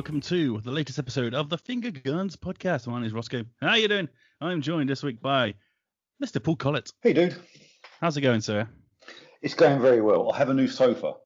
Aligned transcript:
Hello 0.00 0.18
there, 0.18 0.18
everybody. 0.18 0.40
Welcome 0.40 0.62
to 0.62 0.64
the 0.64 0.74
latest 0.74 0.98
episode 0.98 1.34
of 1.34 1.50
the 1.50 1.58
Finger 1.58 1.90
Guns 1.90 2.34
podcast. 2.34 2.86
My 2.86 2.94
name 2.94 3.04
is 3.04 3.12
Rossko. 3.12 3.44
How 3.60 3.68
are 3.68 3.78
you 3.78 3.86
doing? 3.86 4.08
I'm 4.40 4.62
joined 4.62 4.88
this 4.88 5.02
week 5.02 5.20
by 5.20 5.52
Mr. 6.24 6.42
Paul 6.42 6.56
Collett. 6.56 6.90
Hey, 7.02 7.12
dude. 7.12 7.36
How's 8.00 8.16
it 8.16 8.22
going, 8.22 8.40
sir? 8.40 8.66
It's 9.42 9.52
going 9.52 9.82
very 9.82 10.00
well. 10.00 10.32
I 10.32 10.38
have 10.38 10.48
a 10.48 10.54
new 10.54 10.68
sofa. 10.68 11.16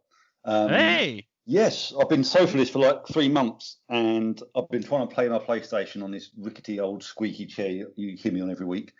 Um, 0.45 0.71
hey! 0.71 1.29
Yes, 1.47 1.93
I've 1.97 2.09
been 2.09 2.25
sofaless 2.25 2.69
for 2.69 2.81
like 2.81 3.07
three 3.07 3.29
months, 3.29 3.77
and 3.89 4.43
I've 4.57 4.69
been 4.71 4.83
trying 4.83 5.07
to 5.07 5.15
play 5.15 5.29
my 5.29 5.39
PlayStation 5.39 6.03
on 6.03 6.11
this 6.11 6.31
rickety 6.37 6.81
old 6.81 7.05
squeaky 7.05 7.47
chair 7.47 7.71
you 7.95 8.17
hear 8.17 8.33
me 8.33 8.41
on 8.41 8.51
every 8.51 8.67
week. 8.67 8.93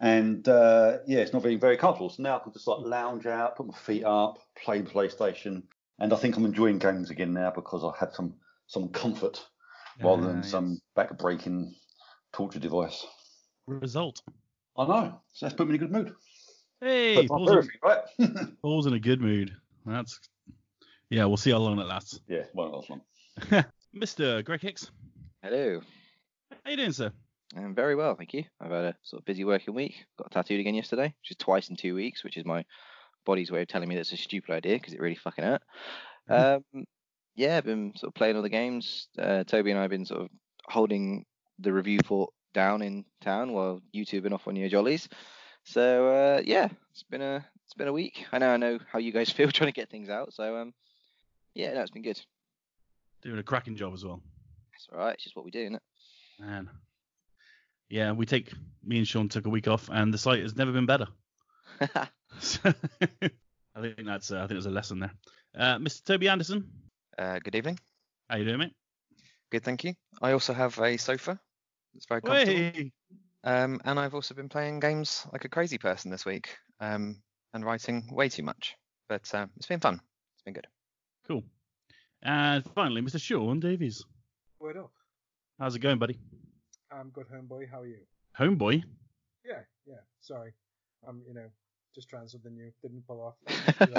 And 0.00 0.48
uh, 0.48 0.98
yeah, 1.06 1.18
it's 1.18 1.34
not 1.34 1.42
being 1.42 1.60
very 1.60 1.76
comfortable. 1.76 2.08
So 2.08 2.22
now 2.22 2.36
I 2.36 2.38
can 2.38 2.54
just 2.54 2.66
like 2.66 2.86
lounge 2.86 3.26
out, 3.26 3.56
put 3.56 3.66
my 3.66 3.76
feet 3.76 4.04
up, 4.04 4.38
play 4.56 4.80
the 4.80 4.88
PlayStation, 4.88 5.64
and 5.98 6.14
I 6.14 6.16
think 6.16 6.38
I'm 6.38 6.46
enjoying 6.46 6.78
games 6.78 7.10
again 7.10 7.34
now 7.34 7.50
because 7.50 7.84
I 7.84 7.92
had 8.00 8.14
some 8.14 8.36
some 8.70 8.88
comfort 8.90 9.44
rather 10.00 10.22
than 10.22 10.36
yes. 10.36 10.50
some 10.50 10.80
back-breaking 10.94 11.74
torture 12.32 12.60
device. 12.60 13.04
Result. 13.66 14.22
I 14.78 14.86
know. 14.86 15.20
So 15.32 15.46
that's 15.46 15.56
put 15.56 15.66
me 15.66 15.74
in 15.74 15.82
a 15.82 15.86
good 15.86 15.92
mood. 15.92 16.14
Hey, 16.80 17.16
But 17.16 17.22
my 17.24 17.28
Paul's 17.28 17.50
in, 17.50 17.68
right? 17.82 17.98
Paul's 18.62 18.86
in 18.86 18.94
a 18.94 19.00
good 19.00 19.20
mood. 19.20 19.54
That's 19.84 20.20
yeah. 21.10 21.24
We'll 21.24 21.36
see 21.36 21.50
how 21.50 21.58
long 21.58 21.76
that 21.78 21.88
lasts. 21.88 22.20
yeah, 22.28 22.44
won't 22.54 22.72
last 22.72 22.90
long. 22.90 23.02
Mr. 23.96 24.44
Greg 24.44 24.60
Hicks. 24.60 24.90
Hello. 25.42 25.80
How 26.64 26.70
you 26.70 26.76
doing, 26.76 26.92
sir? 26.92 27.10
I'm 27.56 27.74
very 27.74 27.96
well, 27.96 28.14
thank 28.14 28.32
you. 28.32 28.44
I've 28.60 28.70
had 28.70 28.84
a 28.84 28.96
sort 29.02 29.20
of 29.20 29.26
busy 29.26 29.44
working 29.44 29.74
week. 29.74 29.96
Got 30.16 30.30
tattooed 30.30 30.60
again 30.60 30.76
yesterday, 30.76 31.12
which 31.22 31.32
is 31.32 31.36
twice 31.36 31.68
in 31.70 31.76
two 31.76 31.96
weeks, 31.96 32.22
which 32.22 32.36
is 32.36 32.44
my 32.44 32.64
body's 33.26 33.50
way 33.50 33.62
of 33.62 33.68
telling 33.68 33.88
me 33.88 33.96
that's 33.96 34.12
a 34.12 34.16
stupid 34.16 34.54
idea 34.54 34.76
because 34.76 34.94
it 34.94 35.00
really 35.00 35.16
fucking 35.16 35.44
hurt. 35.44 35.62
Um, 36.28 36.62
yeah, 37.34 37.56
I've 37.56 37.64
been 37.64 37.94
sort 37.96 38.10
of 38.10 38.14
playing 38.14 38.36
all 38.36 38.42
the 38.42 38.48
games. 38.48 39.08
Uh, 39.18 39.44
Toby 39.44 39.70
and 39.70 39.78
I 39.78 39.82
have 39.82 39.90
been 39.90 40.06
sort 40.06 40.22
of 40.22 40.28
holding 40.64 41.24
the 41.58 41.72
review 41.72 41.98
fort 42.04 42.32
down 42.52 42.82
in 42.82 43.04
town 43.20 43.52
while 43.52 43.80
you 43.92 44.04
two 44.04 44.16
have 44.16 44.24
been 44.24 44.32
off 44.32 44.48
on 44.48 44.56
your 44.56 44.68
jollies. 44.68 45.08
So 45.64 46.08
uh, 46.08 46.42
yeah, 46.44 46.68
it's 46.92 47.02
been 47.04 47.22
a 47.22 47.44
it's 47.64 47.74
been 47.74 47.88
a 47.88 47.92
week. 47.92 48.26
I 48.32 48.38
know 48.38 48.50
I 48.50 48.56
know 48.56 48.78
how 48.90 48.98
you 48.98 49.12
guys 49.12 49.30
feel 49.30 49.50
trying 49.50 49.68
to 49.68 49.74
get 49.74 49.90
things 49.90 50.08
out. 50.08 50.32
So 50.32 50.56
um, 50.56 50.74
yeah, 51.54 51.72
no, 51.74 51.80
it's 51.82 51.90
been 51.90 52.02
good. 52.02 52.20
Doing 53.22 53.38
a 53.38 53.42
cracking 53.42 53.76
job 53.76 53.92
as 53.92 54.04
well. 54.04 54.22
That's 54.72 54.88
all 54.92 54.98
right. 54.98 55.14
It's 55.14 55.24
just 55.24 55.36
what 55.36 55.44
we 55.44 55.50
do, 55.50 55.60
isn't 55.60 55.74
it? 55.74 55.82
Man. 56.40 56.70
Yeah, 57.88 58.12
we 58.12 58.24
take 58.24 58.52
me 58.84 58.98
and 58.98 59.06
Sean 59.06 59.28
took 59.28 59.46
a 59.46 59.50
week 59.50 59.66
off, 59.66 59.90
and 59.92 60.14
the 60.14 60.18
site 60.18 60.42
has 60.42 60.56
never 60.56 60.70
been 60.70 60.86
better. 60.86 61.08
So, 62.38 62.60
I 63.74 63.80
think 63.80 64.06
that's 64.06 64.30
uh, 64.30 64.36
I 64.36 64.40
think 64.40 64.50
there's 64.50 64.66
a 64.66 64.70
lesson 64.70 65.00
there. 65.00 65.12
Uh, 65.56 65.76
Mr. 65.78 66.04
Toby 66.04 66.28
Anderson, 66.28 66.70
Uh, 67.18 67.38
good 67.38 67.54
evening. 67.54 67.78
how 68.28 68.36
you 68.36 68.44
doing, 68.44 68.58
mate? 68.58 68.74
Good, 69.50 69.64
thank 69.64 69.84
you. 69.84 69.94
I 70.22 70.32
also 70.32 70.52
have 70.52 70.78
a 70.78 70.96
sofa. 70.96 71.38
It's 71.94 72.06
very 72.06 72.22
comfortable. 72.22 72.52
Hey. 72.52 72.92
Um, 73.42 73.80
and 73.84 73.98
I've 73.98 74.14
also 74.14 74.34
been 74.34 74.48
playing 74.48 74.80
games 74.80 75.26
like 75.32 75.44
a 75.44 75.48
crazy 75.48 75.78
person 75.78 76.10
this 76.10 76.24
week. 76.24 76.56
Um, 76.80 77.22
and 77.52 77.64
writing 77.64 78.08
way 78.12 78.28
too 78.28 78.42
much. 78.42 78.76
But 79.08 79.28
uh, 79.34 79.46
it's 79.56 79.66
been 79.66 79.80
fun. 79.80 79.94
It's 80.34 80.42
been 80.44 80.54
good. 80.54 80.68
Cool. 81.26 81.42
And 82.22 82.64
finally, 82.74 83.02
Mr. 83.02 83.20
Sean 83.20 83.60
Davies. 83.60 84.04
Word 84.60 84.76
up. 84.76 84.92
How's 85.58 85.74
it 85.74 85.80
going, 85.80 85.98
buddy? 85.98 86.18
I'm 86.92 87.10
good, 87.10 87.26
homeboy. 87.28 87.70
How 87.70 87.80
are 87.80 87.86
you? 87.86 87.98
Homeboy. 88.38 88.84
Yeah, 89.44 89.60
yeah. 89.86 89.94
Sorry. 90.20 90.52
I'm, 91.06 91.22
you 91.26 91.34
know, 91.34 91.46
just 91.94 92.08
trying 92.08 92.28
something 92.28 92.54
new. 92.54 92.70
Didn't 92.82 93.06
pull 93.06 93.20
off. 93.22 93.34
Do. 93.78 93.94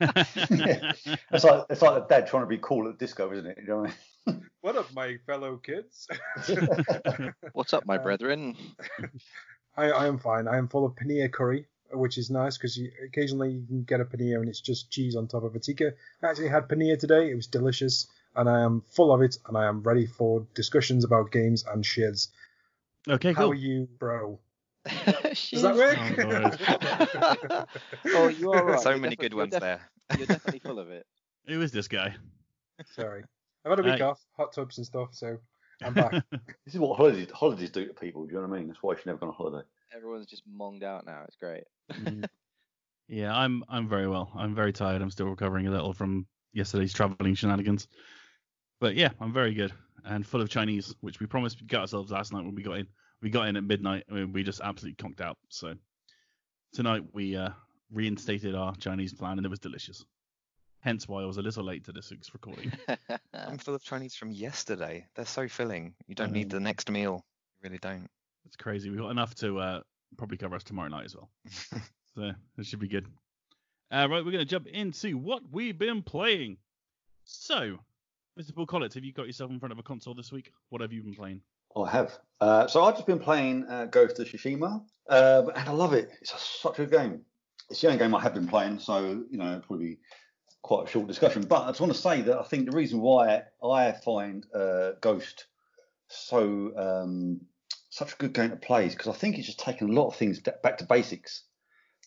It's 1.32 1.44
like 1.44 1.64
it's 1.70 1.82
like 1.82 2.02
a 2.04 2.06
dad 2.08 2.26
trying 2.26 2.42
to 2.42 2.48
be 2.48 2.58
cool 2.58 2.88
at 2.88 2.98
disco, 2.98 3.32
isn't 3.32 3.46
it? 3.46 3.58
You 3.60 3.66
know 3.68 3.76
what 3.82 3.94
I 4.26 4.30
mean? 4.32 4.42
what 4.60 4.76
up, 4.76 4.92
my 4.94 5.16
fellow 5.26 5.56
kids? 5.56 6.06
What's 7.52 7.72
up, 7.72 7.86
my 7.86 7.96
Uh, 7.96 8.02
brethren? 8.02 8.56
I, 9.76 9.90
I 9.90 10.06
am 10.06 10.18
fine. 10.18 10.48
I 10.48 10.56
am 10.58 10.68
full 10.68 10.84
of 10.86 10.94
paneer 10.96 11.30
curry, 11.30 11.66
which 11.92 12.18
is 12.18 12.30
nice 12.30 12.56
because 12.56 12.76
you, 12.76 12.90
occasionally 13.06 13.50
you 13.52 13.66
can 13.66 13.82
get 13.84 14.00
a 14.00 14.04
paneer 14.04 14.36
and 14.40 14.48
it's 14.48 14.60
just 14.60 14.90
cheese 14.90 15.16
on 15.16 15.28
top 15.28 15.44
of 15.44 15.54
a 15.54 15.58
tikka. 15.58 15.92
I 16.22 16.26
actually 16.28 16.48
had 16.48 16.68
paneer 16.68 16.98
today. 16.98 17.30
It 17.30 17.34
was 17.36 17.46
delicious, 17.46 18.06
and 18.34 18.48
I 18.48 18.60
am 18.62 18.82
full 18.90 19.12
of 19.12 19.22
it, 19.22 19.38
and 19.46 19.56
I 19.56 19.66
am 19.66 19.82
ready 19.82 20.06
for 20.06 20.46
discussions 20.54 21.04
about 21.04 21.30
games 21.30 21.64
and 21.66 21.84
shiz. 21.84 22.28
okay, 23.08 23.32
How 23.32 23.42
cool. 23.42 23.50
are 23.52 23.54
you, 23.54 23.88
bro? 23.98 24.38
Does 24.86 25.50
Does 25.50 25.62
that 25.62 25.76
work? 25.76 25.98
oh, 27.48 27.64
oh 28.06 28.28
you 28.28 28.52
are 28.52 28.64
right. 28.70 28.80
so 28.80 28.90
You're 28.90 28.98
many 28.98 29.16
good 29.16 29.34
ones 29.34 29.52
def- 29.52 29.60
there. 29.60 29.80
You're 30.16 30.26
definitely 30.26 30.60
full 30.60 30.78
of 30.78 30.90
it. 30.90 31.06
Who 31.46 31.60
is 31.62 31.72
this 31.72 31.88
guy? 31.88 32.14
Sorry. 32.94 33.24
I've 33.64 33.70
had 33.70 33.80
a 33.80 33.82
week 33.82 34.00
off, 34.00 34.20
hot 34.36 34.52
tubs 34.52 34.78
and 34.78 34.86
stuff, 34.86 35.08
so 35.12 35.38
I'm 35.82 35.94
back. 35.94 36.12
This 36.64 36.74
is 36.74 36.78
what 36.78 36.96
holidays 36.96 37.30
holidays 37.32 37.70
do 37.70 37.86
to 37.86 37.94
people. 37.94 38.24
Do 38.24 38.34
you 38.34 38.40
know 38.40 38.48
what 38.48 38.56
I 38.56 38.58
mean? 38.58 38.68
That's 38.68 38.82
why 38.82 38.92
you 38.92 38.98
should 38.98 39.06
never 39.06 39.18
go 39.18 39.28
on 39.28 39.34
holiday. 39.34 39.66
Everyone's 39.94 40.26
just 40.26 40.42
monged 40.46 40.84
out 40.84 41.06
now. 41.06 41.22
It's 41.26 41.36
great. 41.36 41.64
Mm. 41.92 42.26
yeah, 43.08 43.36
I'm 43.36 43.64
I'm 43.68 43.88
very 43.88 44.08
well. 44.08 44.30
I'm 44.36 44.54
very 44.54 44.72
tired. 44.72 45.02
I'm 45.02 45.10
still 45.10 45.26
recovering 45.26 45.66
a 45.66 45.70
little 45.70 45.92
from 45.92 46.26
yesterday's 46.52 46.92
traveling 46.92 47.34
shenanigans. 47.34 47.88
But 48.80 48.94
yeah, 48.94 49.10
I'm 49.20 49.32
very 49.32 49.54
good 49.54 49.72
and 50.06 50.26
full 50.26 50.40
of 50.40 50.48
Chinese, 50.48 50.94
which 51.00 51.20
we 51.20 51.26
promised 51.26 51.60
we 51.60 51.66
got 51.66 51.82
ourselves 51.82 52.10
last 52.10 52.32
night 52.32 52.44
when 52.44 52.54
we 52.54 52.62
got 52.62 52.78
in. 52.78 52.86
We 53.26 53.30
got 53.30 53.48
in 53.48 53.56
at 53.56 53.64
midnight 53.64 54.04
and 54.08 54.32
we 54.32 54.44
just 54.44 54.60
absolutely 54.60 55.02
conked 55.02 55.20
out. 55.20 55.36
So 55.48 55.74
tonight 56.72 57.02
we 57.12 57.34
uh, 57.34 57.48
reinstated 57.92 58.54
our 58.54 58.72
Chinese 58.76 59.12
plan 59.12 59.36
and 59.36 59.44
it 59.44 59.48
was 59.48 59.58
delicious. 59.58 60.04
Hence 60.78 61.08
why 61.08 61.22
I 61.22 61.26
was 61.26 61.36
a 61.36 61.42
little 61.42 61.64
late 61.64 61.84
to 61.86 61.92
this 61.92 62.08
week's 62.12 62.32
recording. 62.32 62.70
I'm 63.34 63.58
full 63.58 63.74
of 63.74 63.82
Chinese 63.82 64.14
from 64.14 64.30
yesterday. 64.30 65.06
They're 65.16 65.24
so 65.24 65.48
filling. 65.48 65.92
You 66.06 66.14
don't 66.14 66.30
need 66.30 66.50
the 66.50 66.60
next 66.60 66.88
meal. 66.88 67.24
You 67.56 67.68
really 67.68 67.78
don't. 67.78 68.08
It's 68.44 68.54
crazy. 68.54 68.90
We 68.90 68.96
got 68.96 69.10
enough 69.10 69.34
to 69.40 69.58
uh, 69.58 69.80
probably 70.16 70.36
cover 70.36 70.54
us 70.54 70.62
tomorrow 70.62 70.88
night 70.88 71.06
as 71.06 71.16
well. 71.16 71.28
so 72.14 72.30
it 72.58 72.64
should 72.64 72.78
be 72.78 72.86
good. 72.86 73.08
Uh, 73.90 74.06
right, 74.08 74.24
we're 74.24 74.30
going 74.30 74.38
to 74.38 74.44
jump 74.44 74.68
into 74.68 75.18
what 75.18 75.42
we've 75.50 75.76
been 75.76 76.00
playing. 76.00 76.58
So, 77.24 77.76
Mr. 78.38 78.54
Paul 78.54 78.66
Collett, 78.66 78.94
have 78.94 79.02
you 79.02 79.12
got 79.12 79.26
yourself 79.26 79.50
in 79.50 79.58
front 79.58 79.72
of 79.72 79.80
a 79.80 79.82
console 79.82 80.14
this 80.14 80.30
week? 80.30 80.52
What 80.68 80.80
have 80.80 80.92
you 80.92 81.02
been 81.02 81.14
playing? 81.16 81.40
I 81.84 81.90
have. 81.90 82.18
Uh, 82.40 82.66
so 82.66 82.84
I've 82.84 82.94
just 82.94 83.06
been 83.06 83.18
playing 83.18 83.66
uh, 83.68 83.86
Ghost 83.86 84.18
of 84.18 84.28
Tsushima, 84.28 84.82
uh, 85.08 85.42
and 85.54 85.68
I 85.68 85.72
love 85.72 85.92
it. 85.92 86.10
It's 86.20 86.32
a, 86.32 86.38
such 86.38 86.78
a 86.78 86.86
good 86.86 86.90
game. 86.98 87.20
It's 87.70 87.80
the 87.80 87.88
only 87.88 87.98
game 87.98 88.14
I 88.14 88.20
have 88.20 88.34
been 88.34 88.48
playing, 88.48 88.78
so 88.78 89.24
you 89.30 89.38
know, 89.38 89.60
probably 89.66 89.98
quite 90.62 90.88
a 90.88 90.90
short 90.90 91.06
discussion. 91.06 91.42
But 91.42 91.62
I 91.62 91.68
just 91.68 91.80
want 91.80 91.92
to 91.92 91.98
say 91.98 92.22
that 92.22 92.38
I 92.38 92.42
think 92.42 92.70
the 92.70 92.76
reason 92.76 93.00
why 93.00 93.42
I 93.62 93.92
find 93.92 94.46
uh, 94.54 94.92
Ghost 95.00 95.46
so 96.08 96.72
um, 96.76 97.40
such 97.90 98.12
a 98.12 98.16
good 98.16 98.32
game 98.32 98.50
to 98.50 98.56
play 98.56 98.86
is 98.86 98.94
because 98.94 99.08
I 99.08 99.18
think 99.18 99.38
it's 99.38 99.46
just 99.46 99.58
taken 99.58 99.90
a 99.90 99.92
lot 99.92 100.08
of 100.08 100.16
things 100.16 100.40
back 100.40 100.78
to 100.78 100.84
basics. 100.84 101.42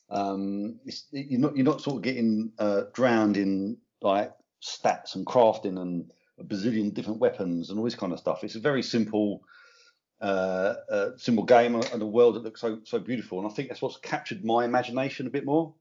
Um, 0.10 0.80
you're 1.12 1.40
not 1.40 1.56
you're 1.56 1.66
not 1.66 1.82
sort 1.82 1.98
of 1.98 2.02
getting 2.02 2.52
uh, 2.58 2.84
drowned 2.94 3.38
in 3.38 3.78
like 4.02 4.32
stats 4.64 5.16
and 5.16 5.26
crafting 5.26 5.80
and 5.80 6.12
a 6.40 6.44
bazillion 6.44 6.94
different 6.94 7.20
weapons 7.20 7.70
and 7.70 7.78
all 7.78 7.86
this 7.86 7.96
kind 7.96 8.14
of 8.14 8.20
stuff. 8.20 8.44
It's 8.44 8.56
a 8.56 8.60
very 8.60 8.82
simple, 8.82 9.44
uh, 10.22 11.12
simple 11.18 11.44
game 11.44 11.76
and 11.76 12.02
a 12.02 12.06
world 12.06 12.36
that 12.36 12.44
looks 12.44 12.62
so 12.62 12.80
so 12.84 13.00
beautiful. 13.00 13.40
And 13.40 13.48
I 13.48 13.54
think 13.54 13.70
that's 13.70 13.82
what's 13.82 13.98
captured 13.98 14.44
my 14.44 14.66
imagination 14.66 15.28
a 15.28 15.30
bit 15.30 15.46
more. 15.46 15.74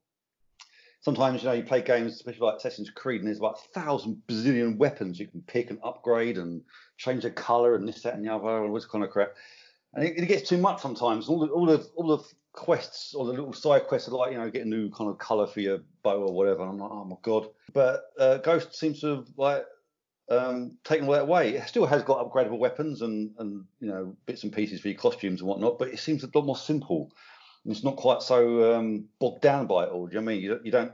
Sometimes 1.01 1.41
you 1.41 1.49
know 1.49 1.55
you 1.55 1.63
play 1.63 1.81
games, 1.81 2.13
especially 2.13 2.47
like 2.47 2.57
Assassin's 2.57 2.89
Creed, 2.89 3.21
and 3.21 3.27
there's 3.27 3.39
about 3.39 3.59
a 3.59 3.79
thousand 3.79 4.21
bazillion 4.27 4.77
weapons 4.77 5.19
you 5.19 5.27
can 5.27 5.41
pick 5.41 5.69
and 5.69 5.79
upgrade 5.83 6.37
and 6.37 6.61
change 6.97 7.23
the 7.23 7.31
color 7.31 7.75
and 7.75 7.87
this, 7.87 8.01
that, 8.01 8.15
and 8.15 8.25
the 8.25 8.33
other, 8.33 8.57
and 8.57 8.67
all 8.67 8.73
this 8.73 8.85
kind 8.85 9.03
of 9.03 9.09
crap. 9.09 9.33
And 9.93 10.05
it, 10.05 10.17
it 10.17 10.25
gets 10.27 10.49
too 10.49 10.57
much 10.57 10.81
sometimes. 10.81 11.29
All 11.29 11.39
the 11.39 11.47
all 11.47 11.65
the 11.65 11.89
all 11.95 12.17
the 12.17 12.23
quests 12.51 13.13
or 13.13 13.25
the 13.25 13.31
little 13.31 13.53
side 13.53 13.87
quests 13.87 14.09
are 14.09 14.11
like 14.11 14.31
you 14.31 14.37
know 14.37 14.49
get 14.49 14.65
a 14.65 14.69
new 14.69 14.89
kind 14.89 15.09
of 15.09 15.17
color 15.17 15.47
for 15.47 15.61
your 15.61 15.79
bow 16.03 16.23
or 16.23 16.33
whatever. 16.33 16.63
And 16.63 16.71
I'm 16.71 16.77
like, 16.79 16.91
oh 16.91 17.05
my 17.05 17.15
god. 17.21 17.47
But 17.73 18.11
uh, 18.19 18.37
Ghost 18.37 18.75
seems 18.75 19.01
to 19.01 19.07
have 19.07 19.27
like 19.37 19.65
um, 20.29 20.77
taken 20.83 21.07
all 21.07 21.13
that 21.13 21.23
away. 21.23 21.55
It 21.55 21.67
still 21.67 21.85
has 21.85 22.03
got 22.03 22.19
upgradable 22.19 22.59
weapons 22.59 23.01
and 23.01 23.31
and 23.39 23.65
you 23.79 23.87
know 23.87 24.15
bits 24.25 24.43
and 24.43 24.53
pieces 24.53 24.81
for 24.81 24.89
your 24.89 24.97
costumes 24.97 25.41
and 25.41 25.49
whatnot, 25.49 25.79
but 25.79 25.89
it 25.89 25.99
seems 25.99 26.23
a 26.23 26.29
lot 26.33 26.45
more 26.45 26.57
simple. 26.57 27.11
And 27.63 27.73
it's 27.73 27.83
not 27.83 27.97
quite 27.97 28.21
so 28.21 28.75
um, 28.75 29.05
bogged 29.19 29.41
down 29.41 29.67
by 29.67 29.83
it 29.83 29.89
all. 29.89 30.07
Do 30.07 30.15
you 30.15 30.21
know 30.21 30.31
I 30.31 30.33
mean? 30.33 30.41
You 30.41 30.49
don't, 30.49 30.65
you 30.65 30.71
don't 30.71 30.93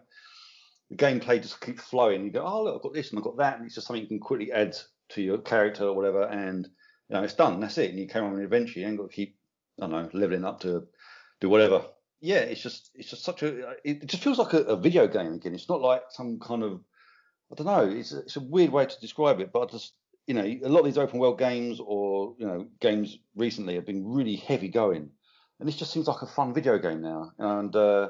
the 0.90 0.96
gameplay 0.96 1.42
just 1.42 1.62
keeps 1.62 1.84
flowing. 1.84 2.24
You 2.24 2.32
go, 2.32 2.46
oh 2.46 2.64
look, 2.64 2.76
I've 2.76 2.82
got 2.82 2.94
this 2.94 3.10
and 3.10 3.20
I've 3.20 3.24
got 3.24 3.38
that, 3.38 3.58
and 3.58 3.66
it's 3.66 3.76
just 3.76 3.88
something 3.88 4.02
you 4.02 4.08
can 4.08 4.20
quickly 4.20 4.52
add 4.52 4.76
to 5.10 5.22
your 5.22 5.38
character 5.40 5.86
or 5.86 5.94
whatever, 5.94 6.24
and 6.24 6.68
you 7.10 7.16
know 7.16 7.24
it's 7.24 7.34
done. 7.34 7.60
That's 7.60 7.78
it. 7.78 7.92
And 7.92 8.00
you 8.00 8.08
carry 8.08 8.26
on 8.26 8.36
the 8.36 8.44
adventure. 8.44 8.80
You 8.80 8.88
ain't 8.88 8.98
got 8.98 9.10
to 9.10 9.16
keep, 9.16 9.38
I 9.82 9.88
don't 9.88 9.92
know, 9.92 10.10
leveling 10.14 10.46
up 10.46 10.62
to 10.62 10.88
do 11.42 11.50
whatever. 11.50 11.86
Yeah, 12.22 12.38
it's 12.38 12.62
just 12.62 12.92
it's 12.96 13.10
just 13.10 13.24
such 13.24 13.44
a 13.44 13.76
it 13.84 14.06
just 14.06 14.24
feels 14.24 14.40
like 14.40 14.54
a, 14.54 14.62
a 14.64 14.78
video 14.78 15.08
game 15.08 15.34
again. 15.34 15.54
It's 15.54 15.70
not 15.70 15.82
like 15.82 16.04
some 16.10 16.40
kind 16.40 16.64
of 16.64 16.82
I 17.52 17.56
don't 17.56 17.68
know. 17.68 17.88
It's 17.88 18.12
a, 18.14 18.20
it's 18.20 18.36
a 18.36 18.42
weird 18.42 18.72
way 18.72 18.86
to 18.86 19.00
describe 19.00 19.40
it, 19.40 19.52
but 19.52 19.62
I 19.62 19.66
just 19.72 19.94
you 20.28 20.34
know 20.34 20.44
a 20.44 20.70
lot 20.70 20.80
of 20.80 20.86
these 20.86 20.98
open 20.98 21.20
world 21.20 21.38
games 21.38 21.80
or 21.80 22.36
you 22.38 22.48
know 22.48 22.68
games 22.80 23.18
recently 23.36 23.76
have 23.76 23.86
been 23.86 24.08
really 24.08 24.36
heavy 24.36 24.70
going, 24.70 25.10
and 25.60 25.68
this 25.68 25.78
just 25.78 25.92
seems 25.94 26.08
like 26.08 26.22
a 26.22 26.28
fun 26.28 26.54
video 26.54 26.78
game 26.78 27.02
now. 27.02 27.32
And 27.38 27.76
uh, 27.76 28.10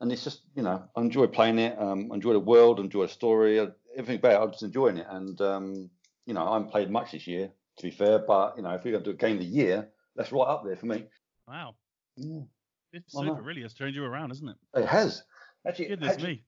and 0.00 0.12
it's 0.12 0.24
just 0.24 0.42
you 0.54 0.62
know 0.62 0.84
I 0.94 1.00
enjoy 1.00 1.26
playing 1.26 1.58
it. 1.58 1.76
Um, 1.78 2.10
I 2.12 2.14
enjoy 2.14 2.32
the 2.32 2.40
world, 2.40 2.78
I 2.78 2.84
enjoy 2.84 3.06
the 3.06 3.12
story, 3.12 3.58
uh, 3.58 3.68
everything 3.96 4.16
about 4.16 4.32
it. 4.32 4.44
I'm 4.44 4.50
just 4.52 4.62
enjoying 4.62 4.98
it, 4.98 5.06
and 5.08 5.40
um, 5.40 5.90
you 6.26 6.34
know, 6.34 6.46
I 6.46 6.54
haven't 6.54 6.70
played 6.70 6.90
much 6.90 7.12
this 7.12 7.26
year, 7.26 7.50
to 7.78 7.82
be 7.82 7.90
fair. 7.90 8.18
But 8.18 8.56
you 8.56 8.62
know, 8.62 8.70
if 8.70 8.84
we're 8.84 8.92
going 8.92 9.04
to 9.04 9.10
do 9.10 9.14
a 9.14 9.18
game 9.18 9.36
of 9.36 9.42
the 9.42 9.46
year, 9.46 9.88
that's 10.14 10.32
right 10.32 10.42
up 10.46 10.64
there 10.64 10.76
for 10.76 10.86
me. 10.86 11.06
Wow. 11.48 11.74
Yeah, 12.16 12.40
This 12.92 13.14
not? 13.14 13.42
really 13.42 13.62
has 13.62 13.74
turned 13.74 13.94
you 13.94 14.04
around, 14.04 14.32
isn't 14.32 14.48
it? 14.48 14.56
it 14.74 14.86
has. 14.86 15.22
Actually, 15.66 15.88
Goodness 15.88 16.12
actually, 16.14 16.28
me. 16.28 16.44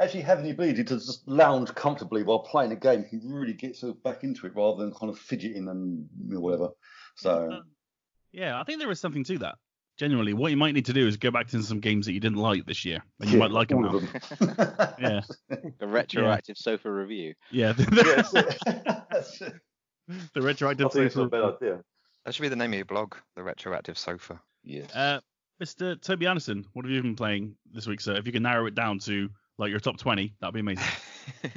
Actually 0.00 0.20
having 0.22 0.44
the 0.44 0.50
ability 0.50 0.84
to 0.84 0.94
just 0.96 1.26
lounge 1.26 1.74
comfortably 1.74 2.22
while 2.22 2.40
playing 2.40 2.72
a 2.72 2.76
game, 2.76 3.04
you 3.10 3.20
can 3.20 3.32
really 3.32 3.52
get 3.54 3.76
sort 3.76 3.94
of 3.96 4.02
back 4.02 4.24
into 4.24 4.46
it 4.46 4.54
rather 4.54 4.82
than 4.82 4.92
kind 4.94 5.10
of 5.10 5.18
fidgeting 5.18 5.68
and 5.68 6.06
whatever. 6.40 6.70
So 7.16 7.50
Uh, 7.52 7.60
yeah, 8.32 8.60
I 8.60 8.64
think 8.64 8.80
there 8.80 8.90
is 8.90 9.00
something 9.00 9.24
to 9.24 9.38
that. 9.38 9.54
Generally, 9.98 10.34
what 10.34 10.50
you 10.50 10.58
might 10.58 10.74
need 10.74 10.84
to 10.86 10.92
do 10.92 11.06
is 11.06 11.16
go 11.16 11.30
back 11.30 11.46
to 11.48 11.62
some 11.62 11.80
games 11.80 12.04
that 12.04 12.12
you 12.12 12.20
didn't 12.20 12.36
like 12.36 12.66
this 12.66 12.84
year, 12.84 13.02
and 13.20 13.30
you 13.30 13.38
yeah, 13.38 13.44
might 13.44 13.50
like 13.50 13.68
them 13.68 13.80
now. 13.80 13.92
them. 13.98 14.08
Yeah, 15.00 15.20
the 15.78 15.86
retroactive 15.86 16.58
sofa 16.58 16.90
review. 16.92 17.32
yeah. 17.50 17.72
Yeah, 17.92 18.22
that's 19.10 19.40
it. 19.40 19.54
The 20.34 20.42
retroactive 20.42 20.86
I 20.86 20.90
think 20.90 21.06
it's 21.06 21.16
not 21.16 21.28
a 21.28 21.30
sofa. 21.30 21.56
bad 21.58 21.66
idea. 21.68 21.80
That 22.26 22.34
should 22.34 22.42
be 22.42 22.48
the 22.50 22.56
name 22.56 22.72
of 22.72 22.76
your 22.76 22.84
blog, 22.84 23.14
the 23.36 23.42
retroactive 23.42 23.96
sofa. 23.96 24.38
Yes. 24.62 24.94
Uh, 24.94 25.20
Mr. 25.62 25.98
Toby 26.00 26.26
Anderson, 26.26 26.66
what 26.74 26.84
have 26.84 26.92
you 26.92 27.00
been 27.00 27.16
playing 27.16 27.56
this 27.72 27.86
week, 27.86 28.02
sir? 28.02 28.16
If 28.16 28.26
you 28.26 28.32
can 28.32 28.42
narrow 28.42 28.66
it 28.66 28.74
down 28.74 28.98
to 29.00 29.30
like 29.58 29.70
your 29.70 29.80
top 29.80 29.98
20, 29.98 30.34
that'd 30.40 30.54
be 30.54 30.60
amazing. 30.60 30.84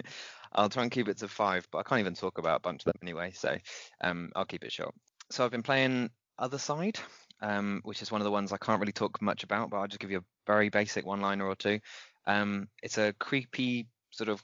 I'll 0.54 0.70
try 0.70 0.84
and 0.84 0.92
keep 0.92 1.08
it 1.08 1.18
to 1.20 1.28
five, 1.28 1.68
but 1.72 1.80
I 1.80 1.84
can't 1.84 2.00
even 2.00 2.16
talk 2.16 2.38
about 2.38 2.58
a 2.58 2.62
bunch 2.62 2.82
of 2.82 2.86
them 2.86 3.00
anyway, 3.02 3.32
so 3.34 3.58
um, 4.02 4.32
I'll 4.36 4.46
keep 4.46 4.64
it 4.64 4.72
short. 4.72 4.96
So 5.30 5.46
I've 5.46 5.52
been 5.52 5.64
playing 5.64 6.10
Other 6.40 6.58
Side, 6.58 7.00
um, 7.42 7.82
which 7.84 8.02
is 8.02 8.12
one 8.12 8.22
of 8.22 8.26
the 8.26 8.32
ones 8.32 8.52
I 8.52 8.58
can't 8.58 8.80
really 8.80 8.92
talk 8.92 9.22
much 9.22 9.44
about, 9.44 9.70
but 9.70 9.78
I'll 9.78 9.88
just 9.88 10.00
give 10.00 10.12
you 10.12 10.20
a 10.20 10.24
very 10.48 10.70
basic 10.70 11.06
one-liner 11.06 11.46
or 11.46 11.56
two. 11.56 11.80
Um, 12.26 12.68
it's 12.82 12.98
a 12.98 13.14
creepy 13.14 13.88
sort 14.12 14.30
of 14.30 14.44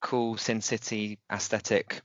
cool 0.00 0.36
Sin 0.36 0.60
City 0.60 1.18
aesthetic, 1.32 2.00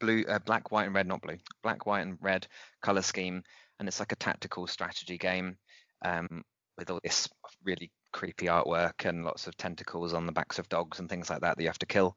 blue, 0.00 0.24
uh, 0.28 0.38
black, 0.40 0.72
white, 0.72 0.86
and 0.86 0.94
red, 0.94 1.06
not 1.06 1.22
blue, 1.22 1.38
black, 1.62 1.86
white, 1.86 2.02
and 2.02 2.18
red 2.20 2.46
color 2.82 3.02
scheme, 3.02 3.42
and 3.78 3.88
it's 3.88 4.00
like 4.00 4.12
a 4.12 4.16
tactical 4.16 4.66
strategy 4.66 5.18
game 5.18 5.56
um, 6.04 6.42
with 6.76 6.90
all 6.90 7.00
this 7.02 7.28
really 7.64 7.90
creepy 8.12 8.46
artwork 8.46 9.04
and 9.04 9.24
lots 9.24 9.46
of 9.46 9.56
tentacles 9.56 10.14
on 10.14 10.26
the 10.26 10.32
backs 10.32 10.58
of 10.58 10.68
dogs 10.68 10.98
and 10.98 11.08
things 11.08 11.30
like 11.30 11.40
that 11.40 11.56
that 11.56 11.62
you 11.62 11.68
have 11.68 11.78
to 11.78 11.86
kill. 11.86 12.16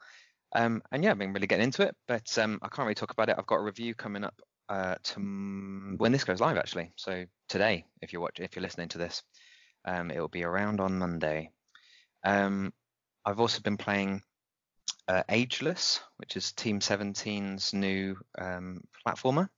Um, 0.54 0.82
and 0.92 1.04
yeah, 1.04 1.12
I've 1.12 1.18
been 1.18 1.34
really 1.34 1.48
getting 1.48 1.66
into 1.66 1.84
it, 1.84 1.96
but 2.08 2.38
um, 2.38 2.60
I 2.62 2.68
can't 2.68 2.86
really 2.86 2.96
talk 2.96 3.12
about 3.12 3.30
it. 3.30 3.36
I've 3.38 3.46
got 3.46 3.60
a 3.60 3.64
review 3.64 3.96
coming 3.96 4.24
up 4.24 4.42
uh, 4.70 4.96
to 5.04 5.20
when 5.98 6.12
this 6.12 6.24
goes 6.24 6.42
live, 6.42 6.58
actually. 6.58 6.92
So 6.96 7.26
today, 7.50 7.86
if 8.02 8.12
you're 8.12 8.22
watching, 8.22 8.46
if 8.46 8.56
you're 8.56 8.64
listening 8.64 8.90
to 8.90 8.98
this, 8.98 9.24
um, 9.86 10.12
it 10.12 10.20
will 10.20 10.28
be 10.28 10.44
around 10.44 10.80
on 10.80 11.00
Monday. 11.00 11.52
Um, 12.24 12.74
I've 13.26 13.40
also 13.40 13.62
been 13.62 13.78
playing 13.78 14.22
uh, 15.08 15.24
Ageless, 15.30 16.02
which 16.18 16.38
is 16.38 16.52
Team 16.52 16.80
17's 16.80 17.74
new 17.74 18.18
um, 18.38 18.82
platformer. 19.06 19.50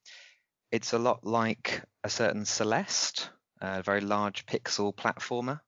It's 0.71 0.93
a 0.93 0.99
lot 0.99 1.25
like 1.25 1.83
a 2.03 2.09
certain 2.09 2.45
Celeste, 2.45 3.29
a 3.61 3.83
very 3.83 4.01
large 4.01 4.45
pixel 4.45 4.95
platformer 4.95 5.59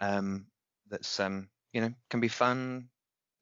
um, 0.00 0.46
that's 0.88 1.20
um, 1.20 1.48
you 1.72 1.80
know 1.80 1.92
can 2.10 2.20
be 2.20 2.28
fun 2.28 2.88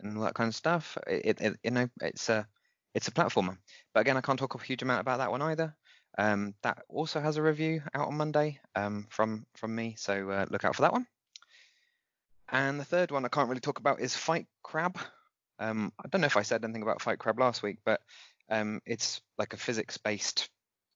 and 0.01 0.17
all 0.17 0.25
that 0.25 0.35
kind 0.35 0.49
of 0.49 0.55
stuff. 0.55 0.99
It, 1.07 1.41
it 1.41 1.57
you 1.63 1.71
know 1.71 1.89
it's 2.01 2.29
a 2.29 2.47
it's 2.95 3.09
a 3.09 3.13
platformer, 3.13 3.57
but 3.95 4.01
again 4.01 4.17
I 4.17 4.21
can't 4.21 4.39
talk 4.39 4.55
a 4.55 4.63
huge 4.63 4.83
amount 4.83 5.01
about 5.01 5.19
that 5.19 5.31
one 5.31 5.43
either. 5.43 5.75
Um, 6.19 6.55
that 6.63 6.83
also 6.91 7.21
has 7.21 7.39
a 7.39 7.43
review 7.43 7.83
out 7.95 8.09
on 8.09 8.17
Monday 8.17 8.61
um, 8.75 9.07
from 9.11 9.47
from 9.57 9.75
me, 9.75 9.95
so 9.99 10.31
uh, 10.31 10.47
look 10.51 10.65
out 10.65 10.77
for 10.77 10.83
that 10.83 10.93
one. 10.93 11.07
And 12.51 12.79
the 12.79 12.85
third 12.85 13.11
one 13.11 13.25
I 13.25 13.29
can't 13.29 13.49
really 13.49 13.61
talk 13.61 13.79
about 13.79 14.01
is 14.01 14.15
Fight 14.15 14.47
Crab. 14.63 14.99
Um, 15.59 15.91
I 15.99 16.09
don't 16.09 16.21
know 16.21 16.27
if 16.27 16.37
I 16.37 16.43
said 16.43 16.65
anything 16.65 16.83
about 16.83 17.01
Fight 17.01 17.19
Crab 17.19 17.39
last 17.39 17.63
week, 17.63 17.79
but 17.85 18.01
um, 18.51 18.81
it's 18.85 19.23
like 19.39 19.55
a 19.55 19.57
physics-based 19.57 20.51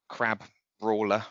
crab 0.09 0.43
brawler, 0.81 1.25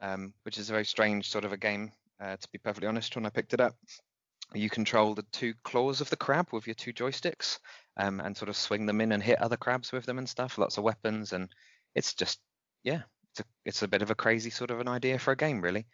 um, 0.00 0.32
which 0.44 0.58
is 0.58 0.70
a 0.70 0.72
very 0.72 0.84
strange 0.84 1.30
sort 1.30 1.44
of 1.44 1.52
a 1.52 1.56
game, 1.56 1.90
uh, 2.20 2.36
to 2.36 2.48
be 2.52 2.58
perfectly 2.58 2.88
honest. 2.88 3.14
When 3.14 3.26
I 3.26 3.30
picked 3.30 3.54
it 3.54 3.60
up, 3.60 3.76
you 4.54 4.70
control 4.70 5.14
the 5.14 5.24
two 5.32 5.54
claws 5.64 6.00
of 6.00 6.10
the 6.10 6.16
crab 6.16 6.48
with 6.52 6.66
your 6.66 6.74
two 6.74 6.92
joysticks, 6.92 7.58
um, 7.96 8.20
and 8.20 8.36
sort 8.36 8.48
of 8.48 8.56
swing 8.56 8.86
them 8.86 9.00
in 9.00 9.12
and 9.12 9.22
hit 9.22 9.40
other 9.40 9.56
crabs 9.56 9.92
with 9.92 10.06
them 10.06 10.18
and 10.18 10.28
stuff. 10.28 10.58
Lots 10.58 10.78
of 10.78 10.84
weapons, 10.84 11.32
and 11.32 11.48
it's 11.94 12.14
just 12.14 12.40
yeah, 12.84 13.02
it's 13.32 13.40
a 13.40 13.44
it's 13.64 13.82
a 13.82 13.88
bit 13.88 14.02
of 14.02 14.10
a 14.10 14.14
crazy 14.14 14.50
sort 14.50 14.70
of 14.70 14.80
an 14.80 14.88
idea 14.88 15.18
for 15.18 15.32
a 15.32 15.36
game, 15.36 15.60
really. 15.60 15.86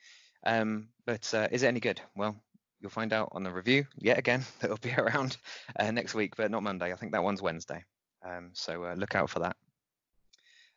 Um, 0.44 0.88
but 1.06 1.32
uh, 1.34 1.48
is 1.50 1.62
it 1.62 1.68
any 1.68 1.80
good? 1.80 2.00
Well, 2.16 2.36
you'll 2.80 2.90
find 2.90 3.12
out 3.12 3.30
on 3.32 3.44
the 3.44 3.50
review 3.50 3.86
yet 3.96 4.18
again. 4.18 4.44
That'll 4.60 4.76
be 4.76 4.94
around 4.98 5.36
uh, 5.78 5.90
next 5.90 6.14
week, 6.14 6.34
but 6.36 6.50
not 6.50 6.62
Monday. 6.62 6.92
I 6.92 6.96
think 6.96 7.12
that 7.12 7.24
one's 7.24 7.42
Wednesday. 7.42 7.84
Um, 8.24 8.50
so 8.52 8.84
uh, 8.84 8.94
look 8.94 9.14
out 9.14 9.30
for 9.30 9.40
that. 9.40 9.56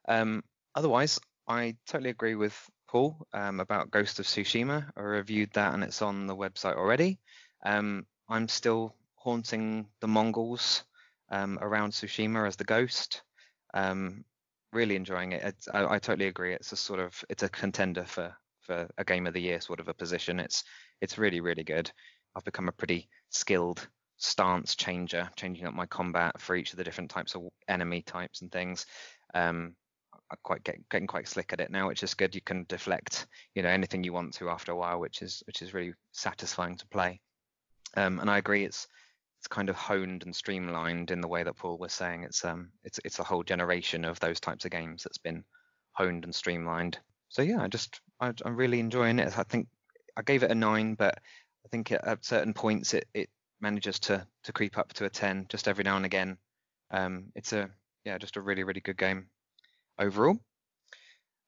Um, 0.07 0.43
otherwise, 0.75 1.19
I 1.47 1.75
totally 1.87 2.09
agree 2.09 2.35
with 2.35 2.57
Paul 2.87 3.27
um, 3.33 3.59
about 3.59 3.91
Ghost 3.91 4.19
of 4.19 4.25
Tsushima. 4.25 4.89
I 4.95 5.01
reviewed 5.01 5.51
that 5.53 5.73
and 5.73 5.83
it's 5.83 6.01
on 6.01 6.27
the 6.27 6.35
website 6.35 6.75
already. 6.75 7.19
Um, 7.65 8.05
I'm 8.29 8.47
still 8.47 8.95
haunting 9.15 9.87
the 10.01 10.07
Mongols 10.07 10.83
um, 11.29 11.57
around 11.61 11.91
Tsushima 11.91 12.47
as 12.47 12.55
the 12.55 12.63
ghost. 12.63 13.23
Um, 13.73 14.23
really 14.71 14.95
enjoying 14.95 15.31
it. 15.31 15.55
I, 15.73 15.95
I 15.95 15.99
totally 15.99 16.27
agree. 16.27 16.53
It's 16.53 16.71
a 16.71 16.75
sort 16.75 16.99
of 16.99 17.23
it's 17.29 17.43
a 17.43 17.49
contender 17.49 18.05
for 18.05 18.35
for 18.61 18.87
a 18.97 19.03
game 19.03 19.27
of 19.27 19.33
the 19.33 19.41
year 19.41 19.61
sort 19.61 19.79
of 19.79 19.87
a 19.87 19.93
position. 19.93 20.39
It's 20.39 20.63
it's 21.01 21.17
really 21.17 21.41
really 21.41 21.63
good. 21.63 21.91
I've 22.35 22.43
become 22.43 22.67
a 22.67 22.73
pretty 22.73 23.09
skilled 23.29 23.87
stance 24.17 24.75
changer, 24.75 25.29
changing 25.35 25.65
up 25.65 25.73
my 25.73 25.85
combat 25.85 26.39
for 26.39 26.55
each 26.55 26.71
of 26.71 26.77
the 26.77 26.83
different 26.83 27.09
types 27.09 27.35
of 27.35 27.43
enemy 27.67 28.01
types 28.01 28.41
and 28.41 28.51
things. 28.51 28.85
Um, 29.33 29.75
quite 30.43 30.63
get, 30.63 30.77
getting 30.89 31.07
quite 31.07 31.27
slick 31.27 31.53
at 31.53 31.59
it 31.59 31.71
now, 31.71 31.87
which 31.87 32.03
is 32.03 32.13
good. 32.13 32.35
You 32.35 32.41
can 32.41 32.65
deflect, 32.67 33.27
you 33.53 33.63
know, 33.63 33.69
anything 33.69 34.03
you 34.03 34.13
want 34.13 34.33
to 34.35 34.49
after 34.49 34.71
a 34.71 34.75
while, 34.75 34.99
which 34.99 35.21
is 35.21 35.43
which 35.47 35.61
is 35.61 35.73
really 35.73 35.93
satisfying 36.11 36.77
to 36.77 36.87
play. 36.87 37.21
Um, 37.95 38.19
and 38.19 38.29
I 38.29 38.37
agree, 38.37 38.65
it's 38.65 38.87
it's 39.39 39.47
kind 39.47 39.69
of 39.69 39.75
honed 39.75 40.23
and 40.23 40.35
streamlined 40.35 41.11
in 41.11 41.21
the 41.21 41.27
way 41.27 41.43
that 41.43 41.57
Paul 41.57 41.77
was 41.77 41.93
saying. 41.93 42.23
It's 42.23 42.43
um 42.43 42.71
it's 42.83 42.99
it's 43.05 43.19
a 43.19 43.23
whole 43.23 43.43
generation 43.43 44.05
of 44.05 44.19
those 44.19 44.39
types 44.39 44.65
of 44.65 44.71
games 44.71 45.03
that's 45.03 45.19
been 45.19 45.43
honed 45.93 46.23
and 46.23 46.33
streamlined. 46.33 46.99
So 47.29 47.41
yeah, 47.41 47.61
I 47.61 47.67
just 47.67 48.01
I, 48.19 48.33
I'm 48.43 48.55
really 48.55 48.79
enjoying 48.79 49.19
it. 49.19 49.37
I 49.37 49.43
think 49.43 49.67
I 50.17 50.23
gave 50.23 50.43
it 50.43 50.51
a 50.51 50.55
nine, 50.55 50.95
but 50.95 51.19
I 51.65 51.69
think 51.69 51.91
at 51.91 52.25
certain 52.25 52.53
points 52.53 52.93
it 52.93 53.05
it 53.13 53.29
manages 53.61 53.99
to 53.99 54.25
to 54.43 54.53
creep 54.53 54.77
up 54.77 54.91
to 54.93 55.05
a 55.05 55.09
ten 55.09 55.45
just 55.49 55.67
every 55.67 55.83
now 55.83 55.97
and 55.97 56.05
again. 56.05 56.37
Um, 56.91 57.25
it's 57.35 57.53
a 57.53 57.69
yeah, 58.05 58.17
just 58.17 58.37
a 58.37 58.41
really 58.41 58.63
really 58.63 58.81
good 58.81 58.97
game 58.97 59.27
overall. 59.99 60.39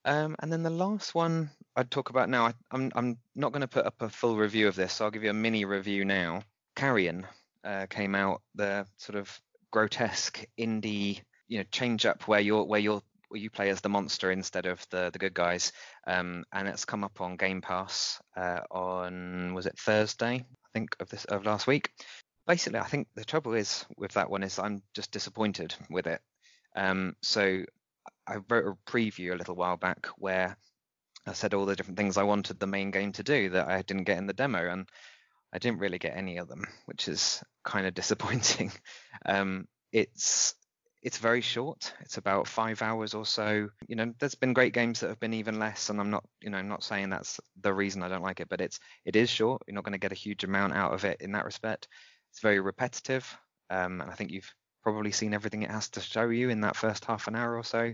Um, 0.06 0.36
and 0.40 0.52
then 0.52 0.64
the 0.64 0.70
last 0.70 1.14
one 1.14 1.50
I'd 1.76 1.92
talk 1.92 2.10
about 2.10 2.30
now, 2.30 2.48
I, 2.48 2.54
I'm 2.72 2.92
I'm 2.96 3.18
not 3.36 3.52
going 3.52 3.62
to 3.62 3.68
put 3.68 3.86
up 3.86 4.02
a 4.02 4.10
full 4.10 4.38
review 4.38 4.68
of 4.68 4.76
this, 4.76 4.94
so 4.94 5.06
I'll 5.06 5.12
give 5.12 5.24
you 5.24 5.30
a 5.30 5.34
mini 5.34 5.66
review 5.66 6.06
now. 6.06 6.44
Carrion 6.76 7.28
uh, 7.64 7.88
came 7.90 8.16
out, 8.16 8.42
the 8.56 8.88
sort 8.98 9.18
of 9.18 9.38
grotesque 9.72 10.46
indie, 10.58 11.22
you 11.48 11.58
know, 11.58 11.66
change 11.72 12.06
up 12.06 12.28
where 12.28 12.40
you're 12.40 12.64
where 12.64 12.80
you're 12.80 13.02
where 13.28 13.42
you 13.42 13.50
play 13.50 13.70
as 13.70 13.82
the 13.82 13.90
monster 13.90 14.32
instead 14.32 14.66
of 14.66 14.86
the 14.92 15.10
the 15.12 15.20
good 15.20 15.34
guys, 15.34 15.74
um, 16.08 16.46
and 16.54 16.70
it's 16.70 16.86
come 16.86 17.04
up 17.04 17.20
on 17.20 17.36
Game 17.36 17.62
Pass 17.62 18.22
uh, 18.38 18.62
on 18.72 19.54
was 19.54 19.66
it 19.66 19.78
Thursday 19.78 20.36
I 20.36 20.70
think 20.74 20.96
of 21.00 21.10
this 21.10 21.26
of 21.26 21.46
last 21.46 21.68
week. 21.68 21.92
Basically, 22.46 22.80
I 22.80 22.86
think 22.86 23.10
the 23.16 23.26
trouble 23.26 23.56
is 23.56 23.86
with 23.98 24.14
that 24.14 24.30
one 24.30 24.44
is 24.44 24.58
I'm 24.58 24.82
just 24.94 25.12
disappointed 25.12 25.76
with 25.90 26.08
it. 26.08 26.22
Um, 26.78 27.16
so 27.22 27.66
I 28.28 28.38
wrote 28.50 28.66
a 28.68 28.92
preview 28.92 29.34
a 29.34 29.38
little 29.38 29.56
while 29.56 29.78
back 29.78 30.08
where 30.18 30.58
I 31.26 31.34
said 31.34 31.54
all 31.54 31.66
the 31.66 31.76
different 31.76 31.98
things 31.98 32.18
I 32.18 32.24
wanted 32.24 32.60
the 32.60 32.68
main 32.68 32.92
game 32.92 33.12
to 33.14 33.24
do 33.24 33.50
that 33.52 33.68
I 33.68 33.82
didn't 33.82 34.06
get 34.06 34.18
in 34.18 34.28
the 34.28 34.34
demo, 34.34 34.70
and 34.70 34.88
I 35.54 35.60
didn't 35.60 35.80
really 35.80 36.00
get 36.00 36.16
any 36.18 36.38
of 36.38 36.48
them, 36.48 36.66
which 36.86 37.08
is 37.08 37.44
kind 37.64 37.88
of 37.88 37.94
disappointing. 37.96 38.72
Um, 39.26 39.68
it's 39.92 40.56
it's 41.04 41.20
very 41.20 41.42
short. 41.42 41.94
It's 42.02 42.18
about 42.18 42.48
five 42.48 42.82
hours 42.82 43.14
or 43.14 43.26
so. 43.26 43.70
You 43.88 43.96
know, 43.96 44.14
there's 44.20 44.36
been 44.36 44.54
great 44.54 44.74
games 44.74 45.00
that 45.00 45.10
have 45.10 45.20
been 45.20 45.34
even 45.34 45.60
less, 45.60 45.90
and 45.90 46.00
I'm 46.00 46.10
not, 46.10 46.26
you 46.42 46.50
know, 46.50 46.58
I'm 46.58 46.68
not 46.68 46.84
saying 46.84 47.10
that's 47.10 47.40
the 47.62 47.74
reason 47.74 48.04
I 48.04 48.10
don't 48.10 48.24
like 48.24 48.40
it, 48.40 48.50
but 48.50 48.62
it's 48.62 48.80
it 49.06 49.16
is 49.16 49.30
short. 49.30 49.62
You're 49.68 49.76
not 49.76 49.84
going 49.84 49.94
to 49.94 50.00
get 50.00 50.12
a 50.12 50.16
huge 50.16 50.44
amount 50.44 50.74
out 50.74 50.94
of 50.94 51.06
it 51.06 51.22
in 51.22 51.32
that 51.34 51.46
respect. 51.46 51.88
It's 52.32 52.42
very 52.42 52.60
repetitive, 52.60 53.38
um, 53.70 54.02
and 54.02 54.10
I 54.12 54.16
think 54.16 54.32
you've 54.32 54.54
probably 54.84 55.12
seen 55.12 55.34
everything 55.34 55.64
it 55.64 55.72
has 55.72 55.90
to 55.90 56.02
show 56.02 56.30
you 56.30 56.50
in 56.50 56.62
that 56.62 56.76
first 56.76 57.06
half 57.06 57.28
an 57.28 57.36
hour 57.36 57.56
or 57.56 57.64
so. 57.64 57.94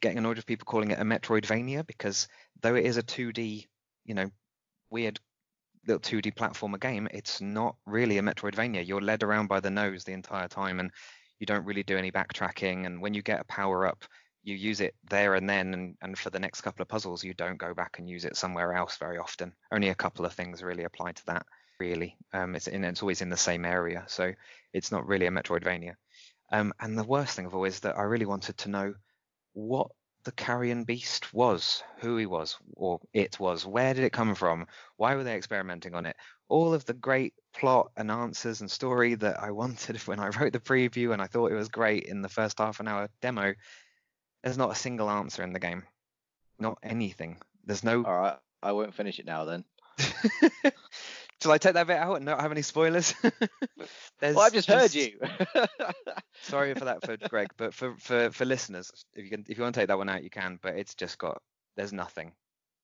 Getting 0.00 0.18
annoyed 0.18 0.36
with 0.36 0.46
people 0.46 0.64
calling 0.64 0.90
it 0.90 0.98
a 0.98 1.04
Metroidvania 1.04 1.86
because 1.86 2.28
though 2.62 2.74
it 2.74 2.84
is 2.84 2.96
a 2.96 3.02
2D, 3.02 3.66
you 4.04 4.14
know, 4.14 4.30
weird 4.90 5.20
little 5.86 6.00
2D 6.00 6.34
platformer 6.34 6.80
game, 6.80 7.08
it's 7.12 7.40
not 7.40 7.76
really 7.86 8.18
a 8.18 8.22
Metroidvania. 8.22 8.86
You're 8.86 9.00
led 9.00 9.22
around 9.22 9.48
by 9.48 9.60
the 9.60 9.70
nose 9.70 10.04
the 10.04 10.12
entire 10.12 10.48
time, 10.48 10.80
and 10.80 10.90
you 11.38 11.46
don't 11.46 11.64
really 11.64 11.82
do 11.82 11.96
any 11.96 12.10
backtracking. 12.10 12.86
And 12.86 13.00
when 13.00 13.14
you 13.14 13.22
get 13.22 13.40
a 13.40 13.44
power 13.44 13.86
up, 13.86 14.04
you 14.42 14.54
use 14.54 14.80
it 14.80 14.94
there 15.10 15.34
and 15.34 15.48
then, 15.48 15.74
and, 15.74 15.96
and 16.00 16.18
for 16.18 16.30
the 16.30 16.38
next 16.38 16.60
couple 16.60 16.82
of 16.82 16.88
puzzles, 16.88 17.24
you 17.24 17.34
don't 17.34 17.58
go 17.58 17.74
back 17.74 17.98
and 17.98 18.08
use 18.08 18.24
it 18.24 18.36
somewhere 18.36 18.74
else 18.74 18.96
very 18.96 19.18
often. 19.18 19.52
Only 19.72 19.88
a 19.88 19.94
couple 19.94 20.24
of 20.24 20.32
things 20.32 20.62
really 20.62 20.84
apply 20.84 21.12
to 21.12 21.26
that, 21.26 21.44
really. 21.80 22.16
Um, 22.32 22.54
it's 22.54 22.66
in, 22.66 22.84
it's 22.84 23.02
always 23.02 23.20
in 23.20 23.30
the 23.30 23.36
same 23.36 23.64
area, 23.64 24.04
so 24.06 24.32
it's 24.72 24.92
not 24.92 25.06
really 25.06 25.26
a 25.26 25.30
Metroidvania. 25.30 25.94
Um, 26.50 26.72
and 26.80 26.96
the 26.96 27.04
worst 27.04 27.36
thing 27.36 27.46
of 27.46 27.54
all 27.54 27.64
is 27.64 27.80
that 27.80 27.98
I 27.98 28.02
really 28.02 28.24
wanted 28.24 28.56
to 28.58 28.70
know 28.70 28.94
what 29.58 29.90
the 30.24 30.32
carrion 30.32 30.84
beast 30.84 31.34
was, 31.34 31.82
who 31.98 32.16
he 32.16 32.26
was, 32.26 32.56
or 32.74 33.00
it 33.12 33.40
was, 33.40 33.66
where 33.66 33.92
did 33.92 34.04
it 34.04 34.12
come 34.12 34.34
from, 34.34 34.66
why 34.96 35.14
were 35.14 35.24
they 35.24 35.34
experimenting 35.34 35.94
on 35.94 36.06
it? 36.06 36.16
All 36.48 36.72
of 36.72 36.84
the 36.84 36.94
great 36.94 37.34
plot 37.52 37.90
and 37.96 38.10
answers 38.10 38.60
and 38.60 38.70
story 38.70 39.14
that 39.16 39.42
I 39.42 39.50
wanted 39.50 39.96
when 40.06 40.20
I 40.20 40.28
wrote 40.28 40.52
the 40.52 40.60
preview 40.60 41.12
and 41.12 41.20
I 41.20 41.26
thought 41.26 41.50
it 41.50 41.56
was 41.56 41.68
great 41.68 42.04
in 42.04 42.22
the 42.22 42.28
first 42.28 42.58
half 42.58 42.78
an 42.78 42.88
hour 42.88 43.08
demo, 43.20 43.54
there's 44.42 44.58
not 44.58 44.70
a 44.70 44.76
single 44.76 45.10
answer 45.10 45.42
in 45.42 45.52
the 45.52 45.58
game. 45.58 45.82
Not 46.60 46.78
anything. 46.82 47.38
There's 47.64 47.84
no. 47.84 48.04
All 48.04 48.18
right, 48.18 48.38
I 48.62 48.72
won't 48.72 48.94
finish 48.94 49.18
it 49.18 49.26
now 49.26 49.44
then. 49.44 49.64
Shall 51.42 51.52
I 51.52 51.58
take 51.58 51.74
that 51.74 51.86
bit 51.86 51.96
out 51.96 52.16
and 52.16 52.24
not 52.24 52.40
have 52.40 52.52
any 52.52 52.62
spoilers? 52.62 53.14
Well, 54.20 54.40
I've 54.40 54.52
just 54.52 54.68
heard 54.68 54.92
you. 54.94 55.16
Sorry 56.42 56.74
for 56.74 56.86
that 56.86 57.04
for 57.04 57.16
Greg, 57.16 57.50
but 57.56 57.72
for, 57.72 57.94
for, 57.98 58.30
for 58.32 58.44
listeners, 58.44 58.90
if 59.14 59.22
you 59.24 59.30
can 59.30 59.44
if 59.48 59.56
you 59.56 59.62
want 59.62 59.76
to 59.76 59.80
take 59.80 59.88
that 59.88 59.98
one 59.98 60.08
out, 60.08 60.24
you 60.24 60.30
can. 60.30 60.58
But 60.60 60.74
it's 60.74 60.96
just 60.96 61.18
got 61.18 61.40
there's 61.76 61.92
nothing, 61.92 62.32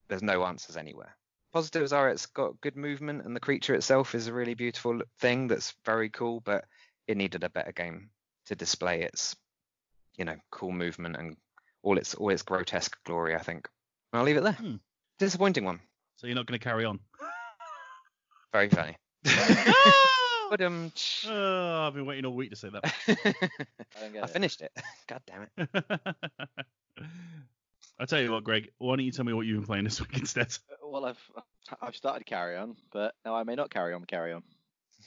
there's 0.09 0.23
no 0.23 0.45
answers 0.45 0.77
anywhere. 0.77 1.17
Positives 1.53 1.93
are 1.93 2.09
it's 2.09 2.27
got 2.27 2.61
good 2.61 2.77
movement 2.77 3.25
and 3.25 3.35
the 3.35 3.41
creature 3.41 3.75
itself 3.75 4.15
is 4.15 4.29
a 4.29 4.33
really 4.33 4.55
beautiful 4.55 5.01
thing 5.19 5.49
that's 5.49 5.75
very 5.85 6.09
cool, 6.09 6.41
but 6.41 6.67
it 7.09 7.17
needed 7.17 7.43
a 7.43 7.51
better 7.51 7.73
game 7.73 8.11
to 8.47 8.55
display 8.55 9.03
its 9.03 9.35
you 10.17 10.25
know 10.25 10.37
cool 10.53 10.71
movement 10.71 11.17
and 11.17 11.37
all 11.83 11.99
its 11.99 12.15
all 12.15 12.31
its 12.31 12.43
grotesque 12.43 12.97
glory. 13.05 13.35
I 13.35 13.41
think. 13.41 13.69
And 14.13 14.21
I'll 14.21 14.25
leave 14.25 14.37
it 14.37 14.45
there. 14.45 14.53
Hmm. 14.53 14.77
Disappointing 15.19 15.65
one. 15.65 15.81
So 16.17 16.29
you're 16.29 16.37
not 16.37 16.47
going 16.47 16.59
to 16.59 16.65
carry 16.65 16.85
on. 16.85 17.01
Very 18.55 18.69
funny. 18.69 18.97
but 20.49 20.61
um, 20.61 20.93
oh, 21.29 21.81
I've 21.89 21.95
been 21.95 22.07
waiting 22.07 22.25
all 22.25 22.35
week 22.35 22.51
to 22.51 22.57
say 22.57 22.69
that. 22.71 22.85
I 23.09 24.01
don't 24.01 24.13
get 24.13 24.23
I 24.23 24.27
it. 24.27 24.31
finished 24.31 24.63
it. 24.63 24.71
God 25.09 25.21
damn 25.27 25.49
it. 25.59 25.69
I 27.99 28.05
tell 28.07 28.21
you 28.21 28.31
what, 28.31 28.45
Greg. 28.45 28.71
Why 28.79 28.95
don't 28.95 29.05
you 29.05 29.11
tell 29.11 29.25
me 29.25 29.33
what 29.33 29.45
you've 29.45 29.59
been 29.59 29.67
playing 29.67 29.83
this 29.85 30.01
week 30.01 30.17
instead? 30.19 30.57
Well, 30.85 31.05
I've 31.05 31.19
I've 31.83 31.97
started 31.97 32.27
Carrion, 32.27 32.77
but 32.93 33.17
now 33.25 33.35
I 33.35 33.43
may 33.43 33.57
not 33.57 33.71
carry 33.71 33.93
on. 33.93 34.05
Carry 34.05 34.33
on. 34.33 34.45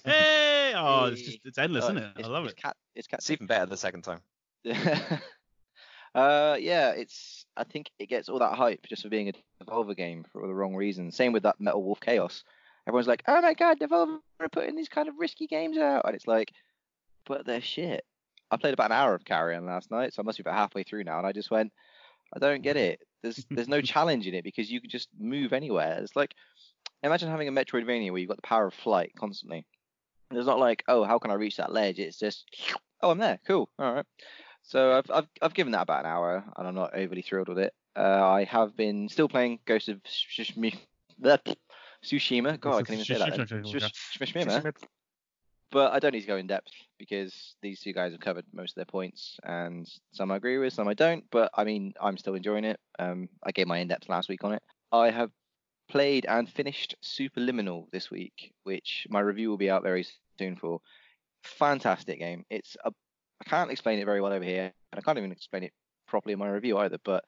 Hey! 0.04 0.74
Oh, 0.75 1.06
it's 1.06 1.22
just 1.22 1.39
it's 1.46 1.58
endless, 1.58 1.86
Oh, 1.86 1.92
isn't 1.92 1.98
it? 2.00 2.06
I 2.18 2.20
it's- 2.20 2.27
love 2.27 2.44
it's 2.44 2.54
it. 2.54 2.58
Cat, 2.62 2.75
it's 2.96 3.08
cat. 3.08 3.20
It's 3.20 3.32
even 3.32 3.48
better 3.48 3.66
the 3.66 3.77
second 3.77 4.01
time. 4.04 4.20
uh, 6.16 6.58
yeah, 6.60 6.89
it's. 6.92 7.46
I 7.56 7.63
think 7.63 7.92
it 7.98 8.08
gets 8.10 8.27
all 8.27 8.39
that 8.39 8.56
hype 8.56 8.86
just 8.88 9.04
for 9.04 9.10
being 9.10 9.30
a 9.30 9.63
Devolver 9.63 9.96
game 9.96 10.25
for 10.34 10.42
all 10.42 10.48
the 10.50 10.54
wrong 10.54 10.75
reasons. 10.75 11.16
Same 11.16 11.32
with 11.32 11.44
that 11.44 11.62
Metal 11.62 11.82
Wolf 11.82 12.01
Chaos. 12.01 12.44
Everyone's 12.88 13.08
like, 13.08 13.24
"Oh 13.27 13.41
my 13.41 13.53
god, 13.53 13.79
Devolver 13.79 14.20
are 14.39 14.50
putting 14.50 14.75
these 14.75 14.89
kind 14.89 15.10
of 15.10 15.15
risky 15.20 15.46
games 15.46 15.77
out," 15.77 16.06
and 16.06 16.15
it's 16.15 16.27
like, 16.27 16.51
but 17.25 17.46
they're 17.46 17.62
shit. 17.62 18.06
I 18.50 18.58
played 18.58 18.74
about 18.74 18.91
an 18.91 18.98
hour 18.98 19.13
of 19.13 19.25
Carrion 19.25 19.65
last 19.65 19.91
night, 19.91 20.13
so 20.13 20.22
I 20.22 20.25
must 20.25 20.38
be 20.38 20.41
about 20.41 20.56
halfway 20.56 20.84
through 20.84 21.03
now, 21.03 21.17
and 21.17 21.27
I 21.27 21.34
just 21.34 21.51
went, 21.51 21.74
I 22.34 22.39
don't 22.39 22.62
get 22.62 22.77
it. 22.77 23.01
There's 23.22 23.46
there's 23.51 23.67
no 23.67 23.82
challenge 23.82 24.25
in 24.27 24.34
it 24.34 24.44
because 24.44 24.72
you 24.72 24.82
can 24.82 24.89
just 24.89 25.10
move 25.20 25.53
anywhere. 25.53 26.00
It's 26.01 26.15
like, 26.15 26.34
imagine 27.03 27.29
having 27.29 27.48
a 27.48 27.51
Metroidvania 27.51 28.12
where 28.12 28.20
you've 28.20 28.29
got 28.29 28.38
the 28.38 28.48
power 28.48 28.67
of 28.67 28.74
flight 28.74 29.12
constantly. 29.17 29.65
And 30.29 30.38
it's 30.38 30.48
not 30.48 30.60
like, 30.60 30.84
oh, 30.88 31.03
how 31.03 31.20
can 31.20 31.32
I 31.32 31.36
reach 31.36 31.58
that 31.58 31.72
ledge? 31.72 32.00
It's 32.00 32.20
just, 32.20 32.46
oh, 33.01 33.12
I'm 33.12 33.17
there. 33.17 33.39
Cool. 33.48 33.70
All 33.79 33.94
right. 33.94 34.06
So 34.63 34.98
I've 34.98 35.10
I've 35.12 35.27
I've 35.41 35.53
given 35.53 35.72
that 35.74 35.84
about 35.84 36.06
an 36.06 36.12
hour, 36.12 36.44
and 36.58 36.67
I'm 36.67 36.75
not 36.75 36.94
overly 36.94 37.22
thrilled 37.22 37.48
with 37.48 37.60
it. 37.60 37.74
Uh, 37.96 38.25
I 38.25 38.44
have 38.44 38.75
been 38.75 39.10
still 39.10 39.29
playing 39.29 39.60
Ghost 39.65 39.89
of 39.89 40.01
Tsushima. 40.03 40.77
Tsushima. 42.07 42.59
God, 42.59 42.75
I 42.75 42.83
can't 42.83 42.99
even 43.01 43.05
say 43.05 43.17
that. 43.17 43.33
Tsushima. 43.33 44.73
But 45.69 45.91
I 45.91 45.99
don't 45.99 46.13
need 46.13 46.21
to 46.21 46.27
go 46.27 46.37
in 46.37 46.47
depth 46.47 46.71
because 46.97 47.55
these 47.61 47.81
two 47.81 47.91
guys 47.91 48.13
have 48.13 48.21
covered 48.21 48.45
most 48.53 48.71
of 48.71 48.75
their 48.75 48.85
points, 48.85 49.37
and 49.43 49.85
some 50.13 50.31
I 50.31 50.37
agree 50.37 50.57
with, 50.57 50.71
some 50.71 50.87
I 50.87 50.93
don't. 50.93 51.25
But 51.29 51.51
I 51.53 51.65
mean, 51.65 51.93
I'm 52.01 52.17
still 52.17 52.35
enjoying 52.35 52.63
it. 52.63 52.79
Um, 52.99 53.27
I 53.43 53.51
gave 53.51 53.67
my 53.67 53.79
in 53.79 53.89
depth 53.89 54.07
last 54.07 54.29
week 54.29 54.45
on 54.45 54.53
it. 54.53 54.63
I 54.93 55.11
have 55.11 55.29
played 55.89 56.25
and 56.25 56.49
finished 56.49 56.95
Superliminal 57.03 57.91
this 57.91 58.09
week, 58.09 58.53
which 58.63 59.07
my 59.09 59.19
review 59.19 59.49
will 59.49 59.57
be 59.57 59.69
out 59.69 59.83
very 59.83 60.07
soon 60.39 60.55
for. 60.55 60.79
Fantastic 61.43 62.19
game. 62.19 62.45
It's 62.49 62.77
a 62.85 62.91
I 63.41 63.49
can't 63.49 63.71
explain 63.71 63.99
it 63.99 64.05
very 64.05 64.21
well 64.21 64.33
over 64.33 64.43
here, 64.43 64.71
and 64.91 64.99
I 64.99 65.01
can't 65.01 65.17
even 65.17 65.31
explain 65.31 65.63
it 65.63 65.73
properly 66.07 66.33
in 66.33 66.39
my 66.39 66.47
review 66.47 66.77
either. 66.77 66.97
But 67.03 67.25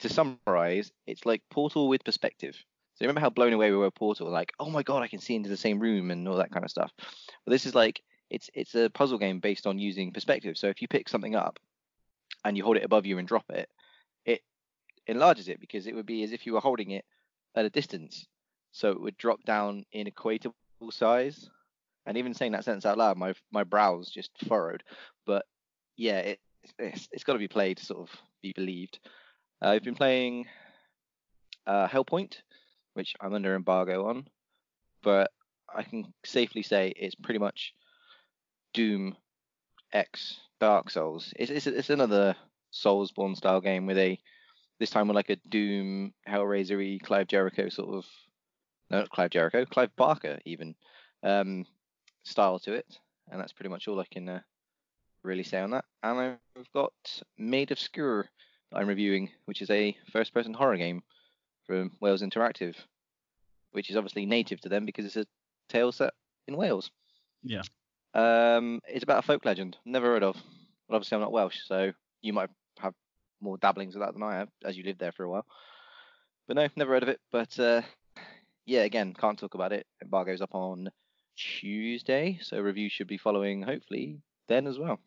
to 0.00 0.08
summarize, 0.08 0.90
it's 1.06 1.26
like 1.26 1.42
Portal 1.50 1.88
with 1.88 2.04
perspective. 2.04 2.56
So 2.94 3.04
remember 3.04 3.20
how 3.20 3.30
blown 3.30 3.52
away 3.52 3.70
we 3.70 3.76
were 3.76 3.90
Portal, 3.90 4.30
like, 4.30 4.52
oh 4.60 4.70
my 4.70 4.82
god, 4.82 5.02
I 5.02 5.08
can 5.08 5.18
see 5.18 5.34
into 5.34 5.48
the 5.48 5.56
same 5.56 5.80
room 5.80 6.10
and 6.10 6.26
all 6.28 6.36
that 6.36 6.52
kind 6.52 6.64
of 6.64 6.70
stuff. 6.70 6.92
But 6.96 7.50
this 7.50 7.66
is 7.66 7.74
like 7.74 8.02
it's 8.30 8.50
it's 8.54 8.74
a 8.74 8.90
puzzle 8.90 9.18
game 9.18 9.40
based 9.40 9.66
on 9.66 9.78
using 9.78 10.12
perspective. 10.12 10.56
So 10.56 10.68
if 10.68 10.80
you 10.80 10.88
pick 10.88 11.08
something 11.08 11.34
up 11.34 11.58
and 12.44 12.56
you 12.56 12.64
hold 12.64 12.76
it 12.76 12.84
above 12.84 13.06
you 13.06 13.18
and 13.18 13.26
drop 13.26 13.44
it, 13.50 13.68
it 14.24 14.42
enlarges 15.06 15.48
it 15.48 15.60
because 15.60 15.86
it 15.86 15.94
would 15.94 16.06
be 16.06 16.22
as 16.22 16.32
if 16.32 16.46
you 16.46 16.52
were 16.52 16.60
holding 16.60 16.92
it 16.92 17.04
at 17.56 17.64
a 17.64 17.70
distance. 17.70 18.26
So 18.72 18.90
it 18.90 19.00
would 19.00 19.16
drop 19.16 19.44
down 19.44 19.84
in 19.92 20.06
equatable 20.06 20.52
size. 20.90 21.48
And 22.06 22.18
even 22.18 22.34
saying 22.34 22.52
that 22.52 22.64
sentence 22.64 22.86
out 22.86 22.98
loud, 22.98 23.16
my 23.16 23.34
my 23.50 23.64
brows 23.64 24.10
just 24.10 24.30
furrowed. 24.46 24.82
But 25.26 25.46
yeah, 25.96 26.18
it 26.18 26.40
it's, 26.78 27.08
it's 27.12 27.24
got 27.24 27.32
to 27.32 27.38
be 27.38 27.48
played 27.48 27.78
to 27.78 27.86
sort 27.86 28.00
of 28.00 28.10
be 28.42 28.52
believed. 28.52 28.98
Uh, 29.62 29.68
I've 29.68 29.82
been 29.82 29.94
playing 29.94 30.46
uh, 31.66 31.88
Hellpoint, 31.88 32.36
which 32.94 33.14
I'm 33.20 33.34
under 33.34 33.54
embargo 33.54 34.08
on, 34.08 34.26
but 35.02 35.30
I 35.72 35.82
can 35.82 36.12
safely 36.24 36.62
say 36.62 36.92
it's 36.96 37.14
pretty 37.14 37.38
much 37.38 37.74
Doom 38.72 39.16
X 39.92 40.40
Dark 40.60 40.90
Souls. 40.90 41.32
It's 41.36 41.50
it's, 41.50 41.66
it's 41.66 41.90
another 41.90 42.34
Soulsborne 42.72 43.36
style 43.36 43.60
game 43.60 43.86
with 43.86 43.98
a 43.98 44.18
this 44.80 44.90
time 44.90 45.08
with 45.08 45.14
like 45.14 45.30
a 45.30 45.36
Doom 45.48 46.12
Hellraiser-y 46.28 46.98
Clive 47.02 47.28
Jericho 47.28 47.68
sort 47.68 47.94
of 47.94 48.06
no 48.90 49.00
not 49.00 49.10
Clive 49.10 49.30
Jericho 49.30 49.64
Clive 49.64 49.94
Barker 49.96 50.38
even 50.44 50.74
um, 51.22 51.64
style 52.24 52.58
to 52.60 52.72
it, 52.72 52.86
and 53.30 53.40
that's 53.40 53.52
pretty 53.52 53.70
much 53.70 53.88
all 53.88 54.00
I 54.00 54.06
can 54.10 54.28
uh, 54.28 54.40
really 55.22 55.44
say 55.44 55.60
on 55.60 55.70
that. 55.70 55.84
And 56.02 56.18
I've 56.18 56.72
got 56.72 56.92
Maid 57.38 57.70
of 57.70 57.78
Sker 57.78 58.28
that 58.70 58.78
I'm 58.78 58.88
reviewing, 58.88 59.30
which 59.46 59.62
is 59.62 59.70
a 59.70 59.96
first-person 60.12 60.54
horror 60.54 60.76
game 60.76 61.02
from 61.66 61.92
Wales 62.00 62.22
Interactive, 62.22 62.74
which 63.72 63.90
is 63.90 63.96
obviously 63.96 64.26
native 64.26 64.60
to 64.62 64.68
them 64.68 64.84
because 64.84 65.04
it's 65.04 65.16
a 65.16 65.26
tale 65.68 65.92
set 65.92 66.12
in 66.46 66.56
Wales. 66.56 66.90
Yeah. 67.42 67.62
Um, 68.14 68.80
it's 68.88 69.02
about 69.02 69.24
a 69.24 69.26
folk 69.26 69.44
legend. 69.44 69.76
Never 69.84 70.06
heard 70.06 70.22
of. 70.22 70.36
But 70.88 70.96
obviously, 70.96 71.16
I'm 71.16 71.22
not 71.22 71.32
Welsh, 71.32 71.58
so 71.66 71.92
you 72.22 72.32
might 72.32 72.50
have 72.78 72.94
more 73.40 73.58
dabblings 73.58 73.94
of 73.94 74.00
that 74.00 74.12
than 74.12 74.22
I 74.22 74.36
have, 74.36 74.48
as 74.64 74.76
you 74.76 74.84
lived 74.84 75.00
there 75.00 75.12
for 75.12 75.24
a 75.24 75.30
while. 75.30 75.46
But 76.46 76.56
no, 76.56 76.68
never 76.76 76.92
heard 76.92 77.02
of 77.02 77.08
it. 77.08 77.20
But 77.32 77.58
uh, 77.58 77.82
yeah, 78.66 78.82
again, 78.82 79.14
can't 79.14 79.38
talk 79.38 79.54
about 79.54 79.72
it. 79.72 79.86
Embargo's 80.02 80.42
up 80.42 80.54
on 80.54 80.90
Tuesday, 81.36 82.38
so 82.42 82.60
review 82.60 82.88
should 82.88 83.08
be 83.08 83.18
following 83.18 83.62
hopefully 83.62 84.18
then 84.48 84.66
as 84.66 84.78
well. 84.78 85.00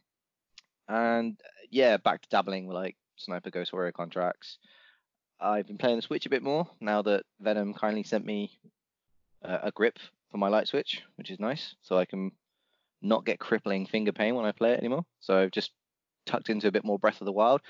And 0.87 1.39
yeah, 1.69 1.97
back 1.97 2.21
to 2.21 2.29
dabbling 2.29 2.65
with 2.67 2.75
like 2.75 2.95
Sniper 3.17 3.49
Ghost 3.49 3.73
Warrior 3.73 3.91
contracts. 3.91 4.57
I've 5.39 5.67
been 5.67 5.77
playing 5.77 5.97
the 5.97 6.01
Switch 6.01 6.25
a 6.25 6.29
bit 6.29 6.43
more 6.43 6.67
now 6.79 7.01
that 7.03 7.23
Venom 7.39 7.73
kindly 7.73 8.03
sent 8.03 8.25
me 8.25 8.51
uh, 9.43 9.59
a 9.63 9.71
grip 9.71 9.99
for 10.31 10.37
my 10.37 10.47
light 10.47 10.67
switch, 10.67 11.03
which 11.15 11.31
is 11.31 11.39
nice, 11.39 11.75
so 11.81 11.97
I 11.97 12.05
can 12.05 12.31
not 13.01 13.25
get 13.25 13.39
crippling 13.39 13.85
finger 13.85 14.11
pain 14.11 14.35
when 14.35 14.45
I 14.45 14.51
play 14.51 14.71
it 14.71 14.79
anymore. 14.79 15.05
So 15.19 15.37
I've 15.37 15.51
just 15.51 15.71
tucked 16.25 16.49
into 16.49 16.67
a 16.67 16.71
bit 16.71 16.83
more 16.83 16.99
Breath 16.99 17.21
of 17.21 17.25
the 17.25 17.31
Wild, 17.31 17.61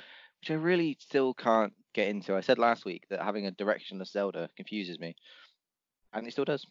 which 0.41 0.51
I 0.51 0.55
really 0.55 0.97
still 0.99 1.33
can't 1.33 1.73
get 1.93 2.07
into. 2.07 2.35
I 2.35 2.41
said 2.41 2.57
last 2.57 2.85
week 2.85 3.03
that 3.09 3.21
having 3.21 3.47
a 3.47 3.51
directionless 3.51 4.11
Zelda 4.11 4.49
confuses 4.55 4.99
me, 4.99 5.15
and 6.13 6.25
it 6.25 6.31
still 6.31 6.45
does. 6.45 6.65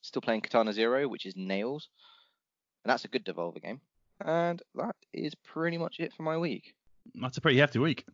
Still 0.00 0.22
playing 0.22 0.42
Katana 0.42 0.72
Zero, 0.72 1.08
which 1.08 1.26
is 1.26 1.34
nails, 1.36 1.88
and 2.84 2.90
that's 2.90 3.04
a 3.04 3.08
good 3.08 3.24
Devolver 3.24 3.62
game. 3.62 3.80
And 4.24 4.62
that 4.74 4.96
is 5.12 5.34
pretty 5.34 5.78
much 5.78 5.96
it 5.98 6.12
for 6.12 6.22
my 6.22 6.38
week. 6.38 6.74
That's 7.14 7.36
a 7.36 7.40
pretty 7.40 7.58
hefty 7.58 7.78
week. 7.78 8.04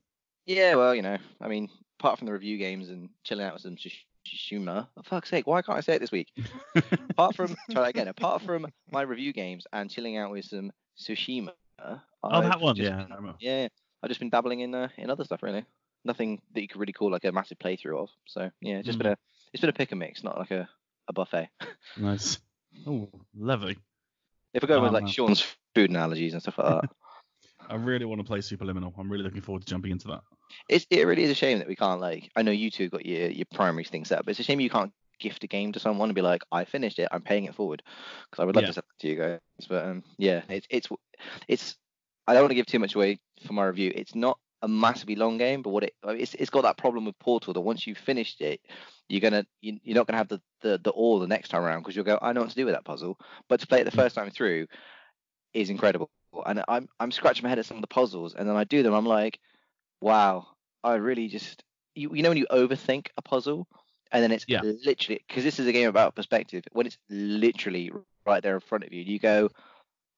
Yeah, 0.57 0.75
well, 0.75 0.95
you 0.95 1.03
know, 1.03 1.17
I 1.41 1.49
mean, 1.49 1.69
apart 2.01 2.19
from 2.19 2.27
the 2.27 2.33
review 2.33 2.59
games 2.59 2.89
and 2.91 3.09
chilling 3.25 3.47
out 3.47 3.53
with 3.55 3.63
some 3.63 3.77
Shish- 3.77 4.05
Shishuma, 4.27 4.89
for 4.97 5.03
fuck's 5.05 5.29
sake, 5.31 5.47
why 5.47 5.63
can't 5.63 5.79
I 5.79 5.81
say 5.81 5.95
it 5.95 6.01
this 6.01 6.11
week? 6.13 6.29
apart 7.11 7.37
from, 7.37 7.55
try 7.71 7.83
that 7.83 7.91
again, 7.91 8.09
apart 8.09 8.43
from 8.43 8.67
my 8.91 9.03
review 9.03 9.33
games 9.33 9.67
and 9.73 9.89
chilling 9.91 10.17
out 10.17 10.31
with 10.33 10.45
some 10.47 10.73
Tsushima. 10.99 11.53
oh, 11.83 12.01
I've 12.25 12.45
that 12.45 12.61
one, 12.61 12.77
yeah. 12.77 12.91
been- 13.03 13.13
I 13.13 13.17
remember. 13.17 13.37
yeah, 13.41 13.69
I've 14.03 14.09
just 14.09 14.19
been 14.21 14.31
dabbling 14.31 14.61
in 14.61 14.75
uh, 14.75 14.89
in 14.97 15.09
other 15.11 15.25
stuff 15.25 15.43
really. 15.43 15.65
Nothing 16.05 16.41
that 16.55 16.63
you 16.63 16.69
could 16.69 16.81
really 16.81 16.93
call 16.95 17.11
like 17.13 17.25
a 17.25 17.33
massive 17.33 17.59
playthrough 17.59 18.03
of. 18.03 18.09
So 18.27 18.51
yeah, 18.61 18.79
it's 18.79 18.87
just 18.87 18.99
Mm. 18.99 19.03
been 19.03 19.13
a 19.13 19.17
it's 19.53 19.61
been 19.61 19.71
a 19.71 19.75
pick 19.75 19.93
and 19.93 19.99
mix, 20.01 20.25
not 20.25 20.39
like 20.39 20.51
a, 20.51 20.69
a 21.09 21.13
buffet. 21.13 21.49
Nice. 21.97 22.39
Oh, 22.87 23.09
lovely. 23.37 23.77
if 24.55 24.63
we're 24.63 24.69
going 24.69 24.83
with 24.83 24.91
Oh, 24.93 24.95
like 24.95 25.05
no. 25.05 25.11
Sean's 25.11 25.45
food 25.75 25.91
analogies 25.91 26.33
and 26.35 26.41
stuff 26.41 26.57
like 26.59 26.81
that, 26.83 26.91
I 27.71 27.77
really 27.77 28.05
want 28.05 28.21
to 28.21 28.25
play 28.27 28.39
Superliminal. 28.41 28.93
I'm 28.99 29.11
really 29.11 29.25
looking 29.25 29.41
forward 29.41 29.63
to 29.63 29.69
jumping 29.69 29.93
into 29.93 30.09
that. 30.09 30.21
it's 30.69 30.87
it 30.91 31.07
really 31.07 31.23
is 31.23 31.31
a 31.31 31.35
shame 31.35 31.59
that 31.59 31.69
we 31.69 31.77
can't 31.77 32.01
like. 32.01 32.31
I 32.37 32.43
know 32.43 32.51
you 32.53 32.71
two 32.71 32.89
got 32.89 33.07
your 33.07 33.29
your 33.31 33.47
primary 33.55 33.85
things 33.85 34.09
set, 34.09 34.25
but 34.25 34.31
it's 34.31 34.41
a 34.41 34.43
shame 34.43 34.61
you 34.61 34.71
can't 34.71 34.93
gift 35.19 35.45
a 35.45 35.47
game 35.47 35.73
to 35.73 35.81
someone 35.81 36.09
and 36.09 36.15
be 36.15 36.23
like, 36.23 36.43
I 36.51 36.65
finished 36.65 36.99
it, 36.99 37.09
I'm 37.13 37.23
paying 37.23 37.45
it 37.45 37.55
forward, 37.55 37.83
because 38.31 38.43
I 38.43 38.47
would 38.47 38.57
love 38.57 38.63
Yeah. 38.65 38.69
to 38.69 38.73
send 38.75 38.85
that 38.89 39.03
to 39.03 39.09
you 39.09 39.17
guys. 39.17 39.39
But 39.69 39.85
um, 39.85 40.03
yeah, 40.19 40.43
it's 40.49 40.67
it's 40.71 40.89
it's 41.49 41.77
I 42.27 42.33
don't 42.33 42.43
want 42.43 42.51
to 42.51 42.57
give 42.57 42.67
too 42.67 42.79
much 42.79 42.95
away 42.95 43.21
for 43.47 43.53
my 43.53 43.65
review. 43.67 43.93
It's 43.95 44.15
not 44.15 44.39
a 44.63 44.69
massively 44.69 45.17
long 45.17 45.39
game, 45.39 45.63
but 45.63 45.71
what 45.71 45.85
it 45.85 45.95
it's 46.05 46.35
it's 46.35 46.51
got 46.51 46.63
that 46.63 46.77
problem 46.79 47.05
with 47.05 47.19
Portal 47.19 47.53
that 47.55 47.61
once 47.61 47.87
you've 47.87 47.99
finished 47.99 48.41
it, 48.41 48.61
you're 49.09 49.21
gonna 49.21 49.45
you, 49.61 49.79
you're 49.83 49.97
not 49.97 50.07
gonna 50.07 50.19
have 50.19 50.29
the 50.29 50.41
the, 50.63 50.79
the 50.83 50.91
all 50.91 51.19
the 51.19 51.27
next 51.27 51.49
time 51.49 51.63
around 51.63 51.81
because 51.81 51.97
you'll 51.97 52.05
go 52.05 52.19
I 52.21 52.33
know 52.33 52.41
what 52.43 52.51
to 52.51 52.57
do 52.57 52.65
with 52.67 52.75
that 52.75 52.85
puzzle. 52.85 53.19
But 53.49 53.61
to 53.61 53.67
play 53.67 53.81
it 53.81 53.85
the 53.85 53.91
first 53.91 54.15
time 54.15 54.31
through 54.31 54.67
is 55.55 55.71
incredible, 55.71 56.11
and 56.47 56.63
I'm 56.69 56.89
I'm 56.99 57.13
scratching 57.13 57.43
my 57.43 57.49
head 57.49 57.59
at 57.59 57.67
some 57.67 57.77
of 57.77 57.83
the 57.83 57.87
puzzles, 57.89 58.35
and 58.35 58.49
then 58.49 58.57
I 58.57 58.65
do 58.65 58.83
them. 58.83 58.95
I'm 58.95 59.07
like, 59.07 59.39
wow, 60.01 60.47
I 60.85 60.95
really 60.95 61.29
just 61.29 61.63
you 61.95 62.15
you 62.15 62.23
know 62.23 62.31
when 62.31 62.39
you 62.39 62.47
overthink 62.51 63.09
a 63.17 63.23
puzzle. 63.23 63.67
And 64.13 64.25
then 64.25 64.33
it's 64.33 64.45
Yeah. 64.49 64.61
literally 64.63 65.25
because 65.29 65.45
this 65.45 65.61
is 65.61 65.69
a 65.69 65.73
game 65.73 65.89
about 65.89 66.17
perspective. 66.17 66.65
When 66.73 66.85
it's 66.85 66.99
literally 67.09 67.93
right 68.27 68.43
there 68.43 68.55
in 68.55 68.61
front 68.61 68.83
of 68.83 68.93
you, 68.93 69.03
you 69.03 69.21
go, 69.21 69.51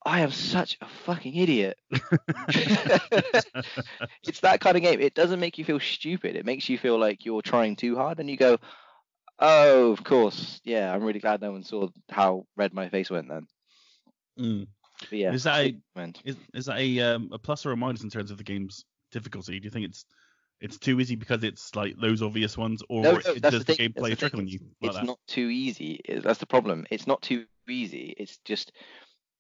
I 0.05 0.21
am 0.21 0.31
such 0.31 0.79
a 0.81 0.87
fucking 1.05 1.37
idiot. 1.37 1.79
it's 2.49 4.41
that 4.41 4.61
kind 4.61 4.77
of 4.77 4.83
game. 4.83 5.01
It 5.01 5.15
doesn't 5.15 5.41
make 5.41 5.59
you 5.59 5.65
feel 5.67 5.81
stupid. 5.81 6.37
It 6.37 6.47
makes 6.47 6.69
you 6.71 6.79
feel 6.79 6.99
like 6.99 7.27
you're 7.27 7.43
trying 7.43 7.77
too 7.77 7.97
hard, 7.97 8.19
and 8.19 8.31
you 8.31 8.37
go, 8.37 8.59
"Oh, 9.39 9.93
of 9.93 10.03
course, 10.05 10.61
yeah." 10.65 10.93
I'm 10.93 11.03
really 11.05 11.21
glad 11.21 11.41
no 11.41 11.53
one 11.53 11.65
saw 11.65 11.89
how 12.11 12.47
red 12.57 12.73
my 12.73 12.89
face 12.89 13.11
went 13.11 13.29
then. 13.29 13.47
Mm. 14.39 14.67
But 15.11 15.19
yeah, 15.19 15.33
Is 15.33 15.45
that 15.45 15.61
a-. 15.61 16.13
Is 16.25 16.37
is 16.55 16.67
that 16.67 16.79
a 16.79 17.01
um, 17.01 17.31
a 17.33 17.39
plus 17.39 17.67
or 17.67 17.73
a 17.73 17.77
minus 17.77 18.03
in 18.03 18.11
terms 18.11 18.31
of 18.31 18.39
the 18.39 18.45
game's 18.45 18.85
difficulty? 19.11 19.59
Do 19.59 19.65
you 19.65 19.71
think 19.71 19.87
it's 19.87 20.05
it's 20.61 20.79
too 20.79 21.01
easy 21.01 21.17
because 21.17 21.43
it's 21.43 21.75
like 21.75 21.97
those 22.01 22.23
obvious 22.23 22.57
ones, 22.57 22.83
or 22.89 23.03
No, 23.03 23.13
no, 23.13 23.33
it 23.33 23.43
does 23.43 23.65
the 23.65 23.75
the, 23.75 23.75
gameplay 23.75 24.17
trickle 24.17 24.41
on 24.41 24.47
you 24.47 24.61
like 24.81 24.91
it's 24.91 24.97
that? 24.97 25.05
not 25.07 25.19
too 25.27 25.49
easy. 25.49 26.01
That's 26.23 26.39
the 26.39 26.47
problem. 26.47 26.87
It's 26.91 27.07
not 27.07 27.21
too 27.21 27.47
easy. 27.69 28.15
It's 28.17 28.39
just 28.45 28.73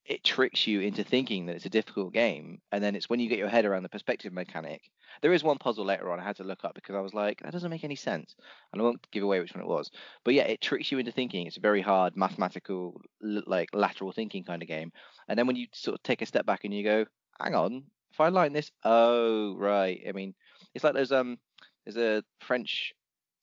it 0.05 0.25
tricks 0.25 0.67
you 0.67 0.81
into 0.81 1.05
thinking 1.05 1.47
that 1.47 1.57
it's 1.57 1.67
a 1.67 1.71
difficult 1.71 2.13
game, 2.13 2.61
and 2.73 2.83
then 2.83 2.97
it's 2.97 3.09
when 3.09 3.21
you 3.21 3.29
get 3.29 3.39
your 3.39 3.49
head 3.49 3.65
around 3.65 3.85
the 3.85 3.89
perspective 3.89 4.33
mechanic. 4.33 4.83
There 5.21 5.33
is 5.33 5.45
one 5.45 5.59
puzzle 5.59 5.85
later 5.85 6.11
on 6.11 6.19
I 6.19 6.25
had 6.25 6.37
to 6.37 6.45
look 6.45 6.65
up 6.65 6.75
because 6.75 6.97
I 6.97 7.01
was 7.01 7.15
like, 7.15 7.41
that 7.43 7.53
doesn't 7.53 7.71
make 7.71 7.85
any 7.85 7.97
sense, 7.97 8.35
and 8.73 8.81
I 8.81 8.85
won't 8.85 9.07
give 9.13 9.23
away 9.23 9.39
which 9.41 9.55
one 9.55 9.63
it 9.63 9.69
was. 9.69 9.91
But 10.25 10.35
yeah, 10.35 10.45
it 10.45 10.61
tricks 10.61 10.91
you 10.91 10.99
into 10.99 11.13
thinking. 11.13 11.47
It's 11.47 11.57
a 11.57 11.61
very 11.61 11.83
hard 11.83 12.17
mathematical, 12.17 13.01
like 13.21 13.69
lateral 13.73 14.13
thinking 14.13 14.43
kind 14.45 14.63
of 14.63 14.69
game. 14.69 14.93
And 15.29 15.39
then 15.39 15.47
when 15.47 15.57
you 15.57 15.67
sort 15.73 15.95
of 15.95 16.03
take 16.03 16.23
a 16.23 16.27
step 16.27 16.47
back 16.47 16.65
and 16.65 16.75
you 16.75 16.83
go, 16.83 17.05
hang 17.41 17.55
on, 17.55 17.85
if 18.11 18.21
I 18.21 18.29
line 18.29 18.53
this, 18.53 18.71
oh 18.85 19.57
right. 19.57 20.01
I 20.09 20.13
mean, 20.13 20.35
it's 20.75 20.85
like 20.85 20.95
there's 20.95 21.13
um 21.13 21.39
there's 21.85 21.97
a 21.97 22.25
French 22.45 22.93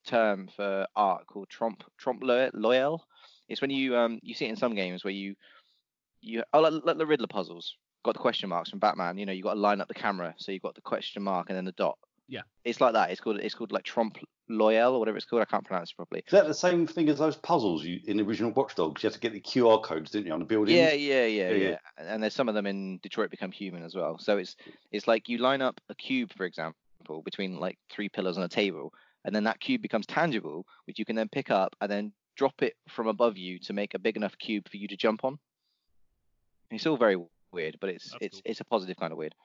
term 0.05 0.49
for 0.55 0.87
art 0.95 1.25
called 1.27 1.49
trompe 1.49 1.83
trompe 1.97 2.23
l'oeil-. 2.23 3.03
It's 3.47 3.61
when 3.61 3.71
you 3.71 3.95
um 3.95 4.19
you 4.21 4.33
see 4.33 4.45
it 4.45 4.49
in 4.49 4.55
some 4.55 4.75
games 4.75 5.03
where 5.03 5.13
you 5.13 5.35
you 6.21 6.43
oh 6.53 6.61
like, 6.61 6.73
like 6.83 6.97
the 6.97 7.05
Riddler 7.05 7.27
puzzles. 7.27 7.75
Got 8.05 8.13
the 8.13 8.19
question 8.19 8.49
marks 8.49 8.69
from 8.69 8.79
Batman. 8.79 9.17
You 9.17 9.25
know, 9.25 9.33
you 9.33 9.43
got 9.43 9.55
to 9.55 9.59
line 9.59 9.81
up 9.81 9.89
the 9.89 9.93
camera, 9.93 10.33
so 10.37 10.51
you've 10.51 10.61
got 10.61 10.75
the 10.75 10.81
question 10.81 11.21
mark 11.21 11.49
and 11.49 11.57
then 11.57 11.65
the 11.65 11.73
dot. 11.73 11.97
Yeah. 12.29 12.41
It's 12.63 12.79
like 12.79 12.93
that. 12.93 13.09
It's 13.11 13.19
called 13.19 13.39
it's 13.39 13.55
called 13.55 13.71
like 13.71 13.83
trompe 13.83 14.23
Loyal 14.47 14.93
or 14.93 14.99
whatever 14.99 15.17
it's 15.17 15.25
called. 15.25 15.41
I 15.41 15.45
can't 15.45 15.65
pronounce 15.65 15.91
it 15.91 15.95
properly. 15.95 16.23
Is 16.25 16.31
that 16.31 16.47
the 16.47 16.53
same 16.53 16.87
thing 16.87 17.09
as 17.09 17.19
those 17.19 17.35
puzzles 17.35 17.83
you 17.83 17.99
in 18.05 18.17
the 18.17 18.23
original 18.23 18.51
Watch 18.51 18.75
Dogs? 18.75 19.03
You 19.03 19.07
had 19.07 19.13
to 19.13 19.19
get 19.19 19.33
the 19.33 19.41
QR 19.41 19.83
codes, 19.83 20.11
didn't 20.11 20.27
you, 20.27 20.33
on 20.33 20.39
the 20.39 20.45
buildings? 20.45 20.77
Yeah, 20.77 20.93
yeah, 20.93 21.25
yeah, 21.25 21.49
Yeah, 21.49 21.55
yeah, 21.55 21.69
yeah. 21.69 21.77
And 21.97 22.23
there's 22.23 22.33
some 22.35 22.49
of 22.49 22.55
them 22.55 22.65
in 22.65 22.99
Detroit 23.03 23.31
Become 23.31 23.51
Human 23.51 23.83
as 23.83 23.95
well. 23.95 24.17
So 24.19 24.37
it's 24.37 24.55
it's 24.91 25.07
like 25.07 25.27
you 25.27 25.39
line 25.39 25.61
up 25.61 25.81
a 25.89 25.95
cube, 25.95 26.31
for 26.35 26.45
example, 26.45 26.75
between 27.25 27.59
like 27.59 27.77
three 27.91 28.09
pillars 28.09 28.37
on 28.37 28.43
a 28.43 28.49
table, 28.49 28.93
and 29.25 29.35
then 29.35 29.43
that 29.43 29.59
cube 29.59 29.81
becomes 29.81 30.05
tangible, 30.05 30.65
which 30.85 30.99
you 30.99 31.05
can 31.05 31.15
then 31.15 31.29
pick 31.29 31.51
up 31.51 31.75
and 31.81 31.91
then 31.91 32.13
drop 32.35 32.61
it 32.61 32.75
from 32.87 33.07
above 33.07 33.37
you 33.37 33.59
to 33.59 33.73
make 33.73 33.93
a 33.93 33.99
big 33.99 34.15
enough 34.15 34.37
cube 34.37 34.69
for 34.69 34.77
you 34.77 34.87
to 34.87 34.95
jump 34.95 35.25
on. 35.25 35.37
It's 36.71 36.85
all 36.85 36.97
very 36.97 37.17
weird, 37.51 37.77
but 37.81 37.89
it's 37.89 38.11
That's 38.11 38.17
it's 38.21 38.35
cool. 38.35 38.41
it's 38.45 38.59
a 38.61 38.65
positive 38.65 38.97
kind 38.97 39.11
of 39.11 39.17
weird. 39.17 39.35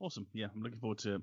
Awesome. 0.00 0.26
Yeah, 0.32 0.46
I'm 0.54 0.62
looking 0.62 0.78
forward 0.78 0.98
to 0.98 1.22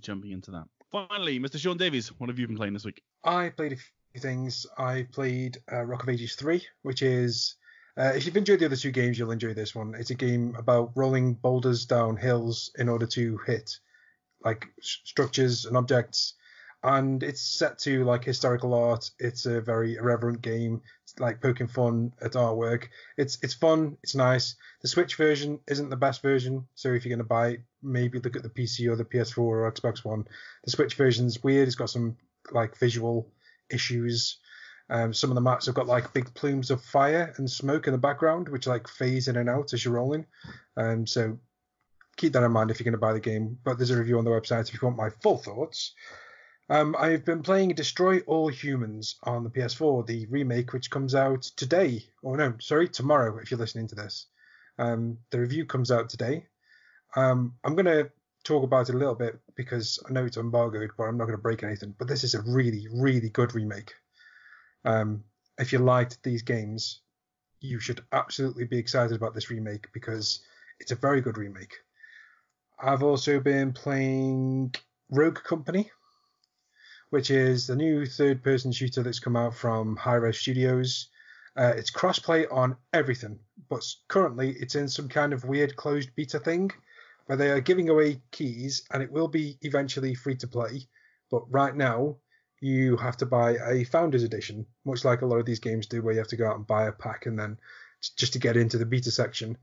jumping 0.00 0.30
into 0.32 0.50
that. 0.52 0.64
Finally, 0.90 1.38
Mr. 1.40 1.58
Sean 1.58 1.76
Davies, 1.76 2.08
what 2.18 2.28
have 2.30 2.38
you 2.38 2.46
been 2.46 2.56
playing 2.56 2.72
this 2.72 2.84
week? 2.84 3.02
I 3.24 3.50
played 3.50 3.72
a 3.72 3.76
few 3.76 4.20
things. 4.20 4.66
I 4.78 5.06
played 5.12 5.58
uh, 5.72 5.82
Rock 5.82 6.02
of 6.04 6.08
Ages 6.08 6.34
3, 6.36 6.64
which 6.82 7.02
is, 7.02 7.56
uh, 7.98 8.12
if 8.14 8.24
you've 8.24 8.36
enjoyed 8.36 8.60
the 8.60 8.66
other 8.66 8.76
two 8.76 8.92
games, 8.92 9.18
you'll 9.18 9.32
enjoy 9.32 9.52
this 9.52 9.74
one. 9.74 9.94
It's 9.98 10.10
a 10.10 10.14
game 10.14 10.54
about 10.56 10.92
rolling 10.94 11.34
boulders 11.34 11.84
down 11.84 12.16
hills 12.16 12.70
in 12.78 12.88
order 12.88 13.06
to 13.06 13.38
hit 13.46 13.76
like 14.44 14.66
s- 14.78 15.00
structures 15.04 15.66
and 15.66 15.76
objects. 15.76 16.34
And 16.82 17.22
it's 17.22 17.40
set 17.40 17.78
to 17.80 18.04
like 18.04 18.24
historical 18.24 18.74
art. 18.74 19.10
It's 19.18 19.46
a 19.46 19.60
very 19.60 19.96
irreverent 19.96 20.40
game. 20.40 20.82
It's 21.02 21.18
like 21.18 21.40
poking 21.40 21.66
fun 21.66 22.12
at 22.22 22.32
artwork. 22.32 22.88
It's 23.16 23.38
it's 23.42 23.54
fun. 23.54 23.96
It's 24.02 24.14
nice. 24.14 24.54
The 24.82 24.88
Switch 24.88 25.16
version 25.16 25.58
isn't 25.66 25.90
the 25.90 25.96
best 25.96 26.22
version, 26.22 26.66
so 26.74 26.92
if 26.92 27.04
you're 27.04 27.16
going 27.16 27.18
to 27.18 27.28
buy 27.28 27.48
it, 27.48 27.60
maybe 27.82 28.20
look 28.20 28.36
at 28.36 28.42
the 28.42 28.50
PC 28.50 28.88
or 28.88 28.96
the 28.96 29.04
PS4 29.04 29.38
or 29.38 29.72
Xbox 29.72 30.04
One. 30.04 30.26
The 30.64 30.70
Switch 30.70 30.94
version's 30.94 31.42
weird. 31.42 31.66
It's 31.66 31.76
got 31.76 31.90
some 31.90 32.16
like 32.52 32.78
visual 32.78 33.32
issues. 33.70 34.38
Um, 34.88 35.12
some 35.12 35.30
of 35.30 35.34
the 35.34 35.40
maps 35.40 35.66
have 35.66 35.74
got 35.74 35.88
like 35.88 36.12
big 36.12 36.32
plumes 36.34 36.70
of 36.70 36.82
fire 36.82 37.34
and 37.38 37.50
smoke 37.50 37.88
in 37.88 37.92
the 37.92 37.98
background, 37.98 38.48
which 38.48 38.66
like 38.66 38.86
phase 38.86 39.26
in 39.26 39.36
and 39.36 39.48
out 39.48 39.72
as 39.72 39.84
you're 39.84 39.94
rolling. 39.94 40.26
Um, 40.76 41.06
so 41.06 41.38
keep 42.16 42.32
that 42.32 42.42
in 42.42 42.52
mind 42.52 42.70
if 42.70 42.78
you're 42.78 42.84
going 42.84 42.92
to 42.92 42.98
buy 42.98 43.12
the 43.12 43.20
game. 43.20 43.58
But 43.64 43.78
there's 43.78 43.90
a 43.90 43.98
review 43.98 44.18
on 44.18 44.24
the 44.24 44.30
website 44.30 44.68
if 44.68 44.74
you 44.74 44.80
want 44.82 44.96
my 44.96 45.10
full 45.22 45.38
thoughts. 45.38 45.94
Um, 46.68 46.96
I've 46.98 47.24
been 47.24 47.42
playing 47.42 47.70
Destroy 47.70 48.20
All 48.20 48.48
Humans 48.48 49.16
on 49.22 49.44
the 49.44 49.50
PS4, 49.50 50.06
the 50.06 50.26
remake, 50.26 50.72
which 50.72 50.90
comes 50.90 51.14
out 51.14 51.42
today. 51.42 52.04
Or 52.22 52.36
no, 52.36 52.54
sorry, 52.58 52.88
tomorrow 52.88 53.38
if 53.38 53.50
you're 53.50 53.60
listening 53.60 53.86
to 53.88 53.94
this. 53.94 54.26
Um, 54.78 55.18
the 55.30 55.40
review 55.40 55.64
comes 55.64 55.90
out 55.90 56.08
today. 56.08 56.46
Um, 57.14 57.54
I'm 57.64 57.76
going 57.76 57.86
to 57.86 58.10
talk 58.42 58.64
about 58.64 58.88
it 58.88 58.94
a 58.94 58.98
little 58.98 59.14
bit 59.14 59.38
because 59.54 60.02
I 60.08 60.12
know 60.12 60.24
it's 60.24 60.36
embargoed, 60.36 60.90
but 60.98 61.04
I'm 61.04 61.16
not 61.16 61.26
going 61.26 61.38
to 61.38 61.42
break 61.42 61.62
anything. 61.62 61.94
But 61.98 62.08
this 62.08 62.24
is 62.24 62.34
a 62.34 62.42
really, 62.42 62.88
really 62.92 63.30
good 63.30 63.54
remake. 63.54 63.94
Um, 64.84 65.22
if 65.58 65.72
you 65.72 65.78
liked 65.78 66.22
these 66.22 66.42
games, 66.42 67.00
you 67.60 67.78
should 67.78 68.02
absolutely 68.12 68.64
be 68.64 68.78
excited 68.78 69.16
about 69.16 69.34
this 69.34 69.50
remake 69.50 69.86
because 69.92 70.40
it's 70.80 70.92
a 70.92 70.96
very 70.96 71.20
good 71.20 71.38
remake. 71.38 71.74
I've 72.78 73.02
also 73.02 73.40
been 73.40 73.72
playing 73.72 74.74
Rogue 75.10 75.42
Company, 75.42 75.90
which 77.10 77.30
is 77.30 77.66
the 77.66 77.76
new 77.76 78.06
third-person 78.06 78.72
shooter 78.72 79.02
that's 79.02 79.20
come 79.20 79.36
out 79.36 79.54
from 79.54 79.96
Hi-Rez 79.96 80.38
Studios. 80.38 81.08
Uh, 81.56 81.72
it's 81.76 81.90
crossplay 81.90 82.46
on 82.52 82.76
everything, 82.92 83.38
but 83.68 83.82
currently 84.08 84.56
it's 84.60 84.74
in 84.74 84.88
some 84.88 85.08
kind 85.08 85.32
of 85.32 85.44
weird 85.44 85.76
closed 85.76 86.10
beta 86.14 86.38
thing 86.38 86.70
where 87.26 87.38
they 87.38 87.50
are 87.50 87.60
giving 87.60 87.88
away 87.88 88.20
keys, 88.30 88.84
and 88.92 89.02
it 89.02 89.10
will 89.10 89.28
be 89.28 89.58
eventually 89.62 90.14
free 90.14 90.36
to 90.36 90.46
play. 90.46 90.86
But 91.30 91.50
right 91.50 91.74
now, 91.74 92.16
you 92.60 92.96
have 92.96 93.16
to 93.18 93.26
buy 93.26 93.56
a 93.66 93.84
Founders 93.84 94.22
Edition, 94.22 94.66
much 94.84 95.04
like 95.04 95.22
a 95.22 95.26
lot 95.26 95.38
of 95.38 95.46
these 95.46 95.60
games 95.60 95.86
do, 95.86 96.02
where 96.02 96.12
you 96.12 96.20
have 96.20 96.28
to 96.28 96.36
go 96.36 96.46
out 96.46 96.56
and 96.56 96.66
buy 96.66 96.86
a 96.86 96.92
pack 96.92 97.26
and 97.26 97.38
then 97.38 97.58
just 98.16 98.34
to 98.34 98.38
get 98.38 98.56
into 98.56 98.78
the 98.78 98.86
beta 98.86 99.10
section. 99.10 99.58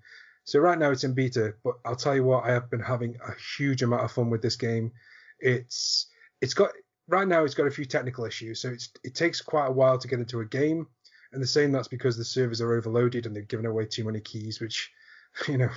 So 0.46 0.60
right 0.60 0.78
now 0.78 0.92
it's 0.92 1.06
in 1.06 1.14
beta, 1.14 1.54
but 1.64 1.76
I'll 1.86 1.96
tell 1.96 2.16
you 2.16 2.24
what, 2.24 2.44
I 2.44 2.52
have 2.52 2.70
been 2.70 2.82
having 2.82 3.16
a 3.26 3.32
huge 3.58 3.82
amount 3.82 4.04
of 4.04 4.12
fun 4.12 4.30
with 4.30 4.42
this 4.42 4.58
game. 4.58 4.92
It's 5.40 6.08
it's 6.42 6.54
got 6.54 6.72
right 7.08 7.28
now 7.28 7.44
it's 7.44 7.54
got 7.56 7.68
a 7.68 7.72
few 7.72 7.86
technical 7.86 8.26
issues, 8.26 8.62
so 8.62 8.70
it's 8.70 8.90
it 9.04 9.16
takes 9.16 9.42
quite 9.42 9.68
a 9.68 9.72
while 9.72 9.98
to 9.98 10.08
get 10.08 10.20
into 10.20 10.40
a 10.42 10.46
game, 10.46 10.88
and 11.32 11.42
the 11.42 11.48
same 11.48 11.72
that's 11.72 11.88
because 11.88 12.18
the 12.18 12.26
servers 12.26 12.62
are 12.62 12.74
overloaded 12.74 13.26
and 13.26 13.36
they've 13.36 13.48
given 13.48 13.66
away 13.66 13.86
too 13.86 14.04
many 14.04 14.20
keys, 14.20 14.60
which 14.60 14.92
you 15.48 15.58
know 15.58 15.70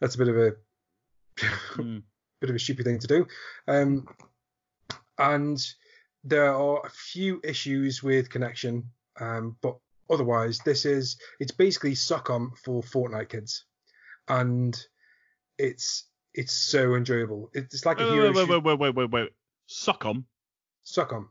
that's 0.00 0.14
a 0.14 0.18
bit 0.18 0.28
of 0.28 0.36
a 0.36 0.52
Hmm. 1.74 1.98
bit 2.40 2.50
of 2.50 2.56
a 2.56 2.58
stupid 2.58 2.84
thing 2.86 2.98
to 2.98 3.06
do. 3.06 3.26
Um, 3.68 4.06
and 5.18 5.62
there 6.24 6.52
are 6.54 6.80
a 6.84 6.90
few 6.90 7.40
issues 7.44 8.02
with 8.02 8.30
connection, 8.30 8.84
um, 9.20 9.56
but 9.62 9.76
otherwise, 10.10 10.58
this 10.64 10.84
is 10.84 11.16
it's 11.40 11.52
basically 11.52 11.92
SOCOM 11.94 12.56
for 12.64 12.82
Fortnite 12.82 13.28
kids, 13.28 13.64
and 14.28 14.76
it's 15.58 16.04
it's 16.34 16.52
so 16.52 16.94
enjoyable. 16.94 17.50
It's 17.54 17.84
like 17.86 18.00
a 18.00 18.04
Wait, 18.04 18.10
hero 18.12 18.26
wait, 18.28 18.34
wait, 18.36 18.46
shoot- 18.48 18.64
wait, 18.64 18.78
wait, 18.78 18.94
wait, 18.94 19.10
wait, 19.10 19.30
wait. 20.96 21.06
Sock'em, 21.08 21.26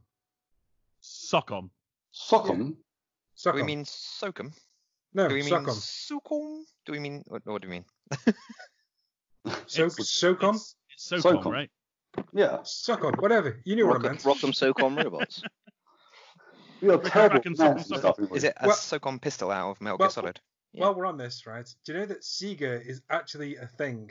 SOCOM. 1.01 1.69
Sock'em. 2.13 2.49
Sock'em? 2.53 2.75
Do 2.75 3.49
SOCOM. 3.51 3.55
we 3.55 3.63
mean 3.63 3.83
Sokum? 3.85 4.53
no 5.13 5.27
Do 5.27 5.35
we 5.35 5.41
mean 5.43 5.51
SOCOM? 5.53 5.75
Sukum? 6.29 6.63
Do 6.85 6.91
we 6.91 6.99
mean 6.99 7.23
what, 7.27 7.41
what 7.45 7.61
do 7.61 7.67
we 7.67 7.73
mean? 7.75 7.85
So, 9.67 9.85
It's- 9.85 9.95
SOCOM. 9.99 10.55
It's, 10.55 10.75
it's 10.91 11.11
SOCOM, 11.11 11.43
SOCOM. 11.43 11.51
right? 11.51 11.69
Yeah. 12.33 12.57
SOCOM. 12.63 13.21
Whatever. 13.21 13.61
You 13.63 13.75
knew 13.75 13.85
what 13.85 13.97
I 13.97 13.99
Rock, 13.99 14.03
meant. 14.03 14.23
Rock'em 14.23 14.51
Sock'em 14.53 15.03
robots. 15.03 15.41
We 16.81 16.89
are 16.89 16.97
terrible 16.97 17.35
Rack 17.37 17.45
and 17.45 17.53
at 17.53 17.57
Sock- 17.57 17.67
pronouncing 17.67 17.97
stuff, 17.99 18.15
aren't 18.19 18.31
we? 18.31 18.37
Is 18.37 18.43
it 18.43 18.53
a 18.59 18.67
Well- 18.67 18.75
Socom 18.75 19.21
pistol 19.21 19.49
out 19.51 19.71
of 19.71 19.81
Metal 19.81 19.97
well, 19.97 20.09
Solid? 20.09 20.39
Yeah. 20.73 20.81
While 20.85 20.95
we're 20.95 21.05
on 21.05 21.17
this, 21.17 21.45
right? 21.47 21.65
Do 21.85 21.93
you 21.93 21.99
know 21.99 22.05
that 22.07 22.21
Sega 22.21 22.85
is 22.85 23.01
actually 23.09 23.55
a 23.57 23.65
thing? 23.67 24.09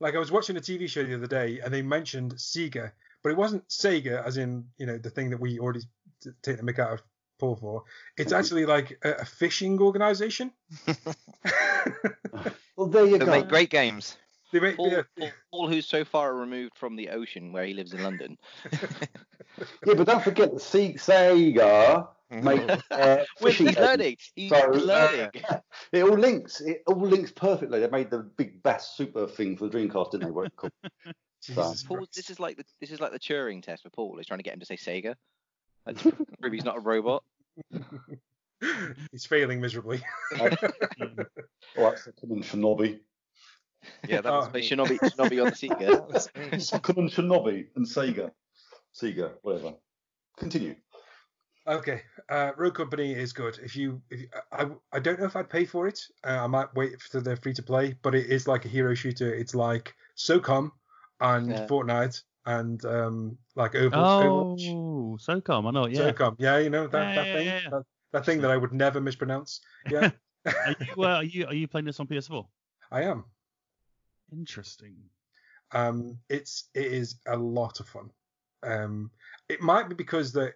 Like 0.00 0.14
I 0.14 0.18
was 0.18 0.32
watching 0.32 0.56
a 0.56 0.60
TV 0.60 0.88
show 0.88 1.04
the 1.04 1.14
other 1.14 1.26
day, 1.28 1.60
and 1.60 1.72
they 1.72 1.80
mentioned 1.82 2.34
Sega, 2.34 2.90
but 3.22 3.30
it 3.30 3.36
wasn't 3.38 3.66
Sega, 3.68 4.24
as 4.24 4.36
in 4.36 4.66
you 4.78 4.86
know 4.86 4.98
the 4.98 5.10
thing 5.10 5.30
that 5.30 5.40
we 5.40 5.58
already 5.58 5.80
t- 6.22 6.30
take 6.42 6.56
the 6.56 6.62
mick 6.62 6.78
out 6.78 6.92
of 6.92 7.02
Paul 7.38 7.56
for. 7.56 7.84
It's 8.16 8.32
actually 8.32 8.66
like 8.66 8.98
a, 9.04 9.12
a 9.20 9.24
fishing 9.24 9.80
organization. 9.80 10.52
Well, 12.76 12.86
there 12.86 13.04
you 13.06 13.18
They 13.18 13.24
go. 13.24 13.30
make 13.32 13.48
great 13.48 13.70
games. 13.70 14.16
They 14.52 14.60
make, 14.60 14.76
Paul, 14.76 14.92
yeah, 14.92 15.02
Paul, 15.18 15.30
Paul, 15.50 15.68
who's 15.68 15.84
so 15.86 16.04
far 16.04 16.32
removed 16.34 16.76
from 16.76 16.94
the 16.94 17.08
ocean 17.10 17.52
where 17.52 17.64
he 17.64 17.74
lives 17.74 17.92
in 17.92 18.02
London. 18.02 18.38
Yeah, 19.84 19.94
but 19.94 20.06
don't 20.06 20.22
forget 20.22 20.52
that 20.52 20.60
Se- 20.60 20.94
Sega 20.94 22.06
make 22.30 22.60
uh, 22.92 23.24
fishing 23.40 23.66
he's 23.66 23.74
games. 23.74 23.78
learning. 23.88 24.16
He's 24.36 24.50
So, 24.50 24.56
uh, 24.72 24.76
learning. 24.76 25.30
It 25.90 26.02
all 26.04 26.16
links. 26.16 26.60
It 26.60 26.84
all 26.86 27.00
links 27.00 27.32
perfectly. 27.32 27.80
They 27.80 27.88
made 27.88 28.08
the 28.08 28.18
big 28.20 28.62
Bass 28.62 28.96
Super 28.96 29.26
thing 29.26 29.56
for 29.56 29.66
the 29.68 29.76
Dreamcast, 29.76 30.12
didn't 30.12 30.26
they? 30.26 30.30
What 30.30 30.46
it 30.46 30.54
called? 30.54 30.72
Jesus 31.44 31.82
Paul, 31.82 31.98
Christ. 31.98 32.14
this 32.14 32.30
is 32.30 32.40
like 32.40 32.56
the 32.56 32.64
this 32.80 32.90
is 32.90 33.00
like 33.00 33.12
the 33.12 33.18
Turing 33.18 33.62
test 33.62 33.82
for 33.82 33.90
Paul. 33.90 34.16
He's 34.16 34.26
trying 34.26 34.38
to 34.38 34.44
get 34.44 34.54
him 34.54 34.60
to 34.60 34.66
say 34.66 34.76
Sega. 34.76 35.14
Like, 35.86 35.96
prove 36.40 36.52
he's 36.52 36.64
not 36.64 36.76
a 36.76 36.80
robot. 36.80 37.22
He's 39.12 39.24
failing 39.24 39.60
miserably. 39.60 40.00
All 40.38 40.48
right, 40.48 41.98
Second 41.98 42.32
and 42.32 42.42
Shinobi. 42.42 42.98
Yeah, 44.08 44.20
that 44.20 44.32
was 44.32 44.48
Oh. 44.48 44.50
Me. 44.50 44.68
Shinobi, 44.68 44.98
Shinobi 44.98 45.40
on 45.40 45.50
the 45.50 45.52
Sega. 45.68 45.78
That 45.78 46.08
was 46.08 46.28
me. 46.52 46.58
Second 46.58 46.98
and 46.98 47.10
Shinobi 47.10 47.66
and 47.76 47.86
Sega. 47.86 48.32
Sega, 48.92 49.32
whatever. 49.42 49.74
Continue. 50.36 50.74
Okay, 51.68 52.02
uh, 52.30 52.52
Rogue 52.56 52.74
Company 52.74 53.12
is 53.12 53.32
good. 53.32 53.58
If 53.62 53.76
you, 53.76 54.00
if 54.10 54.22
you 54.22 54.28
I, 54.50 54.66
I 54.92 54.98
don't 54.98 55.20
know 55.20 55.26
if 55.26 55.36
I'd 55.36 55.50
pay 55.50 55.64
for 55.64 55.86
it. 55.86 56.00
Uh, 56.26 56.44
I 56.44 56.46
might 56.46 56.74
wait 56.74 57.00
for 57.00 57.20
the 57.20 57.36
free 57.36 57.54
to 57.54 57.62
play, 57.62 57.94
but 58.02 58.14
it 58.14 58.26
is 58.26 58.48
like 58.48 58.64
a 58.64 58.68
hero 58.68 58.94
shooter. 58.94 59.32
It's 59.32 59.54
like 59.54 59.94
SOCOM 60.16 60.70
and 61.20 61.50
Yeah. 61.50 61.66
Fortnite 61.66 62.22
and 62.46 62.84
um 62.84 63.38
like 63.56 63.74
Over, 63.74 63.96
Overwatch. 63.96 64.68
Oh, 64.68 65.18
SOCOM. 65.20 65.68
I 65.68 65.70
know. 65.70 65.86
Yeah. 65.86 66.12
SOCOM, 66.12 66.36
yeah, 66.38 66.58
you 66.58 66.70
know 66.70 66.86
that, 66.86 66.98
Yeah, 66.98 67.14
that 67.14 67.26
yeah, 67.26 67.32
thing, 67.34 67.46
yeah, 67.46 67.60
yeah. 67.64 67.70
That, 67.70 67.82
that 68.12 68.26
thing 68.26 68.40
that 68.40 68.50
I 68.50 68.56
would 68.56 68.72
never 68.72 69.00
mispronounce. 69.00 69.60
Yeah, 69.90 70.10
Are 70.46 70.76
you, 70.96 71.02
uh, 71.04 71.06
are 71.06 71.24
you 71.24 71.46
are 71.46 71.54
you 71.54 71.68
playing 71.68 71.84
this 71.86 72.00
on 72.00 72.06
PS4? 72.06 72.46
I 72.90 73.02
am. 73.02 73.24
Interesting. 74.32 74.96
Um, 75.72 76.18
it's 76.28 76.68
it 76.74 76.86
is 76.86 77.16
a 77.26 77.36
lot 77.36 77.80
of 77.80 77.88
fun. 77.88 78.10
Um, 78.62 79.10
it 79.48 79.60
might 79.60 79.88
be 79.88 79.94
because 79.94 80.32
that 80.32 80.54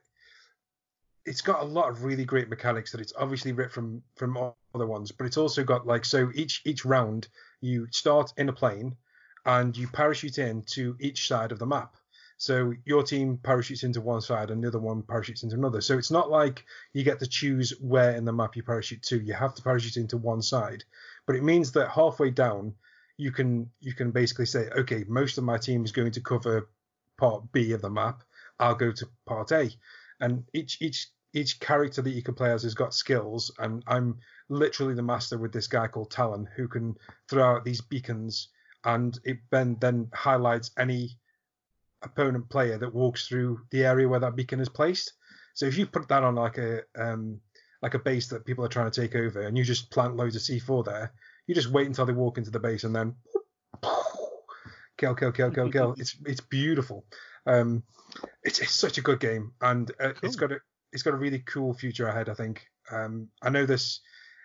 it's 1.24 1.40
got 1.40 1.62
a 1.62 1.64
lot 1.64 1.88
of 1.90 2.04
really 2.04 2.24
great 2.24 2.48
mechanics 2.48 2.90
that 2.92 3.00
it's 3.00 3.12
obviously 3.18 3.52
ripped 3.52 3.72
from 3.72 4.02
from 4.16 4.36
other 4.74 4.86
ones, 4.86 5.12
but 5.12 5.26
it's 5.26 5.36
also 5.36 5.62
got 5.62 5.86
like 5.86 6.04
so 6.04 6.30
each 6.34 6.62
each 6.64 6.84
round 6.84 7.28
you 7.60 7.86
start 7.90 8.32
in 8.38 8.48
a 8.48 8.52
plane 8.52 8.96
and 9.44 9.76
you 9.76 9.88
parachute 9.88 10.38
in 10.38 10.62
to 10.62 10.96
each 11.00 11.28
side 11.28 11.52
of 11.52 11.58
the 11.58 11.66
map. 11.66 11.96
So 12.36 12.74
your 12.84 13.04
team 13.04 13.38
parachutes 13.38 13.84
into 13.84 14.00
one 14.00 14.20
side 14.20 14.50
and 14.50 14.62
the 14.62 14.68
other 14.68 14.80
one 14.80 15.02
parachutes 15.02 15.44
into 15.44 15.54
another. 15.54 15.80
So 15.80 15.96
it's 15.96 16.10
not 16.10 16.30
like 16.30 16.64
you 16.92 17.04
get 17.04 17.20
to 17.20 17.26
choose 17.26 17.72
where 17.80 18.16
in 18.16 18.24
the 18.24 18.32
map 18.32 18.56
you 18.56 18.64
parachute 18.64 19.02
to. 19.02 19.20
You 19.20 19.34
have 19.34 19.54
to 19.54 19.62
parachute 19.62 19.96
into 19.96 20.16
one 20.16 20.42
side. 20.42 20.82
But 21.26 21.36
it 21.36 21.44
means 21.44 21.72
that 21.72 21.90
halfway 21.90 22.30
down 22.30 22.74
you 23.16 23.30
can 23.30 23.70
you 23.80 23.94
can 23.94 24.10
basically 24.10 24.46
say, 24.46 24.68
okay, 24.76 25.04
most 25.06 25.38
of 25.38 25.44
my 25.44 25.58
team 25.58 25.84
is 25.84 25.92
going 25.92 26.12
to 26.12 26.20
cover 26.20 26.68
part 27.18 27.52
B 27.52 27.72
of 27.72 27.82
the 27.82 27.90
map. 27.90 28.22
I'll 28.58 28.74
go 28.74 28.92
to 28.92 29.08
part 29.26 29.52
A, 29.52 29.70
and 30.20 30.44
each 30.52 30.80
each 30.80 31.08
each 31.32 31.60
character 31.60 32.02
that 32.02 32.10
you 32.10 32.22
can 32.22 32.34
play 32.34 32.50
as 32.50 32.62
has 32.64 32.74
got 32.74 32.94
skills, 32.94 33.50
and 33.58 33.82
I'm 33.86 34.18
literally 34.48 34.94
the 34.94 35.02
master 35.02 35.38
with 35.38 35.52
this 35.52 35.66
guy 35.68 35.86
called 35.86 36.10
Talon 36.10 36.48
who 36.56 36.68
can 36.68 36.96
throw 37.28 37.44
out 37.44 37.64
these 37.64 37.80
beacons, 37.80 38.48
and 38.84 39.18
it 39.24 39.38
then 39.50 39.76
then 39.80 40.08
highlights 40.14 40.70
any 40.78 41.18
opponent 42.02 42.48
player 42.48 42.78
that 42.78 42.94
walks 42.94 43.28
through 43.28 43.60
the 43.70 43.84
area 43.84 44.08
where 44.08 44.20
that 44.20 44.36
beacon 44.36 44.60
is 44.60 44.68
placed. 44.68 45.12
So 45.54 45.66
if 45.66 45.78
you 45.78 45.86
put 45.86 46.08
that 46.08 46.24
on 46.24 46.34
like 46.34 46.58
a 46.58 46.82
um 46.96 47.40
like 47.80 47.94
a 47.94 47.98
base 47.98 48.28
that 48.28 48.44
people 48.44 48.64
are 48.64 48.68
trying 48.68 48.90
to 48.90 49.00
take 49.00 49.16
over, 49.16 49.42
and 49.42 49.58
you 49.58 49.64
just 49.64 49.90
plant 49.90 50.16
loads 50.16 50.36
of 50.36 50.42
C4 50.42 50.84
there, 50.84 51.12
you 51.46 51.54
just 51.54 51.70
wait 51.70 51.86
until 51.86 52.06
they 52.06 52.12
walk 52.12 52.38
into 52.38 52.50
the 52.50 52.60
base 52.60 52.84
and 52.84 52.94
then 52.94 53.14
kill, 54.98 55.14
kill, 55.14 55.32
kill, 55.32 55.50
kill, 55.50 55.70
kill. 55.70 55.94
It's 55.98 56.16
it's 56.24 56.40
beautiful. 56.40 57.04
Um, 57.46 57.82
it's 58.44 58.60
it's 58.60 58.74
such 58.74 58.98
a 58.98 59.02
good 59.02 59.20
game, 59.20 59.52
and 59.60 59.90
uh, 60.00 60.12
it's 60.22 60.36
Cool. 60.36 60.48
got 60.48 60.56
a 60.56 60.60
it's 60.92 61.02
got 61.02 61.14
a 61.14 61.18
really 61.18 61.40
cool 61.40 61.74
future 61.74 62.08
ahead. 62.08 62.28
I 62.28 62.34
think. 62.34 62.66
Um, 62.90 63.28
I 63.42 63.50
know 63.50 63.66
this. 63.66 64.00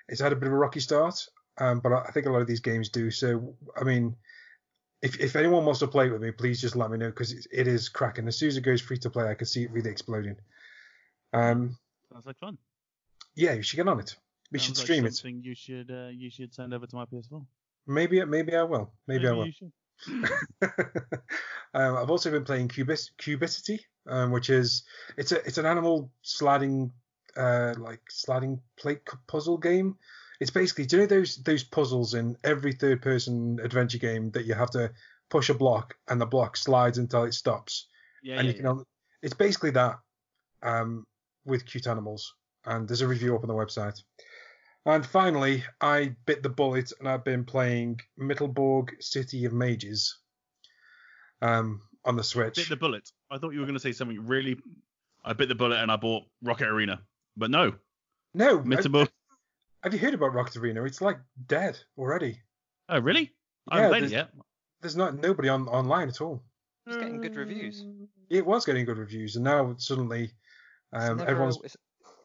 It's 0.10 0.22
had 0.22 0.32
a 0.32 0.36
bit 0.36 0.48
of 0.48 0.54
a 0.54 0.58
rocky 0.58 0.80
start, 0.80 1.28
um, 1.60 1.80
but 1.80 1.92
I 1.92 2.12
think 2.12 2.26
a 2.26 2.32
lot 2.32 2.42
of 2.42 2.48
these 2.48 2.60
games 2.60 2.90
do. 2.90 3.12
So 3.12 3.56
I 3.80 3.84
mean, 3.84 4.16
if 5.02 5.20
if 5.20 5.36
anyone 5.36 5.66
wants 5.66 5.80
to 5.80 5.88
play 5.88 6.08
it 6.08 6.12
with 6.12 6.22
me, 6.22 6.32
please 6.32 6.62
just 6.62 6.76
let 6.76 6.92
me 6.92 6.98
know 6.98 7.10
because 7.10 7.32
it, 7.32 7.48
it 7.52 7.68
is 7.68 7.90
cracking. 7.90 8.28
As 8.28 8.38
soon 8.38 8.50
as 8.50 8.58
it 8.58 8.62
goes 8.62 8.82
free 8.82 8.98
to 9.00 9.10
play, 9.10 9.30
I 9.30 9.36
can 9.36 9.48
see 9.48 9.64
it 9.64 9.72
really 9.72 9.90
exploding. 9.90 10.36
Um, 11.34 11.78
Sounds 12.12 12.26
like 12.26 12.38
fun. 12.40 12.58
yeah, 13.36 13.54
you 13.54 13.62
should 13.62 13.78
get 13.78 13.88
on 13.88 14.00
it. 14.00 14.16
We 14.52 14.60
Sounds 14.60 14.68
should 14.68 14.78
like 14.78 14.86
stream 14.86 15.06
it. 15.06 15.16
something 15.16 15.42
You 15.44 15.56
should 15.56 15.92
uh, 15.92 16.10
you 16.10 16.30
should 16.30 16.54
send 16.54 16.74
over 16.74 16.88
to 16.88 16.96
my 16.96 17.06
PS4. 17.06 17.46
Maybe 17.88 18.24
maybe 18.26 18.56
I 18.56 18.64
will. 18.64 18.92
Maybe, 19.08 19.28
I 19.28 19.32
will. 19.32 19.48
um, 21.74 21.98
I've 21.98 22.10
also 22.10 22.30
been 22.32 22.44
playing 22.44 22.68
Cubis- 22.68 23.12
Cubicity, 23.18 23.80
um, 24.08 24.32
which 24.32 24.50
is 24.50 24.84
it's 25.18 25.32
a 25.32 25.38
it's 25.46 25.58
an 25.58 25.66
animal 25.66 26.12
sliding 26.22 26.92
uh, 27.36 27.74
like 27.78 28.02
sliding 28.10 28.60
plate 28.78 29.02
puzzle 29.28 29.58
game. 29.58 29.96
It's 30.40 30.52
basically 30.52 30.86
do 30.86 30.98
you 30.98 31.02
know 31.04 31.08
those 31.08 31.38
those 31.38 31.64
puzzles 31.64 32.14
in 32.14 32.38
every 32.44 32.74
third 32.74 33.02
person 33.02 33.60
adventure 33.64 33.98
game 33.98 34.32
that 34.32 34.46
you 34.46 34.54
have 34.54 34.72
to 34.72 34.92
push 35.30 35.50
a 35.50 35.54
block 35.54 35.96
and 36.08 36.22
the 36.22 36.26
block 36.26 36.58
slides 36.58 36.98
until 36.98 37.24
it 37.24 37.34
stops 37.34 37.88
Yeah, 38.24 38.38
and 38.38 38.48
yeah, 38.48 38.52
you 38.52 38.58
can 38.58 38.68
only, 38.68 38.84
it's 39.22 39.34
basically 39.34 39.72
that 39.72 40.00
um, 40.64 41.06
with 41.46 41.66
cute 41.66 41.88
animals 41.88 42.34
and 42.66 42.88
there's 42.88 43.02
a 43.02 43.08
review 43.08 43.36
up 43.36 43.44
on 43.44 43.48
the 43.48 43.54
website 43.54 44.02
and 44.86 45.06
finally 45.06 45.64
i 45.82 46.16
bit 46.26 46.44
the 46.44 46.50
bullet 46.50 46.92
and 47.00 47.08
i've 47.08 47.24
been 47.24 47.44
playing 47.44 48.00
Mittelborg 48.20 49.02
city 49.02 49.46
of 49.46 49.54
mages 49.54 50.18
um, 51.42 51.82
on 52.06 52.16
the 52.16 52.24
switch 52.24 52.56
Bit 52.56 52.70
the 52.70 52.76
bullet. 52.76 53.10
I 53.30 53.38
thought 53.38 53.52
you 53.52 53.60
were 53.60 53.66
going 53.66 53.76
to 53.76 53.82
say 53.82 53.92
something 53.92 54.26
really. 54.26 54.58
I 55.24 55.34
bit 55.34 55.50
the 55.50 55.56
bullet 55.56 55.78
and 55.78 55.92
I 55.92 55.98
bought 55.98 56.24
Rocket 56.42 56.68
Arena, 56.68 57.02
but 57.36 57.52
no. 57.52 57.74
no 58.34 58.60
Mittelborg. 58.60 59.10
Have 59.88 59.94
you 59.94 60.00
heard 60.06 60.14
about 60.14 60.34
rocket 60.34 60.58
arena 60.58 60.84
it's 60.84 61.00
like 61.02 61.18
dead 61.48 61.80
already 61.98 62.42
Oh, 62.90 63.00
really? 63.00 63.32
I 63.70 63.78
Yeah, 63.78 63.82
haven't 63.84 63.92
played 64.00 64.04
it 64.04 64.10
there's- 64.12 64.28
yet. 64.36 64.46
there's 64.82 64.96
not 64.98 65.16
nobody 65.16 65.48
on 65.50 65.68
online 65.70 66.10
at 66.10 66.20
all 66.22 66.44
It's 66.86 66.98
getting 66.98 67.22
good 67.22 67.36
reviews. 67.38 67.86
it 68.30 68.46
was 68.46 68.66
getting 68.66 68.84
good 68.86 68.98
reviews 68.98 69.36
and 69.38 69.46
now 69.46 69.76
suddenly 69.78 70.24
It's 70.94 71.10
um, 71.10 71.18
never- 71.18 71.30
everyone's 71.30 71.58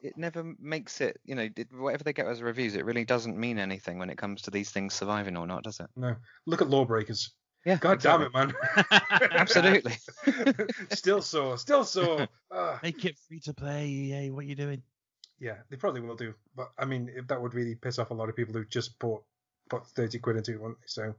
it 0.01 0.17
never 0.17 0.43
makes 0.59 0.99
it, 0.99 1.17
you 1.23 1.33
know, 1.33 1.47
it, 1.55 1.67
whatever 1.71 2.03
they 2.03 2.11
get 2.11 2.27
as 2.27 2.41
reviews, 2.41 2.75
it 2.75 2.83
really 2.83 3.05
doesn't 3.05 3.37
mean 3.37 3.57
anything 3.57 3.97
when 3.99 4.09
it 4.09 4.17
comes 4.17 4.41
to 4.41 4.51
these 4.51 4.69
things 4.69 4.93
surviving 4.93 5.37
or 5.37 5.47
not, 5.47 5.63
does 5.63 5.79
it? 5.79 5.87
no 5.95 6.13
look 6.45 6.61
at 6.61 6.69
lawbreakers 6.69 7.31
Yeah. 7.65 7.77
god 7.77 8.01
damn 8.01 8.21
it 8.23 8.33
man 8.33 8.53
Absolutely. 9.31 9.93
still 10.91 11.21
sore, 11.21 11.57
still 11.57 11.85
sore. 11.85 12.27
Make 12.83 13.05
it 13.05 13.17
free 13.27 13.39
to 13.41 13.53
play. 13.53 13.87
EA, 13.87 14.29
what 14.31 14.43
are 14.43 14.47
you 14.47 14.55
doing? 14.55 14.81
Yeah, 15.43 15.57
they 15.69 15.75
probably 15.75 16.01
will 16.01 16.15
do. 16.15 16.33
But 16.55 16.71
I 16.79 16.85
mean, 16.85 17.11
that 17.27 17.41
would 17.41 17.53
really 17.53 17.75
piss 17.75 17.99
off 17.99 18.11
a 18.11 18.13
lot 18.13 18.29
of 18.29 18.35
people 18.35 18.53
who 18.53 18.63
just 18.65 18.97
bought 18.97 19.23
put 19.69 19.85
thirty 19.87 20.17
quid 20.17 20.37
into 20.37 20.53
it, 20.53 20.61
wouldn't 20.61 20.79
they? 20.79 20.87
So, 20.87 21.15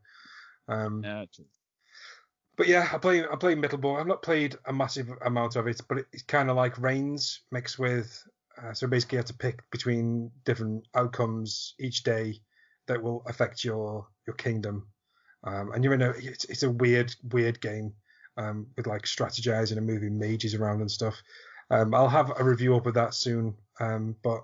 um, 0.67 1.03
Yeah, 1.05 1.25
but 2.57 2.67
yeah, 2.67 2.89
I 2.91 2.99
play 2.99 3.25
I 3.25 3.37
play 3.37 3.55
Mittelborg. 3.55 4.01
I've 4.01 4.07
not 4.07 4.23
played 4.23 4.57
a 4.65 4.73
massive 4.73 5.11
amount 5.25 5.57
of 5.57 5.67
it, 5.67 5.81
but 5.89 5.99
it's 6.13 6.23
kind 6.23 6.49
of 6.49 6.57
like 6.57 6.81
Reigns 6.81 7.41
mixed 7.53 7.79
with. 7.79 8.27
Uh, 8.61 8.73
so 8.73 8.87
basically, 8.87 9.17
you 9.17 9.19
have 9.19 9.27
to 9.27 9.35
pick 9.35 9.69
between 9.71 10.31
different 10.45 10.87
outcomes 10.95 11.75
each 11.79 12.03
day 12.03 12.41
that 12.87 13.03
will 13.03 13.23
affect 13.27 13.63
your 13.63 14.09
your 14.27 14.37
kingdom. 14.37 14.87
Um, 15.43 15.73
and 15.73 15.85
you 15.85 15.95
know, 15.97 16.15
it's 16.17 16.47
it's 16.47 16.63
a 16.63 16.71
weird 16.71 17.15
weird 17.31 17.61
game 17.61 17.93
um, 18.39 18.69
with 18.75 18.87
like 18.87 19.03
strategizing 19.03 19.77
and 19.77 19.87
moving 19.87 20.19
mages 20.19 20.55
around 20.55 20.81
and 20.81 20.91
stuff. 20.91 21.21
Um, 21.71 21.95
I'll 21.95 22.09
have 22.09 22.33
a 22.39 22.45
review 22.45 22.77
up 22.77 22.87
of 22.87 22.95
that 22.95 23.15
soon. 23.15 23.55
Um, 23.81 24.17
but 24.23 24.41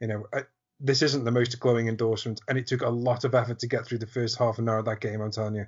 you 0.00 0.08
know, 0.08 0.24
I, 0.32 0.42
this 0.80 1.02
isn't 1.02 1.24
the 1.24 1.30
most 1.30 1.58
glowing 1.60 1.88
endorsement, 1.88 2.40
and 2.48 2.58
it 2.58 2.66
took 2.66 2.82
a 2.82 2.88
lot 2.88 3.24
of 3.24 3.34
effort 3.34 3.58
to 3.60 3.68
get 3.68 3.86
through 3.86 3.98
the 3.98 4.06
first 4.06 4.38
half 4.38 4.58
an 4.58 4.68
hour 4.68 4.78
of 4.78 4.84
that 4.86 5.00
game. 5.00 5.20
I'm 5.20 5.30
telling 5.30 5.54
you, 5.54 5.66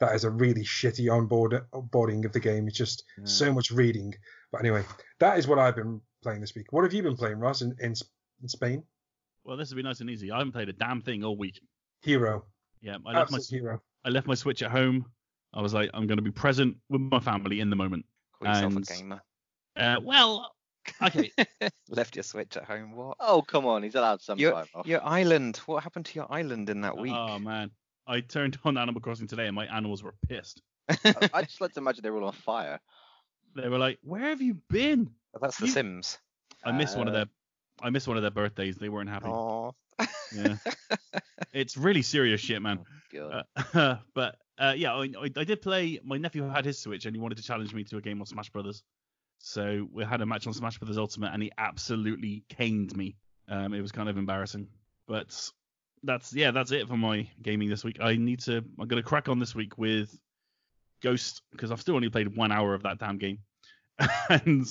that 0.00 0.14
is 0.14 0.24
a 0.24 0.30
really 0.30 0.62
shitty 0.62 1.10
onboard 1.12 1.54
onboarding 1.72 2.24
of 2.24 2.32
the 2.32 2.40
game. 2.40 2.66
It's 2.68 2.76
just 2.76 3.04
Yeah. 3.18 3.24
so 3.26 3.52
much 3.52 3.70
reading. 3.70 4.14
But 4.52 4.60
anyway, 4.62 4.84
that 5.20 5.38
is 5.38 5.46
what 5.46 5.58
I've 5.58 5.76
been 5.76 6.00
playing 6.22 6.40
this 6.40 6.54
week. 6.54 6.66
What 6.72 6.84
have 6.84 6.92
you 6.92 7.02
been 7.02 7.16
playing, 7.16 7.38
Ross, 7.38 7.62
in, 7.62 7.74
in, 7.80 7.94
in 8.42 8.48
Spain? 8.48 8.82
Well, 9.44 9.56
this 9.56 9.70
will 9.70 9.76
be 9.76 9.82
nice 9.82 10.00
and 10.00 10.10
easy. 10.10 10.30
I 10.32 10.38
haven't 10.38 10.52
played 10.52 10.68
a 10.68 10.72
damn 10.72 11.00
thing 11.02 11.22
all 11.22 11.36
week. 11.36 11.60
Hero, 12.02 12.44
Yeah, 12.80 12.96
I 13.06 13.12
left 13.18 13.30
my 13.30 13.38
hero. 13.48 13.80
I 14.04 14.08
left 14.10 14.26
my 14.26 14.34
Switch 14.34 14.62
at 14.62 14.70
home. 14.70 15.06
I 15.54 15.60
was 15.62 15.72
like, 15.74 15.90
I'm 15.94 16.06
going 16.06 16.18
to 16.18 16.22
be 16.22 16.30
present 16.32 16.76
with 16.88 17.00
my 17.00 17.20
family 17.20 17.60
in 17.60 17.70
the 17.70 17.76
moment. 17.76 18.04
Call 18.38 18.48
yourself 18.48 18.74
And- 18.74 18.90
a 18.90 18.94
gamer. 18.94 19.20
Uh, 19.76 20.00
well, 20.02 20.52
okay. 21.02 21.30
Left 21.88 22.16
your 22.16 22.22
Switch 22.22 22.56
at 22.56 22.64
home. 22.64 22.92
What? 22.96 23.16
Oh 23.20 23.42
come 23.42 23.66
on, 23.66 23.82
he's 23.82 23.94
allowed 23.94 24.20
some 24.22 24.38
Your, 24.38 24.52
time 24.52 24.66
off. 24.74 24.86
your 24.86 25.04
island. 25.04 25.56
What 25.66 25.82
happened 25.82 26.06
to 26.06 26.14
your 26.14 26.26
island 26.30 26.68
in 26.70 26.80
that 26.82 26.96
week? 26.96 27.12
oh 27.14 27.38
man, 27.38 27.70
I 28.06 28.20
turned 28.20 28.58
on 28.64 28.76
Animal 28.78 29.00
Crossing 29.00 29.26
today, 29.26 29.46
and 29.46 29.54
my 29.54 29.66
animals 29.66 30.02
were 30.02 30.14
pissed. 30.28 30.62
I, 30.88 31.30
I 31.34 31.42
just 31.42 31.60
like 31.60 31.72
to 31.74 31.80
imagine 31.80 32.02
they 32.02 32.10
were 32.10 32.20
all 32.20 32.28
on 32.28 32.32
fire. 32.32 32.80
They 33.54 33.68
were 33.68 33.78
like, 33.78 33.98
"Where 34.02 34.20
have 34.20 34.40
you 34.42 34.54
been?" 34.70 35.10
Well, 35.32 35.40
that's 35.42 35.58
The 35.58 35.66
you- 35.66 35.72
Sims. 35.72 36.18
I 36.64 36.72
missed 36.72 36.96
one 36.96 37.06
of 37.08 37.14
Uh, 37.14 37.18
their, 37.18 37.26
I 37.82 37.90
missed 37.90 38.08
one 38.08 38.16
of 38.16 38.22
their 38.22 38.30
birthdays. 38.30 38.76
They 38.76 38.88
weren't 38.88 39.08
happy. 39.10 39.26
Oh. 39.28 39.74
Yeah, 40.34 40.56
it's 41.52 41.76
really 41.76 42.02
serious 42.02 42.40
shit, 42.40 42.60
man. 42.60 42.80
God. 43.12 43.44
Uh, 43.74 43.96
but 44.14 44.36
Uh, 44.58 44.74
yeah, 44.76 44.94
I, 44.94 45.02
I, 45.04 45.30
I 45.36 45.44
did 45.44 45.60
play. 45.62 46.00
My 46.04 46.16
nephew 46.18 46.48
had 46.48 46.64
his 46.64 46.78
Switch 46.78 47.04
and 47.06 47.14
he 47.14 47.20
wanted 47.20 47.36
to 47.36 47.42
challenge 47.44 47.72
me 47.74 47.84
to 47.84 47.98
a 47.98 48.00
game 48.00 48.20
of 48.22 48.28
Smash 48.28 48.50
Brothers. 48.50 48.82
So 49.38 49.86
we 49.92 50.04
had 50.04 50.20
a 50.20 50.26
match 50.26 50.46
on 50.46 50.54
Smash 50.54 50.78
Brothers 50.78 50.98
Ultimate 50.98 51.32
and 51.32 51.42
he 51.42 51.52
absolutely 51.58 52.44
caned 52.48 52.96
me. 52.96 53.16
Um, 53.48 53.74
it 53.74 53.80
was 53.80 53.92
kind 53.92 54.08
of 54.08 54.18
embarrassing. 54.18 54.68
But 55.06 55.50
that's 56.02 56.32
yeah, 56.32 56.50
that's 56.50 56.72
it 56.72 56.88
for 56.88 56.96
my 56.96 57.28
gaming 57.42 57.68
this 57.68 57.84
week. 57.84 57.98
I 58.00 58.16
need 58.16 58.40
to. 58.40 58.64
I'm 58.78 58.88
gonna 58.88 59.02
crack 59.02 59.28
on 59.28 59.38
this 59.38 59.54
week 59.54 59.78
with 59.78 60.16
Ghost 61.02 61.42
because 61.52 61.70
I've 61.70 61.80
still 61.80 61.96
only 61.96 62.08
played 62.08 62.36
one 62.36 62.52
hour 62.52 62.74
of 62.74 62.82
that 62.84 62.98
damn 62.98 63.18
game, 63.18 63.38
and 64.28 64.66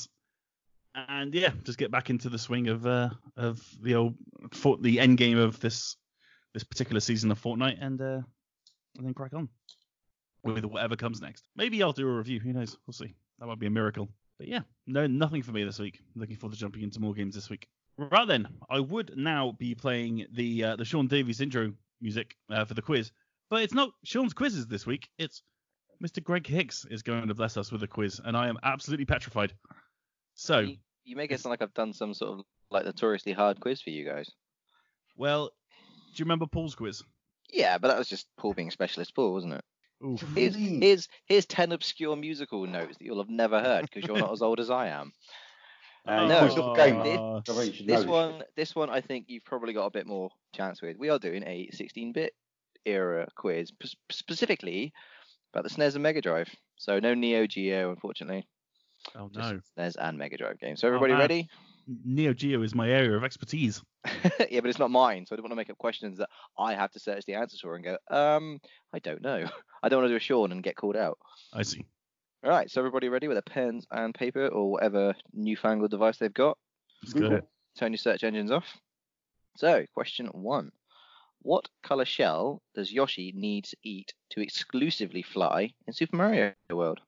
and 0.93 1.33
yeah, 1.33 1.51
just 1.63 1.77
get 1.77 1.91
back 1.91 2.09
into 2.09 2.29
the 2.29 2.39
swing 2.39 2.67
of 2.67 2.85
uh 2.85 3.09
of 3.37 3.61
the 3.81 3.95
old 3.95 4.15
for, 4.51 4.77
the 4.77 4.99
end 4.99 5.17
game 5.17 5.37
of 5.37 5.59
this 5.59 5.95
this 6.53 6.63
particular 6.63 6.99
season 6.99 7.31
of 7.31 7.41
Fortnite 7.41 7.77
and 7.81 8.01
uh 8.01 8.21
and 8.97 9.05
then 9.05 9.13
crack 9.13 9.33
on 9.33 9.49
with 10.43 10.63
whatever 10.65 10.95
comes 10.95 11.21
next. 11.21 11.47
Maybe 11.55 11.81
I'll 11.83 11.91
do 11.91 12.07
a 12.07 12.17
review. 12.17 12.39
Who 12.39 12.53
knows? 12.53 12.77
We'll 12.85 12.93
see. 12.93 13.15
That 13.39 13.47
might 13.47 13.59
be 13.59 13.65
a 13.65 13.71
miracle. 13.71 14.09
But 14.37 14.47
yeah, 14.47 14.61
no, 14.85 15.07
nothing 15.07 15.43
for 15.43 15.51
me 15.51 15.63
this 15.63 15.79
week. 15.79 16.01
Looking 16.15 16.35
forward 16.35 16.53
to 16.53 16.59
jumping 16.59 16.83
into 16.83 16.99
more 16.99 17.13
games 17.13 17.35
this 17.35 17.49
week. 17.49 17.67
Right 17.97 18.27
then, 18.27 18.47
I 18.69 18.79
would 18.81 19.13
now 19.15 19.53
be 19.57 19.73
playing 19.75 20.27
the 20.33 20.63
uh, 20.63 20.75
the 20.75 20.83
Sean 20.85 21.07
Davies 21.07 21.39
intro 21.39 21.73
music 22.01 22.35
uh, 22.49 22.65
for 22.65 22.73
the 22.73 22.81
quiz, 22.81 23.11
but 23.49 23.63
it's 23.63 23.73
not 23.73 23.91
Sean's 24.03 24.33
quizzes 24.33 24.67
this 24.67 24.85
week. 24.85 25.07
It's 25.17 25.41
Mr. 26.03 26.21
Greg 26.21 26.45
Hicks 26.45 26.85
is 26.91 27.01
going 27.03 27.29
to 27.29 27.33
bless 27.33 27.55
us 27.55 27.71
with 27.71 27.83
a 27.83 27.87
quiz, 27.87 28.19
and 28.23 28.35
I 28.35 28.49
am 28.49 28.57
absolutely 28.63 29.05
petrified. 29.05 29.53
So, 30.33 30.59
You, 30.59 30.77
you 31.05 31.15
make 31.15 31.31
it 31.31 31.39
sound 31.39 31.51
like 31.51 31.61
I've 31.61 31.73
done 31.73 31.93
some 31.93 32.13
sort 32.13 32.39
of 32.39 32.45
like 32.69 32.83
notoriously 32.83 33.31
hard 33.31 33.61
quiz 33.61 33.81
for 33.81 33.91
you 33.91 34.05
guys. 34.05 34.29
well, 35.15 35.45
do 35.47 36.19
you 36.21 36.25
remember 36.25 36.45
Paul's 36.47 36.75
quiz? 36.75 37.01
Yeah, 37.49 37.77
but 37.77 37.87
that 37.87 37.97
was 37.97 38.09
just 38.09 38.27
Paul 38.37 38.53
being 38.53 38.71
specialist 38.71 39.15
Paul, 39.15 39.31
wasn't 39.31 39.53
it? 39.53 39.63
Oof. 40.03 40.21
Here's, 40.35 40.55
here's, 40.55 41.07
here's 41.25 41.45
10 41.45 41.71
obscure 41.71 42.15
musical 42.15 42.65
notes 42.65 42.97
that 42.97 43.05
you'll 43.05 43.19
have 43.19 43.29
never 43.29 43.61
heard 43.61 43.89
because 43.89 44.07
you're 44.07 44.17
not 44.19 44.31
as 44.31 44.41
old 44.41 44.59
as 44.59 44.69
I 44.69 44.87
am. 44.87 45.13
Uh, 46.07 46.27
No. 46.27 46.39
quiz 46.41 46.55
game. 46.75 46.99
I 46.99 47.03
mean, 47.03 47.67
you 47.67 47.73
should 47.73 47.87
know 47.87 47.95
This 47.95 48.05
one, 48.05 48.43
this 48.55 48.75
one, 48.75 48.89
I 48.89 49.01
think 49.01 49.25
you've 49.27 49.45
probably 49.45 49.73
got 49.73 49.85
a 49.85 49.91
bit 49.91 50.05
more 50.05 50.29
chance 50.53 50.81
with. 50.81 50.97
We 50.97 51.09
are 51.09 51.19
doing 51.19 51.43
a 51.43 51.69
16-bit 51.73 52.33
era 52.85 53.27
quiz, 53.35 53.71
p- 53.71 53.89
specifically 54.11 54.93
about 55.53 55.63
the 55.63 55.69
SNES 55.69 55.95
and 55.95 56.03
Mega 56.03 56.21
Drive. 56.21 56.49
So 56.77 56.99
no 56.99 57.13
Neo 57.13 57.47
Geo, 57.47 57.89
unfortunately. 57.89 58.45
Oh 59.15 59.29
Just 59.33 59.53
no, 59.53 59.59
SNES 59.83 59.95
and 59.99 60.17
Mega 60.17 60.37
Drive 60.37 60.59
games. 60.59 60.81
So 60.81 60.87
everybody 60.87 61.13
man. 61.13 61.19
ready? 61.21 61.49
Neo 61.87 62.33
Geo 62.33 62.61
is 62.61 62.75
my 62.75 62.89
area 62.89 63.15
of 63.15 63.23
expertise. 63.23 63.81
yeah, 64.49 64.59
but 64.61 64.67
it's 64.67 64.79
not 64.79 64.91
mine, 64.91 65.25
so 65.25 65.33
I 65.33 65.37
don't 65.37 65.43
want 65.43 65.51
to 65.51 65.57
make 65.57 65.69
up 65.69 65.77
questions 65.77 66.17
that 66.17 66.29
I 66.57 66.73
have 66.73 66.91
to 66.91 66.99
search 66.99 67.25
the 67.25 67.35
answers 67.35 67.61
for 67.61 67.75
and 67.75 67.83
go, 67.83 67.97
um, 68.09 68.59
I 68.93 68.99
don't 68.99 69.21
know. 69.21 69.47
I 69.83 69.89
don't 69.89 69.99
want 69.99 70.09
to 70.09 70.13
do 70.13 70.17
a 70.17 70.19
Sean 70.19 70.51
and 70.51 70.63
get 70.63 70.75
called 70.75 70.95
out. 70.95 71.17
I 71.53 71.63
see. 71.63 71.85
All 72.43 72.51
right, 72.51 72.69
so 72.69 72.79
everybody 72.79 73.09
ready 73.09 73.27
with 73.27 73.35
their 73.35 73.41
pens 73.41 73.87
and 73.91 74.13
paper 74.13 74.47
or 74.47 74.71
whatever 74.71 75.15
newfangled 75.33 75.91
device 75.91 76.17
they've 76.17 76.33
got? 76.33 76.57
Let's 77.01 77.13
go. 77.13 77.41
Turn 77.77 77.91
your 77.91 77.97
search 77.97 78.23
engines 78.23 78.51
off. 78.51 78.65
So, 79.57 79.85
question 79.93 80.27
one. 80.27 80.71
What 81.41 81.69
color 81.83 82.05
shell 82.05 82.61
does 82.73 82.91
Yoshi 82.91 83.31
need 83.35 83.65
to 83.65 83.77
eat 83.83 84.13
to 84.31 84.41
exclusively 84.41 85.21
fly 85.21 85.73
in 85.87 85.93
Super 85.93 86.17
Mario 86.17 86.53
World? 86.71 87.01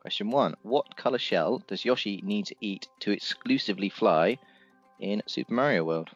Question 0.00 0.30
one. 0.30 0.54
What 0.62 0.96
color 0.96 1.18
shell 1.18 1.62
does 1.66 1.84
Yoshi 1.84 2.20
need 2.24 2.46
to 2.46 2.54
eat 2.60 2.88
to 3.00 3.10
exclusively 3.10 3.88
fly 3.88 4.38
in 5.00 5.22
Super 5.26 5.52
Mario 5.52 5.84
World? 5.84 6.10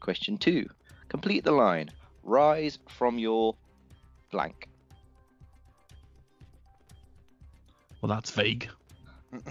Question 0.00 0.38
two. 0.38 0.68
Complete 1.08 1.44
the 1.44 1.52
line. 1.52 1.90
Rise 2.22 2.78
from 2.88 3.18
your 3.18 3.54
blank. 4.30 4.68
Well, 8.00 8.08
that's 8.08 8.30
vague. 8.30 8.68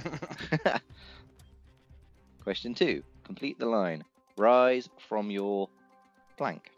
Question 2.44 2.74
two. 2.74 3.04
Complete 3.24 3.60
the 3.60 3.66
line. 3.66 4.04
Rise 4.38 4.90
from 5.08 5.30
your 5.30 5.70
blank. 6.38 6.72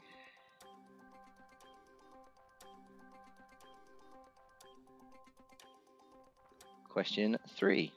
Question 6.97 7.37
three. 7.49 7.91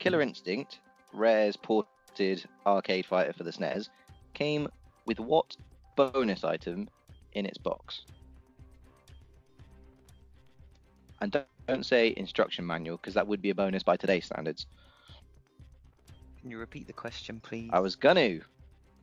Killer 0.00 0.18
hmm. 0.18 0.28
Instinct, 0.28 0.80
Rare's 1.14 1.56
ported 1.56 2.44
arcade 2.66 3.06
fighter 3.06 3.32
for 3.32 3.42
the 3.42 3.50
SNES, 3.50 3.88
came 4.34 4.68
with 5.06 5.18
what 5.18 5.56
bonus 5.96 6.44
item 6.44 6.90
in 7.32 7.46
its 7.46 7.56
box? 7.56 8.02
And 11.22 11.32
don't, 11.32 11.46
don't 11.66 11.86
say 11.86 12.12
instruction 12.18 12.66
manual 12.66 12.98
because 12.98 13.14
that 13.14 13.26
would 13.26 13.40
be 13.40 13.48
a 13.48 13.54
bonus 13.54 13.82
by 13.82 13.96
today's 13.96 14.26
standards. 14.26 14.66
Can 16.38 16.50
you 16.50 16.58
repeat 16.58 16.86
the 16.86 16.92
question, 16.92 17.40
please? 17.40 17.70
I 17.72 17.80
was 17.80 17.96
gonna, 17.96 18.40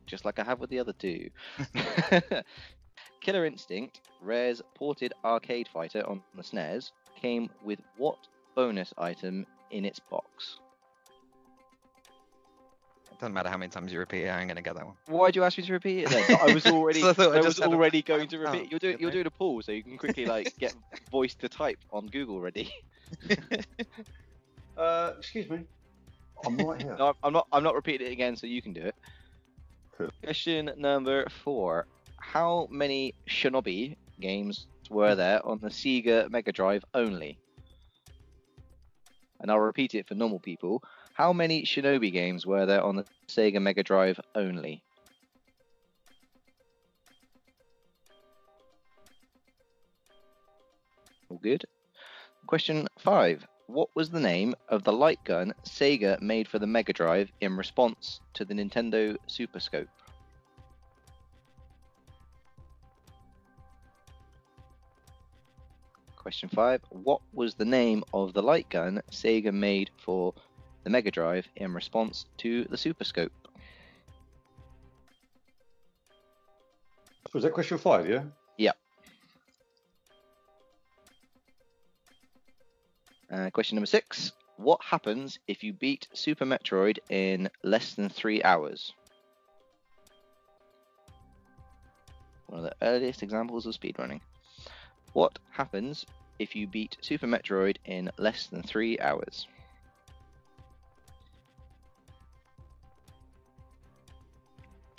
just 0.06 0.24
like 0.24 0.38
I 0.38 0.44
have 0.44 0.60
with 0.60 0.70
the 0.70 0.78
other 0.78 0.92
two. 0.92 1.28
Killer 3.20 3.44
Instinct, 3.44 4.02
Rare's 4.20 4.62
ported 4.76 5.12
arcade 5.24 5.66
fighter 5.66 6.08
on 6.08 6.22
the 6.36 6.44
SNES, 6.44 6.92
came 7.20 7.50
with 7.64 7.80
what 7.96 8.28
bonus 8.54 8.92
item 8.98 9.46
in 9.70 9.84
its 9.84 9.98
box? 10.00 10.58
It 13.10 13.18
doesn't 13.20 13.34
matter 13.34 13.48
how 13.50 13.56
many 13.56 13.70
times 13.70 13.92
you 13.92 13.98
repeat 14.00 14.24
it, 14.24 14.28
I 14.28 14.40
ain't 14.40 14.48
gonna 14.48 14.62
get 14.62 14.74
that 14.74 14.84
one. 14.84 14.94
Why'd 15.06 15.36
you 15.36 15.44
ask 15.44 15.56
me 15.58 15.64
to 15.64 15.72
repeat 15.72 16.04
it 16.04 16.10
then? 16.10 16.38
I 16.40 16.52
was 16.52 16.66
already, 16.74 17.00
So 17.00 17.08
I 17.32 17.38
I 17.38 17.40
was 17.40 17.58
had 17.58 17.68
a- 17.68 17.70
already 17.70 18.02
going 18.02 18.28
to 18.28 18.36
Oh, 18.38 18.52
repeat. 18.52 18.70
You're 18.70 18.80
doing, 18.80 18.96
you're 18.98 19.10
doing 19.12 19.26
a 19.26 19.30
poll, 19.30 19.62
so 19.62 19.70
you 19.72 19.82
can 19.82 19.96
quickly 19.98 20.26
like 20.26 20.56
get 20.58 20.74
voice 21.10 21.34
to 21.36 21.48
type 21.48 21.78
on 21.92 22.06
Google 22.08 22.40
ready. 22.40 22.70
Uh, 24.76 25.12
excuse 25.18 25.48
me. 25.50 25.60
I'm 26.46 26.56
right 26.56 26.80
here. 26.80 26.96
No, 26.98 27.06
I'm- 27.08 27.14
I'm 27.22 27.32
not. 27.34 27.46
I'm 27.52 27.62
not 27.62 27.74
repeating 27.74 28.06
it 28.06 28.10
again, 28.12 28.36
so 28.36 28.46
you 28.46 28.62
can 28.62 28.72
do 28.72 28.80
it. 28.80 28.94
Cool. 29.98 30.08
Question 30.24 30.70
number 30.78 31.28
four: 31.28 31.86
How 32.16 32.68
many 32.70 33.14
Shinobi 33.28 33.96
games 34.18 34.66
were 34.88 35.14
there 35.14 35.44
on 35.46 35.58
the 35.60 35.68
Sega 35.68 36.30
Mega 36.30 36.52
Drive 36.52 36.84
only? 36.94 37.38
And 39.42 39.50
I'll 39.50 39.58
repeat 39.58 39.94
it 39.94 40.06
for 40.06 40.14
normal 40.14 40.38
people. 40.38 40.82
How 41.14 41.32
many 41.32 41.64
Shinobi 41.64 42.12
games 42.12 42.46
were 42.46 42.64
there 42.64 42.82
on 42.82 42.96
the 42.96 43.04
Sega 43.28 43.60
Mega 43.60 43.82
Drive 43.82 44.18
only? 44.34 44.82
All 51.28 51.38
good. 51.42 51.64
Question 52.46 52.86
five. 52.98 53.46
What 53.66 53.88
was 53.94 54.10
the 54.10 54.20
name 54.20 54.54
of 54.68 54.84
the 54.84 54.92
light 54.92 55.24
gun 55.24 55.54
Sega 55.64 56.20
made 56.20 56.46
for 56.46 56.58
the 56.58 56.66
Mega 56.66 56.92
Drive 56.92 57.32
in 57.40 57.56
response 57.56 58.20
to 58.34 58.44
the 58.44 58.54
Nintendo 58.54 59.16
Super 59.26 59.58
Scope? 59.58 59.88
Question 66.22 66.48
five. 66.48 66.80
What 66.90 67.20
was 67.32 67.54
the 67.56 67.64
name 67.64 68.04
of 68.14 68.32
the 68.32 68.42
light 68.42 68.68
gun 68.70 69.02
Sega 69.10 69.52
made 69.52 69.90
for 69.98 70.32
the 70.84 70.90
Mega 70.90 71.10
Drive 71.10 71.48
in 71.56 71.74
response 71.74 72.26
to 72.38 72.64
the 72.66 72.76
Super 72.76 73.02
Scope? 73.02 73.32
Was 77.34 77.42
that 77.42 77.52
question 77.52 77.76
five? 77.76 78.08
Yeah. 78.56 78.70
Uh, 83.32 83.50
question 83.50 83.74
number 83.74 83.86
six. 83.86 84.32
What 84.58 84.80
happens 84.80 85.40
if 85.48 85.64
you 85.64 85.72
beat 85.72 86.06
Super 86.12 86.44
Metroid 86.44 86.98
in 87.10 87.50
less 87.64 87.94
than 87.94 88.08
three 88.08 88.42
hours? 88.44 88.92
One 92.46 92.64
of 92.64 92.64
the 92.64 92.86
earliest 92.86 93.24
examples 93.24 93.66
of 93.66 93.74
speedrunning. 93.74 94.20
What 95.12 95.38
happens 95.50 96.06
if 96.38 96.56
you 96.56 96.66
beat 96.66 96.96
Super 97.00 97.26
Metroid 97.26 97.76
in 97.84 98.10
less 98.18 98.46
than 98.46 98.62
three 98.62 98.98
hours? 98.98 99.46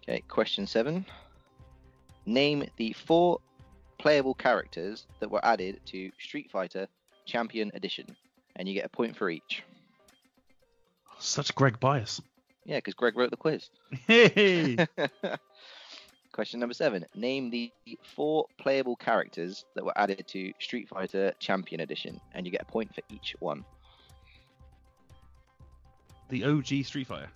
Okay, 0.04 0.22
question 0.28 0.68
seven. 0.68 1.06
Name 2.26 2.66
the 2.78 2.94
four 2.94 3.40
playable 3.98 4.34
characters 4.34 5.08
that 5.20 5.32
were 5.32 5.44
added 5.46 5.80
to 5.86 6.12
Street 6.20 6.52
Fighter 6.52 6.88
Champion 7.26 7.72
Edition, 7.74 8.06
and 8.58 8.68
you 8.68 8.74
get 8.74 8.86
a 8.86 8.90
point 8.90 9.16
for 9.16 9.30
each. 9.30 9.64
Such 11.20 11.56
Greg 11.56 11.80
bias. 11.80 12.22
Yeah, 12.66 12.78
because 12.78 12.94
Greg 12.94 13.18
wrote 13.18 13.32
the 13.32 13.38
quiz. 13.38 13.70
Hey. 14.08 14.78
Question 16.34 16.60
number 16.60 16.74
seven. 16.74 17.06
Name 17.14 17.52
the 17.52 17.72
four 18.16 18.46
playable 18.58 18.96
characters 18.96 19.66
that 19.76 19.86
were 19.86 19.96
added 19.96 20.26
to 20.30 20.52
Street 20.60 20.90
Fighter 20.90 21.32
Champion 21.40 21.82
Edition, 21.82 22.20
and 22.34 22.44
you 22.46 22.52
get 22.52 22.64
a 22.64 22.66
point 22.66 22.94
for 22.94 23.02
each 23.10 23.36
one. 23.40 23.64
The 26.30 26.44
OG 26.44 26.86
Street 26.86 27.06
Fighter. 27.06 27.30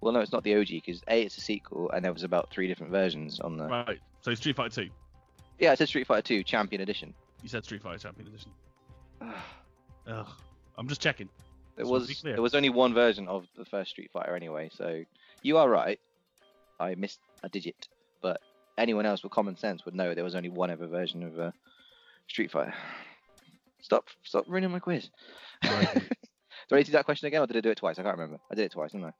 Well, 0.00 0.12
no, 0.12 0.18
it's 0.18 0.32
not 0.32 0.42
the 0.42 0.56
OG 0.56 0.66
because 0.70 1.02
A, 1.06 1.22
it's 1.22 1.38
a 1.38 1.40
sequel, 1.40 1.88
and 1.92 2.04
there 2.04 2.12
was 2.12 2.24
about 2.24 2.50
three 2.50 2.66
different 2.66 2.90
versions 2.90 3.38
on 3.38 3.56
the. 3.56 3.68
Right. 3.68 4.00
So 4.22 4.34
Street 4.34 4.56
Fighter 4.56 4.86
2. 4.86 4.90
Yeah, 5.60 5.72
it 5.72 5.78
said 5.78 5.86
Street 5.86 6.08
Fighter 6.08 6.22
2 6.22 6.42
Champion 6.42 6.82
Edition. 6.82 7.14
You 7.44 7.48
said 7.48 7.64
Street 7.64 7.82
Fighter 7.82 7.98
Champion 7.98 8.26
Edition. 8.26 8.50
Ugh. 10.08 10.26
I'm 10.76 10.88
just 10.88 11.00
checking. 11.00 11.28
There 11.76 11.86
was 11.86 12.22
there 12.22 12.42
was 12.42 12.56
only 12.56 12.70
one 12.70 12.92
version 12.92 13.28
of 13.28 13.46
the 13.56 13.64
first 13.64 13.90
Street 13.90 14.10
Fighter 14.12 14.34
anyway, 14.34 14.68
so 14.74 15.04
you 15.42 15.58
are 15.58 15.70
right. 15.70 16.00
I 16.80 16.96
missed 16.96 17.20
a 17.42 17.48
digit, 17.48 17.88
but 18.22 18.40
anyone 18.78 19.06
else 19.06 19.22
with 19.22 19.32
common 19.32 19.56
sense 19.56 19.84
would 19.84 19.94
know 19.94 20.14
there 20.14 20.24
was 20.24 20.34
only 20.34 20.48
one 20.48 20.70
ever 20.70 20.86
version 20.86 21.22
of 21.22 21.38
uh, 21.38 21.50
Street 22.28 22.50
Fighter. 22.50 22.74
Stop 23.80 24.06
stop 24.22 24.44
ruining 24.48 24.70
my 24.70 24.78
quiz. 24.78 25.10
Right. 25.64 25.94
do 26.68 26.74
I 26.74 26.76
need 26.76 26.84
to 26.84 26.90
do 26.90 26.96
that 26.98 27.04
question 27.04 27.26
again, 27.26 27.42
or 27.42 27.46
did 27.46 27.56
I 27.56 27.60
do 27.60 27.70
it 27.70 27.78
twice? 27.78 27.98
I 27.98 28.02
can't 28.02 28.16
remember. 28.16 28.40
I 28.50 28.54
did 28.54 28.64
it 28.64 28.72
twice, 28.72 28.92
didn't 28.92 29.06
I? 29.06 29.12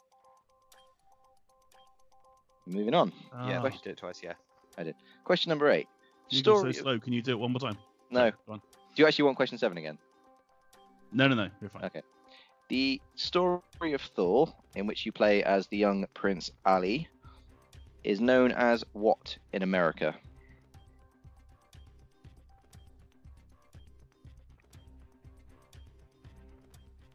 Moving 2.67 2.95
on. 2.95 3.13
Yeah, 3.47 3.61
Ah, 3.61 3.65
you 3.67 3.71
did 3.83 3.91
it 3.91 3.99
twice. 3.99 4.21
Yeah. 4.23 4.35
I 4.79 4.85
did. 4.85 4.95
Question 5.25 5.51
number 5.51 5.69
eight. 5.71 5.89
you 6.31 6.39
Story. 6.39 6.73
so 6.73 6.83
slow. 6.83 6.99
Can 6.99 7.13
you 7.13 7.23
do 7.23 7.33
it 7.33 7.39
one 7.39 7.53
more 7.53 7.61
time? 7.61 7.77
No. 8.11 8.31
Go 8.47 8.53
on. 8.55 8.59
Do 8.95 9.03
you 9.03 9.07
actually 9.07 9.25
want 9.25 9.37
question 9.37 9.59
seven 9.59 9.79
again? 9.79 9.99
No, 11.13 11.29
no, 11.29 11.35
no. 11.35 11.49
You're 11.61 11.71
fine. 11.71 11.85
Okay. 11.85 12.03
The 12.69 13.01
story 13.17 13.93
of 13.93 14.01
Thor, 14.01 14.55
in 14.77 14.87
which 14.87 15.05
you 15.05 15.13
play 15.13 15.43
as 15.43 15.67
the 15.67 15.77
young 15.77 16.07
Prince 16.15 16.51
Ali, 16.65 17.09
is 18.05 18.21
known 18.21 18.53
as 18.53 18.85
what 18.93 19.37
in 19.53 19.63
America? 19.63 20.15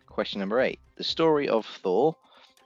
Question 0.08 0.40
number 0.40 0.60
eight. 0.62 0.80
The 0.96 1.04
story 1.04 1.48
of 1.48 1.66
Thor, 1.66 2.16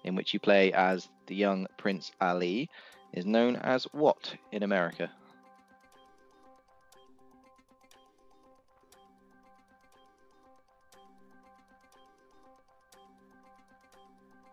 in 0.04 0.16
which 0.16 0.34
you 0.34 0.40
play 0.40 0.72
as 0.72 1.10
the 1.28 1.36
young 1.36 1.68
Prince 1.78 2.12
Ali, 2.22 2.70
is 3.14 3.26
known 3.26 3.58
as 3.58 3.84
what 3.92 4.34
in 4.52 4.64
America? 4.64 5.12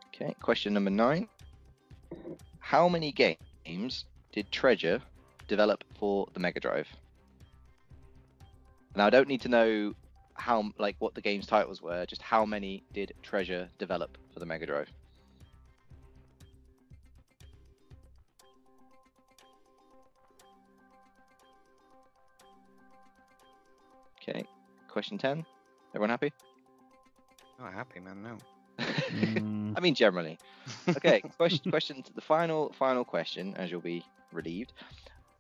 Okay, 0.09 0.35
question 0.43 0.75
number 0.75 0.91
nine. 0.91 1.29
How 2.59 2.89
many 2.89 3.13
games 3.13 3.39
did 4.33 4.51
Treasure 4.51 5.03
develop 5.47 5.85
for 5.99 6.27
the 6.33 6.41
Mega 6.41 6.61
Drive? 6.61 6.89
Now 8.97 9.07
I 9.07 9.11
don't 9.11 9.29
need 9.29 9.43
to 9.43 9.49
know 9.49 9.95
how 10.35 10.73
like 10.79 10.97
what 10.99 11.15
the 11.15 11.21
game's 11.21 11.47
titles 11.47 11.83
were, 11.83 12.07
just 12.07 12.23
how 12.23 12.45
many 12.45 12.83
did 12.93 13.13
Treasure 13.23 13.69
develop 13.79 14.17
for 14.33 14.41
the 14.41 14.47
Mega 14.47 14.67
Drive? 14.67 14.89
Okay, 24.23 24.45
question 24.89 25.17
10. 25.19 25.45
Everyone 25.95 26.11
happy? 26.11 26.33
Not 27.59 27.73
happy, 27.73 28.01
man. 28.01 28.23
No. 28.23 28.39
Mm, 28.79 29.75
I 29.77 29.81
mean, 29.81 29.95
generally. 29.95 30.39
Okay, 30.89 31.21
question, 31.37 31.71
question, 31.71 32.05
the 32.15 32.21
final, 32.21 32.73
final 32.79 33.05
question, 33.05 33.55
as 33.57 33.71
you'll 33.71 33.81
be 33.81 34.05
relieved. 34.33 34.73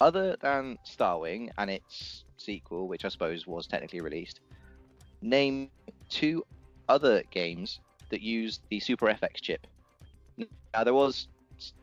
Other 0.00 0.36
than 0.40 0.78
Starwing 0.86 1.50
and 1.58 1.70
its 1.70 2.24
sequel, 2.36 2.88
which 2.88 3.04
I 3.04 3.08
suppose 3.08 3.46
was 3.46 3.66
technically 3.66 4.00
released, 4.00 4.40
name 5.22 5.70
two 6.08 6.44
other 6.88 7.22
games 7.30 7.80
that 8.10 8.22
use 8.22 8.60
the 8.70 8.80
Super 8.80 9.06
FX 9.06 9.40
chip. 9.40 9.66
Now 10.72 10.84
there 10.84 10.94
was 10.94 11.28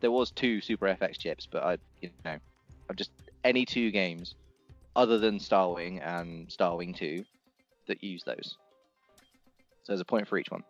there 0.00 0.10
was 0.10 0.30
two 0.30 0.60
Super 0.62 0.86
FX 0.86 1.18
chips, 1.18 1.46
but 1.50 1.62
I 1.62 1.78
you 2.00 2.10
know 2.24 2.38
I'm 2.88 2.96
just 2.96 3.10
any 3.44 3.66
two 3.66 3.90
games 3.90 4.34
other 4.96 5.18
than 5.18 5.38
Starwing 5.38 6.00
and 6.04 6.48
Starwing 6.48 6.96
2 6.96 7.22
that 7.86 8.02
use 8.02 8.24
those. 8.24 8.56
So 9.84 9.92
there's 9.92 10.00
a 10.00 10.06
point 10.06 10.26
for 10.26 10.38
each 10.38 10.50
one. 10.50 10.64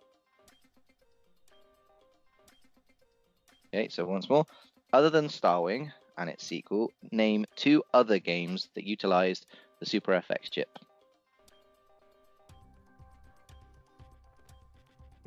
Okay, 3.72 3.88
so 3.88 4.04
once 4.04 4.28
more. 4.28 4.46
Other 4.92 5.10
than 5.10 5.28
Starwing 5.28 5.92
and 6.16 6.30
its 6.30 6.44
sequel, 6.44 6.90
name 7.10 7.44
two 7.56 7.82
other 7.92 8.18
games 8.18 8.68
that 8.74 8.84
utilized 8.84 9.46
the 9.80 9.86
Super 9.86 10.12
FX 10.12 10.50
chip. 10.50 10.78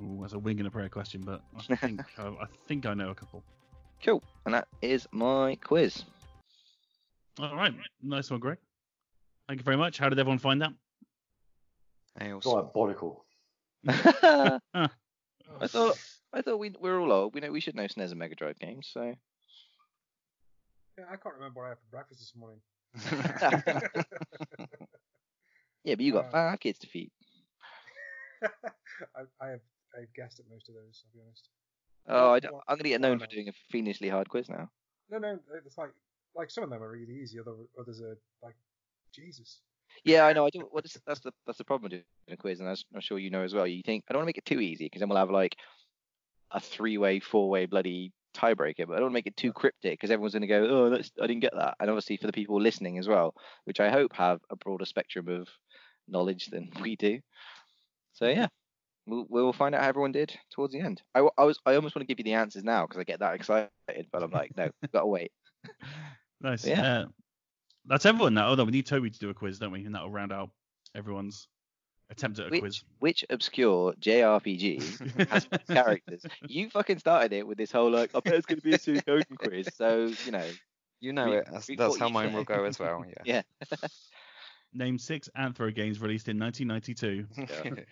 ooh, 0.01 0.17
that's 0.21 0.33
a 0.33 0.39
wing 0.39 0.59
and 0.59 0.67
a 0.67 0.71
prayer 0.71 0.89
question, 0.89 1.21
but 1.25 1.41
I 1.69 1.75
think 1.75 2.01
I, 2.17 2.27
I 2.27 2.45
think 2.67 2.85
I 2.85 2.93
know 2.93 3.09
a 3.09 3.15
couple. 3.15 3.43
Cool. 4.03 4.23
And 4.45 4.53
that 4.53 4.67
is 4.81 5.07
my 5.11 5.57
quiz. 5.61 6.03
All 7.39 7.55
right, 7.55 7.73
nice 8.01 8.29
one, 8.29 8.39
Greg. 8.39 8.57
Thank 9.47 9.59
you 9.59 9.63
very 9.63 9.77
much. 9.77 9.97
How 9.97 10.09
did 10.09 10.19
everyone 10.19 10.39
find 10.39 10.61
that? 10.61 10.71
I 12.19 12.31
also. 12.31 12.61
Diabolical. 12.61 13.25
I 13.87 14.59
thought 15.65 15.97
I 16.33 16.41
thought 16.41 16.59
we 16.59 16.73
we're 16.79 16.99
all 16.99 17.11
old. 17.11 17.33
We 17.33 17.41
know 17.41 17.51
we 17.51 17.59
should 17.59 17.75
know 17.75 17.83
SNES 17.83 18.11
and 18.11 18.19
Mega 18.19 18.35
Drive 18.35 18.59
games, 18.59 18.89
so 18.91 19.15
Yeah, 20.97 21.05
I 21.09 21.15
can't 21.15 21.35
remember 21.35 21.61
what 21.61 21.65
I 21.65 21.69
had 21.69 21.79
for 21.79 21.89
breakfast 21.91 22.19
this 22.19 22.33
morning. 22.35 22.61
yeah, 25.83 25.95
but 25.95 26.01
you 26.01 26.13
got 26.13 26.25
Uh, 26.25 26.31
five 26.31 26.59
kids 26.59 26.79
to 26.79 26.87
feed. 26.87 27.11
I, 28.43 29.21
I 29.41 29.49
have 29.49 29.61
I've 29.97 30.13
guessed 30.13 30.39
at 30.39 30.45
most 30.49 30.69
of 30.69 30.75
those. 30.75 31.03
I'll 31.05 31.13
be 31.13 31.21
honest. 31.25 31.49
Oh, 32.07 32.33
I 32.33 32.39
I'm 32.71 32.77
gonna 32.77 32.89
get 32.89 33.01
known 33.01 33.19
for 33.19 33.27
doing 33.27 33.49
a 33.49 33.53
fiendishly 33.71 34.09
hard 34.09 34.29
quiz 34.29 34.49
now. 34.49 34.69
No, 35.09 35.17
no, 35.17 35.39
it's 35.65 35.77
like 35.77 35.91
like 36.35 36.51
some 36.51 36.63
of 36.63 36.69
them 36.69 36.83
are 36.83 36.91
really 36.91 37.13
easy. 37.21 37.39
Other 37.39 37.53
others 37.79 38.01
are 38.01 38.17
like 38.43 38.55
Jesus. 39.13 39.61
Yeah, 40.03 40.25
I 40.25 40.33
know. 40.33 40.45
I 40.45 40.49
do. 40.49 40.67
Well, 40.71 40.83
that's 41.05 41.21
the 41.21 41.31
that's 41.45 41.57
the 41.57 41.63
problem 41.65 41.83
with 41.83 41.91
doing 41.91 42.03
a 42.31 42.37
quiz, 42.37 42.59
and 42.59 42.69
I'm 42.69 43.01
sure 43.01 43.19
you 43.19 43.31
know 43.31 43.41
as 43.41 43.53
well. 43.53 43.67
You 43.67 43.81
think 43.83 44.05
I 44.07 44.13
don't 44.13 44.21
want 44.21 44.27
to 44.27 44.29
make 44.29 44.37
it 44.37 44.45
too 44.45 44.59
easy 44.59 44.85
because 44.85 44.99
then 44.99 45.09
we'll 45.09 45.17
have 45.17 45.31
like 45.31 45.55
a 46.51 46.59
three-way, 46.59 47.19
four-way 47.19 47.65
bloody 47.65 48.11
tiebreaker. 48.35 48.87
But 48.87 48.93
I 48.93 48.95
don't 48.95 49.03
want 49.03 49.11
to 49.11 49.17
make 49.17 49.27
it 49.27 49.37
too 49.37 49.53
cryptic 49.53 49.93
because 49.93 50.11
everyone's 50.11 50.33
going 50.33 50.41
to 50.41 50.47
go, 50.47 50.67
"Oh, 50.69 50.89
that's, 50.89 51.11
I 51.21 51.27
didn't 51.27 51.41
get 51.41 51.55
that." 51.55 51.75
And 51.79 51.89
obviously 51.89 52.17
for 52.17 52.27
the 52.27 52.33
people 52.33 52.61
listening 52.61 52.97
as 52.97 53.07
well, 53.07 53.33
which 53.65 53.79
I 53.79 53.89
hope 53.89 54.13
have 54.13 54.39
a 54.49 54.55
broader 54.55 54.85
spectrum 54.85 55.27
of 55.27 55.47
knowledge 56.07 56.47
than 56.47 56.69
we 56.81 56.95
do. 56.95 57.19
So 58.13 58.27
yeah, 58.27 58.47
we'll 59.05 59.25
we'll 59.29 59.53
find 59.53 59.75
out 59.75 59.81
how 59.81 59.89
everyone 59.89 60.11
did 60.11 60.37
towards 60.51 60.73
the 60.73 60.79
end. 60.79 61.01
I, 61.15 61.27
I 61.37 61.43
was 61.43 61.59
I 61.65 61.75
almost 61.75 61.95
want 61.95 62.07
to 62.07 62.13
give 62.13 62.19
you 62.19 62.31
the 62.31 62.37
answers 62.37 62.63
now 62.63 62.85
because 62.85 62.99
I 62.99 63.03
get 63.03 63.19
that 63.19 63.35
excited, 63.35 63.69
but 64.11 64.23
I'm 64.23 64.31
like, 64.31 64.55
no, 64.57 64.69
gotta 64.93 65.07
wait. 65.07 65.31
Nice. 66.41 66.65
Yeah. 66.65 66.99
Uh, 66.99 67.05
that's 67.85 68.05
everyone 68.05 68.33
now. 68.33 68.49
Oh 68.49 68.55
no, 68.55 68.63
we 68.63 68.71
need 68.71 68.85
Toby 68.85 69.09
to 69.09 69.19
do 69.19 69.29
a 69.29 69.33
quiz, 69.33 69.59
don't 69.59 69.71
we? 69.71 69.85
And 69.85 69.95
that'll 69.95 70.09
round 70.09 70.31
out 70.31 70.49
everyone's 70.95 71.47
attempt 72.09 72.39
at 72.39 72.47
a 72.47 72.49
Which 72.49 72.61
quiz. 72.61 72.83
which 72.99 73.25
obscure 73.29 73.93
JRPG 74.01 75.27
has 75.29 75.47
characters. 75.69 76.23
You 76.47 76.69
fucking 76.69 76.99
started 76.99 77.33
it 77.33 77.45
with 77.47 77.57
this 77.57 77.71
whole 77.71 77.91
like, 77.91 78.11
I 78.15 78.19
bet 78.21 78.33
it's 78.35 78.45
gonna 78.45 78.61
be 78.61 78.73
a 78.73 78.77
Suikoden 78.77 79.37
quiz. 79.37 79.69
So 79.75 80.11
you 80.25 80.31
know, 80.31 80.45
You 81.01 81.13
know 81.13 81.25
Re- 81.25 81.37
it. 81.39 81.47
That's, 81.51 81.67
that's 81.77 81.97
how 81.97 82.09
mine 82.09 82.29
say. 82.29 82.35
will 82.35 82.43
go 82.43 82.63
as 82.65 82.79
well. 82.79 83.05
Yeah. 83.25 83.41
yeah. 83.71 83.87
Name 84.73 84.97
six 84.99 85.29
Anthro 85.37 85.73
games 85.73 85.99
released 86.01 86.27
in 86.29 86.37
1992. 86.39 87.25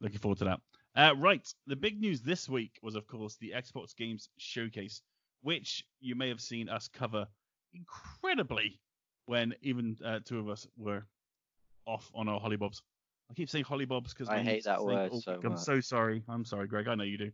Looking 0.00 0.18
forward 0.18 0.38
to 0.38 0.44
that. 0.44 0.60
Uh, 0.94 1.14
right, 1.16 1.46
the 1.66 1.76
big 1.76 2.00
news 2.00 2.22
this 2.22 2.48
week 2.48 2.78
was, 2.82 2.94
of 2.94 3.06
course, 3.06 3.36
the 3.40 3.52
Xbox 3.56 3.94
Games 3.96 4.28
Showcase, 4.38 5.02
which 5.42 5.84
you 6.00 6.14
may 6.14 6.28
have 6.28 6.40
seen 6.40 6.68
us 6.68 6.88
cover 6.88 7.26
incredibly 7.74 8.80
when 9.26 9.54
even 9.62 9.96
uh, 10.04 10.20
two 10.24 10.38
of 10.38 10.48
us 10.48 10.66
were 10.76 11.04
off 11.86 12.10
on 12.14 12.28
our 12.28 12.40
hollybobs. 12.40 12.82
I 13.30 13.34
keep 13.34 13.50
saying 13.50 13.64
hollybobs 13.64 14.10
because 14.10 14.28
I 14.28 14.38
hate 14.38 14.64
that 14.64 14.84
word 14.84 15.12
so 15.22 15.40
I'm 15.42 15.50
much. 15.50 15.60
so 15.60 15.80
sorry. 15.80 16.22
I'm 16.28 16.44
sorry, 16.44 16.66
Greg. 16.66 16.88
I 16.88 16.94
know 16.94 17.04
you 17.04 17.18
do. 17.18 17.30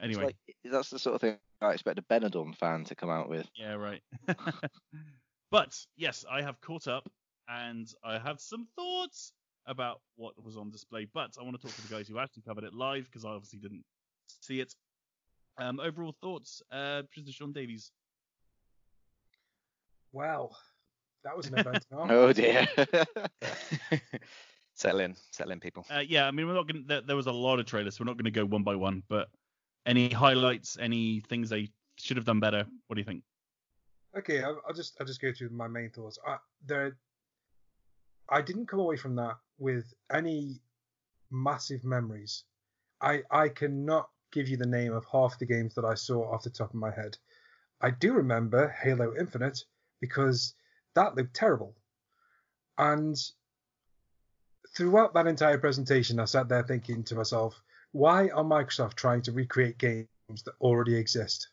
Anyway, 0.00 0.24
like, 0.24 0.36
that's 0.64 0.90
the 0.90 0.98
sort 0.98 1.16
of 1.16 1.20
thing 1.20 1.38
I 1.60 1.72
expect 1.72 1.98
a 1.98 2.02
Benidorm 2.02 2.54
fan 2.54 2.84
to 2.84 2.94
come 2.94 3.10
out 3.10 3.28
with. 3.28 3.48
yeah, 3.56 3.74
right. 3.74 4.00
but 5.50 5.76
yes, 5.96 6.24
I 6.30 6.42
have 6.42 6.60
caught 6.60 6.86
up 6.86 7.08
and 7.48 7.92
I 8.04 8.18
have 8.18 8.40
some 8.40 8.68
thoughts 8.76 9.32
about 9.66 10.00
what 10.16 10.42
was 10.42 10.56
on 10.56 10.70
display. 10.70 11.06
But 11.12 11.36
I 11.38 11.42
want 11.42 11.60
to 11.60 11.66
talk 11.66 11.74
to 11.74 11.88
the 11.88 11.94
guys 11.94 12.08
who 12.08 12.18
actually 12.18 12.42
covered 12.42 12.64
it 12.64 12.74
live 12.74 13.04
because 13.06 13.24
I 13.24 13.30
obviously 13.30 13.58
didn't 13.58 13.84
see 14.40 14.60
it. 14.60 14.74
Um, 15.58 15.80
overall 15.80 16.14
thoughts, 16.20 16.62
uh, 16.70 17.02
Prisoner 17.12 17.32
Sean 17.32 17.52
Davies. 17.52 17.90
Wow, 20.12 20.50
that 21.24 21.36
was 21.36 21.46
an 21.46 21.58
event. 21.58 21.86
huh? 21.92 22.06
Oh 22.10 22.32
dear. 22.32 22.66
settle 24.74 25.00
in, 25.00 25.16
settle 25.30 25.52
in, 25.52 25.60
people. 25.60 25.84
Uh, 25.90 26.02
yeah, 26.06 26.26
I 26.26 26.30
mean, 26.30 26.46
we're 26.46 26.54
not 26.54 26.68
going. 26.68 26.84
There, 26.86 27.00
there 27.00 27.16
was 27.16 27.26
a 27.26 27.32
lot 27.32 27.58
of 27.58 27.66
trailers, 27.66 27.96
so 27.96 28.04
we're 28.04 28.10
not 28.10 28.16
going 28.16 28.24
to 28.24 28.30
go 28.30 28.44
one 28.44 28.62
by 28.62 28.76
one. 28.76 29.02
But 29.08 29.28
any 29.86 30.08
highlights, 30.08 30.78
any 30.80 31.20
things 31.20 31.50
they 31.50 31.70
should 31.96 32.16
have 32.16 32.26
done 32.26 32.40
better? 32.40 32.64
What 32.86 32.94
do 32.94 33.00
you 33.00 33.04
think? 33.04 33.22
Okay, 34.16 34.42
I'll, 34.42 34.60
I'll 34.66 34.74
just 34.74 34.96
I'll 35.00 35.06
just 35.06 35.20
go 35.20 35.32
through 35.32 35.50
my 35.50 35.68
main 35.68 35.90
thoughts. 35.90 36.18
I, 36.26 36.36
there, 36.66 36.96
I 38.28 38.40
didn't 38.40 38.66
come 38.66 38.80
away 38.80 38.96
from 38.96 39.14
that 39.16 39.36
with 39.58 39.92
any 40.12 40.60
massive 41.30 41.84
memories. 41.84 42.44
I 43.00 43.22
I 43.30 43.48
cannot 43.48 44.08
give 44.32 44.48
you 44.48 44.56
the 44.56 44.66
name 44.66 44.92
of 44.92 45.04
half 45.10 45.38
the 45.38 45.46
games 45.46 45.74
that 45.74 45.84
I 45.84 45.94
saw 45.94 46.32
off 46.32 46.42
the 46.42 46.50
top 46.50 46.70
of 46.70 46.74
my 46.74 46.90
head. 46.90 47.16
I 47.80 47.90
do 47.90 48.12
remember 48.12 48.68
Halo 48.82 49.14
Infinite 49.18 49.64
because 50.00 50.54
that 50.98 51.14
looked 51.14 51.34
terrible. 51.34 51.74
And 52.76 53.16
throughout 54.76 55.14
that 55.14 55.26
entire 55.26 55.58
presentation, 55.58 56.20
I 56.20 56.24
sat 56.24 56.48
there 56.48 56.62
thinking 56.62 57.02
to 57.04 57.14
myself, 57.14 57.60
why 57.92 58.28
are 58.28 58.44
Microsoft 58.44 58.94
trying 58.94 59.22
to 59.22 59.32
recreate 59.32 59.78
games 59.78 60.08
that 60.44 60.54
already 60.60 60.96
exist? 60.96 61.48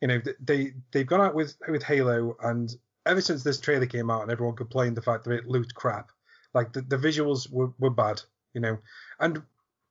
You 0.00 0.08
know, 0.08 0.20
they 0.40 0.74
they've 0.90 1.06
gone 1.06 1.20
out 1.20 1.34
with 1.34 1.56
with 1.68 1.82
Halo, 1.82 2.36
and 2.42 2.74
ever 3.06 3.20
since 3.20 3.42
this 3.42 3.60
trailer 3.60 3.86
came 3.86 4.10
out, 4.10 4.22
and 4.22 4.30
everyone 4.30 4.56
complained 4.56 4.96
the 4.96 5.02
fact 5.02 5.24
that 5.24 5.32
it 5.32 5.46
looked 5.46 5.74
crap, 5.74 6.10
like 6.54 6.72
the, 6.72 6.82
the 6.82 6.96
visuals 6.96 7.50
were, 7.50 7.72
were 7.78 7.90
bad, 7.90 8.20
you 8.54 8.60
know, 8.60 8.78
and 9.20 9.42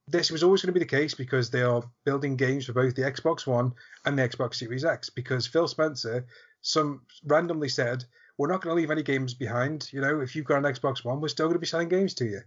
this 0.08 0.32
was 0.32 0.44
always 0.44 0.62
going 0.62 0.74
to 0.74 0.80
be 0.80 0.86
the 0.86 0.98
case 0.98 1.14
because 1.14 1.50
they 1.50 1.62
are 1.62 1.84
building 2.06 2.36
games 2.36 2.66
for 2.66 2.74
both 2.74 2.96
the 2.96 3.04
Xbox 3.04 3.48
One 3.48 3.74
and 4.06 4.18
the 4.18 4.28
Xbox 4.28 4.56
Series 4.56 4.84
X. 4.84 5.10
Because 5.10 5.48
Phil 5.48 5.68
Spencer 5.68 6.26
some 6.62 7.02
randomly 7.26 7.70
said, 7.70 8.06
"We're 8.42 8.52
not 8.52 8.62
going 8.62 8.76
to 8.76 8.82
leave 8.82 8.90
any 8.90 9.04
games 9.04 9.36
behind. 9.36 9.88
You 9.94 10.02
know, 10.02 10.22
if 10.22 10.36
you've 10.36 10.46
got 10.46 10.66
an 10.66 10.74
Xbox 10.74 11.06
One, 11.06 11.22
we're 11.22 11.28
still 11.28 11.46
going 11.46 11.56
to 11.56 11.60
be 11.60 11.68
selling 11.68 11.90
games 11.90 12.16
to 12.16 12.26
you." 12.26 12.42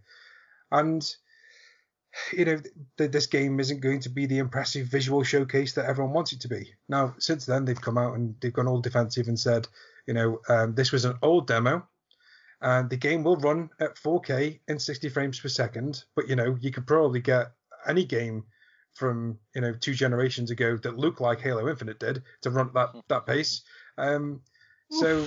And 0.73 1.15
you 2.33 2.45
know, 2.45 2.61
th- 2.99 3.13
this 3.13 3.27
game 3.27 3.61
isn't 3.61 3.81
going 3.81 4.01
to 4.01 4.09
be 4.09 4.27
the 4.27 4.39
impressive 4.39 4.89
visual 4.89 5.23
showcase 5.23 5.75
that 5.75 5.87
everyone 5.87 6.13
wants 6.13 6.33
it 6.33 6.41
to 6.41 6.49
be. 6.49 6.75
Now, 6.89 7.15
since 7.19 7.47
then, 7.47 7.65
they've 7.65 7.81
come 7.81 7.97
out 7.97 8.15
and 8.15 8.35
they've 8.41 8.53
gone 8.53 8.67
all 8.67 8.81
defensive 8.81 9.29
and 9.29 9.39
said, 9.39 9.69
you 10.07 10.15
know, 10.15 10.41
um, 10.49 10.75
this 10.75 10.91
was 10.91 11.05
an 11.05 11.17
old 11.23 11.47
demo, 11.47 11.87
and 12.61 12.91
the 12.91 12.97
game 12.97 13.23
will 13.23 13.37
run 13.37 13.71
at 13.81 13.97
4K 13.97 14.59
in 14.67 14.79
60 14.81 15.09
frames 15.11 15.39
per 15.39 15.49
second. 15.49 16.05
But 16.17 16.29
you 16.29 16.35
know, 16.35 16.57
you 16.61 16.73
could 16.73 16.89
probably 16.89 17.21
get 17.21 17.53
any 17.87 18.05
game 18.05 18.45
from 18.95 19.39
you 19.55 19.61
know 19.61 19.75
two 19.75 19.95
generations 19.95 20.51
ago 20.51 20.77
that 20.77 20.97
looked 20.97 21.21
like 21.21 21.41
Halo 21.41 21.69
Infinite 21.69 22.01
did 22.01 22.23
to 22.43 22.51
run 22.51 22.69
at 22.69 22.75
that 22.75 22.91
that 23.09 23.27
pace. 23.27 23.63
Um, 23.97 24.41
so. 24.91 25.27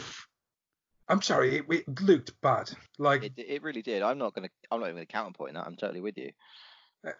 I'm 1.10 1.22
sorry, 1.22 1.58
it, 1.58 1.66
it 1.70 2.02
looked 2.02 2.40
bad. 2.42 2.70
Like 2.98 3.24
It, 3.24 3.34
it 3.38 3.64
really 3.64 3.82
did. 3.82 4.02
I'm 4.02 4.18
not 4.18 4.34
gonna. 4.34 4.50
I'm 4.72 4.80
not 4.80 4.88
even 4.88 4.98
gonna 4.98 5.06
counterpoint 5.06 5.54
that. 5.54 5.66
I'm 5.66 5.76
totally 5.76 6.02
with 6.02 6.18
you. 6.18 6.32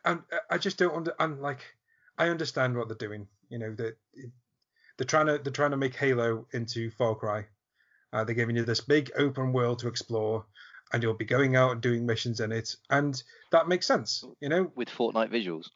and 0.04 0.22
I 0.50 0.58
just 0.58 0.78
don't 0.78 0.96
under. 0.96 1.14
I'm 1.20 1.42
like, 1.42 1.62
I 2.18 2.30
understand 2.30 2.76
what 2.78 2.88
they're 2.90 2.98
doing. 2.98 3.28
You 3.50 3.60
know 3.60 3.74
that 3.76 3.98
they're 4.98 5.06
trying 5.06 5.28
to 5.28 5.38
they're 5.38 5.54
trying 5.54 5.72
to 5.72 5.78
make 5.78 5.96
Halo 5.96 6.48
into 6.54 6.90
Far 6.92 7.16
Cry. 7.16 7.46
Uh, 8.14 8.24
they're 8.24 8.36
giving 8.36 8.56
you 8.56 8.64
this 8.66 8.82
big 8.82 9.12
open 9.18 9.54
world 9.54 9.80
to 9.80 9.88
explore, 9.88 10.46
and 10.94 11.04
you'll 11.04 11.14
be 11.14 11.26
going 11.26 11.56
out 11.56 11.72
and 11.72 11.82
doing 11.82 12.06
missions 12.06 12.40
in 12.40 12.52
it, 12.52 12.76
and 12.90 13.22
that 13.52 13.68
makes 13.68 13.86
sense. 13.86 14.24
You 14.40 14.50
know, 14.50 14.72
With 14.76 14.90
Fortnite 14.90 15.30
visuals. 15.32 15.70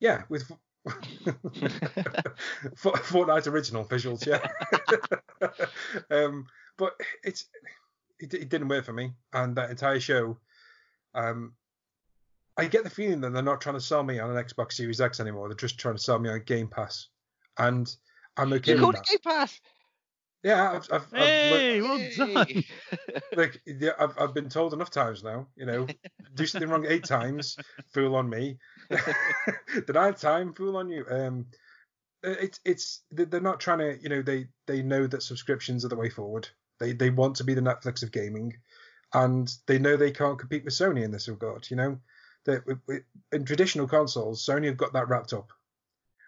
yeah, 0.00 0.22
with 0.28 0.50
Fortnite 2.76 3.46
original 3.46 3.84
visuals, 3.84 4.26
yeah. 4.26 4.40
um, 6.10 6.46
but 6.76 6.94
it's 7.24 7.46
it, 8.18 8.34
it 8.34 8.48
didn't 8.48 8.68
work 8.68 8.84
for 8.84 8.92
me, 8.92 9.12
and 9.32 9.56
that 9.56 9.70
entire 9.70 10.00
show. 10.00 10.38
Um, 11.14 11.54
I 12.56 12.66
get 12.66 12.84
the 12.84 12.90
feeling 12.90 13.20
that 13.22 13.32
they're 13.32 13.42
not 13.42 13.60
trying 13.60 13.76
to 13.76 13.80
sell 13.80 14.02
me 14.02 14.18
on 14.18 14.34
an 14.34 14.42
Xbox 14.44 14.72
Series 14.74 15.00
X 15.00 15.20
anymore. 15.20 15.48
They're 15.48 15.56
just 15.56 15.78
trying 15.78 15.96
to 15.96 16.02
sell 16.02 16.18
me 16.18 16.28
on 16.28 16.42
Game 16.44 16.68
Pass, 16.68 17.08
and 17.58 17.94
I'm 18.36 18.52
okay 18.54 18.72
You 18.72 18.76
with 18.76 18.82
called 18.82 18.94
that. 18.96 19.10
it 19.10 19.22
Game 19.22 19.32
Pass. 19.32 19.60
Yeah, 20.42 20.72
I've, 20.72 20.88
I've, 20.92 21.06
I've, 21.14 21.28
Hey, 21.28 21.82
well 21.82 22.00
done. 22.16 22.64
Like, 23.36 23.62
yeah, 23.64 23.92
I've, 23.98 24.18
I've 24.18 24.34
been 24.34 24.48
told 24.48 24.74
enough 24.74 24.90
times 24.90 25.22
now. 25.22 25.46
You 25.56 25.66
know, 25.66 25.86
do 26.34 26.46
something 26.46 26.68
wrong 26.68 26.84
eight 26.88 27.04
times, 27.04 27.56
fool 27.94 28.16
on 28.16 28.28
me. 28.28 28.58
the 28.90 29.92
ninth 29.94 30.20
time, 30.20 30.52
fool 30.52 30.76
on 30.76 30.88
you. 30.88 31.06
Um, 31.08 31.46
it's 32.24 32.60
it's 32.64 33.02
they're 33.10 33.40
not 33.40 33.60
trying 33.60 33.78
to. 33.78 33.98
You 34.02 34.08
know, 34.08 34.22
they 34.22 34.48
they 34.66 34.82
know 34.82 35.06
that 35.06 35.22
subscriptions 35.22 35.84
are 35.84 35.88
the 35.88 35.96
way 35.96 36.08
forward. 36.10 36.48
They 36.82 36.92
they 36.92 37.10
want 37.10 37.36
to 37.36 37.44
be 37.44 37.54
the 37.54 37.60
Netflix 37.60 38.02
of 38.02 38.10
gaming, 38.10 38.56
and 39.14 39.54
they 39.66 39.78
know 39.78 39.96
they 39.96 40.10
can't 40.10 40.38
compete 40.38 40.64
with 40.64 40.74
Sony 40.74 41.04
in 41.04 41.12
this 41.12 41.28
regard. 41.28 41.70
You 41.70 41.76
know, 41.76 42.00
that 42.44 42.62
in 43.30 43.44
traditional 43.44 43.86
consoles, 43.86 44.44
Sony 44.44 44.66
have 44.66 44.76
got 44.76 44.92
that 44.94 45.08
wrapped 45.08 45.32
up, 45.32 45.52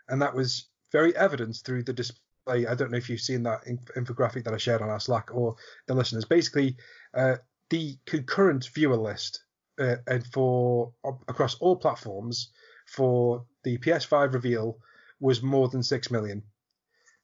and 0.08 0.22
that 0.22 0.32
was 0.32 0.66
very 0.92 1.14
evident 1.16 1.56
through 1.56 1.82
the 1.82 1.92
display. 1.92 2.66
I 2.66 2.74
don't 2.76 2.92
know 2.92 2.98
if 2.98 3.10
you've 3.10 3.20
seen 3.20 3.42
that 3.42 3.64
infographic 3.64 4.44
that 4.44 4.54
I 4.54 4.58
shared 4.58 4.80
on 4.80 4.90
our 4.90 5.00
Slack 5.00 5.34
or 5.34 5.56
the 5.86 5.94
listeners. 5.94 6.24
Basically, 6.24 6.76
uh, 7.14 7.38
the 7.70 7.98
concurrent 8.06 8.68
viewer 8.72 8.96
list 8.96 9.42
uh, 9.80 9.96
and 10.06 10.24
for 10.28 10.92
across 11.26 11.56
all 11.56 11.74
platforms 11.74 12.50
for 12.86 13.44
the 13.64 13.76
PS5 13.78 14.34
reveal 14.34 14.78
was 15.18 15.42
more 15.42 15.68
than 15.68 15.82
six 15.82 16.12
million. 16.12 16.44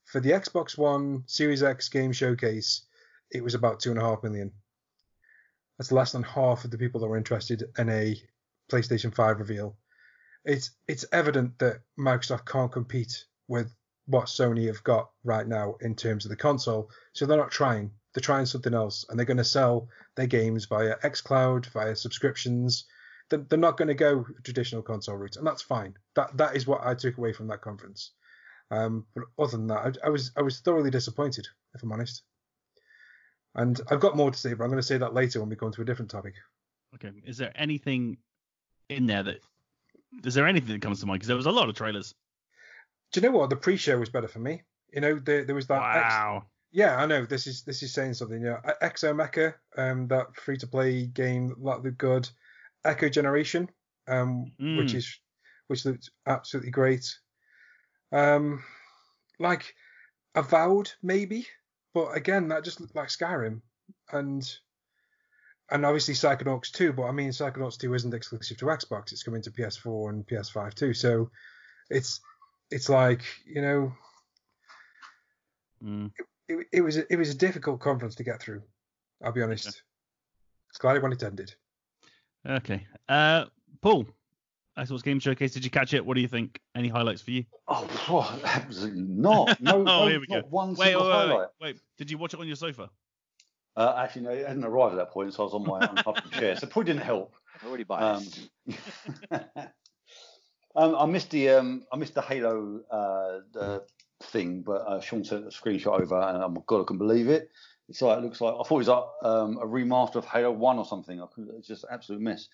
For 0.04 0.20
the 0.20 0.30
Xbox 0.30 0.76
One 0.76 1.22
Series 1.26 1.62
X 1.62 1.88
game 1.88 2.10
showcase, 2.10 2.86
it 3.30 3.42
was 3.44 3.54
about 3.54 3.80
two 3.80 3.90
and 3.90 3.98
a 3.98 4.04
half 4.04 4.22
million. 4.22 4.52
That's 5.78 5.92
less 5.92 6.12
than 6.12 6.22
half 6.22 6.64
of 6.64 6.70
the 6.70 6.78
people 6.78 7.00
that 7.00 7.08
were 7.08 7.16
interested 7.16 7.64
in 7.78 7.88
a 7.88 8.20
PlayStation 8.70 9.14
5 9.14 9.38
reveal. 9.38 9.76
It's 10.44 10.70
it's 10.88 11.04
evident 11.12 11.58
that 11.58 11.80
Microsoft 11.98 12.46
can't 12.46 12.72
compete 12.72 13.24
with 13.48 13.74
what 14.06 14.26
Sony 14.26 14.66
have 14.66 14.82
got 14.84 15.10
right 15.24 15.46
now 15.46 15.76
in 15.80 15.94
terms 15.94 16.24
of 16.24 16.30
the 16.30 16.36
console, 16.36 16.90
so 17.12 17.26
they're 17.26 17.36
not 17.36 17.50
trying. 17.50 17.92
They're 18.12 18.22
trying 18.22 18.46
something 18.46 18.74
else, 18.74 19.04
and 19.08 19.18
they're 19.18 19.26
going 19.26 19.36
to 19.36 19.44
sell 19.44 19.88
their 20.16 20.26
games 20.26 20.64
via 20.64 20.96
xCloud, 20.98 21.66
via 21.66 21.94
subscriptions. 21.94 22.86
They're, 23.28 23.58
not 23.58 23.76
going 23.76 23.88
to 23.88 23.94
go 23.94 24.26
traditional 24.42 24.82
console 24.82 25.16
route, 25.16 25.36
and 25.36 25.46
that's 25.46 25.62
fine. 25.62 25.94
That 26.16 26.36
that 26.38 26.56
is 26.56 26.66
what 26.66 26.84
I 26.84 26.94
took 26.94 27.18
away 27.18 27.32
from 27.32 27.46
that 27.48 27.60
conference. 27.60 28.12
Um, 28.72 29.06
but 29.14 29.24
other 29.38 29.56
than 29.56 29.68
that, 29.68 29.98
I, 30.02 30.06
I 30.06 30.10
was 30.10 30.32
I 30.36 30.42
was 30.42 30.60
thoroughly 30.60 30.90
disappointed, 30.90 31.46
if 31.74 31.82
I'm 31.82 31.92
honest. 31.92 32.22
And 33.55 33.80
I've 33.90 34.01
got 34.01 34.16
more 34.16 34.30
to 34.30 34.38
say, 34.38 34.55
but 34.55 34.64
I'm 34.64 34.70
going 34.70 34.80
to 34.80 34.86
say 34.86 34.98
that 34.98 35.14
later 35.14 35.40
when 35.40 35.48
we 35.48 35.57
go 35.57 35.66
into 35.66 35.82
a 35.82 35.84
different 35.84 36.11
topic. 36.11 36.34
Okay. 36.94 37.11
Is 37.24 37.36
there 37.38 37.53
anything 37.57 38.16
in 38.88 39.07
there 39.07 39.22
that 39.22 39.40
is 40.24 40.34
there 40.34 40.46
anything 40.46 40.72
that 40.72 40.82
comes 40.82 41.01
to 41.01 41.07
mind? 41.07 41.18
Because 41.20 41.28
there 41.28 41.36
was 41.36 41.46
a 41.46 41.51
lot 41.53 41.68
of 41.68 41.74
trailers. 41.76 42.14
Do 43.12 43.20
you 43.20 43.28
know 43.28 43.36
what? 43.36 43.51
The 43.51 43.57
pre-show 43.57 43.98
was 43.98 44.09
better 44.09 44.28
for 44.28 44.38
me. 44.40 44.62
You 44.92 45.01
know, 45.01 45.18
there, 45.18 45.44
there 45.44 45.55
was 45.55 45.66
that. 45.68 45.80
Wow. 45.80 46.46
yeah, 46.72 46.96
I 46.96 47.07
know. 47.07 47.24
This 47.24 47.46
is 47.46 47.62
this 47.62 47.82
is 47.82 47.92
saying 47.94 48.14
something. 48.14 48.42
Yeah, 48.42 48.59
Exo 48.82 49.14
Mecha, 49.14 49.55
um, 49.76 50.09
that 50.09 50.34
free-to-play 50.34 51.07
game 51.07 51.48
that 51.48 51.59
looked 51.61 51.98
good. 51.98 52.28
Echo 52.84 53.09
Generation, 53.09 53.68
um, 54.09 54.44
which 54.59 54.92
Mm. 54.92 54.94
is 54.96 55.18
which 55.68 55.84
looked 55.84 56.11
absolutely 56.26 56.70
great. 56.72 57.07
Um, 58.11 58.64
like 59.38 59.74
Avowed 60.34 60.90
maybe, 61.03 61.46
but 61.95 62.16
again 62.16 62.49
that 62.49 62.64
just 62.64 62.80
looked 62.80 62.95
like 62.97 63.09
Skyrim, 63.09 63.61
and 64.12 64.43
and 65.70 65.86
obviously 65.86 66.14
Psychonauts 66.14 66.70
2. 66.72 66.93
But 66.93 67.05
I 67.05 67.12
mean, 67.12 67.30
Psychonauts 67.30 67.78
2 67.78 67.95
isn't 67.95 68.14
exclusive 68.14 68.57
to 68.59 68.66
Xbox; 68.66 69.12
it's 69.12 69.22
coming 69.22 69.43
to 69.43 69.51
PS4 69.51 70.11
and 70.11 70.26
PS5 70.26 70.74
too. 70.74 70.95
So 70.95 71.30
it's 71.88 72.20
it's 72.70 72.88
like 72.88 73.22
you 73.47 73.62
know 73.62 73.93
Mm. 75.82 76.12
it, 76.49 76.66
it 76.72 76.80
was 76.82 76.99
a, 76.99 77.11
it 77.11 77.16
was 77.16 77.30
a 77.30 77.34
difficult 77.34 77.80
conference 77.80 78.16
to 78.16 78.22
get 78.22 78.38
through. 78.41 78.62
I'll 79.24 79.32
be 79.32 79.43
honest. 79.43 79.82
It's 80.68 80.78
glad 80.78 80.97
it 80.97 81.03
when 81.03 81.12
it 81.12 81.22
ended. 81.22 81.55
Okay. 82.47 82.86
Uh, 83.09 83.47
Paul, 83.80 84.07
Xbox 84.78 85.02
Game 85.02 85.18
Showcase. 85.20 85.52
Did 85.52 85.64
you 85.64 85.70
catch 85.70 85.92
it? 85.94 86.04
What 86.04 86.14
do 86.14 86.20
you 86.20 86.28
think? 86.28 86.60
Any 86.76 86.88
highlights 86.88 87.22
for 87.22 87.32
you? 87.32 87.44
Oh, 87.68 87.86
phew, 87.86 88.40
absolutely 88.44 89.02
not. 89.02 89.60
No, 89.60 89.76
Oh, 89.80 89.82
no 89.82 90.06
here 90.08 90.20
we 90.20 90.26
not 90.28 90.42
go. 90.42 90.48
one 90.48 90.70
Wait, 90.70 90.78
wait, 90.78 90.84
single 90.86 91.04
wait, 91.06 91.12
highlight. 91.12 91.38
wait, 91.38 91.46
wait. 91.60 91.76
Did 91.98 92.10
you 92.10 92.18
watch 92.18 92.34
it 92.34 92.40
on 92.40 92.46
your 92.46 92.56
sofa? 92.56 92.88
Uh, 93.76 93.94
actually, 93.98 94.22
no, 94.22 94.30
it 94.30 94.46
hadn't 94.46 94.64
arrived 94.64 94.94
at 94.94 94.96
that 94.98 95.10
point, 95.10 95.32
so 95.34 95.42
I 95.42 95.44
was 95.44 95.54
on 95.54 95.64
my 95.66 95.80
uncomfortable 95.80 96.30
chair, 96.38 96.56
so 96.56 96.66
it 96.66 96.70
probably 96.70 96.92
didn't 96.92 97.04
help. 97.04 97.34
Already 97.66 97.82
Um, 97.82 97.86
biased. 97.88 98.40
um, 100.76 100.94
I 100.96 101.06
missed 101.06 101.30
the 101.30 101.50
um, 101.50 101.84
I 101.92 101.96
missed 101.96 102.14
the 102.14 102.22
Halo 102.22 102.80
uh, 102.90 103.40
the 103.52 103.84
thing, 104.24 104.62
but 104.62 104.82
uh, 104.86 105.00
Sean 105.00 105.24
sent 105.24 105.44
a 105.44 105.48
screenshot 105.48 106.00
over, 106.00 106.18
and 106.20 106.42
oh 106.42 106.48
my 106.48 106.60
god, 106.66 106.82
I 106.82 106.84
can 106.84 106.98
believe 106.98 107.28
it. 107.28 107.50
It's 107.88 108.00
like 108.02 108.18
it 108.18 108.24
looks 108.24 108.40
like 108.40 108.54
I 108.54 108.62
thought 108.62 108.70
it 108.70 108.86
was 108.86 108.88
like 108.88 109.04
um, 109.22 109.58
a 109.58 109.66
remaster 109.66 110.16
of 110.16 110.24
Halo 110.24 110.52
One 110.52 110.78
or 110.78 110.84
something. 110.84 111.20
I 111.20 111.26
could, 111.34 111.48
it's 111.56 111.66
just 111.68 111.84
an 111.84 111.90
absolute 111.92 112.20
mess. 112.22 112.48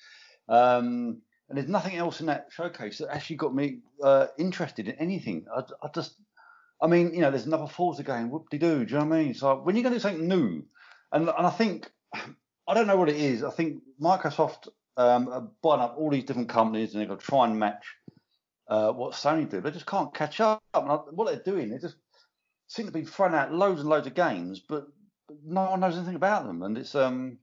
Um, 0.48 1.18
and 1.48 1.56
there's 1.56 1.68
nothing 1.68 1.96
else 1.96 2.20
in 2.20 2.26
that 2.26 2.48
showcase 2.50 2.98
that 2.98 3.14
actually 3.14 3.36
got 3.36 3.54
me 3.54 3.78
uh, 4.02 4.26
interested 4.38 4.88
in 4.88 4.96
anything. 4.96 5.46
I, 5.54 5.62
I 5.82 5.88
just, 5.94 6.16
I 6.82 6.86
mean, 6.86 7.14
you 7.14 7.20
know, 7.20 7.30
there's 7.30 7.46
another 7.46 7.68
Forza 7.68 8.02
game. 8.02 8.30
Whoop 8.30 8.50
de 8.50 8.58
doo. 8.58 8.84
Do 8.84 8.92
you 8.92 8.98
know 8.98 9.06
what 9.06 9.16
I 9.16 9.22
mean? 9.22 9.34
So 9.34 9.56
when 9.56 9.76
you're 9.76 9.82
going 9.82 9.92
to 9.92 9.98
do 9.98 10.02
something 10.02 10.28
new, 10.28 10.64
and 11.12 11.28
and 11.28 11.46
I 11.46 11.50
think 11.50 11.90
I 12.68 12.74
don't 12.74 12.86
know 12.86 12.96
what 12.96 13.08
it 13.08 13.16
is. 13.16 13.44
I 13.44 13.50
think 13.50 13.82
Microsoft 14.00 14.68
um, 14.96 15.28
are 15.28 15.48
buying 15.62 15.80
up 15.80 15.96
all 15.98 16.10
these 16.10 16.24
different 16.24 16.48
companies, 16.48 16.92
and 16.92 17.00
they're 17.00 17.08
going 17.08 17.20
to 17.20 17.24
try 17.24 17.46
and 17.46 17.58
match 17.58 17.84
uh, 18.68 18.90
what 18.92 19.12
Sony 19.12 19.48
do. 19.48 19.60
They 19.60 19.70
just 19.70 19.86
can't 19.86 20.12
catch 20.12 20.40
up. 20.40 20.62
And 20.74 20.90
I, 20.90 20.96
what 20.96 21.26
they're 21.26 21.54
doing, 21.54 21.70
they 21.70 21.78
just 21.78 21.96
seem 22.66 22.86
to 22.86 22.92
be 22.92 23.04
throwing 23.04 23.34
out 23.34 23.52
loads 23.52 23.80
and 23.80 23.88
loads 23.88 24.06
of 24.06 24.14
games, 24.14 24.60
but 24.68 24.88
no 25.44 25.70
one 25.70 25.80
knows 25.80 25.96
anything 25.96 26.16
about 26.16 26.46
them, 26.46 26.62
and 26.62 26.76
it's 26.76 26.94
um, 26.94 27.38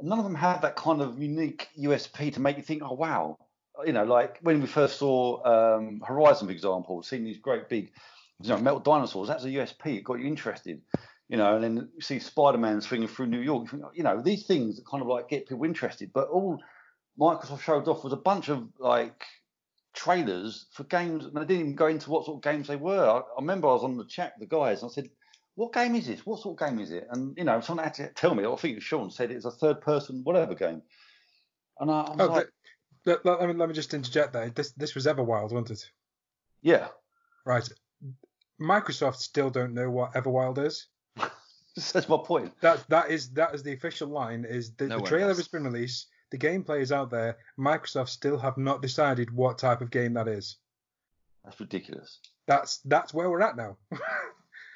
none 0.00 0.18
of 0.18 0.24
them 0.24 0.34
have 0.34 0.62
that 0.62 0.76
kind 0.76 1.00
of 1.00 1.20
unique 1.20 1.68
USP 1.78 2.32
to 2.34 2.40
make 2.40 2.56
you 2.56 2.62
think, 2.62 2.82
oh 2.82 2.92
wow, 2.92 3.38
you 3.84 3.92
know, 3.92 4.04
like 4.04 4.38
when 4.42 4.60
we 4.60 4.66
first 4.66 4.98
saw 4.98 5.42
um, 5.44 6.00
Horizon, 6.06 6.48
for 6.48 6.52
example, 6.52 7.02
seeing 7.02 7.24
these 7.24 7.38
great 7.38 7.68
big, 7.68 7.92
you 8.42 8.56
know, 8.56 8.78
dinosaurs. 8.78 9.28
That's 9.28 9.44
a 9.44 9.48
USP. 9.48 9.98
It 9.98 10.04
got 10.04 10.18
you 10.18 10.26
interested. 10.26 10.80
You 11.28 11.36
know, 11.36 11.56
and 11.56 11.64
then 11.64 11.88
you 11.94 12.00
see 12.00 12.20
Spider-Man 12.20 12.80
swinging 12.80 13.08
through 13.08 13.26
New 13.26 13.40
York. 13.40 13.72
You, 13.72 13.84
you 13.94 14.02
know, 14.04 14.22
these 14.22 14.46
things 14.46 14.76
that 14.76 14.86
kind 14.86 15.02
of 15.02 15.08
like 15.08 15.28
get 15.28 15.48
people 15.48 15.64
interested. 15.64 16.12
But 16.12 16.28
all 16.28 16.62
Microsoft 17.18 17.62
showed 17.62 17.88
off 17.88 18.04
was 18.04 18.12
a 18.12 18.16
bunch 18.16 18.48
of 18.48 18.68
like 18.78 19.24
trailers 19.92 20.66
for 20.72 20.84
games, 20.84 21.24
and 21.24 21.34
they 21.34 21.40
didn't 21.40 21.60
even 21.60 21.74
go 21.74 21.88
into 21.88 22.10
what 22.10 22.24
sort 22.24 22.36
of 22.36 22.42
games 22.42 22.68
they 22.68 22.76
were. 22.76 23.08
I, 23.08 23.18
I 23.18 23.40
remember 23.40 23.68
I 23.68 23.72
was 23.72 23.82
on 23.82 23.96
the 23.96 24.04
chat 24.04 24.34
with 24.38 24.48
the 24.48 24.56
guys, 24.56 24.82
and 24.82 24.90
I 24.90 24.94
said, 24.94 25.10
"What 25.56 25.72
game 25.72 25.94
is 25.96 26.06
this? 26.06 26.24
What 26.24 26.40
sort 26.40 26.60
of 26.60 26.68
game 26.68 26.78
is 26.78 26.92
it?" 26.92 27.06
And 27.10 27.36
you 27.36 27.44
know, 27.44 27.60
someone 27.60 27.84
had 27.84 27.94
to 27.94 28.08
tell 28.12 28.34
me. 28.34 28.46
I 28.46 28.56
think 28.56 28.80
Sean 28.80 29.10
said 29.10 29.30
it's 29.30 29.44
a 29.44 29.50
third-person 29.50 30.22
whatever 30.22 30.54
game. 30.54 30.82
And 31.80 31.90
I, 31.90 32.14
Oh, 32.18 32.26
like, 32.26 32.48
let, 33.04 33.24
let, 33.26 33.40
let 33.40 33.48
me, 33.48 33.54
let 33.54 33.68
me 33.68 33.74
just 33.74 33.92
interject 33.92 34.32
there. 34.32 34.50
This 34.50 34.72
this 34.72 34.94
was 34.94 35.06
Everwild, 35.06 35.52
wasn't 35.52 35.72
it? 35.72 35.90
"Yeah, 36.62 36.88
Right. 37.44 37.68
Microsoft 38.60 39.16
still 39.16 39.50
don't 39.50 39.74
know 39.74 39.90
what 39.90 40.14
Everwild 40.14 40.58
is. 40.58 40.86
that's 41.92 42.08
my 42.08 42.18
point." 42.24 42.52
That 42.60 42.88
that 42.88 43.10
is 43.10 43.30
that 43.30 43.54
is 43.54 43.62
the 43.62 43.72
official 43.72 44.08
line. 44.08 44.44
Is 44.48 44.74
the, 44.74 44.86
No 44.86 44.98
the 45.00 45.06
trailer 45.06 45.34
has 45.34 45.48
been 45.48 45.64
released, 45.64 46.08
the 46.30 46.38
gameplay 46.38 46.80
is 46.80 46.92
out 46.92 47.10
there. 47.10 47.36
Microsoft 47.58 48.08
still 48.08 48.38
have 48.38 48.56
not 48.58 48.82
decided 48.82 49.30
what 49.30 49.58
type 49.58 49.80
of 49.80 49.90
game 49.90 50.14
that 50.14 50.28
is. 50.28 50.56
That's 51.44 51.60
ridiculous. 51.60 52.18
That's 52.46 52.78
that's 52.84 53.14
where 53.14 53.30
we're 53.30 53.42
at 53.42 53.56
now. 53.56 53.76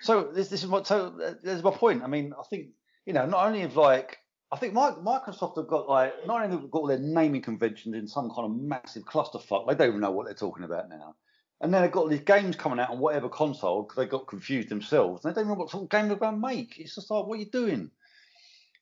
So 0.03 0.25
this 0.25 0.49
this 0.49 0.63
is 0.63 0.69
what 0.69 0.87
so 0.87 1.15
uh, 1.23 1.35
there's 1.43 1.63
my 1.63 1.71
point. 1.71 2.03
I 2.03 2.07
mean, 2.07 2.33
I 2.39 2.43
think 2.45 2.69
you 3.07 3.13
know 3.13 3.27
not 3.27 3.47
only 3.47 3.61
have 3.61 3.77
like 3.77 4.19
I 4.53 4.57
think 4.57 4.75
Mi- 4.75 4.81
Microsoft 4.81 5.57
have 5.57 5.69
got 5.69 5.89
like 5.89 6.27
not 6.27 6.43
only 6.43 6.57
have 6.57 6.71
got 6.71 6.79
all 6.81 6.87
their 6.87 6.99
naming 6.99 7.43
conventions 7.43 7.95
in 7.95 8.09
some 8.09 8.31
kind 8.31 8.47
of 8.47 8.57
massive 8.57 9.05
clusterfuck. 9.05 9.69
They 9.69 9.75
don't 9.75 9.89
even 9.89 10.01
know 10.01 10.11
what 10.11 10.27
they're 10.27 10.35
talking 10.35 10.65
about 10.65 10.89
now. 10.89 11.15
And 11.61 11.73
then 11.73 11.83
they've 11.83 11.93
got 11.93 12.09
these 12.09 12.21
games 12.21 12.57
coming 12.57 12.81
out 12.81 12.91
on 12.91 12.99
whatever 12.99 13.29
console 13.29 13.83
because 13.83 13.97
they 13.97 14.07
got 14.07 14.27
confused 14.27 14.71
themselves. 14.71 15.25
And 15.25 15.35
They 15.35 15.37
don't 15.41 15.49
even 15.49 15.55
know 15.59 15.61
what 15.61 15.71
sort 15.71 15.85
of 15.85 15.91
game 15.91 16.09
they're 16.09 16.17
going 16.17 16.41
to 16.41 16.47
make. 16.49 16.79
It's 16.79 16.95
just 16.95 17.11
like, 17.11 17.27
what 17.27 17.35
are 17.37 17.41
you 17.43 17.51
doing? 17.51 17.91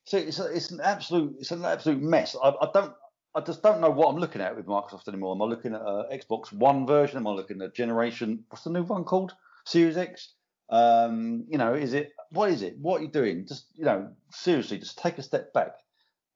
So 0.05 0.17
it's 0.17 0.39
a, 0.39 0.47
it's 0.47 0.71
an 0.71 0.81
absolute 0.83 1.37
it's 1.41 1.51
an 1.51 1.65
absolute 1.65 2.01
mess. 2.01 2.37
I, 2.43 2.51
I 2.51 2.71
don't 2.73 2.95
I 3.35 3.41
just 3.41 3.63
don't 3.63 3.81
know 3.81 3.91
what 3.91 4.09
I'm 4.09 4.19
looking 4.21 4.41
at 4.41 4.57
with 4.57 4.67
Microsoft 4.67 5.09
anymore. 5.09 5.35
Am 5.35 5.43
I 5.43 5.45
looking 5.45 5.75
at 5.75 5.83
a 5.83 6.05
Xbox 6.13 6.53
One 6.53 6.87
version? 6.87 7.19
Am 7.19 7.27
I 7.27 7.33
looking 7.33 7.61
at 7.61 7.69
a 7.69 7.73
generation? 7.73 8.45
What's 8.49 8.65
the 8.65 8.71
new 8.71 8.85
one 8.85 9.05
called? 9.05 9.35
Series 9.67 9.97
X. 9.99 10.35
Um, 10.71 11.45
you 11.49 11.59
know, 11.59 11.75
is 11.75 11.95
it 11.95 12.13
what 12.31 12.51
is 12.51 12.63
it? 12.63 12.79
What 12.79 13.01
are 13.01 13.05
you 13.05 13.11
doing? 13.11 13.47
Just 13.47 13.67
you 13.75 13.85
know, 13.85 14.11
seriously, 14.31 14.79
just 14.79 14.99
take 14.99 15.19
a 15.19 15.23
step 15.23 15.53
back 15.53 15.73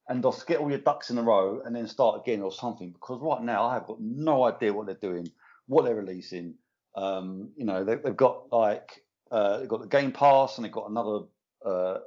and 0.07 0.23
just 0.23 0.47
get 0.47 0.59
all 0.59 0.69
your 0.69 0.79
ducks 0.79 1.09
in 1.09 1.17
a 1.17 1.23
row 1.23 1.61
and 1.63 1.75
then 1.75 1.87
start 1.87 2.21
again 2.21 2.41
or 2.41 2.51
something. 2.51 2.91
Because 2.91 3.21
right 3.21 3.41
now 3.41 3.65
I 3.65 3.75
have 3.75 3.85
got 3.85 4.01
no 4.01 4.43
idea 4.43 4.73
what 4.73 4.85
they're 4.85 4.95
doing, 4.95 5.27
what 5.67 5.85
they're 5.85 5.95
releasing. 5.95 6.55
Um, 6.95 7.51
you 7.55 7.65
know, 7.65 7.83
they, 7.83 7.95
they've 7.95 8.15
got 8.15 8.51
like 8.51 9.03
uh, 9.31 9.59
they've 9.59 9.69
got 9.69 9.81
the 9.81 9.87
Game 9.87 10.11
Pass 10.11 10.57
and 10.57 10.65
they've 10.65 10.71
got 10.71 10.89
another 10.89 11.25
uh, 11.65 11.99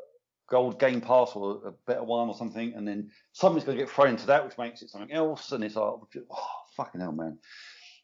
gold 0.48 0.78
Game 0.78 1.00
Pass 1.00 1.32
or 1.34 1.60
a 1.66 1.72
better 1.86 2.04
one 2.04 2.28
or 2.28 2.34
something, 2.34 2.74
and 2.74 2.86
then 2.86 3.10
something's 3.32 3.64
going 3.64 3.78
to 3.78 3.84
get 3.84 3.92
thrown 3.92 4.10
into 4.10 4.26
that, 4.26 4.44
which 4.44 4.58
makes 4.58 4.82
it 4.82 4.90
something 4.90 5.12
else, 5.12 5.52
and 5.52 5.64
it's 5.64 5.76
like, 5.76 5.94
oh, 6.30 6.48
fucking 6.76 7.00
hell, 7.00 7.12
man. 7.12 7.38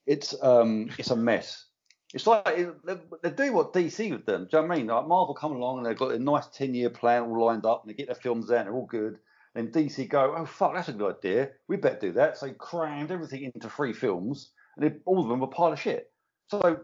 It's 0.06 0.34
um, 0.42 0.90
it's 0.98 1.10
a 1.10 1.16
mess. 1.16 1.66
It's 2.14 2.26
like 2.26 2.44
they, 2.44 3.30
do 3.30 3.52
what 3.52 3.72
DC 3.72 4.10
with 4.10 4.26
them. 4.26 4.46
Do 4.50 4.56
you 4.56 4.62
know 4.62 4.68
what 4.68 4.74
I 4.74 4.78
mean? 4.78 4.86
Like 4.86 5.08
Marvel 5.08 5.34
come 5.34 5.52
along 5.52 5.78
and 5.78 5.86
they've 5.86 5.96
got 5.96 6.12
a 6.12 6.18
nice 6.18 6.46
ten-year 6.48 6.90
plan 6.90 7.22
all 7.22 7.46
lined 7.46 7.64
up, 7.64 7.82
and 7.82 7.90
they 7.90 7.96
get 7.96 8.06
their 8.06 8.14
films 8.14 8.50
out, 8.50 8.58
and 8.58 8.66
they're 8.66 8.74
all 8.74 8.86
good. 8.86 9.18
Then 9.54 9.70
DC 9.70 10.08
go, 10.08 10.34
oh 10.36 10.46
fuck, 10.46 10.74
that's 10.74 10.88
a 10.88 10.92
good 10.92 11.16
idea. 11.16 11.50
We 11.68 11.76
better 11.76 11.98
do 11.98 12.12
that. 12.12 12.38
So 12.38 12.46
they 12.46 12.52
crammed 12.52 13.10
everything 13.10 13.50
into 13.54 13.68
three 13.68 13.92
films, 13.92 14.52
and 14.76 14.90
they, 14.90 14.96
all 15.04 15.22
of 15.22 15.28
them 15.28 15.40
were 15.40 15.46
pile 15.46 15.72
of 15.72 15.80
shit. 15.80 16.10
So 16.48 16.60
uh, 16.60 16.76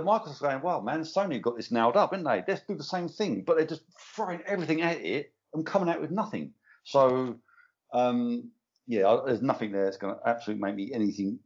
Microsoft's 0.00 0.40
going, 0.40 0.60
well, 0.62 0.82
man, 0.82 1.00
Sony 1.02 1.40
got 1.40 1.56
this 1.56 1.70
nailed 1.70 1.96
up, 1.96 2.10
haven't 2.10 2.24
they? 2.24 2.42
Let's 2.46 2.66
do 2.66 2.74
the 2.74 2.84
same 2.84 3.08
thing, 3.08 3.44
but 3.46 3.56
they're 3.56 3.66
just 3.66 3.82
throwing 4.14 4.42
everything 4.46 4.82
at 4.82 5.00
it 5.00 5.32
and 5.54 5.64
coming 5.64 5.88
out 5.88 6.00
with 6.02 6.10
nothing. 6.10 6.52
So, 6.84 7.36
um, 7.94 8.50
yeah, 8.86 9.20
there's 9.24 9.42
nothing 9.42 9.72
there 9.72 9.84
that's 9.84 9.96
going 9.96 10.14
to 10.14 10.28
absolutely 10.28 10.62
make 10.62 10.74
me 10.74 10.90
anything 10.92 11.38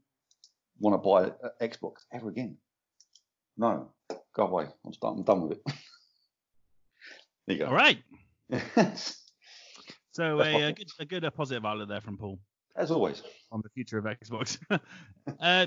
want 0.80 0.94
to 0.94 1.08
buy 1.08 1.24
an 1.26 1.68
Xbox 1.68 1.98
ever 2.12 2.28
again. 2.28 2.56
No, 3.56 3.90
go 4.34 4.46
away. 4.46 4.66
I'm, 4.84 4.92
start, 4.92 5.16
I'm 5.16 5.22
done 5.22 5.48
with 5.48 5.58
it. 5.58 5.62
there 7.46 7.56
you 7.56 7.58
go. 7.58 7.66
All 7.66 7.74
right. 7.74 7.98
So 10.14 10.40
a, 10.40 10.52
my 10.52 10.60
a 10.60 10.72
good, 10.72 10.88
a 11.00 11.04
good 11.04 11.24
uh, 11.24 11.30
positive 11.30 11.64
outlet 11.64 11.88
there 11.88 12.00
from 12.00 12.16
Paul 12.16 12.38
As 12.76 12.92
always. 12.92 13.22
on 13.50 13.60
the 13.64 13.68
future 13.70 13.98
of 13.98 14.04
Xbox. 14.04 14.58
uh, 15.40 15.66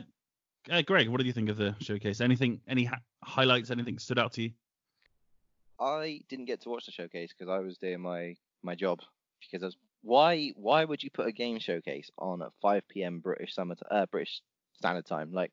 uh, 0.69 0.81
Greg, 0.83 1.09
what 1.09 1.17
did 1.17 1.27
you 1.27 1.33
think 1.33 1.49
of 1.49 1.57
the 1.57 1.75
showcase? 1.79 2.21
Anything, 2.21 2.61
any 2.67 2.85
ha- 2.85 3.01
highlights? 3.25 3.71
Anything 3.71 3.99
stood 3.99 4.17
out 4.17 4.31
to 4.33 4.43
you? 4.43 4.51
I 5.79 6.21
didn't 6.29 6.45
get 6.45 6.61
to 6.61 6.69
watch 6.69 6.85
the 6.85 6.93
showcase 6.93 7.33
because 7.38 7.51
I 7.51 7.59
was 7.59 7.77
doing 7.77 7.99
my 7.99 8.35
my 8.63 8.73
job. 8.73 9.01
Because 9.41 9.63
I 9.63 9.67
was, 9.67 9.77
why 10.01 10.53
why 10.55 10.85
would 10.85 11.03
you 11.03 11.11
put 11.11 11.27
a 11.27 11.31
game 11.31 11.59
showcase 11.59 12.09
on 12.17 12.41
at 12.41 12.51
5 12.61 12.88
p.m. 12.88 13.19
British 13.19 13.53
summer 13.53 13.75
t- 13.75 13.81
uh, 13.91 14.05
British 14.07 14.41
Standard 14.77 15.05
Time? 15.05 15.31
Like 15.31 15.51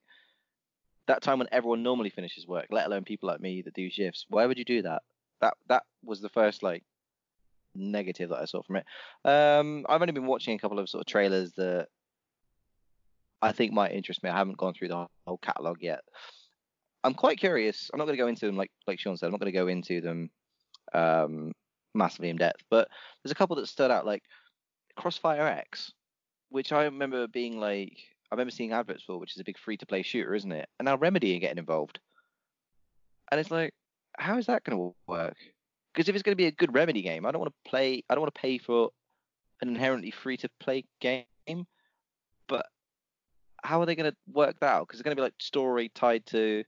that 1.07 1.23
time 1.23 1.39
when 1.39 1.49
everyone 1.53 1.83
normally 1.83 2.11
finishes 2.11 2.47
work, 2.47 2.67
let 2.71 2.87
alone 2.87 3.05
people 3.05 3.29
like 3.29 3.41
me 3.41 3.63
that 3.63 3.75
do 3.75 3.91
shifts. 3.91 4.27
Why 4.29 4.47
would 4.47 4.59
you 4.59 4.65
do 4.65 4.83
that? 4.83 5.03
That 5.41 5.55
that 5.69 5.83
was 6.05 6.21
the 6.21 6.29
first 6.29 6.63
like 6.63 6.85
negative 7.75 8.31
that 8.31 8.39
I 8.39 8.45
saw 8.45 8.63
from 8.63 8.77
it. 8.77 8.85
Um, 9.25 9.85
I've 9.89 10.01
only 10.01 10.13
been 10.13 10.27
watching 10.27 10.55
a 10.55 10.59
couple 10.59 10.79
of 10.79 10.89
sort 10.89 11.03
of 11.03 11.07
trailers 11.07 11.53
that 11.55 11.89
I 13.43 13.53
think 13.53 13.73
might 13.73 13.93
interest 13.93 14.23
me. 14.23 14.31
I 14.31 14.37
haven't 14.37 14.57
gone 14.57 14.75
through 14.75 14.89
the 14.89 15.07
whole 15.27 15.39
catalog 15.39 15.79
yet. 15.81 16.01
I'm 17.03 17.15
quite 17.15 17.39
curious. 17.39 17.91
I'm 17.93 17.99
not 17.99 18.07
going 18.07 18.17
to 18.17 18.23
go 18.23 18.29
into 18.29 18.47
them 18.47 18.57
like 18.57 18.71
like 18.87 18.99
Sean 18.99 19.17
said. 19.17 19.27
I'm 19.27 19.33
not 19.33 19.41
going 19.41 19.53
to 19.53 19.59
go 19.59 19.69
into 19.69 20.01
them 20.01 20.31
um, 20.95 21.53
massively 21.95 22.31
in 22.31 22.37
depth, 22.37 22.65
but 22.71 22.89
there's 23.23 23.33
a 23.33 23.35
couple 23.35 23.57
that 23.57 23.69
stood 23.69 23.91
out, 23.91 24.07
like 24.07 24.23
Crossfire 24.97 25.47
X, 25.47 25.93
which 26.49 26.73
I 26.73 26.85
remember 26.85 27.27
being 27.27 27.59
like, 27.59 27.99
I 28.35 28.37
remember 28.37 28.53
seeing 28.53 28.73
adverts 28.73 29.03
for, 29.03 29.19
which 29.19 29.35
is 29.35 29.41
a 29.41 29.45
big 29.45 29.59
free-to-play 29.59 30.03
shooter, 30.03 30.35
isn't 30.35 30.53
it? 30.53 30.69
And 30.79 30.87
now 30.87 30.97
Remedy 30.97 31.37
are 31.37 31.41
getting 31.41 31.59
involved, 31.59 31.99
and 33.31 33.41
it's 33.41 33.51
like, 33.51 33.73
how 34.19 34.39
is 34.39 34.47
that 34.47 34.65
going 34.65 34.79
to 34.79 34.95
work? 35.07 35.37
Because 35.93 36.09
if 36.09 36.15
it's 36.15 36.23
going 36.23 36.33
to 36.33 36.43
be 36.43 36.47
a 36.47 36.53
good 36.53 36.75
Remedy 36.75 37.03
game, 37.03 37.27
I 37.27 37.31
don't 37.31 37.41
want 37.41 37.53
to 37.53 37.71
play. 37.71 38.03
I 38.09 38.15
don't 38.15 38.23
want 38.23 38.35
to 38.35 38.41
pay 38.41 38.59
for 38.59 38.91
an 39.63 39.69
inherently 39.69 40.11
free-to-play 40.11 40.85
game, 41.01 41.67
but 42.49 42.67
how 43.63 43.81
are 43.81 43.87
they 43.87 43.95
going 43.95 44.11
to 44.11 44.17
work 44.33 44.59
that 44.61 44.67
out? 44.67 44.87
Because 44.87 45.01
it's 45.01 45.05
going 45.05 45.17
to 45.17 45.21
be 45.21 45.25
like 45.25 45.35
story 45.39 45.91
tied 45.95 46.27
to 46.27 46.65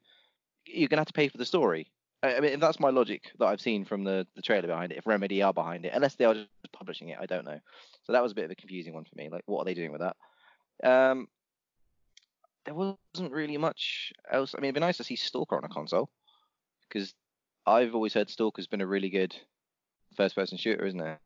you're 0.66 0.88
gonna 0.88 1.00
have 1.00 1.06
to 1.06 1.12
pay 1.12 1.28
for 1.28 1.38
the 1.38 1.44
story. 1.44 1.90
I 2.22 2.40
mean, 2.40 2.58
that's 2.58 2.80
my 2.80 2.90
logic 2.90 3.30
that 3.38 3.46
I've 3.46 3.60
seen 3.60 3.84
from 3.84 4.02
the, 4.02 4.26
the 4.34 4.42
trailer 4.42 4.66
behind 4.66 4.90
it, 4.90 4.98
if 4.98 5.06
Remedy 5.06 5.42
are 5.42 5.52
behind 5.52 5.84
it, 5.84 5.92
unless 5.94 6.16
they 6.16 6.24
are 6.24 6.34
just 6.34 6.48
publishing 6.72 7.10
it, 7.10 7.18
I 7.20 7.26
don't 7.26 7.44
know. 7.44 7.60
So 8.02 8.12
that 8.12 8.22
was 8.22 8.32
a 8.32 8.34
bit 8.34 8.46
of 8.46 8.50
a 8.50 8.56
confusing 8.56 8.94
one 8.94 9.04
for 9.04 9.14
me. 9.14 9.28
Like, 9.28 9.42
what 9.46 9.60
are 9.60 9.64
they 9.64 9.74
doing 9.74 9.92
with 9.92 10.00
that? 10.00 10.16
Um, 10.82 11.28
there 12.66 12.74
wasn't 12.74 13.32
really 13.32 13.56
much 13.56 14.12
else. 14.30 14.54
I 14.54 14.60
mean, 14.60 14.68
it'd 14.68 14.74
be 14.74 14.80
nice 14.80 14.98
to 14.98 15.04
see 15.04 15.16
Stalker 15.16 15.56
on 15.56 15.64
a 15.64 15.68
console 15.68 16.10
because 16.88 17.14
I've 17.64 17.94
always 17.94 18.12
heard 18.12 18.28
Stalker's 18.28 18.66
been 18.66 18.80
a 18.80 18.86
really 18.86 19.08
good 19.08 19.34
first-person 20.16 20.58
shooter, 20.58 20.84
isn't 20.84 21.00
it? 21.00 21.18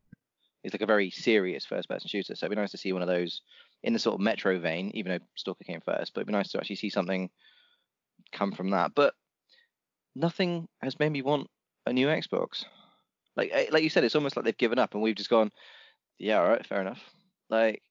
It's 0.63 0.75
like 0.75 0.83
a 0.83 0.87
very 0.87 1.11
serious 1.11 1.65
first-person 1.65 2.09
shooter. 2.09 2.35
So 2.35 2.47
it'd 2.47 2.57
be 2.57 2.61
nice 2.61 2.73
to 2.73 2.79
see 2.79 2.93
one 2.93 3.03
of 3.03 3.09
those 3.09 3.41
in 3.83 3.95
the 3.95 3.99
sort 3.99 4.15
of 4.15 4.21
Metro 4.21 4.59
vein, 4.59 4.91
even 4.95 5.13
though 5.13 5.25
Stalker 5.35 5.65
came 5.65 5.81
first. 5.81 6.13
But 6.13 6.21
it'd 6.21 6.27
be 6.29 6.33
nice 6.33 6.51
to 6.53 6.59
actually 6.59 6.77
see 6.77 6.91
something 6.91 7.31
come 8.33 8.53
from 8.53 8.71
that. 8.71 8.93
But 8.95 9.15
nothing 10.15 10.69
has 10.83 10.99
made 10.99 11.13
me 11.13 11.23
want 11.23 11.49
a 11.87 11.93
new 11.93 12.09
Xbox. 12.09 12.65
Like 13.37 13.51
eh, 13.53 13.67
like 13.71 13.83
you 13.83 13.91
said, 13.91 14.05
it's 14.05 14.15
almost 14.15 14.37
like 14.37 14.45
they've 14.45 14.57
given 14.57 14.79
up, 14.79 14.93
and 14.93 15.03
we've 15.03 15.15
just 15.15 15.31
gone, 15.31 15.51
yeah, 16.19 16.41
all 16.41 16.49
right, 16.49 16.67
fair 16.67 16.81
enough. 16.83 17.01
Like 17.49 17.83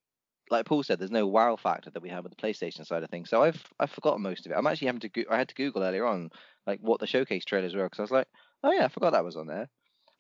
like 0.50 0.66
Paul 0.66 0.84
said, 0.84 1.00
there's 1.00 1.12
no 1.12 1.28
wow 1.28 1.56
factor 1.56 1.90
that 1.92 2.02
we 2.02 2.10
have 2.10 2.24
with 2.24 2.36
the 2.36 2.42
PlayStation 2.42 2.86
side 2.86 3.04
of 3.04 3.10
things. 3.10 3.30
So 3.30 3.44
I've 3.44 3.62
I've 3.80 3.92
forgotten 3.92 4.22
most 4.22 4.46
of 4.46 4.52
it. 4.52 4.56
I'm 4.56 4.68
actually 4.68 4.88
having 4.88 5.02
to 5.02 5.10
go- 5.10 5.24
I 5.30 5.38
had 5.38 5.50
to 5.50 5.56
Google 5.56 5.84
earlier 5.84 6.06
on 6.06 6.30
like 6.68 6.80
what 6.82 7.00
the 7.00 7.08
showcase 7.08 7.46
trailers 7.46 7.76
were 7.76 7.84
because 7.86 8.00
I 8.00 8.04
was 8.04 8.12
like, 8.12 8.28
oh 8.64 8.72
yeah, 8.72 8.86
I 8.86 8.88
forgot 8.90 9.12
that 9.14 9.24
was 9.26 9.36
on 9.36 9.48
there. 9.48 9.70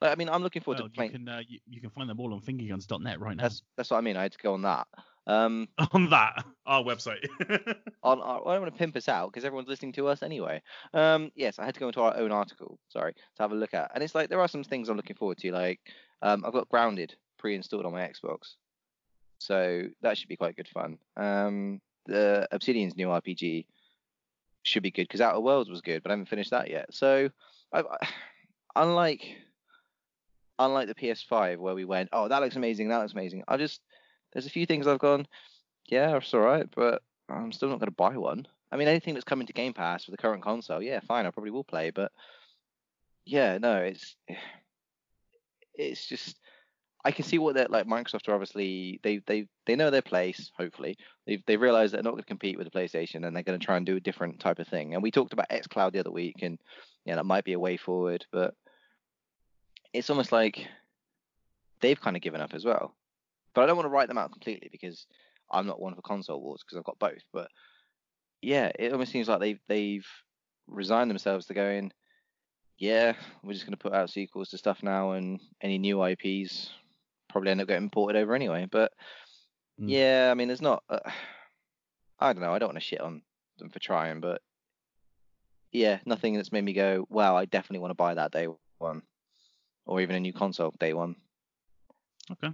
Like 0.01 0.11
I 0.11 0.15
mean, 0.15 0.29
I'm 0.29 0.43
looking 0.43 0.61
forward 0.61 0.79
Well, 0.79 0.87
to 0.87 0.93
you 0.93 0.95
playing. 0.95 1.11
can 1.11 1.27
uh, 1.29 1.41
you, 1.47 1.59
you 1.67 1.81
can 1.81 1.89
find 1.89 2.09
them 2.09 2.19
all 2.19 2.33
on 2.33 2.41
fingerguns.net 2.41 3.19
right 3.19 3.35
now. 3.35 3.43
That's 3.43 3.61
that's 3.75 3.91
what 3.91 3.97
I 3.97 4.01
mean. 4.01 4.17
I 4.17 4.23
had 4.23 4.31
to 4.33 4.37
go 4.37 4.53
on 4.53 4.61
that. 4.61 4.87
Um, 5.27 5.67
on 5.91 6.09
that 6.09 6.43
our 6.65 6.83
website. 6.83 7.27
on 8.03 8.21
our, 8.21 8.47
I 8.47 8.53
don't 8.53 8.61
want 8.63 8.73
to 8.73 8.79
pimp 8.79 8.95
us 8.95 9.07
out 9.09 9.31
because 9.31 9.45
everyone's 9.45 9.67
listening 9.67 9.91
to 9.93 10.07
us 10.07 10.23
anyway. 10.23 10.61
Um, 10.93 11.31
yes, 11.35 11.59
I 11.59 11.65
had 11.65 11.73
to 11.75 11.79
go 11.79 11.87
into 11.87 12.01
our 12.01 12.15
own 12.17 12.31
article, 12.31 12.79
sorry, 12.87 13.13
to 13.13 13.43
have 13.43 13.51
a 13.51 13.55
look 13.55 13.73
at. 13.73 13.91
And 13.93 14.03
it's 14.03 14.15
like 14.15 14.29
there 14.29 14.39
are 14.41 14.47
some 14.47 14.63
things 14.63 14.89
I'm 14.89 14.95
looking 14.97 15.17
forward 15.17 15.37
to. 15.39 15.51
Like 15.51 15.79
um, 16.21 16.43
I've 16.45 16.53
got 16.53 16.69
Grounded 16.69 17.15
pre-installed 17.37 17.85
on 17.85 17.91
my 17.93 18.07
Xbox, 18.07 18.55
so 19.39 19.83
that 20.01 20.17
should 20.17 20.29
be 20.29 20.37
quite 20.37 20.55
good 20.55 20.67
fun. 20.67 20.97
Um, 21.17 21.81
the 22.05 22.47
Obsidian's 22.51 22.95
new 22.95 23.07
RPG 23.07 23.65
should 24.63 24.83
be 24.83 24.91
good 24.91 25.07
because 25.07 25.21
Outer 25.21 25.39
Worlds 25.39 25.69
was 25.69 25.81
good, 25.81 26.03
but 26.03 26.11
I 26.11 26.13
haven't 26.13 26.29
finished 26.29 26.51
that 26.51 26.69
yet. 26.69 26.93
So, 26.93 27.29
I, 27.73 27.79
I, 27.79 28.07
unlike 28.75 29.23
unlike 30.59 30.89
the 30.89 30.95
PS5 30.95 31.57
where 31.57 31.73
we 31.73 31.85
went, 31.85 32.09
oh 32.11 32.27
that 32.27 32.41
looks 32.41 32.57
amazing, 32.57 32.89
that 32.89 32.99
looks 32.99 33.13
amazing. 33.13 33.43
I 33.47 33.57
just 33.57 33.81
there's 34.33 34.45
a 34.45 34.51
few 34.51 34.65
things 34.65 34.85
I've 34.85 34.99
gone, 34.99 35.25
yeah, 35.87 36.15
it's 36.17 36.33
all 36.33 36.41
right, 36.41 36.67
but 36.75 37.01
I'm 37.29 37.51
still 37.51 37.69
not 37.69 37.79
going 37.79 37.87
to 37.87 37.95
buy 37.95 38.17
one. 38.17 38.47
I 38.71 38.77
mean, 38.77 38.87
anything 38.87 39.15
that's 39.15 39.23
coming 39.23 39.47
to 39.47 39.53
Game 39.53 39.73
Pass 39.73 40.05
for 40.05 40.11
the 40.11 40.17
current 40.17 40.43
console, 40.43 40.81
yeah, 40.81 40.99
fine, 40.99 41.25
I 41.25 41.31
probably 41.31 41.51
will 41.51 41.63
play. 41.63 41.89
But 41.89 42.11
yeah, 43.25 43.57
no, 43.57 43.77
it's 43.77 44.15
it's 45.73 46.05
just 46.05 46.37
I 47.05 47.11
can 47.11 47.23
see 47.23 47.37
what 47.37 47.55
they're 47.55 47.67
like. 47.69 47.87
Microsoft 47.87 48.27
are 48.27 48.33
obviously 48.33 48.99
they 49.03 49.21
they 49.25 49.47
they 49.65 49.75
know 49.75 49.89
their 49.89 50.01
place. 50.01 50.51
Hopefully, 50.57 50.97
they 51.25 51.41
they 51.47 51.55
realize 51.55 51.91
they're 51.91 52.03
not 52.03 52.11
going 52.11 52.23
to 52.23 52.27
compete 52.27 52.57
with 52.57 52.69
the 52.69 52.77
PlayStation, 52.77 53.25
and 53.25 53.35
they're 53.35 53.43
going 53.43 53.59
to 53.59 53.65
try 53.65 53.77
and 53.77 53.85
do 53.85 53.95
a 53.95 54.01
different 54.01 54.39
type 54.39 54.59
of 54.59 54.67
thing. 54.67 54.93
And 54.93 55.01
we 55.01 55.11
talked 55.11 55.31
about 55.31 55.49
XCloud 55.49 55.93
the 55.93 55.99
other 55.99 56.11
week, 56.11 56.41
and 56.41 56.59
yeah, 57.05 57.15
that 57.15 57.25
might 57.25 57.45
be 57.45 57.53
a 57.53 57.59
way 57.59 57.77
forward. 57.77 58.25
But 58.31 58.53
it's 59.93 60.09
almost 60.09 60.31
like 60.31 60.67
they've 61.79 61.99
kind 61.99 62.17
of 62.17 62.21
given 62.21 62.41
up 62.41 62.53
as 62.53 62.65
well. 62.65 62.95
But 63.53 63.63
I 63.63 63.67
don't 63.67 63.77
want 63.77 63.85
to 63.85 63.91
write 63.91 64.09
them 64.09 64.17
out 64.17 64.33
completely 64.33 64.67
because 64.69 65.05
I'm 65.49 65.67
not 65.67 65.81
one 65.81 65.95
for 65.95 66.01
console 66.01 66.41
wars 66.41 66.63
because 66.65 66.77
I've 66.77 66.83
got 66.83 66.99
both. 66.99 67.23
But 67.31 67.47
yeah, 68.41 68.71
it 68.77 68.91
almost 68.91 69.11
seems 69.13 69.29
like 69.29 69.39
they've 69.39 69.61
they've 69.69 70.07
resigned 70.67 71.09
themselves 71.09 71.45
to 71.45 71.53
going. 71.53 71.93
Yeah, 72.77 73.13
we're 73.41 73.53
just 73.53 73.65
going 73.65 73.71
to 73.73 73.77
put 73.77 73.93
out 73.93 74.09
sequels 74.09 74.49
to 74.49 74.57
stuff 74.57 74.83
now, 74.83 75.11
and 75.11 75.39
any 75.61 75.77
new 75.77 76.03
IPs 76.03 76.69
probably 77.29 77.51
end 77.51 77.61
up 77.61 77.67
getting 77.67 77.89
ported 77.89 78.21
over 78.21 78.35
anyway. 78.35 78.67
But 78.69 78.91
Mm. 79.79 79.89
yeah, 79.89 80.29
I 80.29 80.33
mean, 80.33 80.49
there's 80.49 80.61
not. 80.61 80.83
Uh, 80.89 80.99
I 82.19 82.33
don't 82.33 82.41
know. 82.41 82.53
I 82.53 82.59
don't 82.59 82.69
want 82.69 82.77
to 82.77 82.81
shit 82.81 82.99
on 82.99 83.21
them 83.57 83.69
for 83.69 83.79
trying, 83.79 84.19
but 84.19 84.41
yeah, 85.71 85.99
nothing 86.05 86.33
that's 86.35 86.51
made 86.51 86.63
me 86.65 86.73
go, 86.73 87.05
wow, 87.09 87.37
I 87.37 87.45
definitely 87.45 87.79
want 87.79 87.91
to 87.91 87.95
buy 87.95 88.13
that 88.15 88.31
day 88.31 88.47
one, 88.79 89.03
or 89.85 90.01
even 90.01 90.15
a 90.15 90.19
new 90.19 90.33
console 90.33 90.73
day 90.79 90.93
one. 90.93 91.15
Okay. 92.31 92.53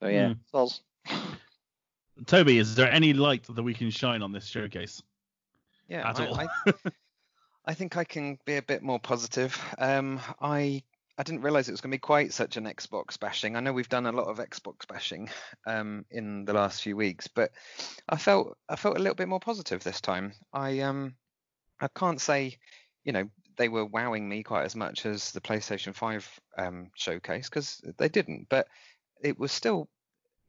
So 0.00 0.08
yeah, 0.08 0.34
Mm. 0.34 0.38
soz. 0.52 0.80
Toby, 2.26 2.58
is 2.58 2.74
there 2.74 2.90
any 2.90 3.12
light 3.12 3.44
that 3.44 3.62
we 3.62 3.74
can 3.74 3.90
shine 3.90 4.22
on 4.22 4.32
this 4.32 4.46
showcase? 4.46 5.02
Yeah, 5.88 6.10
At 6.10 6.20
I, 6.20 6.26
all. 6.26 6.40
I, 6.40 6.48
I 7.66 7.74
think 7.74 7.96
I 7.96 8.04
can 8.04 8.38
be 8.44 8.56
a 8.56 8.62
bit 8.62 8.82
more 8.82 8.98
positive. 8.98 9.58
Um, 9.78 10.20
I 10.40 10.82
I 11.18 11.22
didn't 11.22 11.42
realize 11.42 11.68
it 11.68 11.72
was 11.72 11.80
going 11.80 11.90
to 11.92 11.96
be 11.96 12.00
quite 12.00 12.32
such 12.32 12.56
an 12.56 12.64
Xbox 12.64 13.18
bashing. 13.18 13.56
I 13.56 13.60
know 13.60 13.72
we've 13.72 13.88
done 13.88 14.06
a 14.06 14.12
lot 14.12 14.26
of 14.26 14.38
Xbox 14.38 14.86
bashing 14.86 15.30
um, 15.66 16.04
in 16.10 16.44
the 16.44 16.52
last 16.52 16.82
few 16.82 16.96
weeks, 16.96 17.26
but 17.26 17.52
I 18.08 18.16
felt 18.16 18.56
I 18.68 18.76
felt 18.76 18.96
a 18.96 19.00
little 19.00 19.14
bit 19.14 19.28
more 19.28 19.40
positive 19.40 19.82
this 19.82 20.00
time. 20.00 20.32
I 20.52 20.80
um 20.80 21.14
I 21.80 21.88
can't 21.88 22.20
say, 22.20 22.58
you 23.04 23.12
know, 23.12 23.30
they 23.56 23.68
were 23.68 23.84
wowing 23.86 24.28
me 24.28 24.42
quite 24.42 24.64
as 24.64 24.76
much 24.76 25.06
as 25.06 25.32
the 25.32 25.40
PlayStation 25.40 25.94
5 25.94 26.40
um, 26.58 26.90
showcase 26.94 27.48
because 27.48 27.82
they 27.98 28.08
didn't, 28.08 28.48
but 28.48 28.68
it 29.22 29.38
was 29.38 29.52
still 29.52 29.88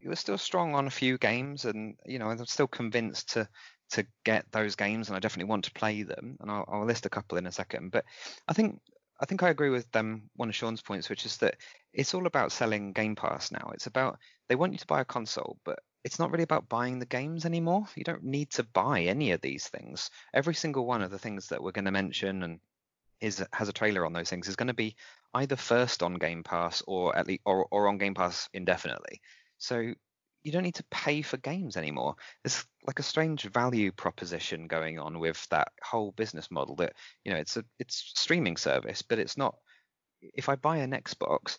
it 0.01 0.09
was 0.09 0.19
still 0.19 0.37
strong 0.37 0.75
on 0.75 0.87
a 0.87 0.91
few 0.91 1.17
games, 1.17 1.65
and 1.65 1.95
you 2.05 2.19
know 2.19 2.29
I'm 2.29 2.45
still 2.45 2.67
convinced 2.67 3.33
to 3.33 3.47
to 3.91 4.05
get 4.25 4.45
those 4.51 4.75
games, 4.75 5.07
and 5.07 5.15
I 5.15 5.19
definitely 5.19 5.49
want 5.49 5.65
to 5.65 5.71
play 5.71 6.03
them, 6.03 6.37
and 6.41 6.51
I'll, 6.51 6.65
I'll 6.67 6.85
list 6.85 7.05
a 7.05 7.09
couple 7.09 7.37
in 7.37 7.47
a 7.47 7.51
second. 7.53 7.91
But 7.91 8.03
I 8.47 8.53
think 8.53 8.81
I 9.19 9.25
think 9.25 9.43
I 9.43 9.49
agree 9.49 9.69
with 9.69 9.91
them. 9.91 10.29
one 10.35 10.49
of 10.49 10.55
Sean's 10.55 10.81
points, 10.81 11.09
which 11.09 11.25
is 11.25 11.37
that 11.37 11.57
it's 11.93 12.13
all 12.13 12.27
about 12.27 12.51
selling 12.51 12.93
Game 12.93 13.15
Pass 13.15 13.51
now. 13.51 13.71
It's 13.73 13.87
about 13.87 14.19
they 14.47 14.55
want 14.55 14.73
you 14.73 14.79
to 14.79 14.87
buy 14.87 15.01
a 15.01 15.05
console, 15.05 15.57
but 15.63 15.79
it's 16.03 16.19
not 16.19 16.31
really 16.31 16.43
about 16.43 16.69
buying 16.69 16.99
the 16.99 17.05
games 17.05 17.45
anymore. 17.45 17.85
You 17.95 18.03
don't 18.03 18.23
need 18.23 18.51
to 18.51 18.63
buy 18.63 19.01
any 19.01 19.31
of 19.31 19.41
these 19.41 19.67
things. 19.67 20.09
Every 20.33 20.53
single 20.53 20.85
one 20.85 21.01
of 21.01 21.11
the 21.11 21.19
things 21.19 21.49
that 21.49 21.61
we're 21.61 21.71
going 21.71 21.85
to 21.85 21.91
mention 21.91 22.43
and 22.43 22.59
is 23.19 23.43
has 23.51 23.67
a 23.67 23.73
trailer 23.73 24.05
on 24.05 24.13
those 24.13 24.29
things 24.29 24.47
is 24.47 24.55
going 24.55 24.67
to 24.67 24.73
be 24.73 24.95
either 25.33 25.55
first 25.55 26.03
on 26.03 26.15
Game 26.15 26.43
Pass 26.43 26.83
or 26.85 27.17
at 27.17 27.27
least 27.27 27.41
or, 27.45 27.67
or 27.71 27.87
on 27.87 27.97
Game 27.97 28.13
Pass 28.13 28.47
indefinitely. 28.53 29.21
So 29.57 29.93
you 30.47 30.53
don't 30.53 30.63
need 30.63 30.75
to 30.75 30.85
pay 30.89 31.21
for 31.21 31.35
games 31.35 31.75
anymore. 31.75 32.15
There's 32.41 32.65
like 32.85 32.99
a 32.99 33.03
strange 33.03 33.43
value 33.43 33.91
proposition 33.91 34.67
going 34.67 34.97
on 34.97 35.19
with 35.19 35.45
that 35.49 35.73
whole 35.83 36.13
business 36.13 36.49
model 36.49 36.77
that 36.77 36.93
you 37.25 37.33
know 37.33 37.37
it's 37.37 37.57
a 37.57 37.65
it's 37.79 38.13
streaming 38.15 38.55
service, 38.55 39.01
but 39.01 39.19
it's 39.19 39.35
not. 39.35 39.55
If 40.21 40.47
I 40.47 40.55
buy 40.55 40.77
an 40.77 40.91
Xbox, 40.91 41.57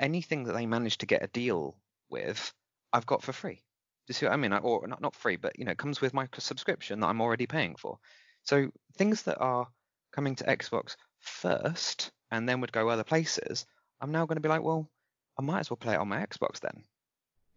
anything 0.00 0.44
that 0.44 0.54
they 0.54 0.64
manage 0.64 0.96
to 0.98 1.06
get 1.06 1.22
a 1.22 1.28
deal 1.28 1.76
with, 2.08 2.50
I've 2.94 3.04
got 3.04 3.22
for 3.22 3.34
free. 3.34 3.56
Do 3.56 3.60
you 4.08 4.14
see 4.14 4.24
what 4.24 4.32
I 4.32 4.36
mean? 4.36 4.54
Or 4.54 4.88
not 4.88 5.02
not 5.02 5.14
free, 5.14 5.36
but 5.36 5.58
you 5.58 5.66
know, 5.66 5.72
it 5.72 5.78
comes 5.78 6.00
with 6.00 6.14
my 6.14 6.26
subscription 6.38 7.00
that 7.00 7.08
I'm 7.08 7.20
already 7.20 7.46
paying 7.46 7.76
for. 7.76 7.98
So 8.44 8.70
things 8.96 9.24
that 9.24 9.38
are 9.38 9.68
coming 10.12 10.34
to 10.36 10.44
Xbox 10.44 10.96
first 11.20 12.10
and 12.30 12.48
then 12.48 12.62
would 12.62 12.72
go 12.72 12.88
other 12.88 13.04
places, 13.04 13.66
I'm 14.00 14.12
now 14.12 14.24
going 14.24 14.36
to 14.36 14.42
be 14.42 14.48
like, 14.48 14.62
well, 14.62 14.88
I 15.38 15.42
might 15.42 15.60
as 15.60 15.70
well 15.70 15.76
play 15.76 15.92
it 15.92 16.00
on 16.00 16.08
my 16.08 16.24
Xbox 16.24 16.60
then, 16.60 16.84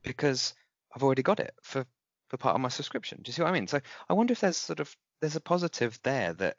because 0.07 0.53
I've 0.95 1.03
already 1.03 1.23
got 1.23 1.39
it 1.39 1.53
for 1.61 1.85
for 2.29 2.37
part 2.37 2.55
of 2.55 2.61
my 2.61 2.69
subscription. 2.69 3.19
Do 3.21 3.29
you 3.29 3.33
see 3.33 3.41
what 3.41 3.49
I 3.49 3.53
mean? 3.53 3.67
So 3.67 3.79
I 4.09 4.13
wonder 4.13 4.33
if 4.33 4.39
there's 4.39 4.57
sort 4.57 4.79
of 4.79 4.95
there's 5.21 5.35
a 5.35 5.41
positive 5.41 5.99
there 6.03 6.33
that 6.33 6.57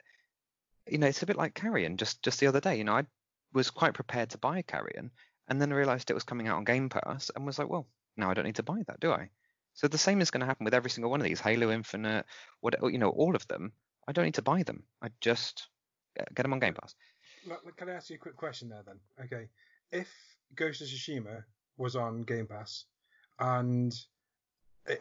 you 0.87 0.97
know 0.97 1.07
it's 1.07 1.23
a 1.23 1.25
bit 1.25 1.37
like 1.37 1.53
Carrion. 1.53 1.97
Just 1.97 2.23
just 2.23 2.39
the 2.39 2.47
other 2.47 2.61
day, 2.61 2.77
you 2.77 2.83
know, 2.83 2.95
I 2.95 3.05
was 3.53 3.69
quite 3.69 3.93
prepared 3.93 4.29
to 4.31 4.37
buy 4.37 4.61
Carrion, 4.61 5.11
and 5.47 5.61
then 5.61 5.73
realised 5.73 6.09
it 6.09 6.15
was 6.15 6.23
coming 6.23 6.47
out 6.47 6.57
on 6.57 6.63
Game 6.63 6.89
Pass, 6.89 7.31
and 7.35 7.45
was 7.45 7.59
like, 7.59 7.69
well, 7.69 7.87
now 8.17 8.29
I 8.29 8.33
don't 8.33 8.45
need 8.45 8.55
to 8.55 8.63
buy 8.63 8.81
that, 8.87 8.99
do 8.99 9.11
I? 9.11 9.29
So 9.73 9.87
the 9.87 9.97
same 9.97 10.21
is 10.21 10.31
going 10.31 10.41
to 10.41 10.47
happen 10.47 10.65
with 10.65 10.73
every 10.73 10.89
single 10.89 11.11
one 11.11 11.21
of 11.21 11.25
these 11.25 11.39
Halo 11.39 11.71
Infinite, 11.71 12.25
what 12.59 12.75
you 12.91 12.97
know, 12.97 13.09
all 13.09 13.35
of 13.35 13.47
them. 13.47 13.71
I 14.07 14.11
don't 14.11 14.25
need 14.25 14.35
to 14.35 14.41
buy 14.41 14.63
them. 14.63 14.83
I 15.01 15.09
just 15.21 15.67
get 16.15 16.33
get 16.35 16.43
them 16.43 16.53
on 16.53 16.59
Game 16.59 16.73
Pass. 16.73 16.95
Can 17.77 17.89
I 17.89 17.93
ask 17.93 18.09
you 18.09 18.15
a 18.15 18.19
quick 18.19 18.35
question 18.35 18.69
there 18.69 18.83
then? 18.85 18.99
Okay. 19.25 19.47
If 19.91 20.09
Ghost 20.55 20.81
of 20.81 20.87
Tsushima 20.87 21.43
was 21.77 21.95
on 21.95 22.23
Game 22.23 22.47
Pass 22.47 22.85
and 23.39 23.93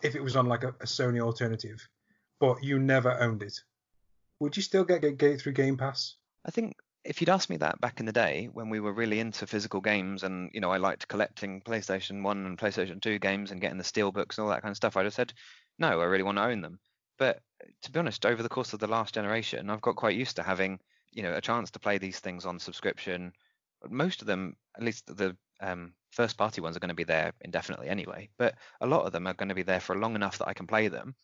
if 0.03 0.15
it 0.15 0.23
was 0.23 0.37
on 0.37 0.47
like 0.47 0.65
a, 0.65 0.69
a 0.69 0.87
Sony 0.87 1.21
alternative, 1.21 1.87
but 2.41 2.63
you 2.63 2.79
never 2.79 3.19
owned 3.21 3.43
it, 3.43 3.59
would 4.41 4.57
you 4.57 4.63
still 4.63 4.85
get, 4.85 5.19
get, 5.19 5.41
through 5.41 5.53
Game 5.53 5.77
Pass? 5.77 6.17
I 6.45 6.51
think 6.51 6.77
if 7.05 7.21
you'd 7.21 7.31
asked 7.31 7.51
me 7.51 7.57
that 7.59 7.81
back 7.81 8.01
in 8.01 8.07
the 8.07 8.13
day 8.13 8.49
when 8.53 8.71
we 8.71 8.81
were 8.81 8.93
really 8.93 9.19
into 9.21 9.47
physical 9.47 9.81
games 9.81 10.23
and 10.23 10.51
you 10.53 10.61
know 10.61 10.71
I 10.71 10.77
liked 10.77 11.09
collecting 11.09 11.61
PlayStation 11.61 12.23
1 12.23 12.47
and 12.47 12.59
PlayStation 12.59 13.01
2 13.01 13.19
games 13.19 13.51
and 13.51 13.61
getting 13.61 13.79
the 13.79 13.85
steel 13.85 14.13
books 14.13 14.37
and 14.37 14.45
all 14.45 14.51
that 14.51 14.63
kind 14.63 14.73
of 14.73 14.77
stuff, 14.77 14.97
I'd 14.97 15.05
have 15.05 15.15
said, 15.15 15.33
no, 15.79 16.01
I 16.01 16.05
really 16.05 16.23
want 16.23 16.39
to 16.39 16.45
own 16.45 16.61
them. 16.61 16.79
But 17.19 17.41
to 17.83 17.91
be 17.91 17.99
honest, 17.99 18.25
over 18.25 18.43
the 18.43 18.49
course 18.49 18.73
of 18.73 18.81
the 18.81 18.87
last 18.87 19.15
generation, 19.15 19.71
I've 19.71 19.81
got 19.81 19.97
quite 19.97 20.17
used 20.17 20.37
to 20.37 20.43
having, 20.43 20.79
you 21.13 21.23
know, 21.23 21.35
a 21.35 21.41
chance 21.41 21.71
to 21.73 21.81
play 21.81 21.99
these 21.99 22.21
things 22.21 22.47
on 22.47 22.59
subscription. 22.59 23.33
Most 23.89 24.21
of 24.21 24.27
them, 24.27 24.57
at 24.77 24.85
least 24.85 25.07
the 25.07 25.37
um, 25.61 25.93
first 26.11 26.37
party 26.37 26.61
ones, 26.61 26.77
are 26.77 26.81
going 26.81 26.89
to 26.89 26.95
be 26.95 27.05
there 27.05 27.33
indefinitely 27.41 27.89
anyway. 27.89 28.29
But 28.39 28.55
a 28.81 28.87
lot 28.87 29.07
of 29.07 29.13
them 29.13 29.27
are 29.27 29.35
going 29.35 29.49
to 29.49 29.55
be 29.55 29.63
there 29.63 29.81
for 29.81 29.97
long 29.97 30.15
enough 30.15 30.39
that 30.39 30.49
I 30.49 30.55
can 30.55 30.67
play 30.67 30.89
them. 30.89 31.15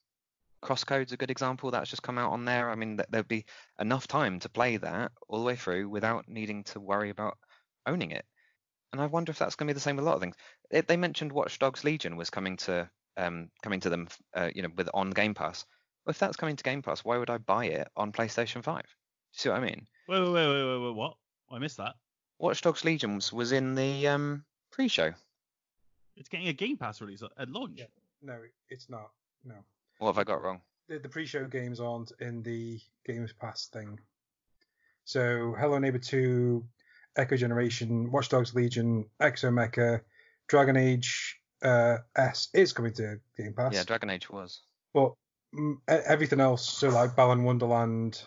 Crosscode's 0.62 1.12
a 1.12 1.16
good 1.16 1.30
example. 1.30 1.70
That's 1.70 1.91
just 1.91 2.03
come 2.03 2.18
out 2.18 2.32
on 2.32 2.45
there. 2.45 2.70
I 2.70 2.74
mean, 2.74 2.97
th- 2.97 3.09
there'll 3.11 3.24
be 3.26 3.45
enough 3.78 4.07
time 4.07 4.41
to 4.41 4.49
play 4.49 4.78
that 4.78 5.12
all 5.28 5.39
the 5.39 5.45
way 5.45 5.57
through 5.57 5.89
without 5.89 6.28
needing 6.28 6.64
to 6.64 6.80
worry 6.80 7.11
about 7.11 7.37
owning 7.87 8.12
it. 8.12 8.24
And 8.93 9.01
I 9.03 9.07
wonder 9.07 9.30
if 9.30 9.39
that's 9.39 9.57
going 9.57 9.66
to 9.66 9.74
be 9.74 9.74
the 9.74 9.80
same 9.80 9.97
with 9.97 10.05
a 10.05 10.09
lot 10.09 10.14
of 10.14 10.20
things. 10.20 10.37
It, 10.70 10.89
they 10.89 10.97
mentioned 10.97 11.32
Watch 11.32 11.59
Dogs 11.59 11.85
Legion 11.85 12.16
was 12.16 12.30
coming 12.30 12.57
to 12.59 12.89
um, 13.16 13.51
coming 13.62 13.80
to 13.80 13.91
them, 13.91 14.09
uh, 14.35 14.51
you 14.55 14.62
know, 14.62 14.70
with 14.76 14.89
on 14.95 15.11
Game 15.11 15.35
Pass. 15.35 15.64
Well, 16.05 16.12
if 16.12 16.18
that's 16.18 16.37
coming 16.37 16.57
to 16.57 16.64
Game 16.64 16.82
Pass, 16.82 17.05
why 17.05 17.18
would 17.18 17.30
I 17.30 17.39
buy 17.39 17.66
it 17.66 17.89
on 17.97 18.12
PlayStation 18.12 18.62
5? 18.62 18.82
See 19.32 19.49
what 19.49 19.59
I 19.59 19.64
mean? 19.64 19.87
Wait, 20.09 20.20
wait, 20.20 20.32
wait, 20.32 20.49
wait, 20.49 20.78
wait 20.78 20.95
what? 20.95 21.16
I 21.51 21.59
missed 21.59 21.78
that. 21.78 21.95
Watch 22.39 22.62
Dogs 22.62 22.85
Legion 22.85 23.14
was, 23.16 23.32
was 23.32 23.53
in 23.53 23.74
the 23.74 24.09
um, 24.09 24.45
pre-show. 24.70 25.12
It's 26.16 26.28
getting 26.28 26.49
a 26.49 26.53
Game 26.53 26.76
Pass 26.76 27.01
release 27.01 27.22
at- 27.22 27.30
at 27.39 27.49
launch. 27.49 27.78
Yeah. 27.78 27.87
No, 28.22 28.39
it's 28.68 28.89
not. 28.89 29.11
No. 29.45 29.55
What 29.99 30.09
have 30.09 30.18
I 30.18 30.24
got 30.24 30.43
wrong? 30.43 30.61
The, 30.89 30.99
the 30.99 31.09
pre-show 31.09 31.45
games 31.47 31.80
aren't 31.80 32.12
in 32.20 32.43
the 32.43 32.80
Games 33.07 33.32
Pass 33.32 33.66
thing. 33.68 33.99
So 35.05 35.55
Hello 35.59 35.78
Neighbor 35.78 35.99
2, 35.99 36.64
Echo 37.16 37.37
Generation, 37.37 38.11
Watch 38.11 38.28
Dogs 38.28 38.55
Legion, 38.55 39.07
Exo 39.20 39.51
Mecha, 39.53 40.01
Dragon 40.49 40.76
Age 40.76 41.41
uh, 41.62 41.99
S 42.16 42.49
is 42.55 42.72
coming 42.72 42.93
to 42.95 43.18
Game 43.37 43.55
Pass. 43.55 43.74
Yeah, 43.74 43.85
Dragon 43.85 44.11
Age 44.11 44.28
was. 44.30 44.62
but 44.93 45.12
mm, 45.55 45.74
e- 45.91 46.03
everything 46.07 46.41
else, 46.41 46.68
so 46.68 46.89
like 46.89 47.14
Balan 47.16 47.45
Wonderland, 47.45 48.22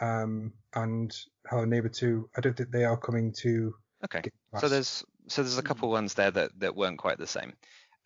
um, 0.00 0.52
and 0.74 1.14
Hello 1.48 1.64
Neighbor 1.64 1.88
2, 1.88 2.30
I 2.36 2.40
don't 2.40 2.56
think 2.56 2.70
they 2.70 2.84
are 2.84 2.96
coming 2.96 3.32
to 3.38 3.74
Okay. 4.04 4.22
So 4.58 4.68
there's 4.68 5.04
so 5.28 5.42
there's 5.42 5.58
a 5.58 5.62
couple 5.62 5.90
ones 5.90 6.14
there 6.14 6.30
that, 6.30 6.50
that 6.58 6.74
weren't 6.74 6.98
quite 6.98 7.18
the 7.18 7.26
same. 7.26 7.52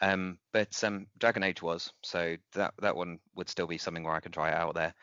Um, 0.03 0.39
but 0.53 0.85
um, 0.85 1.07
Dragon 1.19 1.43
Age 1.43 1.63
was, 1.63 1.91
so 2.03 2.37
that 2.53 2.75
that 2.83 2.97
one 2.97 3.19
would 3.35 3.49
still 3.49 3.67
be 3.67 3.79
something 3.79 4.05
where 4.05 4.15
I 4.15 4.21
can 4.21 4.33
try 4.33 4.51
it 4.51 4.55
out 4.55 4.75
there. 4.75 4.95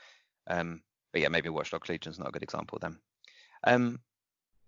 Um, 0.48 0.82
but 1.12 1.22
yeah, 1.22 1.30
maybe 1.30 1.50
Watch 1.50 1.72
Dogs 1.72 1.90
Legion's 1.90 2.20
not 2.20 2.28
a 2.28 2.32
good 2.32 2.44
example 2.44 2.78
then. 2.80 2.98
Um, 3.64 4.00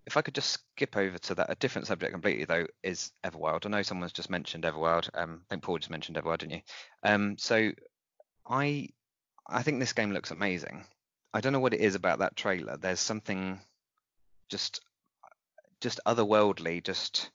if 0.06 0.16
I 0.16 0.22
could 0.22 0.34
just 0.34 0.60
skip 0.74 0.96
over 0.96 1.18
to 1.18 1.34
that, 1.36 1.50
a 1.50 1.56
different 1.56 1.86
subject 1.86 2.12
completely 2.12 2.44
though 2.44 2.66
is 2.82 3.12
Everwild. 3.24 3.66
I 3.66 3.68
know 3.68 3.82
someone's 3.82 4.12
just 4.12 4.30
mentioned 4.30 4.64
Everwild. 4.64 5.08
Um, 5.14 5.42
I 5.44 5.54
think 5.54 5.62
Paul 5.62 5.78
just 5.78 5.90
mentioned 5.90 6.16
Everwild, 6.16 6.38
didn't 6.38 6.54
you? 6.54 6.62
Um, 7.04 7.36
so 7.38 7.70
I 8.48 8.88
I 9.48 9.62
think 9.62 9.78
this 9.78 9.92
game 9.92 10.12
looks 10.12 10.32
amazing. 10.32 10.84
I 11.36 11.40
don't 11.42 11.52
know 11.52 11.60
what 11.60 11.74
it 11.74 11.80
is 11.80 11.94
about 11.94 12.20
that 12.20 12.34
trailer. 12.34 12.78
There's 12.78 12.98
something 12.98 13.60
just 14.48 14.80
just 15.82 16.00
otherworldly, 16.06 16.82
just 16.82 17.30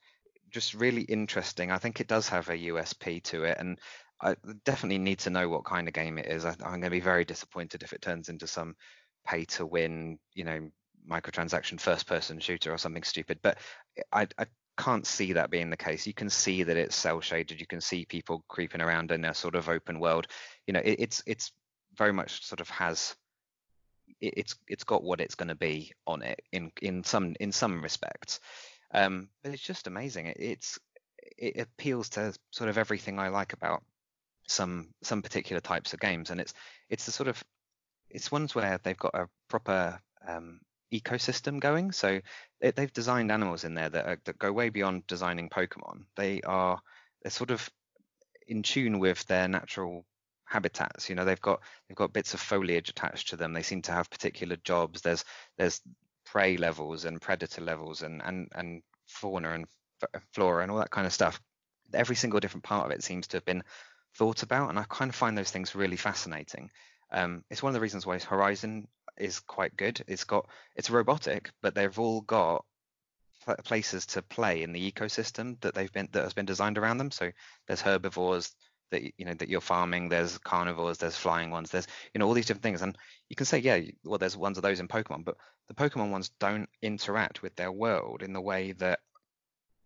just 0.49 0.73
really 0.73 1.03
interesting. 1.03 1.71
I 1.71 1.77
think 1.77 2.01
it 2.01 2.07
does 2.07 2.27
have 2.29 2.49
a 2.49 2.57
USP 2.57 3.21
to 3.25 3.43
it, 3.43 3.57
and 3.59 3.77
I 4.19 4.35
definitely 4.65 4.97
need 4.97 5.19
to 5.19 5.29
know 5.29 5.47
what 5.49 5.65
kind 5.65 5.87
of 5.87 5.93
game 5.93 6.17
it 6.17 6.25
is. 6.25 6.45
I, 6.45 6.55
I'm 6.63 6.79
going 6.79 6.81
to 6.81 6.89
be 6.89 6.99
very 6.99 7.25
disappointed 7.25 7.83
if 7.83 7.93
it 7.93 8.01
turns 8.01 8.27
into 8.29 8.47
some 8.47 8.75
pay 9.23 9.45
to 9.45 9.67
win, 9.67 10.17
you 10.33 10.45
know, 10.45 10.71
microtransaction 11.07 11.79
first 11.79 12.07
person 12.07 12.39
shooter 12.39 12.73
or 12.73 12.79
something 12.79 13.03
stupid. 13.03 13.37
But 13.43 13.59
I, 14.11 14.27
I 14.35 14.47
can't 14.79 15.05
see 15.05 15.33
that 15.33 15.51
being 15.51 15.69
the 15.69 15.77
case. 15.77 16.07
You 16.07 16.15
can 16.15 16.31
see 16.31 16.63
that 16.63 16.75
it's 16.75 16.95
cell 16.95 17.21
shaded. 17.21 17.59
You 17.59 17.67
can 17.67 17.81
see 17.81 18.05
people 18.05 18.43
creeping 18.47 18.81
around 18.81 19.11
in 19.11 19.25
a 19.25 19.35
sort 19.35 19.53
of 19.53 19.69
open 19.69 19.99
world. 19.99 20.25
You 20.65 20.73
know, 20.73 20.81
it, 20.83 20.95
it's 20.97 21.21
it's 21.27 21.51
very 21.95 22.13
much 22.13 22.43
sort 22.43 22.61
of 22.61 22.69
has 22.69 23.15
it, 24.21 24.33
it's 24.37 24.55
it's 24.67 24.83
got 24.83 25.03
what 25.03 25.19
it's 25.19 25.35
going 25.35 25.49
to 25.49 25.55
be 25.55 25.91
on 26.07 26.21
it 26.21 26.41
in 26.51 26.71
in 26.81 27.03
some 27.03 27.35
in 27.39 27.51
some 27.51 27.81
respects. 27.81 28.39
Um, 28.93 29.29
but 29.43 29.53
it's 29.53 29.63
just 29.63 29.87
amazing. 29.87 30.27
It, 30.27 30.37
it's 30.39 30.79
it 31.37 31.59
appeals 31.59 32.09
to 32.09 32.33
sort 32.51 32.69
of 32.69 32.77
everything 32.77 33.19
I 33.19 33.29
like 33.29 33.53
about 33.53 33.83
some 34.47 34.89
some 35.01 35.21
particular 35.21 35.61
types 35.61 35.93
of 35.93 35.99
games, 35.99 36.29
and 36.29 36.39
it's 36.39 36.53
it's 36.89 37.05
the 37.05 37.11
sort 37.11 37.29
of 37.29 37.43
it's 38.09 38.31
ones 38.31 38.53
where 38.53 38.79
they've 38.83 38.97
got 38.97 39.15
a 39.15 39.29
proper 39.47 39.99
um, 40.27 40.59
ecosystem 40.93 41.59
going. 41.59 41.91
So 41.91 42.21
they, 42.59 42.71
they've 42.71 42.91
designed 42.93 43.31
animals 43.31 43.63
in 43.63 43.73
there 43.73 43.89
that 43.89 44.05
are, 44.05 44.19
that 44.25 44.39
go 44.39 44.51
way 44.51 44.69
beyond 44.69 45.07
designing 45.07 45.49
Pokemon. 45.49 46.05
They 46.15 46.41
are 46.41 46.79
they're 47.21 47.31
sort 47.31 47.51
of 47.51 47.69
in 48.47 48.63
tune 48.63 48.99
with 48.99 49.25
their 49.27 49.47
natural 49.47 50.05
habitats. 50.51 51.09
You 51.09 51.15
know, 51.15 51.25
they've 51.25 51.41
got 51.41 51.61
they've 51.87 51.95
got 51.95 52.13
bits 52.13 52.33
of 52.33 52.39
foliage 52.39 52.89
attached 52.89 53.29
to 53.29 53.37
them. 53.37 53.53
They 53.53 53.63
seem 53.63 53.81
to 53.83 53.91
have 53.91 54.09
particular 54.09 54.57
jobs. 54.63 55.01
There's 55.01 55.23
there's 55.57 55.81
prey 56.25 56.57
levels 56.57 57.05
and 57.05 57.21
predator 57.21 57.61
levels 57.61 58.01
and 58.01 58.21
and 58.23 58.47
and 58.53 58.81
fauna 59.07 59.51
and 59.51 59.65
flora 60.33 60.63
and 60.63 60.71
all 60.71 60.79
that 60.79 60.91
kind 60.91 61.07
of 61.07 61.13
stuff. 61.13 61.39
Every 61.93 62.15
single 62.15 62.39
different 62.39 62.63
part 62.63 62.85
of 62.85 62.91
it 62.91 63.03
seems 63.03 63.27
to 63.27 63.37
have 63.37 63.45
been 63.45 63.63
thought 64.15 64.43
about, 64.43 64.69
and 64.69 64.77
I 64.77 64.83
kind 64.89 65.09
of 65.09 65.15
find 65.15 65.37
those 65.37 65.51
things 65.51 65.75
really 65.75 65.97
fascinating. 65.97 66.69
Um, 67.11 67.43
it's 67.49 67.63
one 67.63 67.71
of 67.71 67.73
the 67.73 67.81
reasons 67.81 68.05
why 68.05 68.19
Horizon 68.19 68.87
is 69.17 69.39
quite 69.39 69.75
good. 69.77 70.01
It's 70.07 70.25
got 70.25 70.47
it's 70.75 70.89
robotic, 70.89 71.51
but 71.61 71.75
they've 71.75 71.99
all 71.99 72.21
got 72.21 72.65
places 73.63 74.05
to 74.05 74.21
play 74.21 74.61
in 74.61 74.71
the 74.71 74.91
ecosystem 74.91 75.59
that 75.61 75.73
they've 75.73 75.91
been 75.91 76.09
that 76.11 76.23
has 76.23 76.33
been 76.33 76.45
designed 76.45 76.77
around 76.77 76.97
them. 76.97 77.11
So 77.11 77.31
there's 77.67 77.81
herbivores 77.81 78.53
that 78.91 79.01
you 79.17 79.25
know 79.25 79.33
that 79.33 79.49
you're 79.49 79.61
farming. 79.61 80.09
There's 80.09 80.37
carnivores. 80.37 80.97
There's 80.97 81.15
flying 81.15 81.49
ones. 81.49 81.71
There's 81.71 81.87
you 82.13 82.19
know 82.19 82.27
all 82.27 82.33
these 82.33 82.45
different 82.45 82.63
things, 82.63 82.81
and 82.81 82.97
you 83.29 83.35
can 83.35 83.45
say 83.45 83.59
yeah, 83.59 83.79
well 84.03 84.19
there's 84.19 84.37
ones 84.37 84.57
of 84.57 84.63
those 84.63 84.79
in 84.79 84.87
Pokemon, 84.87 85.25
but 85.25 85.37
the 85.67 85.73
Pokemon 85.73 86.11
ones 86.11 86.29
don't 86.39 86.69
interact 86.81 87.41
with 87.41 87.55
their 87.55 87.71
world 87.71 88.21
in 88.21 88.33
the 88.33 88.41
way 88.41 88.73
that 88.73 88.99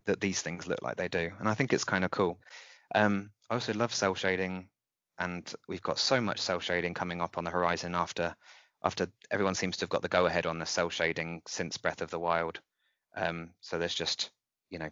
that 0.05 0.19
these 0.19 0.41
things 0.41 0.67
look 0.67 0.81
like 0.81 0.97
they 0.97 1.07
do, 1.07 1.31
and 1.39 1.47
I 1.47 1.53
think 1.53 1.73
it's 1.73 1.83
kind 1.83 2.03
of 2.03 2.11
cool. 2.11 2.39
Um, 2.93 3.31
I 3.49 3.55
also 3.55 3.73
love 3.73 3.93
cell 3.93 4.15
shading, 4.15 4.67
and 5.17 5.51
we've 5.67 5.81
got 5.81 5.99
so 5.99 6.19
much 6.19 6.39
cell 6.39 6.59
shading 6.59 6.93
coming 6.93 7.21
up 7.21 7.37
on 7.37 7.43
the 7.43 7.51
horizon 7.51 7.95
after 7.95 8.35
after 8.83 9.07
everyone 9.31 9.55
seems 9.55 9.77
to 9.77 9.83
have 9.83 9.89
got 9.89 10.01
the 10.01 10.07
go 10.09 10.25
ahead 10.27 10.45
on 10.45 10.59
the 10.59 10.65
cell 10.65 10.89
shading 10.89 11.41
since 11.47 11.77
Breath 11.77 12.01
of 12.01 12.11
the 12.11 12.19
Wild. 12.19 12.59
Um, 13.15 13.51
so 13.61 13.77
there's 13.77 13.95
just 13.95 14.31
you 14.69 14.79
know 14.79 14.89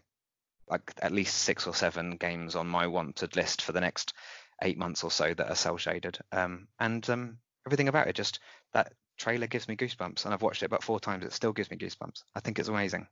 like 0.69 0.93
at 1.01 1.11
least 1.11 1.37
six 1.37 1.67
or 1.67 1.73
seven 1.73 2.17
games 2.17 2.55
on 2.55 2.67
my 2.67 2.87
wanted 2.87 3.35
list 3.35 3.61
for 3.61 3.71
the 3.71 3.81
next 3.81 4.13
eight 4.61 4.77
months 4.77 5.03
or 5.03 5.11
so 5.11 5.33
that 5.33 5.49
are 5.49 5.55
cell 5.55 5.77
shaded. 5.77 6.17
Um, 6.31 6.67
and 6.79 7.07
um, 7.09 7.37
everything 7.65 7.87
about 7.87 8.07
it 8.07 8.15
just 8.15 8.39
that 8.73 8.93
trailer 9.17 9.47
gives 9.47 9.67
me 9.67 9.75
goosebumps, 9.75 10.25
and 10.25 10.33
I've 10.33 10.41
watched 10.41 10.63
it 10.63 10.67
about 10.67 10.83
four 10.83 10.99
times. 10.99 11.25
It 11.25 11.33
still 11.33 11.53
gives 11.53 11.69
me 11.69 11.77
goosebumps. 11.77 12.23
I 12.35 12.39
think 12.39 12.59
it's 12.59 12.69
amazing. 12.69 13.07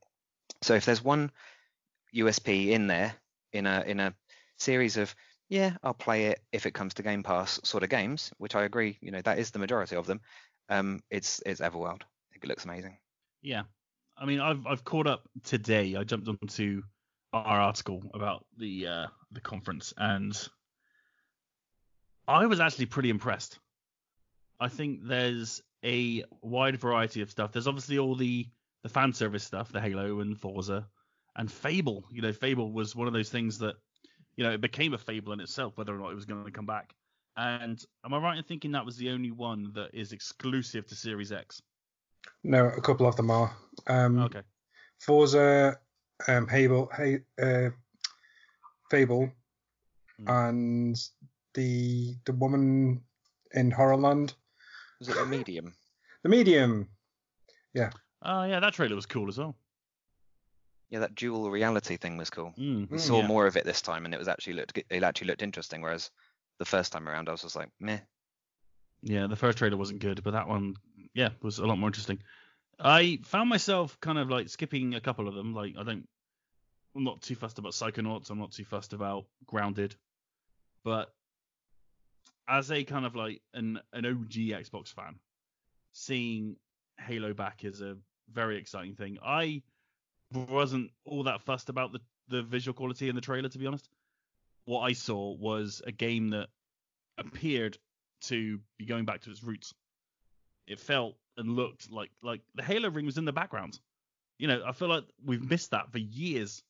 So 0.62 0.74
if 0.74 0.84
there's 0.84 1.04
one 1.04 1.30
USP 2.14 2.68
in 2.68 2.86
there 2.86 3.14
in 3.52 3.66
a 3.66 3.82
in 3.86 4.00
a 4.00 4.14
series 4.58 4.96
of 4.96 5.14
yeah, 5.48 5.76
I'll 5.82 5.94
play 5.94 6.26
it 6.26 6.40
if 6.52 6.64
it 6.66 6.74
comes 6.74 6.94
to 6.94 7.02
Game 7.02 7.22
Pass 7.22 7.60
sort 7.62 7.82
of 7.82 7.90
games, 7.90 8.32
which 8.38 8.54
I 8.54 8.62
agree, 8.64 8.96
you 9.02 9.10
know, 9.10 9.20
that 9.22 9.38
is 9.38 9.50
the 9.50 9.58
majority 9.58 9.96
of 9.96 10.06
them. 10.06 10.20
Um, 10.68 11.00
it's 11.10 11.42
it's 11.44 11.60
Everworld. 11.60 12.02
It 12.34 12.46
looks 12.46 12.64
amazing. 12.64 12.96
Yeah, 13.42 13.64
I 14.16 14.24
mean, 14.24 14.40
I've 14.40 14.66
I've 14.66 14.84
caught 14.84 15.06
up 15.06 15.28
today. 15.44 15.96
I 15.96 16.04
jumped 16.04 16.28
onto 16.28 16.82
our 17.32 17.60
article 17.60 18.02
about 18.14 18.44
the 18.58 18.86
uh, 18.86 19.06
the 19.32 19.40
conference, 19.40 19.92
and 19.96 20.36
I 22.28 22.46
was 22.46 22.60
actually 22.60 22.86
pretty 22.86 23.10
impressed. 23.10 23.58
I 24.60 24.68
think 24.68 25.00
there's 25.04 25.62
a 25.84 26.24
wide 26.40 26.78
variety 26.78 27.22
of 27.22 27.30
stuff. 27.30 27.52
There's 27.52 27.66
obviously 27.66 27.98
all 27.98 28.14
the 28.14 28.46
the 28.82 28.88
fan 28.88 29.12
service 29.12 29.44
stuff, 29.44 29.72
the 29.72 29.80
Halo 29.80 30.20
and 30.20 30.38
Forza, 30.38 30.86
and 31.36 31.50
Fable. 31.50 32.04
You 32.10 32.22
know, 32.22 32.32
Fable 32.32 32.72
was 32.72 32.94
one 32.94 33.06
of 33.06 33.12
those 33.12 33.30
things 33.30 33.58
that 33.58 33.76
you 34.36 34.44
know 34.44 34.52
it 34.52 34.60
became 34.60 34.94
a 34.94 34.98
Fable 34.98 35.32
in 35.32 35.40
itself, 35.40 35.76
whether 35.76 35.94
or 35.94 35.98
not 35.98 36.10
it 36.10 36.16
was 36.16 36.24
going 36.26 36.44
to 36.44 36.50
come 36.50 36.66
back. 36.66 36.94
And 37.36 37.82
am 38.04 38.12
I 38.12 38.18
right 38.18 38.36
in 38.36 38.44
thinking 38.44 38.72
that 38.72 38.84
was 38.84 38.96
the 38.96 39.10
only 39.10 39.30
one 39.30 39.72
that 39.74 39.94
is 39.94 40.12
exclusive 40.12 40.86
to 40.88 40.94
Series 40.94 41.32
X? 41.32 41.62
No, 42.44 42.66
a 42.66 42.80
couple 42.80 43.06
of 43.06 43.16
them 43.16 43.30
are. 43.30 43.56
Um, 43.86 44.18
Okay. 44.18 44.42
Forza, 45.00 45.78
um, 46.28 46.46
Hable, 46.48 46.90
hey, 46.96 47.20
uh, 47.40 47.70
Fable, 48.90 49.30
Hmm. 50.18 50.28
and 50.28 50.96
the 51.54 52.14
the 52.26 52.32
woman 52.32 53.02
in 53.54 53.70
Horrorland, 53.70 54.34
Was 55.00 55.08
it 55.08 55.16
a 55.16 55.26
medium? 55.26 55.74
the 56.22 56.28
medium. 56.28 56.88
Yeah. 57.74 57.90
Oh 58.22 58.44
yeah, 58.44 58.60
that 58.60 58.74
trailer 58.74 58.94
was 58.94 59.06
cool 59.06 59.28
as 59.28 59.38
well. 59.38 59.56
Yeah, 60.90 61.00
that 61.00 61.14
dual 61.14 61.50
reality 61.50 61.96
thing 61.96 62.18
was 62.18 62.28
cool. 62.30 62.52
Mm, 62.58 62.88
We 62.90 62.98
Mm, 62.98 63.00
saw 63.00 63.20
yeah. 63.20 63.26
more 63.26 63.46
of 63.46 63.56
it 63.56 63.64
this 63.64 63.80
time, 63.82 64.04
and 64.04 64.12
it 64.14 64.18
was 64.18 64.28
actually 64.28 64.52
looked 64.54 64.76
it 64.78 65.02
actually 65.02 65.28
looked 65.28 65.42
interesting. 65.42 65.80
Whereas 65.80 66.10
the 66.58 66.64
first 66.66 66.92
time 66.92 67.08
around, 67.08 67.28
I 67.28 67.32
was 67.32 67.42
just 67.42 67.56
like, 67.56 67.70
meh. 67.80 67.98
Yeah, 69.00 69.26
the 69.26 69.36
first 69.36 69.58
trailer 69.58 69.76
wasn't 69.76 70.00
good, 70.00 70.22
but 70.22 70.32
that 70.32 70.46
one, 70.46 70.76
yeah, 71.14 71.30
was 71.42 71.58
a 71.58 71.66
lot 71.66 71.78
more 71.78 71.88
interesting. 71.88 72.22
I 72.82 73.20
found 73.22 73.48
myself 73.48 73.98
kind 74.00 74.18
of 74.18 74.28
like 74.28 74.48
skipping 74.48 74.94
a 74.94 75.00
couple 75.00 75.28
of 75.28 75.34
them. 75.34 75.54
Like 75.54 75.74
I 75.78 75.84
don't, 75.84 76.08
I'm 76.96 77.04
not 77.04 77.22
too 77.22 77.36
fussed 77.36 77.58
about 77.58 77.72
Psychonauts. 77.72 78.30
I'm 78.30 78.38
not 78.38 78.52
too 78.52 78.64
fussed 78.64 78.92
about 78.92 79.26
Grounded, 79.46 79.94
but 80.84 81.14
as 82.48 82.70
a 82.72 82.82
kind 82.82 83.06
of 83.06 83.14
like 83.14 83.40
an 83.54 83.80
an 83.92 84.04
OG 84.04 84.32
Xbox 84.32 84.92
fan, 84.92 85.20
seeing 85.92 86.56
Halo 86.98 87.32
back 87.32 87.64
is 87.64 87.80
a 87.80 87.96
very 88.32 88.58
exciting 88.58 88.96
thing. 88.96 89.18
I 89.24 89.62
wasn't 90.32 90.90
all 91.04 91.24
that 91.24 91.42
fussed 91.42 91.68
about 91.68 91.92
the 91.92 92.00
the 92.28 92.42
visual 92.42 92.74
quality 92.74 93.08
in 93.08 93.14
the 93.14 93.20
trailer, 93.20 93.48
to 93.48 93.58
be 93.58 93.66
honest. 93.66 93.88
What 94.64 94.80
I 94.80 94.92
saw 94.92 95.36
was 95.36 95.82
a 95.86 95.92
game 95.92 96.30
that 96.30 96.48
appeared 97.18 97.78
to 98.22 98.58
be 98.78 98.86
going 98.86 99.04
back 99.04 99.22
to 99.22 99.30
its 99.30 99.42
roots. 99.42 99.72
It 100.66 100.80
felt 100.80 101.16
and 101.36 101.56
looked 101.56 101.90
like 101.90 102.10
like 102.22 102.40
the 102.54 102.62
Halo 102.62 102.90
ring 102.90 103.06
was 103.06 103.18
in 103.18 103.24
the 103.24 103.32
background. 103.32 103.78
You 104.38 104.48
know, 104.48 104.62
I 104.66 104.72
feel 104.72 104.88
like 104.88 105.04
we've 105.24 105.48
missed 105.48 105.70
that 105.70 105.90
for 105.90 105.98
years. 105.98 106.62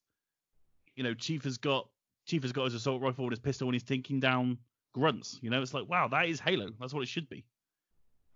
You 0.94 1.04
know, 1.04 1.14
Chief 1.14 1.44
has 1.44 1.58
got 1.58 1.88
Chief 2.26 2.42
has 2.42 2.52
got 2.52 2.64
his 2.64 2.74
assault 2.74 3.02
rifle 3.02 3.24
and 3.24 3.32
his 3.32 3.40
pistol 3.40 3.68
and 3.68 3.74
he's 3.74 3.82
taking 3.82 4.20
down 4.20 4.58
grunts. 4.94 5.38
You 5.42 5.50
know, 5.50 5.62
it's 5.62 5.74
like 5.74 5.88
wow, 5.88 6.08
that 6.08 6.28
is 6.28 6.40
Halo. 6.40 6.68
That's 6.78 6.94
what 6.94 7.02
it 7.02 7.08
should 7.08 7.28
be. 7.28 7.44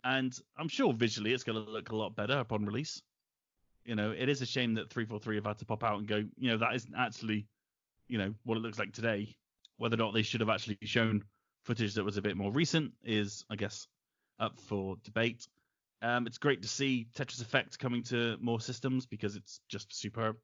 And 0.04 0.38
I'm 0.56 0.68
sure 0.68 0.92
visually 0.92 1.32
it's 1.32 1.42
going 1.42 1.62
to 1.64 1.70
look 1.70 1.90
a 1.90 1.96
lot 1.96 2.14
better 2.14 2.38
upon 2.38 2.64
release. 2.64 3.02
You 3.84 3.96
know, 3.96 4.12
it 4.12 4.28
is 4.28 4.40
a 4.40 4.46
shame 4.46 4.74
that 4.74 4.90
343 4.90 5.36
have 5.36 5.46
had 5.46 5.58
to 5.58 5.64
pop 5.64 5.82
out 5.82 5.98
and 5.98 6.06
go, 6.06 6.24
you 6.36 6.50
know, 6.50 6.58
that 6.58 6.74
isn't 6.74 6.94
actually, 6.96 7.46
you 8.06 8.18
know, 8.18 8.32
what 8.44 8.56
it 8.56 8.60
looks 8.60 8.78
like 8.78 8.92
today. 8.92 9.34
Whether 9.78 9.96
or 9.96 9.98
not 9.98 10.14
they 10.14 10.22
should 10.22 10.40
have 10.40 10.48
actually 10.48 10.78
shown 10.82 11.24
footage 11.64 11.94
that 11.94 12.04
was 12.04 12.16
a 12.16 12.22
bit 12.22 12.36
more 12.36 12.52
recent 12.52 12.92
is, 13.02 13.44
I 13.50 13.56
guess, 13.56 13.88
up 14.38 14.58
for 14.60 14.96
debate. 15.02 15.48
Um, 16.02 16.26
it's 16.26 16.38
great 16.38 16.62
to 16.62 16.68
see 16.68 17.08
Tetris 17.14 17.40
Effect 17.40 17.78
coming 17.78 18.02
to 18.04 18.36
more 18.40 18.60
systems 18.60 19.06
because 19.06 19.34
it's 19.36 19.60
just 19.68 19.94
superb, 19.98 20.36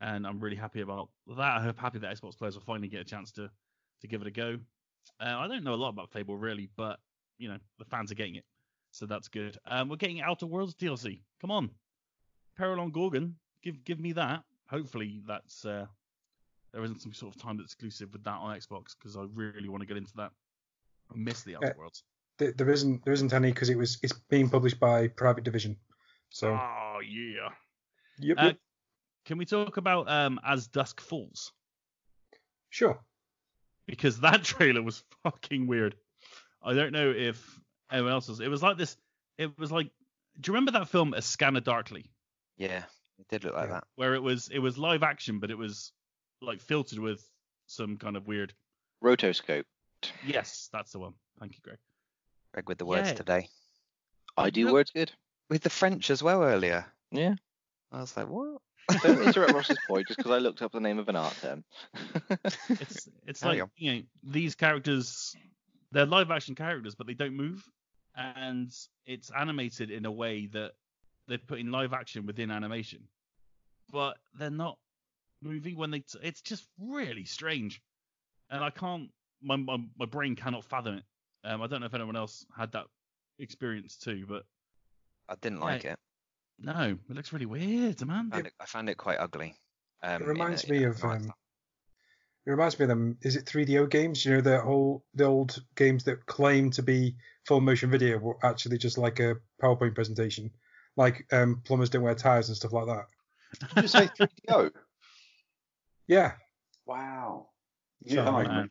and 0.00 0.26
I'm 0.26 0.40
really 0.40 0.56
happy 0.56 0.80
about 0.80 1.10
that. 1.36 1.38
I'm 1.40 1.76
happy 1.76 1.98
that 1.98 2.16
Xbox 2.20 2.38
players 2.38 2.54
will 2.54 2.62
finally 2.64 2.88
get 2.88 3.00
a 3.00 3.04
chance 3.04 3.30
to 3.32 3.50
to 4.00 4.06
give 4.08 4.20
it 4.22 4.26
a 4.26 4.30
go. 4.30 4.58
Uh, 5.20 5.36
I 5.36 5.48
don't 5.48 5.64
know 5.64 5.74
a 5.74 5.76
lot 5.76 5.90
about 5.90 6.10
Fable 6.10 6.36
really, 6.36 6.68
but 6.76 6.98
you 7.38 7.48
know 7.48 7.58
the 7.78 7.84
fans 7.84 8.10
are 8.10 8.14
getting 8.14 8.36
it, 8.36 8.44
so 8.90 9.04
that's 9.06 9.28
good. 9.28 9.58
Um, 9.66 9.88
we're 9.88 9.96
getting 9.96 10.22
Outer 10.22 10.46
Worlds 10.46 10.74
DLC. 10.74 11.20
Come 11.40 11.50
on, 11.50 11.70
Peril 12.56 12.80
on 12.80 12.90
Gorgon, 12.90 13.36
give 13.62 13.84
give 13.84 14.00
me 14.00 14.12
that. 14.12 14.42
Hopefully 14.70 15.20
that's 15.26 15.66
uh, 15.66 15.84
there 16.72 16.82
isn't 16.84 17.02
some 17.02 17.12
sort 17.12 17.34
of 17.34 17.40
timed 17.40 17.60
exclusive 17.60 18.12
with 18.14 18.24
that 18.24 18.30
on 18.38 18.56
Xbox 18.56 18.96
because 18.98 19.16
I 19.16 19.26
really 19.34 19.68
want 19.68 19.82
to 19.82 19.86
get 19.86 19.98
into 19.98 20.16
that. 20.16 20.30
I 21.12 21.16
miss 21.16 21.42
the 21.42 21.56
Outer 21.56 21.66
Uh, 21.68 21.78
Worlds. 21.78 22.02
There, 22.38 22.52
there 22.52 22.70
isn't 22.70 23.04
there 23.04 23.14
isn't 23.14 23.32
any 23.32 23.52
because 23.52 23.70
it 23.70 23.78
was 23.78 23.98
it's 24.02 24.12
being 24.28 24.48
published 24.50 24.80
by 24.80 25.08
Private 25.08 25.44
Division. 25.44 25.76
So 26.30 26.52
Oh 26.52 26.98
yeah. 27.06 27.50
yep, 28.18 28.36
Uh, 28.38 28.44
yep, 28.46 28.56
Can 29.24 29.38
we 29.38 29.44
talk 29.44 29.76
about 29.76 30.08
um 30.10 30.40
As 30.44 30.66
Dusk 30.66 31.00
Falls? 31.00 31.52
sure. 32.70 32.98
Because 33.86 34.20
that 34.20 34.42
trailer 34.44 34.82
was 34.82 35.04
fucking 35.22 35.66
weird. 35.66 35.94
I 36.62 36.72
don't 36.74 36.92
know 36.92 37.10
if 37.10 37.60
anyone 37.92 38.12
else 38.12 38.28
was. 38.28 38.40
It 38.40 38.48
was 38.48 38.62
like 38.62 38.78
this. 38.78 38.96
It 39.38 39.56
was 39.58 39.70
like. 39.70 39.90
Do 40.40 40.50
you 40.50 40.54
remember 40.54 40.72
that 40.72 40.88
film 40.88 41.14
A 41.14 41.22
Scanner 41.22 41.60
Darkly, 41.60 42.06
Yeah, 42.56 42.82
it 43.20 43.28
did 43.28 43.44
look 43.44 43.54
like 43.54 43.68
Yeah. 43.68 43.74
that. 43.74 43.84
where 43.94 44.14
it 44.14 44.22
was 44.22 44.48
it 44.48 44.58
was 44.58 44.76
live 44.76 45.04
action, 45.04 45.38
but 45.38 45.50
it 45.52 45.58
was 45.58 45.92
like 46.42 46.60
filtered 46.60 46.98
with 46.98 47.22
some 47.66 47.96
kind 47.98 48.16
of 48.16 48.26
weird. 48.26 48.52
Rotoscope. 49.02 49.64
Yes, 50.26 50.68
that's 50.72 50.90
the 50.92 50.98
one. 50.98 51.14
Thank 51.38 51.52
you, 51.54 51.60
Greg. 51.62 51.78
Greg 52.54 52.68
with 52.68 52.78
the 52.78 52.86
words 52.86 53.08
Yeah. 53.08 53.14
today. 53.14 53.48
I 54.36 54.50
do 54.50 54.64
Look- 54.66 54.72
words 54.74 54.90
good. 54.92 55.10
With 55.50 55.62
the 55.62 55.70
French 55.70 56.08
as 56.10 56.22
well 56.22 56.42
earlier. 56.42 56.86
Yeah. 57.10 57.34
I 57.92 58.00
was 58.00 58.16
like, 58.16 58.28
what? 58.28 58.60
Don't 59.02 59.22
interrupt 59.26 59.52
Ross's 59.52 59.78
point 59.86 60.06
just 60.08 60.18
because 60.18 60.30
I 60.32 60.38
looked 60.38 60.62
up 60.62 60.72
the 60.72 60.80
name 60.80 60.98
of 60.98 61.08
an 61.08 61.16
art 61.16 61.36
term. 61.40 61.64
It's 62.70 63.08
it's 63.26 63.40
Carry 63.40 63.54
like 63.54 63.62
on. 63.62 63.70
you 63.76 63.92
know 63.94 64.02
these 64.22 64.54
characters, 64.54 65.34
they're 65.92 66.06
live 66.06 66.30
action 66.30 66.54
characters, 66.54 66.94
but 66.94 67.06
they 67.06 67.14
don't 67.14 67.34
move, 67.36 67.62
and 68.16 68.70
it's 69.06 69.30
animated 69.30 69.90
in 69.90 70.06
a 70.06 70.12
way 70.12 70.46
that 70.46 70.72
they're 71.28 71.38
putting 71.38 71.70
live 71.70 71.92
action 71.92 72.26
within 72.26 72.50
animation, 72.50 73.06
but 73.90 74.16
they're 74.34 74.50
not 74.50 74.78
moving 75.42 75.76
when 75.76 75.90
they. 75.90 76.00
T- 76.00 76.18
it's 76.22 76.40
just 76.42 76.66
really 76.78 77.24
strange, 77.24 77.80
and 78.50 78.62
I 78.64 78.70
can't. 78.70 79.10
My 79.42 79.56
my, 79.56 79.78
my 79.98 80.06
brain 80.06 80.36
cannot 80.36 80.64
fathom 80.64 80.94
it. 80.96 81.04
Um, 81.44 81.62
I 81.62 81.66
don't 81.66 81.80
know 81.80 81.86
if 81.86 81.94
anyone 81.94 82.16
else 82.16 82.46
had 82.56 82.72
that 82.72 82.86
experience 83.38 83.96
too, 83.96 84.24
but 84.28 84.44
I 85.28 85.34
didn't 85.40 85.58
Yeah. 85.58 85.64
like 85.64 85.84
it. 85.84 85.98
no, 86.58 86.96
it 87.10 87.14
looks 87.14 87.32
really 87.32 87.46
weird, 87.46 88.04
man. 88.06 88.30
I 88.32 88.36
found, 88.36 88.46
it. 88.46 88.52
I 88.60 88.66
found 88.66 88.88
it 88.88 88.96
quite 88.96 89.18
ugly. 89.18 89.56
Um, 90.02 90.22
It 90.22 90.26
reminds 90.28 90.64
a- 90.64 90.70
me 90.70 90.84
of 90.84 91.02
um, 91.04 91.32
it 92.46 92.50
reminds 92.50 92.78
me 92.78 92.84
of 92.84 92.88
them. 92.90 93.18
Is 93.22 93.36
it 93.36 93.46
3DO 93.46 93.88
games? 93.90 94.24
You 94.24 94.34
know 94.34 94.40
the 94.40 94.60
whole 94.60 95.04
the 95.14 95.24
old 95.24 95.62
games 95.76 96.04
that 96.04 96.24
claim 96.26 96.70
to 96.72 96.82
be 96.82 97.16
full 97.46 97.60
motion 97.60 97.90
video 97.90 98.18
were 98.18 98.36
actually 98.44 98.78
just 98.78 98.98
like 98.98 99.18
a 99.20 99.36
PowerPoint 99.62 99.94
presentation, 99.94 100.50
like 100.96 101.26
um, 101.32 101.60
Plumbers 101.64 101.90
Don't 101.90 102.02
Wear 102.02 102.14
Ties 102.14 102.48
and 102.48 102.56
stuff 102.56 102.72
like 102.72 102.86
that. 102.86 103.06
Did 103.74 103.82
you 103.82 103.88
say 103.88 104.06
3DO? 104.08 104.70
Yeah, 106.06 106.32
Wow. 106.86 107.48
Sorry, 108.06 108.44
Yeah, 108.46 108.66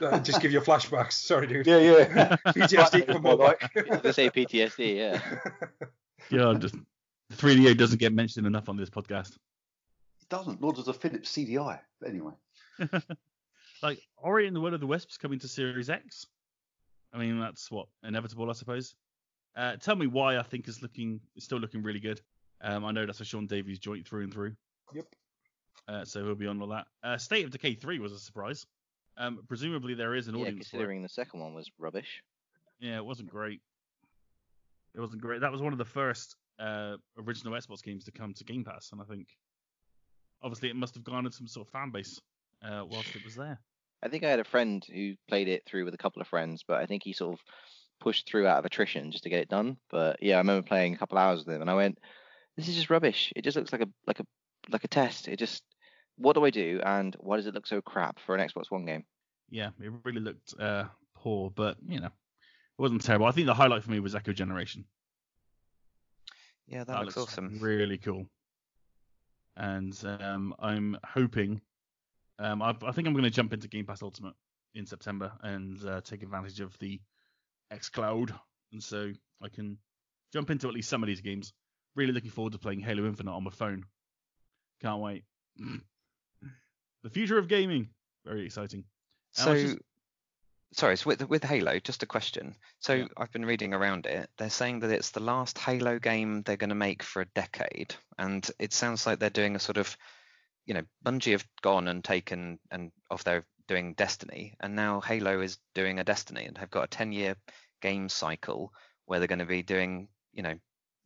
man. 0.00 0.10
man. 0.10 0.24
just 0.24 0.40
give 0.40 0.52
you 0.52 0.60
flashbacks. 0.60 1.12
Sorry, 1.12 1.46
dude. 1.46 1.66
yeah, 1.66 1.78
yeah. 1.78 2.36
PTSD 2.46 3.06
from 3.12 3.22
more 3.22 3.36
Like- 3.36 3.60
back. 3.60 3.76
I 3.76 3.90
was 3.90 4.00
gonna 4.00 4.12
say 4.12 4.30
PTSD, 4.30 4.96
yeah. 4.96 5.20
Yeah, 6.30 6.54
just 6.58 6.76
3DO 7.34 7.76
doesn't 7.78 7.98
get 7.98 8.12
mentioned 8.12 8.46
enough 8.46 8.68
on 8.68 8.76
this 8.76 8.90
podcast. 8.90 9.30
It 10.20 10.28
doesn't, 10.28 10.60
nor 10.60 10.72
does 10.72 10.88
a 10.88 10.92
Philips 10.92 11.32
CDI. 11.32 11.80
But 12.00 12.10
anyway. 12.10 12.32
like 13.82 14.00
Ori 14.16 14.46
and 14.46 14.54
the 14.54 14.60
Will 14.60 14.74
of 14.74 14.80
the 14.80 14.86
Wisps 14.86 15.16
coming 15.16 15.38
to 15.40 15.48
Series 15.48 15.90
X. 15.90 16.26
I 17.12 17.18
mean, 17.18 17.40
that's 17.40 17.70
what 17.70 17.88
inevitable, 18.04 18.48
I 18.48 18.52
suppose. 18.52 18.94
Uh, 19.56 19.76
tell 19.76 19.96
me 19.96 20.06
why 20.06 20.38
I 20.38 20.42
think 20.42 20.68
is 20.68 20.80
looking 20.82 21.20
is 21.34 21.44
still 21.44 21.58
looking 21.58 21.82
really 21.82 21.98
good. 22.00 22.20
Um, 22.62 22.84
I 22.84 22.92
know 22.92 23.06
that's 23.06 23.20
a 23.20 23.24
Sean 23.24 23.46
Davies 23.46 23.78
joint 23.78 24.06
through 24.06 24.24
and 24.24 24.32
through. 24.32 24.54
Yep. 24.94 25.06
Uh, 25.88 26.04
so 26.04 26.24
he'll 26.24 26.34
be 26.34 26.46
on 26.46 26.60
all 26.62 26.68
that. 26.68 26.86
Uh, 27.02 27.16
State 27.18 27.44
of 27.44 27.50
Decay 27.50 27.74
3 27.74 27.98
was 27.98 28.12
a 28.12 28.18
surprise. 28.18 28.66
Um, 29.20 29.40
presumably 29.46 29.92
there 29.92 30.14
is 30.14 30.28
an 30.28 30.34
yeah, 30.34 30.40
audience 30.40 30.70
considering 30.70 31.02
the 31.02 31.08
second 31.08 31.40
one 31.40 31.52
was 31.52 31.70
rubbish. 31.78 32.22
Yeah, 32.80 32.96
it 32.96 33.04
wasn't 33.04 33.28
great. 33.28 33.60
It 34.94 35.00
wasn't 35.00 35.20
great. 35.20 35.42
That 35.42 35.52
was 35.52 35.60
one 35.60 35.72
of 35.72 35.78
the 35.78 35.84
first 35.84 36.36
uh, 36.58 36.96
original 37.18 37.52
Xbox 37.52 37.82
games 37.82 38.04
to 38.04 38.12
come 38.12 38.32
to 38.32 38.44
Game 38.44 38.64
Pass, 38.64 38.92
and 38.92 39.00
I 39.00 39.04
think 39.04 39.28
obviously 40.42 40.70
it 40.70 40.76
must 40.76 40.94
have 40.94 41.04
garnered 41.04 41.34
some 41.34 41.46
sort 41.46 41.66
of 41.66 41.70
fan 41.70 41.90
base 41.90 42.18
uh, 42.64 42.82
whilst 42.88 43.14
it 43.14 43.22
was 43.22 43.36
there. 43.36 43.60
I 44.02 44.08
think 44.08 44.24
I 44.24 44.30
had 44.30 44.40
a 44.40 44.44
friend 44.44 44.82
who 44.90 45.12
played 45.28 45.48
it 45.48 45.64
through 45.66 45.84
with 45.84 45.92
a 45.92 45.98
couple 45.98 46.22
of 46.22 46.28
friends, 46.28 46.64
but 46.66 46.78
I 46.78 46.86
think 46.86 47.02
he 47.04 47.12
sort 47.12 47.34
of 47.34 47.40
pushed 48.00 48.26
through 48.26 48.46
out 48.46 48.58
of 48.58 48.64
attrition 48.64 49.12
just 49.12 49.24
to 49.24 49.30
get 49.30 49.40
it 49.40 49.50
done. 49.50 49.76
But 49.90 50.22
yeah, 50.22 50.36
I 50.36 50.38
remember 50.38 50.66
playing 50.66 50.94
a 50.94 50.98
couple 50.98 51.18
hours 51.18 51.44
with 51.44 51.54
him, 51.54 51.60
and 51.60 51.70
I 51.70 51.74
went, 51.74 51.98
"This 52.56 52.68
is 52.68 52.74
just 52.74 52.88
rubbish. 52.88 53.34
It 53.36 53.44
just 53.44 53.58
looks 53.58 53.72
like 53.72 53.82
a 53.82 53.88
like 54.06 54.20
a 54.20 54.24
like 54.70 54.84
a 54.84 54.88
test. 54.88 55.28
It 55.28 55.38
just 55.38 55.62
what 56.20 56.34
do 56.34 56.44
I 56.44 56.50
do, 56.50 56.80
and 56.84 57.16
why 57.18 57.36
does 57.36 57.46
it 57.46 57.54
look 57.54 57.66
so 57.66 57.80
crap 57.80 58.18
for 58.20 58.36
an 58.36 58.46
Xbox 58.46 58.64
One 58.70 58.84
game?" 58.84 59.04
Yeah, 59.48 59.70
it 59.80 59.92
really 60.04 60.20
looked 60.20 60.54
uh, 60.58 60.84
poor, 61.16 61.50
but 61.50 61.76
you 61.86 62.00
know, 62.00 62.06
it 62.06 62.82
wasn't 62.82 63.02
terrible. 63.02 63.26
I 63.26 63.32
think 63.32 63.46
the 63.46 63.54
highlight 63.54 63.82
for 63.82 63.90
me 63.90 64.00
was 64.00 64.14
Echo 64.14 64.32
Generation. 64.32 64.84
Yeah, 66.66 66.84
that, 66.84 67.04
looks, 67.04 67.16
awesome. 67.16 67.58
Really 67.60 67.98
cool. 67.98 68.26
And 69.56 69.96
um, 70.04 70.54
I'm 70.60 70.96
hoping, 71.04 71.60
um, 72.38 72.62
I, 72.62 72.76
I 72.86 72.92
think 72.92 73.08
I'm 73.08 73.12
going 73.12 73.24
to 73.24 73.30
jump 73.30 73.52
into 73.52 73.66
Game 73.66 73.86
Pass 73.86 74.02
Ultimate 74.02 74.34
in 74.74 74.86
September 74.86 75.32
and 75.42 75.84
uh, 75.84 76.00
take 76.02 76.22
advantage 76.22 76.60
of 76.60 76.78
the 76.78 77.00
X 77.72 77.88
Cloud, 77.88 78.32
and 78.72 78.82
so 78.82 79.10
I 79.42 79.48
can 79.48 79.78
jump 80.32 80.50
into 80.50 80.68
at 80.68 80.74
least 80.74 80.88
some 80.88 81.02
of 81.02 81.08
these 81.08 81.20
games. 81.20 81.52
Really 81.96 82.12
looking 82.12 82.30
forward 82.30 82.52
to 82.52 82.58
playing 82.58 82.80
Halo 82.80 83.04
Infinite 83.04 83.32
on 83.32 83.42
my 83.42 83.50
phone. 83.50 83.84
Can't 84.80 85.00
wait. 85.00 85.24
the 87.02 87.10
future 87.10 87.38
of 87.38 87.48
gaming. 87.48 87.88
Very 88.24 88.44
exciting. 88.44 88.84
And 89.38 89.44
So, 89.44 89.54
just- 89.54 89.78
sorry, 90.72 90.96
so 90.96 91.06
with 91.06 91.28
with 91.28 91.42
Halo, 91.44 91.78
just 91.80 92.02
a 92.02 92.06
question. 92.06 92.54
So 92.80 92.94
Yeah. 92.94 93.06
I've 93.16 93.32
been 93.32 93.44
reading 93.46 93.74
around 93.74 94.06
it. 94.06 94.30
They're 94.36 94.50
saying 94.50 94.80
that 94.80 94.90
it's 94.90 95.10
the 95.10 95.20
last 95.20 95.58
Halo 95.58 95.98
game 95.98 96.42
they're 96.42 96.56
going 96.56 96.70
to 96.70 96.74
make 96.74 97.02
for 97.02 97.22
a 97.22 97.26
decade, 97.34 97.94
and 98.18 98.48
it 98.58 98.72
sounds 98.72 99.06
like 99.06 99.18
they're 99.18 99.30
doing 99.30 99.56
a 99.56 99.60
sort 99.60 99.78
of, 99.78 99.96
you 100.66 100.74
know, 100.74 100.82
Bungie 101.04 101.32
have 101.32 101.46
gone 101.62 101.88
and 101.88 102.04
taken 102.04 102.58
and 102.70 102.92
off 103.10 103.24
they're 103.24 103.46
doing 103.66 103.94
Destiny, 103.94 104.56
and 104.60 104.74
now 104.74 105.00
Halo 105.00 105.40
is 105.40 105.58
doing 105.74 105.98
a 106.00 106.04
Destiny, 106.04 106.44
and 106.44 106.58
have 106.58 106.70
got 106.70 106.84
a 106.84 106.88
ten-year 106.88 107.36
game 107.80 108.08
cycle 108.08 108.74
where 109.06 109.18
they're 109.20 109.28
going 109.28 109.38
to 109.38 109.46
be 109.46 109.62
doing, 109.62 110.08
you 110.32 110.42
know, 110.42 110.58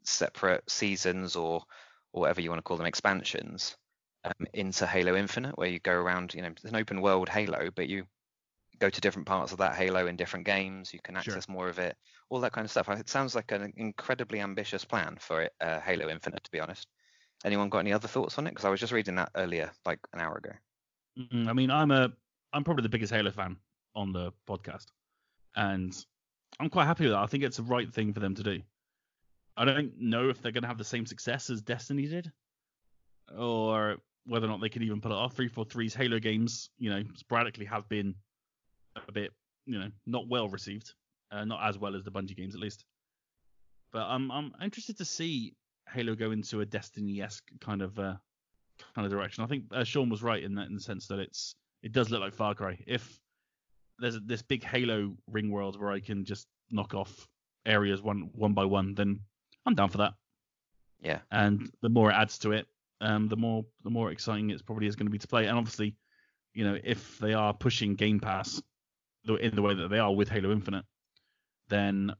separate 0.02 0.68
seasons 0.68 1.36
or 1.36 1.64
or 2.12 2.20
whatever 2.20 2.40
you 2.40 2.48
want 2.50 2.58
to 2.58 2.62
call 2.62 2.76
them, 2.76 2.86
expansions. 2.86 3.76
Um, 4.24 4.46
into 4.54 4.86
Halo 4.86 5.14
Infinite, 5.14 5.58
where 5.58 5.68
you 5.68 5.78
go 5.80 5.92
around, 5.92 6.32
you 6.32 6.40
know, 6.40 6.48
it's 6.48 6.64
an 6.64 6.74
open 6.76 7.02
world 7.02 7.28
Halo, 7.28 7.68
but 7.74 7.88
you 7.88 8.06
go 8.78 8.88
to 8.88 9.00
different 9.02 9.28
parts 9.28 9.52
of 9.52 9.58
that 9.58 9.76
Halo 9.76 10.06
in 10.06 10.16
different 10.16 10.46
games. 10.46 10.94
You 10.94 11.00
can 11.00 11.14
Sure. 11.16 11.34
access 11.34 11.46
more 11.46 11.68
of 11.68 11.78
it, 11.78 11.94
all 12.30 12.40
that 12.40 12.52
kind 12.52 12.64
of 12.64 12.70
stuff. 12.70 12.88
It 12.88 13.10
sounds 13.10 13.34
like 13.34 13.52
an 13.52 13.74
incredibly 13.76 14.40
ambitious 14.40 14.82
plan 14.82 15.18
for 15.20 15.42
it, 15.42 15.52
uh, 15.60 15.78
Halo 15.80 16.08
Infinite, 16.08 16.42
to 16.42 16.50
be 16.50 16.58
honest. 16.58 16.88
Anyone 17.44 17.68
got 17.68 17.80
any 17.80 17.92
other 17.92 18.08
thoughts 18.08 18.38
on 18.38 18.46
it? 18.46 18.50
Because 18.50 18.64
I 18.64 18.70
was 18.70 18.80
just 18.80 18.94
reading 18.94 19.16
that 19.16 19.30
earlier, 19.34 19.70
like 19.84 19.98
an 20.14 20.20
hour 20.20 20.38
ago. 20.38 20.52
Mm, 21.18 21.46
I 21.46 21.52
mean, 21.52 21.70
I'm 21.70 21.90
a 21.90 22.10
I'm 22.54 22.64
probably 22.64 22.82
the 22.82 22.88
biggest 22.88 23.12
Halo 23.12 23.30
fan 23.30 23.58
on 23.94 24.12
the 24.12 24.32
podcast, 24.48 24.86
and 25.54 25.94
I'm 26.58 26.70
quite 26.70 26.86
happy 26.86 27.04
with 27.04 27.12
that. 27.12 27.18
I 27.22 27.26
think 27.26 27.44
it's 27.44 27.58
the 27.58 27.62
right 27.64 27.92
thing 27.92 28.14
for 28.14 28.20
them 28.20 28.36
to 28.36 28.42
do. 28.42 28.62
I 29.54 29.66
don't 29.66 30.00
know 30.00 30.30
if 30.30 30.40
they're 30.40 30.52
going 30.52 30.62
to 30.62 30.68
have 30.68 30.78
the 30.78 30.84
same 30.84 31.04
success 31.04 31.50
as 31.50 31.60
Destiny 31.60 32.06
did, 32.06 32.32
or 33.36 33.98
whether 34.26 34.46
or 34.46 34.50
not 34.50 34.60
they 34.60 34.68
can 34.68 34.82
even 34.82 35.00
pull 35.00 35.12
it 35.12 35.16
off. 35.16 35.36
343's 35.36 35.94
Halo 35.94 36.18
games, 36.18 36.70
you 36.78 36.90
know, 36.90 37.02
sporadically 37.14 37.66
have 37.66 37.88
been 37.88 38.14
a 39.08 39.12
bit, 39.12 39.32
you 39.66 39.78
know, 39.78 39.88
not 40.06 40.28
well 40.28 40.48
received, 40.48 40.92
uh, 41.30 41.44
not 41.44 41.60
as 41.62 41.78
well 41.78 41.94
as 41.94 42.04
the 42.04 42.10
Bungie 42.10 42.36
games 42.36 42.54
at 42.54 42.60
least. 42.60 42.84
But 43.92 44.02
I'm 44.02 44.30
I'm 44.30 44.52
interested 44.62 44.98
to 44.98 45.04
see 45.04 45.54
Halo 45.88 46.14
go 46.14 46.30
into 46.30 46.60
a 46.60 46.66
Destiny-esque 46.66 47.44
kind 47.60 47.82
of 47.82 47.98
uh, 47.98 48.14
kind 48.94 49.06
of 49.06 49.10
direction. 49.10 49.44
I 49.44 49.46
think 49.46 49.64
uh, 49.72 49.84
Sean 49.84 50.08
was 50.08 50.22
right 50.22 50.42
in 50.42 50.54
that 50.56 50.66
in 50.68 50.74
the 50.74 50.80
sense 50.80 51.06
that 51.08 51.18
it's 51.18 51.54
it 51.82 51.92
does 51.92 52.10
look 52.10 52.20
like 52.20 52.34
Far 52.34 52.54
Cry. 52.54 52.78
If 52.86 53.18
there's 53.98 54.18
this 54.24 54.42
big 54.42 54.64
Halo 54.64 55.16
ring 55.28 55.50
world 55.50 55.80
where 55.80 55.92
I 55.92 56.00
can 56.00 56.24
just 56.24 56.46
knock 56.70 56.94
off 56.94 57.28
areas 57.66 58.02
one 58.02 58.30
one 58.34 58.54
by 58.54 58.64
one, 58.64 58.94
then 58.94 59.20
I'm 59.66 59.74
down 59.74 59.90
for 59.90 59.98
that. 59.98 60.14
Yeah. 61.00 61.20
And 61.30 61.70
the 61.82 61.88
more 61.88 62.10
it 62.10 62.14
adds 62.14 62.38
to 62.38 62.52
it, 62.52 62.66
um, 63.00 63.28
the 63.28 63.36
more 63.36 63.64
the 63.82 63.90
more 63.90 64.10
exciting 64.10 64.50
it's 64.50 64.62
probably 64.62 64.86
is 64.86 64.96
going 64.96 65.06
to 65.06 65.12
be 65.12 65.18
to 65.18 65.28
play. 65.28 65.46
And 65.46 65.58
obviously, 65.58 65.96
you 66.52 66.64
know, 66.64 66.78
if 66.82 67.18
they 67.18 67.34
are 67.34 67.52
pushing 67.52 67.94
Game 67.94 68.20
Pass 68.20 68.62
in 69.26 69.54
the 69.54 69.62
way 69.62 69.74
that 69.74 69.88
they 69.88 69.98
are 69.98 70.14
with 70.14 70.28
Halo 70.28 70.52
Infinite, 70.52 70.84
then 71.68 72.12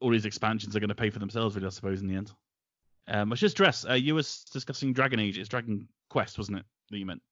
all 0.00 0.10
these 0.10 0.24
expansions 0.26 0.76
are 0.76 0.80
going 0.80 0.88
to 0.88 0.94
pay 0.94 1.10
for 1.10 1.18
themselves, 1.18 1.54
really, 1.54 1.66
I 1.66 1.70
suppose, 1.70 2.00
in 2.00 2.08
the 2.08 2.14
end. 2.14 2.32
Um, 3.08 3.32
I 3.32 3.36
should 3.36 3.50
stress, 3.50 3.86
uh, 3.88 3.94
you 3.94 4.14
were 4.14 4.22
discussing 4.52 4.92
Dragon 4.92 5.18
Age. 5.18 5.38
It's 5.38 5.48
Dragon 5.48 5.88
Quest, 6.10 6.38
wasn't 6.38 6.58
it, 6.58 6.64
that 6.90 6.98
you 6.98 7.06
meant? 7.06 7.22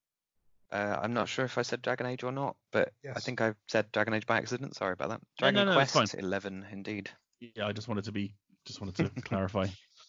Uh, 0.73 0.99
I'm 1.01 1.13
not 1.15 1.29
sure 1.29 1.45
if 1.45 1.59
I 1.59 1.63
said 1.63 1.83
Dragon 1.83 2.07
Age 2.07 2.25
or 2.25 2.33
not, 2.33 2.57
but 2.73 2.93
I 3.15 3.21
think 3.21 3.41
I 3.41 3.55
said 3.69 3.93
Dragon 3.93 4.15
Age 4.15 4.27
by 4.27 4.39
accident. 4.39 4.75
Sorry 4.75 4.95
about 4.95 5.11
that. 5.11 5.21
Dragon 5.39 5.67
no, 5.67 5.75
no, 5.75 5.79
it's 5.79 5.93
Quest 5.93 6.13
fine. 6.13 6.25
11, 6.25 6.67
indeed. 6.73 7.11
Yeah, 7.41 7.67
I 7.67 7.73
just 7.73 7.89
wanted 7.89 8.05
to 8.05 8.13
be, 8.13 8.33
just 8.65 8.81
wanted 8.81 8.97
to 8.97 9.23
clarify. 9.23 9.67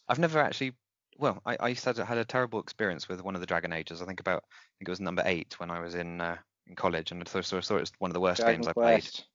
I've 0.08 0.20
never 0.20 0.40
actually. 0.40 0.74
Well, 1.18 1.42
I, 1.46 1.58
I 1.60 1.68
used 1.70 1.84
to 1.84 2.06
had 2.06 2.18
a 2.18 2.26
terrible 2.26 2.60
experience 2.60 3.10
with 3.10 3.24
one 3.24 3.36
of 3.36 3.42
the 3.42 3.48
Dragon 3.48 3.74
Ages. 3.74 4.02
I 4.02 4.06
think 4.06 4.20
about, 4.20 4.44
I 4.48 4.56
think 4.80 4.88
it 4.88 4.92
was 4.92 5.00
number 5.00 5.24
eight 5.26 5.60
when 5.60 5.72
I 5.72 5.80
was 5.80 5.96
in 5.96 6.22
uh, 6.22 6.38
in 6.68 6.76
college, 6.76 7.12
and 7.12 7.22
I 7.22 7.26
thought, 7.26 7.46
so 7.46 7.58
I 7.58 7.62
thought 7.62 7.78
it 7.78 7.82
was 7.82 7.92
one 8.00 8.12
of 8.12 8.14
the 8.14 8.20
worst 8.20 8.42
Dragon 8.42 8.62
games 8.62 8.68
I 8.68 8.74
played. 8.74 9.02
Quest. 9.02 9.26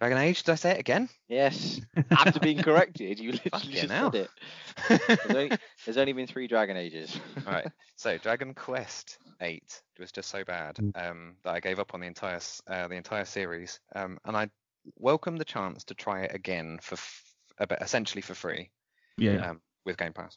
Dragon 0.00 0.18
Age? 0.18 0.42
Did 0.42 0.52
I 0.52 0.56
say 0.56 0.70
it 0.72 0.80
again? 0.80 1.08
Yes. 1.28 1.80
After 2.10 2.38
being 2.40 2.62
corrected, 2.62 3.18
you 3.18 3.32
literally 3.32 3.50
Fucking 3.50 3.70
just 3.70 3.90
hell. 3.90 4.12
said 4.12 4.28
it. 4.28 5.00
There's 5.24 5.34
only, 5.34 5.58
there's 5.84 5.96
only 5.96 6.12
been 6.12 6.26
three 6.26 6.46
Dragon 6.48 6.76
Ages. 6.76 7.18
All 7.46 7.52
right. 7.52 7.66
So 7.96 8.18
Dragon 8.18 8.52
Quest 8.52 9.16
Eight 9.40 9.80
was 9.98 10.12
just 10.12 10.28
so 10.30 10.44
bad 10.44 10.76
Mm. 10.76 10.92
um, 11.10 11.36
that 11.44 11.54
I 11.54 11.60
gave 11.60 11.78
up 11.78 11.94
on 11.94 12.00
the 12.00 12.06
entire 12.06 12.40
uh, 12.66 12.88
the 12.88 12.94
entire 12.96 13.24
series, 13.24 13.80
um, 13.94 14.18
and 14.26 14.36
I 14.36 14.50
welcome 14.96 15.36
the 15.36 15.44
chance 15.44 15.84
to 15.84 15.94
try 15.94 16.22
it 16.22 16.34
again 16.34 16.78
for 16.82 16.94
f- 16.94 17.22
about, 17.58 17.80
essentially 17.82 18.20
for 18.22 18.34
free 18.34 18.70
Yeah, 19.16 19.50
um, 19.50 19.60
with 19.86 19.96
Game 19.96 20.12
Pass. 20.12 20.36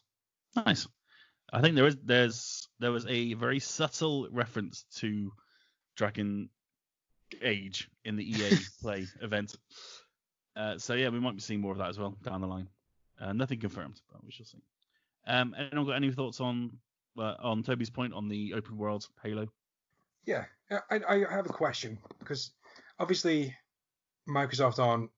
Nice. 0.56 0.86
I 1.52 1.60
think 1.60 1.74
there 1.74 1.86
is 1.86 1.96
there's 2.04 2.68
there 2.78 2.92
was 2.92 3.06
a 3.06 3.34
very 3.34 3.58
subtle 3.58 4.28
reference 4.30 4.84
to 4.96 5.32
Dragon 5.96 6.48
age 7.42 7.88
in 8.04 8.16
the 8.16 8.24
EA 8.24 8.56
Play 8.80 9.06
event. 9.20 9.56
Uh, 10.56 10.78
so 10.78 10.94
yeah, 10.94 11.08
we 11.08 11.20
might 11.20 11.34
be 11.34 11.40
seeing 11.40 11.60
more 11.60 11.72
of 11.72 11.78
that 11.78 11.88
as 11.88 11.98
well 11.98 12.16
down 12.22 12.40
the 12.40 12.46
line. 12.46 12.68
Uh, 13.20 13.32
nothing 13.32 13.60
confirmed, 13.60 14.00
but 14.12 14.24
we 14.24 14.32
shall 14.32 14.46
see. 14.46 14.62
Um, 15.26 15.54
anyone 15.58 15.86
got 15.86 15.96
any 15.96 16.10
thoughts 16.10 16.40
on 16.40 16.70
uh, 17.18 17.34
on 17.40 17.62
Toby's 17.62 17.90
point 17.90 18.14
on 18.14 18.28
the 18.28 18.54
open 18.54 18.76
world 18.76 19.06
Halo? 19.22 19.46
Yeah, 20.26 20.44
I, 20.90 21.00
I 21.08 21.18
have 21.30 21.46
a 21.46 21.52
question 21.52 21.98
because 22.18 22.52
obviously 22.98 23.54
Microsoft 24.28 24.78
aren't 24.78 25.10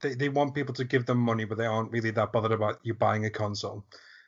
they, 0.00 0.14
they 0.14 0.28
want 0.28 0.54
people 0.54 0.74
to 0.74 0.84
give 0.84 1.06
them 1.06 1.18
money, 1.18 1.44
but 1.44 1.56
they 1.56 1.66
aren't 1.66 1.90
really 1.90 2.10
that 2.10 2.32
bothered 2.32 2.52
about 2.52 2.80
you 2.82 2.94
buying 2.94 3.24
a 3.24 3.30
console. 3.30 3.84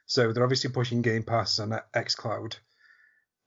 So 0.06 0.32
they're 0.32 0.44
obviously 0.44 0.70
pushing 0.70 1.02
Game 1.02 1.22
Pass 1.22 1.58
and 1.58 1.72
XCloud. 1.94 2.56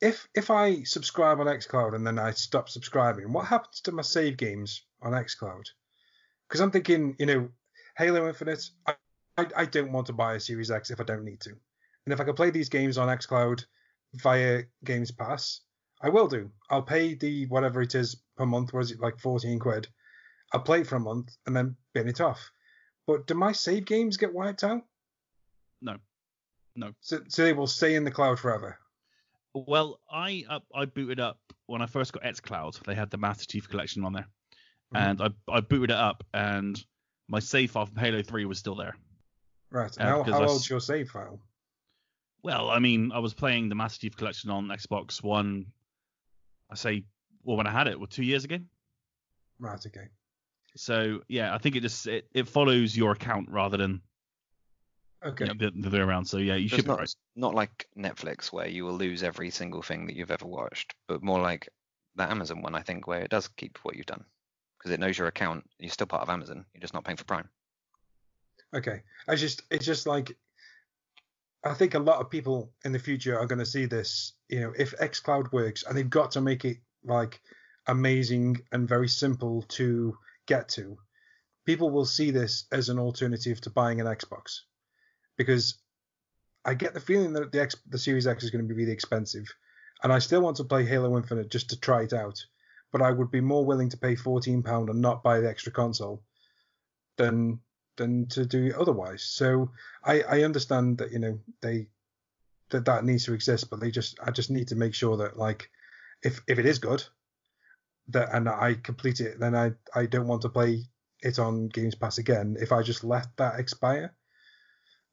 If 0.02 0.28
if 0.36 0.52
I 0.52 0.84
subscribe 0.84 1.40
on 1.40 1.48
XCloud 1.48 1.96
and 1.96 2.06
then 2.06 2.20
I 2.20 2.32
stop 2.32 2.70
subscribing, 2.70 3.32
what 3.34 3.46
happens 3.48 3.82
to 3.82 3.92
my 3.92 4.02
save 4.02 4.38
games 4.38 4.84
on 5.02 5.14
XCloud? 5.14 5.66
Because 6.48 6.62
I'm 6.62 6.72
thinking, 6.72 7.16
you 7.20 7.26
know, 7.26 7.50
Halo 7.98 8.28
Infinite, 8.28 8.70
I, 8.86 8.96
I, 9.38 9.48
I 9.56 9.66
don't 9.66 9.92
want 9.92 10.08
to 10.08 10.14
buy 10.14 10.36
a 10.36 10.40
Series 10.40 10.72
X 10.72 10.92
if 10.92 11.00
I 11.00 11.04
don't 11.04 11.26
need 11.26 11.40
to. 11.42 11.52
And 12.06 12.14
if 12.14 12.22
I 12.22 12.24
can 12.24 12.36
play 12.36 12.52
these 12.52 12.70
games 12.70 12.98
on 12.98 13.10
XCloud 13.10 13.66
via 14.14 14.64
Games 14.84 15.12
Pass, 15.12 15.62
I 16.02 16.10
will 16.10 16.28
do. 16.28 16.52
I'll 16.70 16.84
pay 16.84 17.16
the 17.16 17.48
whatever 17.48 17.82
it 17.82 17.96
is 17.96 18.16
per 18.36 18.46
month. 18.46 18.74
Was 18.74 18.92
it 18.92 19.00
like 19.00 19.20
14 19.20 19.60
quid? 19.60 19.88
I'll 20.54 20.62
play 20.62 20.82
it 20.82 20.88
for 20.88 20.96
a 20.96 21.00
month 21.00 21.36
and 21.46 21.56
then 21.56 21.76
bin 21.94 22.08
it 22.08 22.22
off. 22.22 22.52
But 23.08 23.28
do 23.28 23.34
my 23.34 23.52
save 23.52 23.86
games 23.86 24.18
get 24.18 24.34
wiped 24.34 24.64
out? 24.64 24.84
No, 25.82 25.98
no. 26.78 26.92
So, 27.02 27.20
so 27.28 27.44
they 27.44 27.52
will 27.54 27.68
stay 27.68 27.96
in 27.96 28.04
the 28.06 28.12
cloud 28.12 28.40
forever. 28.40 28.78
Well, 29.54 30.00
I 30.10 30.46
uh, 30.50 30.60
I 30.74 30.86
booted 30.86 31.20
up 31.20 31.40
when 31.66 31.82
I 31.82 31.88
first 31.88 32.14
got 32.14 32.24
xCloud. 32.24 32.82
They 32.86 32.96
had 32.96 33.10
the 33.10 33.18
Master 33.18 33.46
Chief 33.46 33.68
Collection 33.68 34.06
on 34.06 34.14
there, 34.14 34.28
Mhm. 34.94 35.00
and 35.00 35.22
I 35.22 35.30
I 35.52 35.60
booted 35.62 35.90
it 35.92 35.98
up, 35.98 36.24
and 36.34 36.82
my 37.28 37.40
save 37.40 37.72
file 37.72 37.86
from 37.88 37.98
Halo 37.98 38.22
3 38.22 38.46
was 38.46 38.60
still 38.60 38.76
there. 38.76 38.96
Right. 39.70 39.92
Uh, 40.00 40.04
how, 40.04 40.24
how 40.24 40.44
I 40.44 40.46
old's 40.46 40.70
your 40.70 40.80
save 40.80 41.10
file? 41.10 41.42
Well, 42.44 42.70
I 42.70 42.80
mean, 42.80 43.12
I 43.12 43.20
was 43.20 43.34
playing 43.34 43.68
the 43.68 43.76
Master 43.76 44.00
Chief 44.00 44.16
Collection 44.16 44.50
on 44.50 44.68
Xbox 44.70 45.22
One. 45.22 45.66
I 46.72 46.76
say, 46.76 47.04
well, 47.44 47.58
when 47.58 47.68
I 47.68 47.72
had 47.72 47.88
it, 47.88 48.00
well, 48.00 48.08
two 48.08 48.24
years 48.24 48.46
ago. 48.46 48.60
Right. 49.60 49.84
Okay. 49.86 50.08
So 50.76 51.22
yeah, 51.28 51.54
I 51.54 51.58
think 51.58 51.76
it 51.76 51.82
just 51.82 52.06
it, 52.08 52.30
it 52.34 52.48
follows 52.48 52.96
your 52.96 53.12
account 53.12 53.50
rather 53.50 53.76
than 53.78 54.02
Okay. 55.28 55.46
you 55.46 55.54
know, 55.54 55.58
the, 55.58 55.82
the 55.82 55.88
other 55.88 55.98
way 56.00 56.04
around. 56.04 56.26
So 56.26 56.38
yeah, 56.38 56.56
you 56.56 56.66
It's 56.66 56.76
should 56.76 56.86
be 56.86 56.90
not, 56.92 57.00
right. 57.00 57.16
not 57.36 57.56
like 57.56 57.88
Netflix 57.98 58.52
where 58.52 58.68
you 58.68 58.86
will 58.86 58.94
lose 58.94 59.24
every 59.24 59.50
single 59.50 59.82
thing 59.82 60.08
that 60.08 60.16
you've 60.16 60.32
ever 60.32 60.48
watched, 60.48 60.96
but 61.08 61.24
more 61.24 61.42
like 61.42 61.70
the 62.16 62.24
Amazon 62.30 62.62
one, 62.62 62.76
I 62.76 62.82
think, 62.82 63.08
where 63.08 63.22
it 63.22 63.30
does 63.30 63.48
keep 63.48 63.78
what 63.84 63.96
you've 63.96 64.06
done 64.06 64.26
because 64.78 64.92
it 64.92 65.00
knows 65.00 65.18
your 65.18 65.28
account. 65.28 65.66
You're 65.80 65.92
still 65.92 66.08
part 66.08 66.24
of 66.24 66.30
Amazon. 66.30 66.66
You're 66.74 66.82
just 66.82 66.94
not 66.94 67.04
paying 67.04 67.18
for 67.18 67.26
Prime. 67.26 67.50
Okay. 68.76 69.02
I 69.28 69.36
just 69.36 69.62
it's 69.70 69.86
just 69.86 70.08
like 70.08 70.36
I 71.64 71.74
think 71.74 71.94
a 71.96 72.00
lot 72.00 72.22
of 72.22 72.30
people 72.30 72.72
in 72.86 72.92
the 72.92 73.00
future 73.00 73.38
are 73.38 73.48
going 73.48 73.60
to 73.60 73.66
see 73.66 73.86
this. 73.86 74.34
You 74.50 74.62
know, 74.62 74.74
if 74.78 74.96
XCloud 74.98 75.52
works, 75.52 75.84
and 75.84 75.98
they've 75.98 76.10
got 76.10 76.32
to 76.32 76.42
make 76.42 76.66
it 76.66 76.78
like 77.04 77.42
amazing 77.88 78.62
and 78.72 78.88
very 78.88 79.08
simple 79.08 79.64
to 79.70 80.18
get 80.46 80.70
to, 80.70 80.98
people 81.66 81.90
will 81.90 82.06
see 82.06 82.32
this 82.32 82.66
as 82.72 82.90
an 82.90 83.00
alternative 83.00 83.60
to 83.62 83.70
buying 83.70 84.00
an 84.00 84.08
Xbox, 84.08 84.62
because 85.38 85.76
I 86.66 86.74
get 86.74 86.94
the 86.94 87.00
feeling 87.00 87.34
that 87.34 87.52
the 87.52 87.62
X, 87.62 87.76
the 87.88 87.98
Series 87.98 88.28
X 88.28 88.44
is 88.44 88.50
going 88.50 88.64
to 88.64 88.68
be 88.68 88.80
really 88.80 88.92
expensive, 88.92 89.46
and 90.04 90.12
I 90.12 90.20
still 90.20 90.42
want 90.42 90.58
to 90.58 90.64
play 90.64 90.86
Halo 90.86 91.16
Infinite 91.18 91.50
just 91.50 91.70
to 91.70 91.80
try 91.80 92.04
it 92.04 92.14
out. 92.14 92.44
But 92.92 93.02
I 93.02 93.12
would 93.12 93.32
be 93.32 93.42
more 93.42 93.66
willing 93.66 93.90
to 93.90 93.98
pay 93.98 94.16
fourteen 94.16 94.64
pound 94.64 94.90
and 94.90 95.02
not 95.02 95.24
buy 95.24 95.40
the 95.40 95.50
extra 95.50 95.72
console 95.72 96.24
than 97.18 97.60
than 97.98 98.28
to 98.28 98.46
do 98.46 98.74
otherwise. 98.80 99.24
So 99.24 99.72
I, 100.04 100.22
I 100.22 100.44
understand 100.44 100.98
that 101.00 101.12
you 101.12 101.20
know 101.20 101.40
they 101.62 101.88
that 102.70 102.86
that 102.86 103.06
needs 103.06 103.26
to 103.26 103.34
exist, 103.34 103.70
but 103.70 103.80
they 103.80 103.92
just 103.92 104.20
I 104.24 104.32
just 104.32 104.50
need 104.50 104.68
to 104.70 104.76
make 104.76 104.94
sure 104.94 105.18
that 105.18 105.38
like 105.38 105.70
if 106.24 106.42
if 106.48 106.60
it 106.60 106.66
is 106.66 106.80
good 106.80 107.04
that 108.10 108.34
and 108.34 108.48
I 108.48 108.76
complete 108.76 109.20
it, 109.20 109.40
then 109.40 109.56
I 109.56 109.74
I 109.94 110.06
don't 110.06 110.28
want 110.28 110.42
to 110.44 110.50
play 110.50 110.86
it 111.22 111.40
on 111.40 111.68
Games 111.68 111.96
Pass 111.96 112.18
again 112.18 112.58
if 112.60 112.72
I 112.72 112.82
just 112.82 113.04
let 113.04 113.28
that 113.38 113.60
expire. 113.60 114.14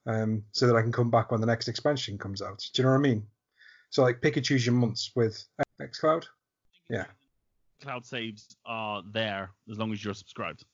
Um, 0.07 0.43
so 0.53 0.67
that 0.67 0.77
I 0.77 0.83
can 0.83 0.93
come 0.93 1.11
back 1.11 1.31
when 1.31 1.41
the 1.41 1.47
next 1.47 1.67
expansion 1.69 2.19
comes 2.19 2.43
out. 2.43 2.63
Do 2.75 2.83
you 2.83 2.85
know 2.85 2.93
what 2.93 2.99
I 2.99 3.03
mean? 3.03 3.27
So 3.89 4.03
like 4.03 4.21
pick 4.21 4.37
and 4.37 4.45
choose 4.45 4.67
your 4.67 4.75
months 4.75 5.13
with 5.17 5.43
XCloud. 5.81 6.25
Yeah. 6.91 7.07
Cloud 7.83 8.05
saves 8.05 8.57
are 8.67 9.03
there 9.13 9.51
as 9.71 9.79
long 9.79 9.93
as 9.93 10.05
you're 10.05 10.15
subscribed. 10.15 10.65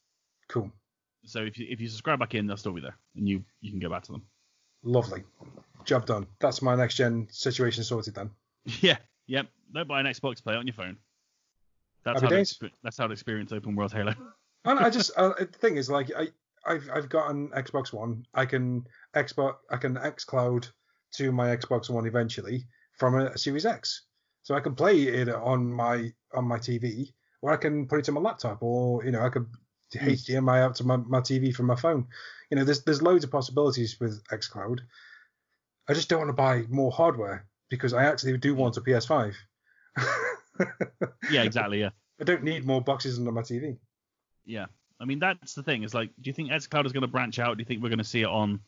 Cool. 0.48 0.70
So 1.24 1.40
if 1.40 1.58
you 1.58 1.66
if 1.68 1.80
you 1.80 1.88
subscribe 1.88 2.18
back 2.18 2.34
in, 2.34 2.46
they'll 2.46 2.56
still 2.56 2.72
be 2.72 2.80
there, 2.80 2.96
and 3.16 3.28
you 3.28 3.44
you 3.60 3.70
can 3.70 3.78
go 3.78 3.90
back 3.90 4.02
to 4.04 4.12
them. 4.12 4.22
Lovely. 4.82 5.22
Job 5.84 6.06
done. 6.06 6.26
That's 6.40 6.62
my 6.62 6.74
next 6.74 6.96
gen 6.96 7.28
situation 7.30 7.84
sorted 7.84 8.14
then. 8.14 8.30
Yeah, 8.80 8.98
yep. 9.26 9.48
Don't 9.72 9.88
buy 9.88 10.00
an 10.00 10.06
Xbox, 10.06 10.42
play 10.42 10.54
it 10.54 10.58
on 10.58 10.66
your 10.66 10.74
phone. 10.74 10.96
That's 12.04 12.20
Happy 12.20 12.34
how 12.34 12.38
days. 12.38 12.58
that's 12.82 12.96
how 12.96 13.06
to 13.06 13.12
experience 13.12 13.52
open 13.52 13.74
world 13.74 13.92
Halo. 13.92 14.14
And 14.64 14.78
I 14.78 14.90
just 14.90 15.10
uh, 15.16 15.32
the 15.38 15.46
thing 15.46 15.76
is 15.76 15.90
like 15.90 16.10
I 16.16 16.28
I've 16.66 16.88
I've 16.92 17.08
got 17.08 17.30
an 17.30 17.48
Xbox 17.50 17.92
One. 17.92 18.26
I 18.34 18.46
can 18.46 18.86
Xbox 19.14 19.56
I 19.70 19.76
can 19.76 19.96
XCloud 19.96 20.70
to 21.14 21.32
my 21.32 21.56
Xbox 21.56 21.90
One 21.90 22.06
eventually 22.06 22.66
from 22.98 23.18
a, 23.18 23.36
Series 23.36 23.66
X, 23.66 24.02
so 24.42 24.54
I 24.54 24.60
can 24.60 24.74
play 24.74 25.02
it 25.02 25.28
on 25.28 25.72
my 25.72 26.12
on 26.34 26.44
my 26.44 26.58
TV, 26.58 27.12
or 27.42 27.52
I 27.52 27.56
can 27.56 27.86
put 27.86 27.98
it 27.98 28.04
to 28.06 28.12
my 28.12 28.20
laptop, 28.20 28.62
or 28.62 29.04
you 29.04 29.10
know 29.10 29.20
I 29.20 29.30
could 29.30 29.46
hmm. 29.92 30.08
HDMI 30.08 30.60
out 30.60 30.74
to 30.76 30.84
my, 30.84 30.96
my 30.96 31.20
TV 31.20 31.54
from 31.54 31.66
my 31.66 31.76
phone. 31.76 32.06
You 32.50 32.56
know, 32.56 32.64
there's 32.64 32.82
there's 32.82 33.02
loads 33.02 33.24
of 33.24 33.30
possibilities 33.30 33.98
with 34.00 34.22
XCloud. 34.28 34.80
I 35.88 35.94
just 35.94 36.08
don't 36.08 36.20
want 36.20 36.28
to 36.28 36.34
buy 36.34 36.64
more 36.68 36.92
hardware 36.92 37.46
because 37.68 37.94
I 37.94 38.04
actually 38.04 38.36
do 38.38 38.54
want 38.54 38.76
a 38.76 38.80
PS5. 38.80 39.34
yeah, 41.30 41.42
exactly. 41.42 41.80
Yeah, 41.80 41.90
I 42.20 42.24
don't 42.24 42.44
need 42.44 42.66
more 42.66 42.80
boxes 42.80 43.18
under 43.18 43.32
my 43.32 43.42
TV. 43.42 43.78
yeah. 44.44 44.66
I 45.00 45.06
mean, 45.06 45.18
that's 45.18 45.54
the 45.54 45.62
thing. 45.62 45.82
Is 45.82 45.94
like, 45.94 46.10
do 46.20 46.28
you 46.28 46.34
think 46.34 46.50
xCloud 46.50 46.84
is 46.86 46.92
going 46.92 47.02
to 47.02 47.08
branch 47.08 47.38
out? 47.38 47.56
Do 47.56 47.60
you 47.62 47.64
think 47.64 47.82
we're 47.82 47.88
going 47.88 47.98
to 47.98 48.04
see 48.04 48.20
it 48.22 48.28
on 48.28 48.60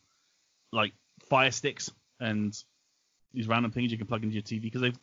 like 0.71 0.93
Fire 1.29 1.51
Sticks 1.51 1.91
and 2.19 2.53
these 3.33 3.47
random 3.47 3.71
things 3.71 3.91
you 3.91 3.97
can 3.97 4.07
plug 4.07 4.23
into 4.23 4.33
your 4.33 4.43
TV? 4.43 4.61
Because 4.63 4.81
they've 4.81 4.99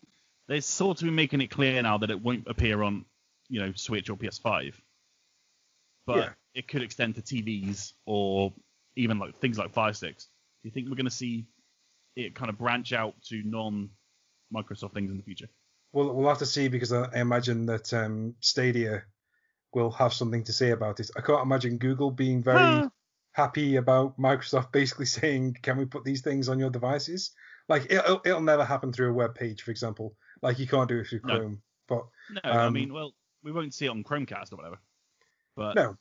they're 0.48 0.60
sort 0.60 1.00
of 1.00 1.06
been 1.06 1.14
making 1.14 1.40
it 1.40 1.48
clear 1.50 1.80
now 1.80 1.98
that 1.98 2.10
it 2.10 2.20
won't 2.20 2.48
appear 2.48 2.82
on 2.82 3.04
you 3.48 3.60
know 3.60 3.72
Switch 3.76 4.10
or 4.10 4.16
PS5, 4.16 4.74
but 6.06 6.16
Yeah. 6.16 6.30
it 6.54 6.66
could 6.68 6.82
extend 6.82 7.14
to 7.14 7.22
TVs 7.22 7.92
or 8.06 8.52
even 8.96 9.18
like 9.18 9.38
things 9.38 9.56
like 9.58 9.72
Fire 9.72 9.92
Sticks. 9.92 10.24
Do 10.62 10.68
you 10.68 10.72
think 10.72 10.88
we're 10.88 10.96
going 10.96 11.04
to 11.04 11.10
see 11.12 11.46
it 12.16 12.34
kind 12.34 12.50
of 12.50 12.58
branch 12.58 12.92
out 12.92 13.14
to 13.28 13.40
non 13.44 13.90
Microsoft 14.52 14.94
things 14.94 15.10
in 15.12 15.16
the 15.16 15.22
future? 15.22 15.48
We'll 15.92 16.12
we'll 16.12 16.28
have 16.28 16.38
to 16.38 16.46
see 16.46 16.66
because 16.68 16.92
I 16.92 17.04
I 17.14 17.20
imagine 17.20 17.66
that 17.66 17.94
um, 17.94 18.34
Stadia 18.40 19.04
will 19.72 19.90
have 19.92 20.12
something 20.12 20.44
to 20.44 20.52
say 20.52 20.70
about 20.70 21.00
it. 21.00 21.10
I 21.16 21.20
can't 21.20 21.42
imagine 21.42 21.78
Google 21.78 22.10
being 22.10 22.42
very 22.42 22.58
Huh. 22.58 22.88
happy 23.32 23.76
about 23.76 24.18
Microsoft 24.18 24.72
basically 24.72 25.06
saying, 25.18 25.56
"Can 25.62 25.76
we 25.78 25.84
put 25.84 26.04
these 26.04 26.22
things 26.22 26.48
on 26.48 26.58
your 26.58 26.70
devices?" 26.70 27.32
Like 27.68 27.86
it'll 27.90 28.20
it'll 28.24 28.40
never 28.40 28.64
happen 28.64 28.92
through 28.92 29.10
a 29.10 29.14
web 29.14 29.34
page, 29.34 29.62
for 29.62 29.70
example. 29.70 30.16
Like 30.42 30.58
you 30.58 30.66
can't 30.66 30.88
do 30.88 30.98
it 31.00 31.06
through 31.06 31.20
No. 31.24 31.36
Chrome. 31.38 31.62
But 31.88 32.02
No, 32.30 32.40
I 32.44 32.66
Um, 32.66 32.72
mean, 32.72 32.92
well, 32.92 33.14
we 33.42 33.52
won't 33.52 33.74
see 33.74 33.86
it 33.86 33.90
on 33.90 34.02
Chromecast 34.04 34.52
or 34.52 34.56
whatever. 34.56 34.78
But 35.56 35.74
no, 35.76 35.96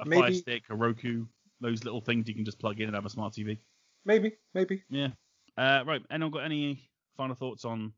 a 0.00 0.06
maybe- 0.06 0.22
Fire 0.22 0.32
Stick, 0.32 0.62
a 0.70 0.74
Roku, 0.76 1.26
those 1.60 1.84
little 1.84 2.00
things 2.00 2.28
you 2.28 2.34
can 2.34 2.44
just 2.44 2.58
plug 2.58 2.80
in 2.80 2.86
and 2.88 2.94
have 2.94 3.06
a 3.06 3.10
smart 3.10 3.34
TV. 3.34 3.58
maybe 4.04 4.36
maybe. 4.54 4.82
Yeah. 4.88 5.08
Uh, 5.56 5.82
right. 5.86 6.02
Anyone 6.10 6.30
got 6.32 6.44
any 6.44 6.88
final 7.16 7.34
thoughts 7.34 7.64
on 7.64 7.92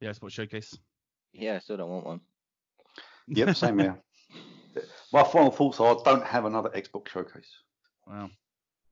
the 0.00 0.06
Xbox 0.06 0.30
Showcase? 0.32 0.76
Yeah, 1.32 1.56
I 1.56 1.58
still 1.58 1.76
don't 1.76 1.90
want 1.90 2.06
one. 2.06 2.20
Yep, 3.28 3.56
same 3.56 3.78
here. 3.78 3.98
My 5.12 5.22
final 5.24 5.50
thoughts 5.50 5.80
are: 5.80 5.96
I 5.98 6.02
don't 6.04 6.24
have 6.24 6.44
another 6.44 6.70
Xbox 6.70 7.08
showcase. 7.08 7.50
Wow. 8.06 8.30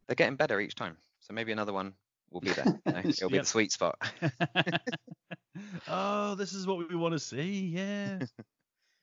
They're 0.06 0.14
getting 0.16 0.36
better 0.36 0.60
each 0.60 0.74
time, 0.74 0.96
so 1.20 1.32
maybe 1.34 1.52
another 1.52 1.72
one 1.72 1.94
will 2.30 2.40
be 2.40 2.50
there. 2.52 2.64
you 2.86 2.92
know? 2.92 2.98
It'll 3.04 3.28
be 3.28 3.36
Yep. 3.36 3.42
the 3.44 3.48
sweet 3.48 3.72
spot. 3.72 3.96
oh, 5.88 6.34
this 6.34 6.52
is 6.52 6.66
what 6.66 6.88
we 6.88 6.96
want 6.96 7.12
to 7.12 7.18
see. 7.18 7.66
Yeah. 7.74 8.18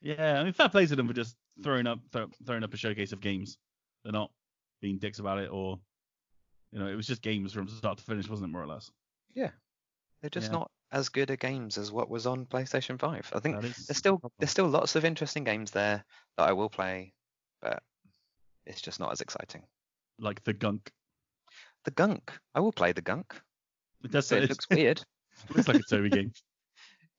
yeah. 0.02 0.40
I 0.40 0.44
mean, 0.44 0.54
fair 0.54 0.70
play 0.70 0.86
to 0.86 0.96
them 0.96 1.08
for 1.08 1.14
just 1.14 1.36
throwing 1.64 1.88
up 1.88 2.00
throw, 2.12 2.28
throwing 2.46 2.64
up 2.64 2.74
a 2.74 2.78
showcase 2.78 3.12
of 3.12 3.22
games. 3.22 3.58
They're 4.04 4.14
not 4.14 4.32
being 4.82 4.98
dicks 4.98 5.20
about 5.20 5.40
it, 5.40 5.50
or 5.52 5.80
you 6.72 6.80
know, 6.80 6.88
it 6.88 6.96
was 6.96 7.08
just 7.08 7.22
games 7.22 7.54
from 7.54 7.68
start 7.68 7.98
to 8.00 8.04
finish, 8.04 8.28
wasn't 8.28 8.50
it, 8.50 8.52
more 8.52 8.64
or 8.64 8.68
less? 8.68 8.92
Yeah. 9.34 9.52
They're 10.22 10.30
just 10.30 10.48
Yeah. 10.52 10.60
not 10.60 10.72
as 10.94 11.10
good 11.10 11.32
at 11.32 11.40
games 11.40 11.78
as 11.78 11.92
what 11.92 12.10
was 12.10 12.26
on 12.26 12.46
PlayStation 12.46 12.98
5. 13.00 13.32
I 13.34 13.40
think 13.40 13.60
there's 13.62 13.98
still 13.98 14.20
the 14.20 14.30
there's 14.40 14.52
still 14.52 14.68
lots 14.68 14.96
of 14.96 15.04
interesting 15.04 15.44
games 15.44 15.72
there 15.72 16.06
that 16.38 16.48
I 16.48 16.54
will 16.54 16.70
play, 16.70 17.14
but 17.62 17.82
it's 18.66 18.82
just 18.82 19.00
not 19.00 19.12
as 19.12 19.20
exciting. 19.20 19.64
like 20.20 20.44
the 20.44 20.54
gunk. 20.54 20.92
The 21.86 21.92
Gunk, 21.92 22.32
I 22.56 22.62
will 22.62 22.72
play 22.72 22.94
the 22.94 23.02
Gunk. 23.02 23.36
It 24.06 24.12
does 24.12 24.28
say 24.28 24.38
it 24.42 24.50
looks 24.50 24.70
weird. 24.72 25.04
looks 25.54 25.68
like 25.68 25.82
a 25.82 25.84
Toby 25.84 26.10
game. 26.10 26.32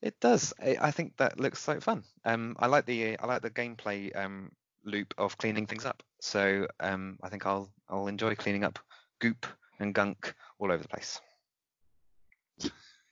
It 0.03 0.20
does. 0.20 0.53
I, 0.62 0.77
I 0.79 0.91
think 0.91 1.16
that 1.16 1.41
looks 1.41 1.61
so 1.61 1.81
fun. 1.81 2.05
Um, 2.27 2.57
I 2.59 2.66
like 2.66 2.85
the 2.85 3.18
I 3.18 3.27
like 3.27 3.41
the 3.41 3.51
gameplay 3.51 4.14
um 4.14 4.51
loop 4.85 5.14
of 5.16 5.39
cleaning 5.39 5.66
things 5.66 5.87
up. 5.87 6.03
So 6.20 6.66
um, 6.79 7.18
I 7.22 7.31
think 7.31 7.47
I'll 7.47 7.72
I'll 7.89 8.07
enjoy 8.07 8.35
cleaning 8.35 8.64
up 8.64 8.79
goop 9.18 9.47
and 9.81 9.95
gunk 9.95 10.35
all 10.59 10.70
over 10.70 10.83
the 10.83 10.89
place. 10.89 11.20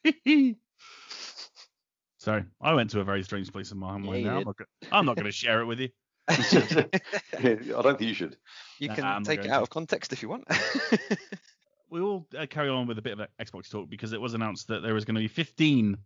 Sorry, 2.19 2.45
I 2.61 2.75
went 2.75 2.91
to 2.91 3.01
a 3.01 3.05
very 3.05 3.23
strange 3.25 3.53
place 3.53 3.73
in 3.73 3.79
my 3.79 3.99
mind 3.99 4.07
Yeah, 4.07 4.17
you 4.17 4.25
now. 4.25 4.37
I'm 4.39 4.45
not, 4.45 4.57
gonna, 4.57 5.03
not 5.07 5.17
going 5.17 5.27
to 5.27 5.33
share 5.33 5.61
it 5.61 5.67
with 5.67 5.81
you. 5.81 5.89
I 6.29 6.37
don't 7.83 7.99
think 7.99 8.03
you 8.03 8.15
should. 8.15 8.37
You 8.79 8.89
can 8.89 9.05
I'm 9.05 9.25
take 9.25 9.41
it 9.41 9.51
out 9.51 9.59
to. 9.59 9.63
of 9.63 9.71
context 9.71 10.13
if 10.13 10.23
you 10.23 10.29
want. 10.29 10.45
We 11.93 12.01
will 12.01 12.27
uh, 12.39 12.47
carry 12.47 12.71
on 12.71 12.87
with 12.87 12.97
a 12.97 13.03
bit 13.03 13.21
of 13.21 13.29
Xbox 13.39 13.71
talk 13.71 13.91
because 13.91 14.15
it 14.15 14.21
was 14.21 14.33
announced 14.33 14.69
that 14.69 14.83
there 14.83 14.95
was 14.95 15.05
going 15.05 15.17
to 15.17 15.21
be 15.21 15.29
15 15.29 15.99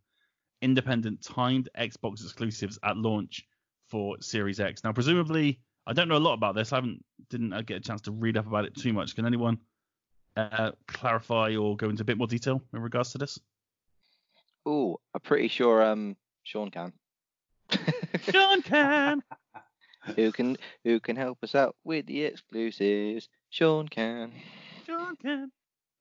independent 0.60 1.22
timed 1.22 1.68
Xbox 1.78 2.24
exclusives 2.24 2.76
at 2.82 2.96
launch 2.96 3.46
for 3.88 4.16
Series 4.20 4.58
X. 4.58 4.82
Now, 4.82 4.92
presumably, 4.92 5.60
I 5.86 5.92
don't 5.92 6.08
know 6.08 6.16
a 6.16 6.18
lot 6.18 6.34
about 6.34 6.56
this. 6.56 6.72
I 6.72 6.78
haven't 6.78 7.04
didn't 7.30 7.52
uh, 7.52 7.62
get 7.62 7.76
a 7.76 7.80
chance 7.80 8.00
to 8.02 8.10
read 8.10 8.36
up 8.36 8.48
about 8.48 8.64
it 8.64 8.74
too 8.74 8.92
much. 8.92 9.14
Can 9.14 9.26
anyone 9.26 9.58
uh, 10.36 10.72
clarify 10.88 11.54
or 11.54 11.76
go 11.76 11.88
into 11.88 12.02
a 12.02 12.04
bit 12.04 12.18
more 12.18 12.26
detail 12.26 12.60
in 12.74 12.80
regards 12.80 13.12
to 13.12 13.18
this? 13.18 13.38
Ooh, 14.66 14.96
I'm 15.14 15.20
pretty 15.20 15.48
sure 15.48 15.82
um 15.82 16.16
Sean 16.42 16.70
can. 16.70 16.92
Sean 18.30 18.62
can. 18.62 19.22
who 20.16 20.32
can 20.32 20.56
who 20.84 21.00
can 21.00 21.16
help 21.16 21.38
us 21.42 21.54
out 21.54 21.76
with 21.84 22.06
the 22.06 22.24
exclusives? 22.24 23.28
Sean 23.50 23.88
can. 23.88 24.32
Sean 24.86 25.16
can. 25.16 25.50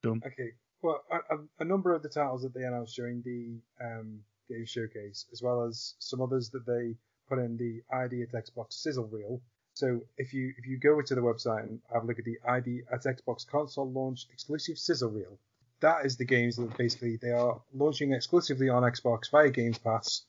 Okay. 0.06 0.52
Well, 0.82 1.04
a, 1.12 1.36
a, 1.36 1.40
a 1.60 1.66
number 1.66 1.94
of 1.96 2.04
the 2.04 2.10
titles 2.10 2.44
that 2.44 2.54
they 2.54 2.64
announced 2.64 2.96
during 2.96 3.24
the 3.24 3.58
um, 3.84 4.20
game 4.48 4.66
showcase, 4.66 5.26
as 5.32 5.42
well 5.42 5.64
as 5.64 5.96
some 5.98 6.22
others 6.22 6.50
that 6.52 6.66
they 6.66 6.96
put 7.28 7.40
in 7.40 7.58
the 7.58 7.82
ID 7.96 8.22
at 8.22 8.32
Xbox 8.32 8.74
sizzle 8.74 9.08
reel. 9.08 9.42
So 9.74 10.02
if 10.18 10.34
you 10.34 10.54
if 10.58 10.68
you 10.68 10.78
go 10.78 11.02
to 11.02 11.16
the 11.16 11.22
website 11.22 11.64
and 11.64 11.82
have 11.92 12.04
a 12.04 12.06
look 12.06 12.20
at 12.20 12.26
the 12.26 12.40
ID 12.48 12.84
at 12.92 13.04
Xbox 13.04 13.48
console 13.48 13.92
launch 13.92 14.28
exclusive 14.32 14.78
sizzle 14.78 15.10
reel, 15.10 15.38
that 15.86 16.04
is 16.04 16.18
the 16.18 16.26
games 16.26 16.56
that 16.56 16.76
basically 16.78 17.18
they 17.18 17.32
are 17.32 17.62
launching 17.76 18.12
exclusively 18.12 18.70
on 18.70 18.82
Xbox 18.82 19.30
via 19.30 19.52
Games 19.52 19.78
Pass, 19.78 20.24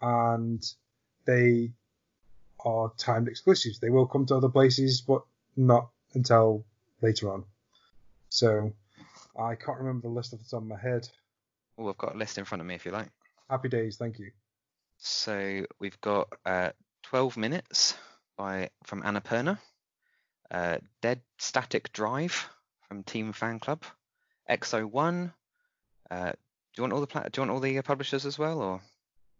and 0.00 0.64
they 1.24 1.72
are 2.64 2.92
timed 2.96 3.26
exclusives. 3.26 3.80
They 3.80 3.90
will 3.90 4.06
come 4.06 4.24
to 4.26 4.36
other 4.36 4.48
places, 4.48 5.00
but 5.00 5.22
not 5.56 5.88
until 6.14 6.64
later 7.02 7.32
on. 7.32 7.44
So 8.28 8.72
I 9.36 9.56
can't 9.56 9.78
remember 9.78 10.06
the 10.06 10.14
list 10.14 10.32
off 10.32 10.44
the 10.44 10.48
top 10.48 10.62
of 10.62 10.68
my 10.68 10.78
head. 10.78 11.08
oh, 11.76 11.88
I've 11.88 11.98
got 11.98 12.14
a 12.14 12.18
list 12.18 12.38
in 12.38 12.44
front 12.44 12.60
of 12.60 12.68
me 12.68 12.76
if 12.76 12.84
you 12.84 12.92
like. 12.92 13.08
Happy 13.48 13.68
days, 13.68 13.96
thank 13.96 14.20
you. 14.20 14.30
So 14.98 15.66
we've 15.80 16.00
got 16.00 16.28
uh, 16.46 16.70
12 17.02 17.36
minutes 17.36 17.96
by 18.36 18.70
from 18.84 19.02
Annapurna, 19.02 19.58
uh, 20.52 20.78
Dead 21.02 21.20
Static 21.38 21.92
Drive 21.92 22.48
from 22.86 23.02
Team 23.02 23.32
Fan 23.32 23.58
Club, 23.58 23.82
XO1. 24.50 25.32
Uh, 26.10 26.30
do 26.30 26.36
you 26.76 26.82
want 26.82 26.92
all 26.92 27.00
the 27.00 27.06
pla- 27.06 27.22
do 27.22 27.40
you 27.40 27.42
want 27.42 27.50
all 27.50 27.60
the 27.60 27.78
uh, 27.78 27.82
publishers 27.82 28.26
as 28.26 28.38
well, 28.38 28.60
or 28.60 28.80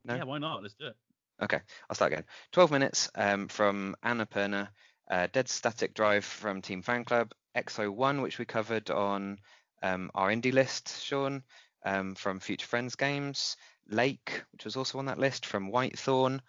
no? 0.04 0.14
Yeah, 0.14 0.24
why 0.24 0.38
not? 0.38 0.62
Let's 0.62 0.74
do 0.74 0.86
it. 0.86 0.96
Okay, 1.42 1.60
I'll 1.88 1.94
start 1.96 2.12
again. 2.12 2.24
12 2.52 2.70
minutes 2.70 3.10
um, 3.14 3.48
from 3.48 3.96
Annapurna, 4.04 4.68
uh, 5.10 5.26
Dead 5.32 5.48
Static 5.48 5.94
Drive 5.94 6.24
from 6.24 6.60
Team 6.60 6.82
Fan 6.82 7.04
Club, 7.04 7.32
XO1, 7.56 8.22
which 8.22 8.38
we 8.38 8.44
covered 8.44 8.90
on 8.90 9.38
um, 9.82 10.10
our 10.14 10.28
indie 10.28 10.52
list, 10.52 11.02
Sean, 11.02 11.42
um, 11.84 12.14
from 12.14 12.40
Future 12.40 12.66
Friends 12.66 12.94
Games, 12.94 13.56
Lake, 13.88 14.42
which 14.52 14.66
was 14.66 14.76
also 14.76 14.98
on 14.98 15.06
that 15.06 15.18
list 15.18 15.46
from 15.46 15.72
Whitethorn, 15.72 16.40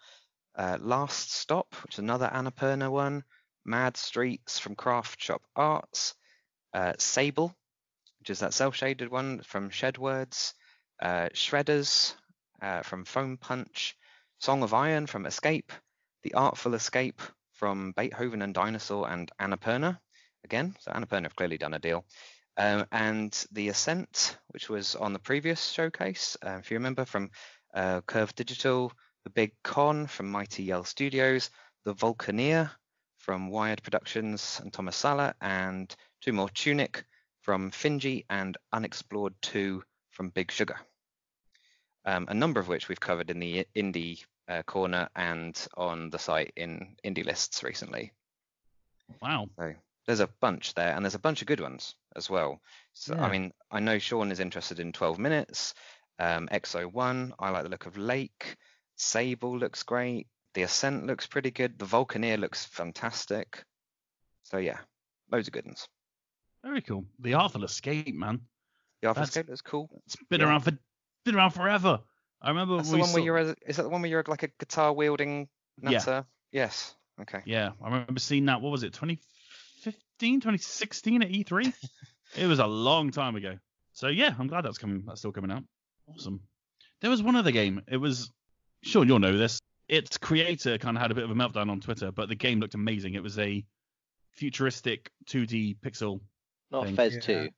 uh, 0.56 0.76
Last 0.80 1.32
Stop, 1.32 1.74
which 1.84 1.94
is 1.94 1.98
another 1.98 2.30
Annapurna 2.32 2.90
one, 2.90 3.24
Mad 3.64 3.96
Streets 3.96 4.58
from 4.58 4.74
Craft 4.74 5.22
Shop 5.22 5.42
Arts, 5.56 6.14
uh, 6.74 6.92
Sable, 6.98 7.56
which 8.22 8.30
is 8.30 8.38
that 8.38 8.54
cel-shaded 8.54 9.10
one 9.10 9.40
from 9.40 9.68
Shedwords, 9.68 10.52
uh, 11.02 11.28
Shredders 11.34 12.14
uh, 12.62 12.82
from 12.82 13.04
Foam 13.04 13.36
Punch, 13.36 13.96
Song 14.38 14.62
of 14.62 14.72
Iron 14.72 15.08
from 15.08 15.26
Escape, 15.26 15.72
The 16.22 16.34
Artful 16.34 16.74
Escape 16.74 17.20
from 17.54 17.92
Beethoven 17.96 18.40
and 18.42 18.54
Dinosaur 18.54 19.10
and 19.10 19.28
Annapurna. 19.40 19.98
Again, 20.44 20.76
so 20.78 20.92
Annapurna 20.92 21.24
have 21.24 21.34
clearly 21.34 21.58
done 21.58 21.74
a 21.74 21.80
deal. 21.80 22.04
Um, 22.56 22.86
and 22.92 23.44
The 23.50 23.70
Ascent, 23.70 24.38
which 24.50 24.68
was 24.68 24.94
on 24.94 25.12
the 25.12 25.18
previous 25.18 25.72
showcase, 25.72 26.36
uh, 26.46 26.58
if 26.60 26.70
you 26.70 26.76
remember, 26.76 27.04
from 27.04 27.28
uh, 27.74 28.02
Curve 28.02 28.36
Digital, 28.36 28.92
The 29.24 29.30
Big 29.30 29.52
Con 29.64 30.06
from 30.06 30.30
Mighty 30.30 30.62
Yell 30.62 30.84
Studios, 30.84 31.50
The 31.84 31.96
Falconeer 31.96 32.70
from 33.16 33.50
Wired 33.50 33.82
Productions 33.82 34.60
and 34.62 34.72
Tomas 34.72 34.94
Sala, 34.94 35.34
and 35.40 35.92
two 36.20 36.32
more 36.32 36.50
Tunic 36.50 37.04
from 37.42 37.70
Finji 37.70 38.24
and 38.30 38.56
Unexplored 38.72 39.34
2 39.42 39.82
from 40.10 40.30
Big 40.30 40.50
Sugar. 40.50 40.76
Um, 42.04 42.26
a 42.28 42.34
number 42.34 42.60
of 42.60 42.68
which 42.68 42.88
we've 42.88 43.00
covered 43.00 43.30
in 43.30 43.38
the 43.38 43.66
indie 43.76 44.24
uh, 44.48 44.62
corner 44.62 45.08
and 45.14 45.66
on 45.76 46.10
the 46.10 46.18
site 46.18 46.52
in 46.56 46.96
indie 47.04 47.24
lists 47.24 47.62
recently. 47.62 48.12
Wow. 49.20 49.48
So 49.56 49.74
there's 50.06 50.20
a 50.20 50.30
bunch 50.40 50.74
there, 50.74 50.94
and 50.94 51.04
there's 51.04 51.14
a 51.14 51.20
bunch 51.20 51.42
of 51.42 51.46
good 51.48 51.60
ones 51.60 51.94
as 52.16 52.28
well. 52.28 52.60
So 52.94 53.14
Yeah. 53.14 53.24
I 53.24 53.30
mean, 53.30 53.52
I 53.70 53.80
know 53.80 53.98
Sean 53.98 54.32
is 54.32 54.40
interested 54.40 54.80
in 54.80 54.92
12 54.92 55.18
minutes. 55.18 55.74
Um, 56.18 56.48
XO1, 56.48 57.32
I 57.38 57.50
like 57.50 57.64
the 57.64 57.68
look 57.68 57.86
of 57.86 57.96
Lake. 57.96 58.56
Sable 58.96 59.58
looks 59.58 59.82
great. 59.82 60.28
The 60.54 60.62
Ascent 60.62 61.06
looks 61.06 61.26
pretty 61.26 61.50
good. 61.50 61.78
The 61.78 61.86
Falconeer 61.86 62.38
looks 62.38 62.64
fantastic. 62.64 63.64
So 64.44 64.58
yeah, 64.58 64.78
loads 65.30 65.48
of 65.48 65.52
good 65.52 65.66
ones. 65.66 65.88
Very 66.64 66.80
cool. 66.82 67.04
The 67.18 67.34
Artful 67.34 67.64
Escape, 67.64 68.14
man. 68.14 68.40
The 69.00 69.08
That's- 69.08 69.28
Escape 69.28 69.48
looks 69.48 69.62
cool. 69.62 70.02
It's 70.06 70.16
been 70.30 70.40
Yeah. 70.40 70.48
around 70.48 70.60
for 70.60 70.72
been 71.24 71.34
around 71.36 71.50
forever. 71.50 72.00
I 72.40 72.48
remember 72.48 72.76
That's 72.76 72.90
the 72.90 72.98
one 72.98 73.12
where 73.12 73.22
you're. 73.22 73.38
A, 73.38 73.56
is 73.66 73.76
that 73.76 73.84
the 73.84 73.88
one 73.88 74.02
where 74.02 74.10
you're 74.10 74.24
like 74.26 74.42
a 74.42 74.48
guitar 74.58 74.92
wielding 74.92 75.48
nutter? 75.80 76.26
Yeah. 76.50 76.62
Yes. 76.62 76.94
Okay. 77.20 77.42
Yeah, 77.44 77.70
I 77.80 77.84
remember 77.88 78.18
seeing 78.18 78.46
that. 78.46 78.60
What 78.60 78.70
was 78.72 78.82
it? 78.82 78.92
2015, 78.94 80.40
2016 80.40 81.22
at 81.22 81.28
E3. 81.28 81.72
it 82.36 82.46
was 82.46 82.58
a 82.58 82.66
long 82.66 83.10
time 83.10 83.36
ago. 83.36 83.58
So 83.92 84.08
yeah, 84.08 84.34
I'm 84.38 84.48
glad 84.48 84.64
that's 84.64 84.78
coming. 84.78 85.04
That's 85.06 85.20
still 85.20 85.32
coming 85.32 85.52
out. 85.52 85.62
Awesome. 86.08 86.40
There 87.00 87.10
was 87.10 87.22
one 87.22 87.36
other 87.36 87.52
game. 87.52 87.82
It 87.88 87.96
was 87.98 88.30
Sean, 88.82 89.06
you'll 89.06 89.18
know 89.18 89.36
this. 89.36 89.60
Its 89.88 90.16
creator 90.18 90.78
kind 90.78 90.96
of 90.96 91.02
had 91.02 91.10
a 91.10 91.14
bit 91.14 91.24
of 91.24 91.30
a 91.30 91.34
meltdown 91.34 91.70
on 91.70 91.80
Twitter, 91.80 92.10
but 92.10 92.28
the 92.28 92.34
game 92.34 92.60
looked 92.60 92.74
amazing. 92.74 93.14
It 93.14 93.22
was 93.22 93.38
a 93.38 93.64
futuristic 94.32 95.12
2D 95.26 95.76
pixel. 95.80 96.20
Not 96.72 96.86
Thing. 96.86 96.96
Fez 96.96 97.14
Yeah. 97.14 97.20
2. 97.20 97.48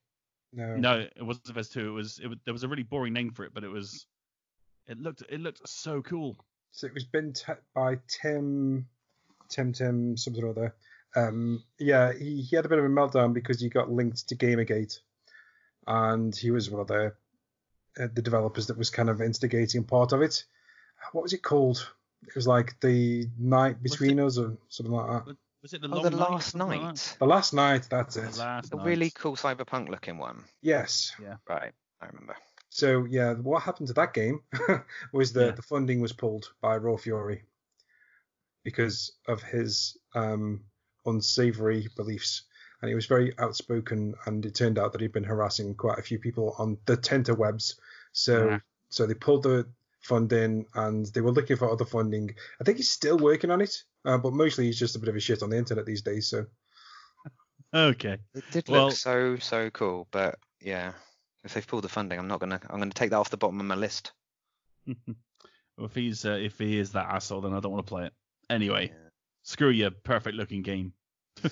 No. 0.53 0.75
No, 0.75 0.99
it 0.99 1.23
wasn't 1.23 1.53
Fez 1.53 1.69
2. 1.69 1.87
It 1.87 1.91
was, 1.91 2.19
it 2.19 2.27
was. 2.27 2.37
There 2.45 2.53
was 2.53 2.63
a 2.63 2.67
really 2.67 2.83
boring 2.83 3.13
name 3.13 3.31
for 3.31 3.45
it, 3.45 3.53
but 3.53 3.63
it 3.63 3.69
was. 3.69 4.05
It 4.87 4.99
looked. 4.99 5.23
It 5.29 5.39
looked 5.39 5.67
so 5.67 6.01
cool. 6.01 6.37
So 6.71 6.87
it 6.87 6.93
was 6.93 7.05
been 7.05 7.33
t- 7.33 7.53
by 7.73 7.97
Tim, 8.07 8.85
Tim, 9.49 9.73
Tim, 9.73 10.17
something 10.17 10.43
or 10.43 10.49
other. 10.49 10.75
Um, 11.15 11.63
yeah, 11.79 12.11
he, 12.11 12.41
he 12.41 12.55
had 12.55 12.65
a 12.65 12.69
bit 12.69 12.79
of 12.79 12.85
a 12.85 12.89
meltdown 12.89 13.33
because 13.33 13.61
he 13.61 13.69
got 13.69 13.89
linked 13.89 14.27
to 14.27 14.35
Gamergate, 14.35 14.99
and 15.87 16.35
he 16.35 16.51
was 16.51 16.69
one 16.69 16.81
of 16.81 16.87
the 16.87 17.13
uh, 17.97 18.07
the 18.13 18.21
developers 18.21 18.67
that 18.67 18.77
was 18.77 18.89
kind 18.89 19.09
of 19.09 19.21
instigating 19.21 19.85
part 19.85 20.11
of 20.11 20.21
it. 20.21 20.43
What 21.13 21.23
was 21.23 21.33
it 21.33 21.43
called? 21.43 21.89
It 22.27 22.35
was 22.35 22.47
like 22.47 22.79
the 22.81 23.29
night 23.39 23.77
Was 23.81 23.93
between 23.93 24.19
us 24.19 24.37
or 24.37 24.57
something 24.69 24.93
like 24.93 25.25
that. 25.25 25.37
Was 25.65 25.73
it 25.73 25.81
the, 25.81 25.89
Oh, 25.91 26.03
the 26.03 26.11
night 26.11 26.19
last 26.29 26.51
something 26.51 26.67
like 26.79 26.81
night. 26.89 27.15
The 27.17 27.25
last 27.25 27.51
night, 27.51 27.87
that's 27.89 28.17
it. 28.17 28.31
The 28.33 28.37
last 28.39 28.71
A 28.71 28.75
night. 28.75 28.85
really 28.85 29.09
cool 29.09 29.35
cyberpunk 29.35 29.89
looking 29.89 30.19
one. 30.19 30.43
Yes. 30.61 31.11
Right. 31.49 31.71
I 31.99 32.05
remember. 32.05 32.35
So 32.69 33.05
yeah, 33.09 33.33
what 33.33 33.63
happened 33.63 33.87
to 33.87 33.93
that 33.95 34.13
game 34.13 34.41
was 35.11 35.33
that 35.33 35.45
Yeah. 35.45 35.51
the 35.55 35.63
funding 35.63 36.01
was 36.01 36.13
pulled 36.13 36.51
by 36.61 36.77
Raw 36.77 36.97
Fury 36.97 37.45
because 38.63 39.13
of 39.27 39.41
his 39.41 39.97
um, 40.13 40.65
unsavory 41.03 41.87
beliefs, 41.95 42.43
and 42.83 42.89
he 42.89 42.93
was 42.93 43.07
very 43.07 43.33
outspoken. 43.39 44.13
And 44.27 44.45
it 44.45 44.53
turned 44.53 44.77
out 44.77 44.91
that 44.91 45.01
he'd 45.01 45.13
been 45.13 45.23
harassing 45.23 45.73
quite 45.73 45.97
a 45.97 46.03
few 46.03 46.19
people 46.19 46.53
on 46.59 46.77
the 46.85 46.95
tenterwebs. 46.95 47.73
So 48.11 48.49
Yeah. 48.49 48.59
so 48.89 49.07
they 49.07 49.15
pulled 49.15 49.41
the 49.41 49.67
funding, 50.05 50.65
and 50.75 51.05
they 51.07 51.21
were 51.21 51.31
looking 51.31 51.57
for 51.57 51.69
other 51.69 51.85
funding. 51.85 52.33
I 52.61 52.63
think 52.63 52.77
he's 52.77 52.89
still 52.91 53.17
working 53.17 53.51
on 53.51 53.61
it, 53.61 53.75
uh, 54.05 54.17
but 54.17 54.33
mostly 54.33 54.65
he's 54.65 54.79
just 54.79 54.95
a 54.95 54.99
bit 54.99 55.09
of 55.09 55.15
a 55.15 55.19
shit 55.19 55.43
on 55.43 55.49
the 55.49 55.57
internet 55.57 55.85
these 55.85 56.01
days. 56.01 56.29
So 56.29 56.45
Okay. 57.73 58.17
It 58.33 58.43
did 58.51 58.69
Well- 58.69 58.87
look 58.87 58.95
so 58.95 59.37
so 59.37 59.69
cool, 59.71 60.07
but 60.11 60.39
yeah, 60.61 60.93
if 61.43 61.53
they've 61.53 61.67
pulled 61.67 61.83
the 61.83 61.89
funding, 61.89 62.17
I'm 62.19 62.27
not 62.27 62.39
gonna 62.39 62.59
I'm 62.69 62.79
gonna 62.79 62.91
take 62.91 63.09
that 63.09 63.17
off 63.17 63.29
the 63.29 63.37
bottom 63.37 63.59
of 63.59 63.65
my 63.65 63.75
list. 63.75 64.13
well, 64.87 65.85
if 65.87 65.93
he's 65.95 66.25
uh, 66.25 66.39
if 66.41 66.57
he 66.57 66.77
is 66.77 66.93
that 66.93 67.09
asshole, 67.09 67.41
then 67.41 67.53
I 67.53 67.59
don't 67.59 67.71
want 67.73 67.85
to 67.85 67.89
play 67.89 68.05
it. 68.05 68.13
Anyway, 68.49 68.89
Yeah. 68.93 69.09
screw 69.43 69.69
your 69.69 69.91
perfect 69.91 70.37
looking 70.37 70.61
game. 70.61 70.93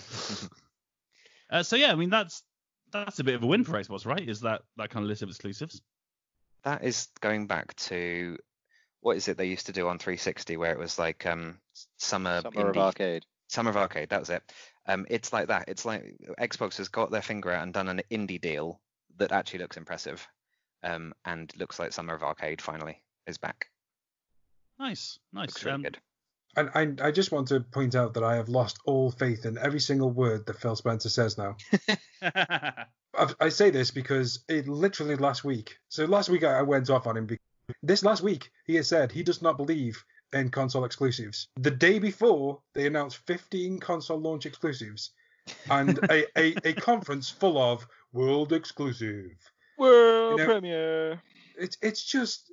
uh, 1.51 1.63
so 1.63 1.75
yeah, 1.75 1.91
I 1.91 1.95
mean 1.95 2.09
that's 2.09 2.43
that's 2.91 3.19
a 3.19 3.23
bit 3.23 3.35
of 3.35 3.43
a 3.43 3.47
win 3.47 3.63
for 3.63 3.73
Xbox, 3.73 4.05
right? 4.05 4.27
Is 4.27 4.41
that 4.41 4.61
that 4.77 4.89
kind 4.91 5.03
of 5.03 5.09
list 5.09 5.23
of 5.23 5.29
exclusives? 5.29 5.81
That 6.63 6.83
is 6.83 7.07
going 7.21 7.47
back 7.47 7.75
to 7.75 8.37
what 9.01 9.17
is 9.17 9.27
it 9.27 9.37
they 9.37 9.47
used 9.47 9.65
to 9.65 9.73
do 9.73 9.87
on 9.89 9.99
360 9.99 10.55
where 10.57 10.71
it 10.71 10.79
was 10.79 10.97
like 10.97 11.25
um 11.25 11.59
summer 11.97 12.41
Summer 12.41 12.69
of 12.69 12.75
indie- 12.75 12.79
Arcade. 12.79 13.25
Summer 13.49 13.69
of 13.69 13.77
Arcade, 13.77 14.09
that 14.09 14.19
was 14.19 14.29
it. 14.29 14.41
Um, 14.87 15.05
it's 15.09 15.31
like 15.31 15.47
that. 15.49 15.65
It's 15.67 15.85
like 15.85 16.15
Xbox 16.39 16.77
has 16.77 16.89
got 16.89 17.11
their 17.11 17.21
finger 17.21 17.51
out 17.51 17.63
and 17.63 17.73
done 17.73 17.87
an 17.89 18.01
indie 18.09 18.41
deal 18.41 18.79
that 19.17 19.31
actually 19.31 19.59
looks 19.59 19.77
impressive, 19.77 20.25
um, 20.83 21.13
and 21.25 21.51
looks 21.57 21.77
like 21.77 21.93
Summer 21.93 22.15
of 22.15 22.23
Arcade 22.23 22.61
finally 22.61 23.01
is 23.27 23.37
back. 23.37 23.67
Nice, 24.79 25.19
nice. 25.31 25.49
Looks 25.49 25.63
really 25.65 25.75
Um, 25.75 25.81
good. 25.83 25.99
And 26.55 26.69
I, 27.01 27.07
I 27.07 27.11
just 27.11 27.31
want 27.31 27.47
to 27.47 27.61
point 27.61 27.95
out 27.95 28.13
that 28.13 28.23
I 28.23 28.35
have 28.35 28.49
lost 28.49 28.77
all 28.85 29.11
faith 29.11 29.45
in 29.45 29.57
every 29.57 29.79
single 29.79 30.11
word 30.11 30.45
that 30.45 30.59
Phil 30.59 30.75
Spencer 30.75 31.09
says 31.09 31.37
now. 31.37 31.57
I, 32.21 32.85
I 33.39 33.49
say 33.49 33.69
this 33.69 33.91
because 33.91 34.39
it 34.47 34.67
literally 34.67 35.15
last 35.15 35.43
week. 35.43 35.77
So 35.89 36.05
last 36.05 36.29
week 36.29 36.43
I, 36.43 36.61
went 36.61 36.89
off 36.89 37.07
on 37.07 37.17
him. 37.17 37.25
Because 37.25 37.43
this 37.81 38.03
last 38.03 38.21
week 38.21 38.51
he 38.65 38.75
has 38.75 38.87
said 38.87 39.11
he 39.11 39.23
does 39.23 39.41
not 39.41 39.57
believe 39.57 40.03
in 40.31 40.49
console 40.49 40.85
exclusives. 40.85 41.47
The 41.57 41.71
day 41.71 41.99
before 41.99 42.59
they 42.73 42.87
announced 42.87 43.17
15 43.27 43.79
console 43.79 44.19
launch 44.19 44.45
exclusives 44.45 45.11
and 45.69 45.97
a, 46.09 46.25
a, 46.39 46.55
a 46.63 46.73
conference 46.89 47.29
full 47.29 47.57
of 47.57 47.87
world 48.11 48.53
exclusive. 48.53 49.31
World 49.77 50.39
You 50.39 50.45
know- 50.45 50.51
premiere. 50.51 51.21
It's 51.55 51.77
it's 51.83 52.03
just 52.03 52.51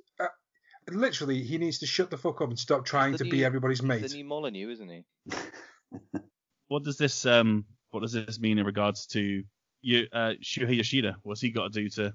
literally 0.89 1.41
he 1.43 1.57
needs 1.57 1.79
to 1.79 1.85
shut 1.85 2.09
the 2.09 2.17
fuck 2.17 2.41
up 2.41 2.49
and 2.49 2.57
stop 2.59 2.85
trying 2.85 3.13
the 3.13 3.19
to 3.19 3.23
be 3.25 3.37
new- 3.37 3.45
everybody's 3.45 3.79
He's 3.79 3.87
mate. 3.87 4.01
the 4.01 4.15
new 4.15 4.25
Molyneux, 4.25 4.69
isn't 4.71 4.89
he? 4.89 5.03
what 6.67 6.83
does 6.83 6.97
this 6.97 7.25
um 7.25 7.65
what 7.91 8.01
does 8.01 8.13
this 8.13 8.39
mean 8.39 8.57
in 8.57 8.65
regards 8.65 9.05
to 9.07 9.43
you 9.81 10.07
uh 10.11 10.33
Shuhei 10.41 10.77
Yoshida? 10.77 11.17
What's 11.23 11.41
he 11.41 11.51
got 11.51 11.73
to 11.73 11.81
do 11.81 11.89
to 11.89 12.13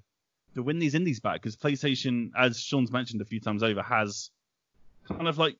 to 0.54 0.62
win 0.62 0.78
these 0.78 0.94
indies 0.94 1.20
back? 1.20 1.42
Because 1.42 1.56
PlayStation, 1.56 2.30
as 2.36 2.58
Sean's 2.60 2.90
mentioned 2.90 3.20
a 3.20 3.26
few 3.26 3.40
times 3.40 3.62
over, 3.62 3.82
has 3.82 4.30
kind 5.06 5.28
of 5.28 5.38
like 5.38 5.56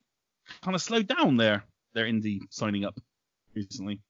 kind 0.61 0.75
of 0.75 0.81
slowed 0.81 1.07
down 1.07 1.37
their 1.37 1.63
their 1.93 2.05
indie 2.05 2.41
signing 2.49 2.85
up 2.85 2.99
recently. 3.53 4.01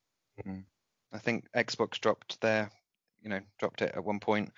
I 1.12 1.18
think 1.20 1.46
Xbox 1.56 2.00
dropped 2.00 2.40
their, 2.42 2.70
you 3.24 3.30
know, 3.30 3.40
dropped 3.60 3.82
it 3.82 3.94
at 3.96 4.04
one 4.04 4.20
point. 4.20 4.52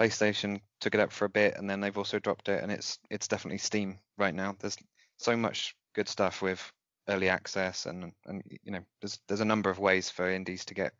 PlayStation 0.00 0.60
took 0.80 0.94
it 0.94 1.00
up 1.00 1.12
for 1.12 1.26
a 1.26 1.30
bit, 1.30 1.56
and 1.56 1.68
then 1.68 1.80
they've 1.80 1.98
also 1.98 2.18
dropped 2.18 2.48
it, 2.48 2.62
and 2.62 2.72
it's 2.72 2.98
it's 3.10 3.28
definitely 3.28 3.58
Steam 3.58 3.98
right 4.16 4.34
now. 4.34 4.56
There's 4.58 4.78
so 5.18 5.36
much 5.36 5.76
good 5.94 6.08
stuff 6.08 6.40
with 6.40 6.72
early 7.08 7.28
access, 7.28 7.84
and 7.84 8.12
and 8.24 8.42
you 8.62 8.72
know, 8.72 8.80
there's 9.02 9.20
there's 9.28 9.42
a 9.42 9.44
number 9.44 9.68
of 9.68 9.78
ways 9.78 10.08
for 10.08 10.30
indies 10.30 10.64
to 10.66 10.74
get 10.74 10.92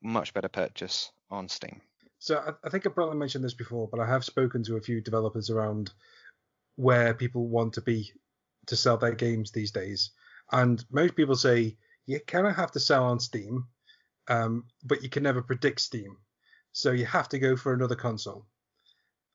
much 0.00 0.32
better 0.32 0.48
purchase 0.48 1.10
on 1.28 1.48
Steam. 1.48 1.80
So 2.18 2.38
I, 2.38 2.66
I 2.66 2.70
think 2.70 2.86
I 2.86 2.90
probably 2.90 3.16
mentioned 3.16 3.44
this 3.44 3.54
before, 3.54 3.88
but 3.88 4.00
I 4.00 4.06
have 4.06 4.24
spoken 4.24 4.62
to 4.64 4.76
a 4.76 4.80
few 4.80 5.00
developers 5.00 5.50
around 5.50 5.90
where 6.76 7.14
people 7.14 7.48
want 7.48 7.72
to 7.74 7.80
be 7.80 8.12
to 8.66 8.76
sell 8.76 8.96
their 8.96 9.14
games 9.14 9.50
these 9.50 9.72
days, 9.72 10.12
and 10.52 10.84
most 10.90 11.16
people 11.16 11.34
say 11.34 11.76
you 12.06 12.20
kind 12.20 12.46
of 12.46 12.54
have 12.54 12.70
to 12.72 12.80
sell 12.80 13.04
on 13.04 13.18
Steam, 13.18 13.64
um, 14.28 14.66
but 14.84 15.02
you 15.02 15.08
can 15.08 15.24
never 15.24 15.42
predict 15.42 15.80
Steam, 15.80 16.16
so 16.76 16.90
you 16.90 17.06
have 17.06 17.26
to 17.30 17.38
go 17.38 17.56
for 17.56 17.72
another 17.72 17.94
console, 17.94 18.44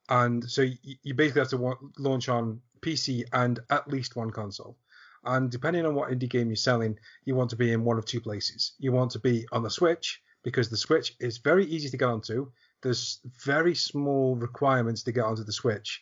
and 0.10 0.48
so 0.48 0.62
you, 0.62 1.16
basically 1.16 1.42
have 1.42 1.50
to 1.50 1.76
launch 1.98 2.30
on 2.30 2.62
PC 2.82 3.24
and 3.34 3.60
at 3.72 3.88
least 3.88 4.16
one 4.16 4.30
console. 4.30 4.78
And 5.24 5.50
depending 5.50 5.88
on 5.88 5.96
what 5.96 6.12
indie 6.12 6.30
game 6.30 6.50
you're 6.50 6.56
selling, 6.56 7.00
you 7.26 7.34
want 7.34 7.50
to 7.50 7.56
be 7.56 7.72
in 7.72 7.84
one 7.84 7.98
of 7.98 8.06
two 8.06 8.22
places. 8.22 8.74
You 8.78 8.92
want 8.92 9.10
to 9.12 9.20
be 9.20 9.48
on 9.52 9.64
the 9.64 9.72
Switch 9.72 10.22
because 10.44 10.70
the 10.70 10.78
Switch 10.78 11.16
is 11.20 11.40
very 11.40 11.66
easy 11.66 11.90
to 11.90 11.98
get 11.98 12.10
onto. 12.10 12.52
There's 12.84 13.20
very 13.44 13.74
small 13.74 14.36
requirements 14.36 15.02
to 15.04 15.12
get 15.12 15.26
onto 15.26 15.44
the 15.44 15.52
Switch, 15.52 16.00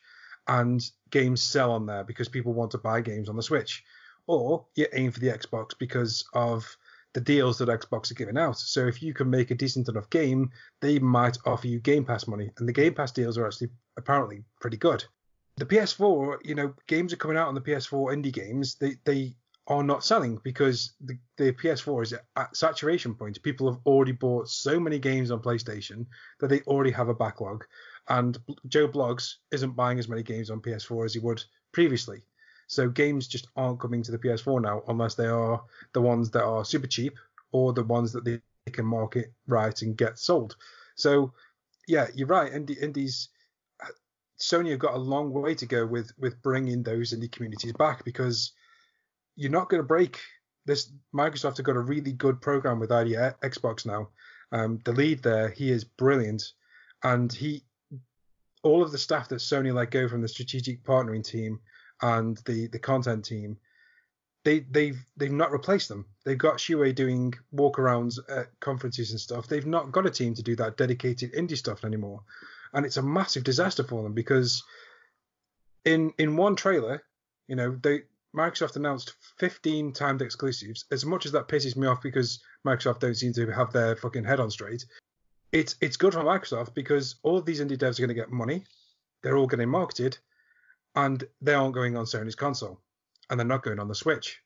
and 0.50 0.84
games 1.10 1.42
sell 1.42 1.72
on 1.72 1.86
there 1.86 2.04
because 2.04 2.28
people 2.28 2.52
want 2.52 2.72
to 2.72 2.80
buy 2.80 3.00
games 3.00 3.30
on 3.30 3.38
the 3.38 3.44
Switch. 3.44 3.82
Or 4.28 4.66
you 4.76 4.88
aim 4.92 5.12
for 5.12 5.22
the 5.22 5.30
Xbox 5.30 5.72
because 5.80 6.26
of 6.34 6.78
the 7.14 7.22
deals 7.22 7.58
that 7.58 7.70
Xbox 7.70 8.12
are 8.12 8.16
giving 8.16 8.38
out. 8.38 8.58
So 8.58 8.88
if 8.88 9.02
you 9.02 9.14
can 9.14 9.30
make 9.30 9.52
a 9.52 9.56
decent 9.56 9.90
enough 9.90 10.10
game, 10.10 10.52
they 10.82 11.00
might 11.00 11.38
offer 11.46 11.68
you 11.68 11.80
Game 11.80 12.06
Pass 12.06 12.28
money, 12.28 12.52
and 12.58 12.68
the 12.68 12.74
Game 12.74 12.94
Pass 12.94 13.12
deals 13.12 13.38
are 13.38 13.46
actually 13.46 13.70
apparently 13.98 14.44
pretty 14.62 14.78
good. 14.78 15.04
The 15.58 15.66
PS4, 15.66 16.38
you 16.44 16.56
know, 16.56 16.74
games 16.88 17.12
are 17.12 17.18
coming 17.18 17.38
out 17.38 17.48
on 17.48 17.56
the 17.56 17.62
PS4 17.62 18.16
indie 18.16 18.34
games. 18.34 18.76
They 18.76 18.96
they 19.04 19.36
are 19.70 19.84
not 19.84 20.04
selling 20.04 20.40
because 20.44 20.94
the, 21.02 21.18
the 21.38 21.52
PS4 21.54 22.04
is 22.04 22.14
at 22.36 22.58
saturation 22.58 23.14
point. 23.14 23.42
People 23.44 23.72
have 23.72 23.80
already 23.86 24.14
bought 24.14 24.50
so 24.50 24.80
many 24.80 24.98
games 24.98 25.30
on 25.30 25.42
PlayStation 25.42 26.08
that 26.40 26.48
they 26.48 26.62
already 26.62 26.92
have 26.92 27.10
a 27.10 27.14
backlog. 27.14 27.64
And 28.08 28.38
Joe 28.68 28.88
Blogs 28.88 29.36
isn't 29.52 29.76
buying 29.76 30.00
as 30.00 30.10
many 30.10 30.24
games 30.24 30.50
on 30.50 30.62
PS4 30.62 31.06
as 31.06 31.14
he 31.14 31.20
would 31.20 31.44
previously. 31.72 32.24
So 32.70 32.88
games 32.88 33.28
just 33.28 33.48
aren't 33.56 33.80
coming 33.80 34.04
to 34.04 34.12
the 34.12 34.20
PS4 34.20 34.62
now 34.62 34.84
unless 34.88 35.16
they 35.16 35.26
are 35.26 35.60
the 35.94 36.02
ones 36.02 36.30
that 36.30 36.44
are 36.44 36.64
super 36.64 36.86
cheap 36.86 37.18
or 37.52 37.74
the 37.74 37.84
ones 37.84 38.14
that 38.14 38.24
they 38.24 38.40
can 38.72 38.86
market 38.86 39.34
right 39.48 39.82
and 39.82 39.98
get 39.98 40.20
sold. 40.20 40.56
So 40.94 41.34
yeah, 41.88 42.08
you're 42.14 42.28
right. 42.28 42.52
Indie, 42.52 42.80
indies, 42.80 43.30
Sony 44.40 44.70
have 44.70 44.80
got 44.80 44.94
a 44.94 45.00
long 45.00 45.34
way 45.34 45.56
to 45.56 45.66
go 45.66 45.84
with 45.84 46.12
with 46.20 46.42
bringing 46.44 46.84
those 46.84 47.12
indie 47.12 47.32
communities 47.32 47.74
back 47.74 48.06
because 48.06 48.52
you're 49.36 49.52
not 49.52 49.70
going 49.70 49.82
to 49.82 49.88
break 49.88 50.20
this. 50.68 50.92
Microsoft 51.14 51.58
have 51.58 51.66
got 51.66 51.76
a 51.76 51.82
really 51.82 52.12
good 52.14 52.40
program 52.40 52.80
with 52.80 52.92
ID 52.92 53.16
Xbox 53.42 53.84
now. 53.84 54.10
Um, 54.52 54.80
the 54.86 54.92
lead 54.92 55.24
there, 55.24 55.50
he 55.50 55.72
is 55.72 55.84
brilliant, 55.84 56.44
and 57.04 57.34
he, 57.34 57.64
all 58.62 58.84
of 58.84 58.92
the 58.92 58.98
staff 59.00 59.28
that 59.30 59.38
Sony 59.38 59.74
let 59.74 59.90
go 59.90 60.08
from 60.08 60.22
the 60.22 60.28
strategic 60.28 60.84
partnering 60.84 61.24
team 61.24 61.60
and 62.02 62.38
the 62.46 62.68
the 62.68 62.80
content 62.80 63.26
team, 63.26 63.58
they 64.44 64.60
they've 64.60 65.00
they've 65.18 65.32
not 65.32 65.52
replaced 65.52 65.90
them. 65.90 66.06
They've 66.26 66.38
got 66.38 66.58
Shuhei 66.58 66.94
doing 66.94 67.34
walkarounds 67.54 68.20
at 68.30 68.60
conferences 68.60 69.12
and 69.12 69.20
stuff. 69.20 69.48
They've 69.48 69.66
not 69.66 69.92
got 69.92 70.06
a 70.06 70.12
team 70.12 70.34
to 70.36 70.44
do 70.44 70.56
that 70.58 70.78
dedicated 70.78 71.34
indie 71.34 71.58
stuff 71.58 71.84
anymore, 71.84 72.22
and 72.74 72.86
it's 72.86 72.98
a 72.98 73.02
massive 73.02 73.44
disaster 73.44 73.84
for 73.84 74.04
them 74.04 74.14
because 74.14 74.64
in 75.86 76.14
in 76.18 76.38
one 76.38 76.56
trailer, 76.56 77.04
you 77.48 77.56
know, 77.56 77.78
they 77.82 78.04
Microsoft 78.36 78.76
announced 78.76 79.16
15 79.38 79.94
timed 79.94 80.22
exclusives. 80.22 80.86
As 80.92 81.04
much 81.06 81.26
as 81.26 81.32
that 81.32 81.48
pisses 81.48 81.76
me 81.76 81.88
off 81.88 82.02
because 82.02 82.40
Microsoft 82.66 83.00
don't 83.00 83.16
seem 83.16 83.34
to 83.34 83.48
have 83.52 83.74
their 83.74 83.96
fucking 83.96 84.24
head 84.24 84.40
on 84.40 84.52
straight, 84.52 84.86
it's 85.52 85.76
it's 85.82 85.98
good 85.98 86.14
for 86.14 86.20
Microsoft 86.20 86.74
because 86.74 87.16
all 87.24 87.38
of 87.38 87.46
these 87.46 87.60
indie 87.60 87.78
devs 87.78 87.98
are 87.98 88.04
going 88.04 88.10
to 88.10 88.14
get 88.14 88.32
money. 88.32 88.64
They're 89.22 89.38
all 89.38 89.48
getting 89.48 89.70
marketed, 89.70 90.18
and 90.96 91.24
they 91.42 91.54
aren't 91.54 91.76
going 91.76 91.96
on 91.96 92.06
Sony's 92.06 92.36
console, 92.36 92.80
and 93.30 93.40
they're 93.40 93.48
not 93.48 93.64
going 93.64 93.80
on 93.80 93.88
the 93.88 93.96
Switch. 93.96 94.40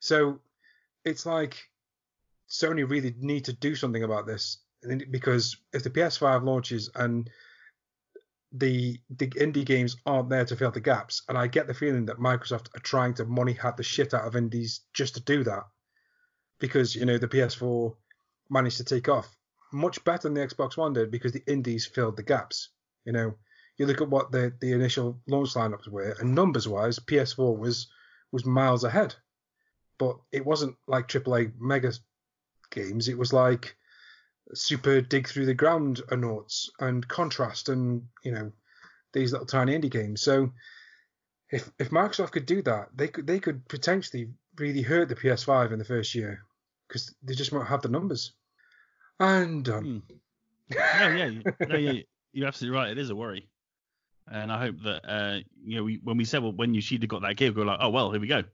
So 0.00 0.40
it's 1.04 1.26
like 1.26 1.56
Sony 2.48 2.88
really 2.88 3.14
need 3.18 3.44
to 3.46 3.52
do 3.52 3.74
something 3.74 4.04
about 4.04 4.26
this 4.26 4.58
because 5.10 5.56
if 5.72 5.82
the 5.82 5.90
PS5 5.90 6.44
launches 6.44 6.90
and 6.94 7.28
the 8.52 8.98
the 9.10 9.26
indie 9.28 9.64
games 9.64 9.96
aren't 10.06 10.30
there 10.30 10.44
to 10.44 10.56
fill 10.56 10.70
the 10.70 10.80
gaps, 10.80 11.22
and 11.28 11.36
I 11.36 11.46
get 11.46 11.66
the 11.66 11.74
feeling 11.74 12.06
that 12.06 12.18
Microsoft 12.18 12.74
are 12.76 12.80
trying 12.80 13.14
to 13.14 13.24
money 13.24 13.52
hat 13.52 13.76
the 13.76 13.82
shit 13.82 14.14
out 14.14 14.24
of 14.24 14.36
indies 14.36 14.80
just 14.94 15.14
to 15.14 15.20
do 15.20 15.44
that, 15.44 15.64
because 16.60 16.94
you 16.94 17.04
know 17.04 17.18
the 17.18 17.28
PS4 17.28 17.94
managed 18.48 18.76
to 18.78 18.84
take 18.84 19.08
off 19.08 19.36
much 19.72 20.02
better 20.04 20.28
than 20.28 20.34
the 20.34 20.46
Xbox 20.46 20.76
One 20.76 20.92
did 20.92 21.10
because 21.10 21.32
the 21.32 21.44
indies 21.46 21.86
filled 21.86 22.16
the 22.16 22.22
gaps. 22.22 22.70
You 23.04 23.12
know, 23.12 23.34
you 23.76 23.86
look 23.86 24.00
at 24.00 24.08
what 24.08 24.32
the 24.32 24.52
the 24.60 24.72
initial 24.72 25.20
launch 25.26 25.54
lineups 25.54 25.88
were, 25.88 26.16
and 26.18 26.34
numbers 26.34 26.68
wise, 26.68 26.98
PS4 26.98 27.56
was 27.56 27.88
was 28.32 28.44
miles 28.44 28.84
ahead, 28.84 29.14
but 29.98 30.16
it 30.32 30.44
wasn't 30.44 30.76
like 30.86 31.08
AAA 31.08 31.52
mega 31.58 31.92
games. 32.70 33.08
It 33.08 33.18
was 33.18 33.32
like 33.32 33.76
super 34.54 35.00
dig 35.00 35.28
through 35.28 35.46
the 35.46 35.54
ground 35.54 36.02
anauts 36.10 36.70
and 36.78 37.06
contrast 37.06 37.68
and 37.68 38.06
you 38.22 38.32
know 38.32 38.52
these 39.12 39.32
little 39.32 39.46
tiny 39.46 39.78
indie 39.78 39.90
games. 39.90 40.22
So 40.22 40.52
if 41.50 41.70
if 41.78 41.90
Microsoft 41.90 42.32
could 42.32 42.46
do 42.46 42.62
that, 42.62 42.88
they 42.94 43.08
could 43.08 43.26
they 43.26 43.40
could 43.40 43.66
potentially 43.68 44.30
really 44.58 44.82
hurt 44.82 45.08
the 45.08 45.16
PS5 45.16 45.72
in 45.72 45.78
the 45.78 45.84
first 45.84 46.14
year 46.14 46.44
because 46.88 47.14
they 47.22 47.34
just 47.34 47.52
won't 47.52 47.68
have 47.68 47.82
the 47.82 47.88
numbers. 47.88 48.32
And 49.18 49.66
hmm. 49.66 49.98
no, 50.74 51.08
yeah, 51.08 51.30
no, 51.68 51.76
yeah, 51.76 52.02
you're 52.32 52.48
absolutely 52.48 52.78
right. 52.78 52.90
It 52.90 52.98
is 52.98 53.10
a 53.10 53.16
worry, 53.16 53.48
and 54.30 54.50
I 54.50 54.58
hope 54.58 54.82
that 54.82 55.08
uh, 55.08 55.38
you 55.64 55.76
know, 55.76 55.84
we, 55.84 56.00
when 56.02 56.16
we 56.16 56.24
said 56.24 56.42
well, 56.42 56.52
when 56.52 56.74
Yoshida 56.74 57.06
got 57.06 57.22
that 57.22 57.36
gig, 57.36 57.54
we 57.54 57.60
were 57.60 57.66
like, 57.66 57.78
oh 57.80 57.90
well, 57.90 58.10
here 58.10 58.20
we 58.20 58.26
go, 58.26 58.44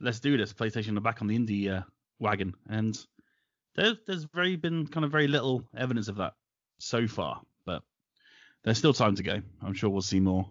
let's 0.00 0.20
do 0.20 0.36
this. 0.36 0.52
PlayStation 0.52 0.96
are 0.96 1.00
back 1.00 1.20
on 1.22 1.28
the 1.28 1.38
indie 1.38 1.70
uh, 1.70 1.82
wagon, 2.18 2.54
and 2.68 2.98
there's 3.74 3.96
there's 4.06 4.24
very 4.24 4.56
been 4.56 4.86
kind 4.86 5.04
of 5.04 5.12
very 5.12 5.28
little 5.28 5.64
evidence 5.76 6.08
of 6.08 6.16
that 6.16 6.34
so 6.78 7.06
far, 7.06 7.40
but 7.64 7.82
there's 8.64 8.78
still 8.78 8.94
time 8.94 9.16
to 9.16 9.22
go. 9.22 9.40
I'm 9.62 9.74
sure 9.74 9.90
we'll 9.90 10.02
see 10.02 10.20
more. 10.20 10.48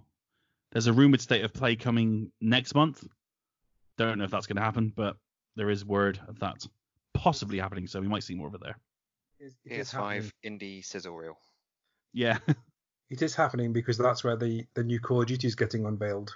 There's 0.71 0.87
a 0.87 0.93
rumored 0.93 1.21
state 1.21 1.43
of 1.43 1.53
play 1.53 1.75
coming 1.75 2.31
next 2.41 2.75
month. 2.75 3.03
Don't 3.97 4.17
know 4.17 4.25
if 4.25 4.31
that's 4.31 4.47
going 4.47 4.57
to 4.57 4.61
happen, 4.61 4.91
but 4.95 5.15
there 5.55 5.69
is 5.69 5.85
word 5.85 6.19
of 6.27 6.39
that 6.39 6.67
possibly 7.13 7.57
happening, 7.57 7.87
so 7.87 7.99
we 7.99 8.07
might 8.07 8.23
see 8.23 8.35
more 8.35 8.47
of 8.47 8.53
it 8.53 8.61
there. 8.61 8.77
It 9.39 9.45
is 9.45 9.55
PS5 9.89 9.93
happening. 9.93 10.31
indie 10.59 10.85
sizzle 10.85 11.15
reel. 11.15 11.37
Yeah. 12.13 12.37
It 13.09 13.21
is 13.21 13.35
happening 13.35 13.71
because 13.73 13.97
that's 13.97 14.23
where 14.23 14.35
the 14.35 14.65
the 14.73 14.84
new 14.84 14.99
Call 14.99 15.21
of 15.21 15.27
Duty 15.27 15.47
is 15.47 15.55
getting 15.55 15.85
unveiled. 15.85 16.35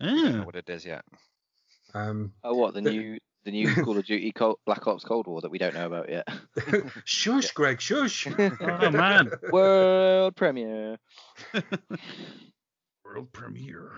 I 0.00 0.06
don't 0.06 0.32
know 0.32 0.40
Ah, 0.42 0.44
what 0.44 0.56
it 0.56 0.68
is 0.68 0.84
yet. 0.84 1.04
Um, 1.94 2.32
Oh, 2.44 2.54
what 2.54 2.74
the 2.74 2.80
The- 2.82 2.90
new 2.90 3.18
the 3.44 3.52
new 3.52 3.72
Call 3.84 3.96
of 3.96 4.04
Duty 4.04 4.32
Cold, 4.32 4.58
Black 4.66 4.84
Ops 4.88 5.04
Cold 5.04 5.28
War 5.28 5.40
that 5.40 5.50
we 5.52 5.58
don't 5.58 5.74
know 5.74 5.86
about 5.86 6.08
yet? 6.10 6.26
shush, 7.04 7.52
Greg, 7.52 7.80
shush. 7.80 8.26
oh 8.60 8.90
man, 8.90 9.30
World 9.52 10.34
premiere. 10.34 10.98
world 13.04 13.32
premiere. 13.32 13.92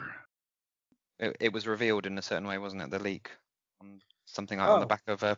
It, 1.19 1.37
it 1.41 1.53
was 1.53 1.67
revealed 1.67 2.07
in 2.07 2.19
a 2.19 2.23
certain 2.23 2.47
way, 2.47 2.59
wasn't 2.59 2.83
it? 2.83 2.91
The 2.91 2.99
leak, 2.99 3.31
on 3.81 4.01
something 4.27 4.59
like 4.59 4.69
on 4.69 4.81
the 4.81 4.85
Oh. 4.87 4.89
back 4.89 5.03
of 5.09 5.23
a. 5.23 5.37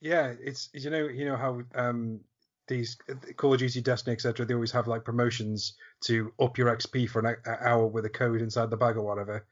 Yeah, 0.00 0.32
it's 0.40 0.70
you 0.72 0.90
know 0.90 1.08
you 1.08 1.24
know 1.24 1.36
how 1.36 1.62
um 1.74 2.20
these 2.68 2.96
Call 3.36 3.54
of 3.54 3.58
Duty, 3.60 3.80
Destiny, 3.80 4.14
etc. 4.14 4.46
They 4.46 4.54
always 4.54 4.72
have 4.72 4.86
like 4.88 5.04
promotions 5.04 5.74
to 6.02 6.32
up 6.40 6.58
your 6.58 6.74
XP 6.76 7.08
for 7.08 7.20
an 7.26 7.36
hour 7.60 7.86
with 7.86 8.04
a 8.04 8.10
code 8.10 8.40
inside 8.42 8.70
the 8.70 8.76
bag 8.76 8.96
or 8.96 9.02
whatever. 9.02 9.46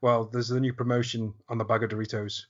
Well, 0.00 0.24
there's 0.32 0.50
a 0.50 0.60
new 0.60 0.72
promotion 0.72 1.34
on 1.48 1.58
the 1.58 1.64
bag 1.64 1.82
of 1.82 1.90
Doritos 1.90 2.42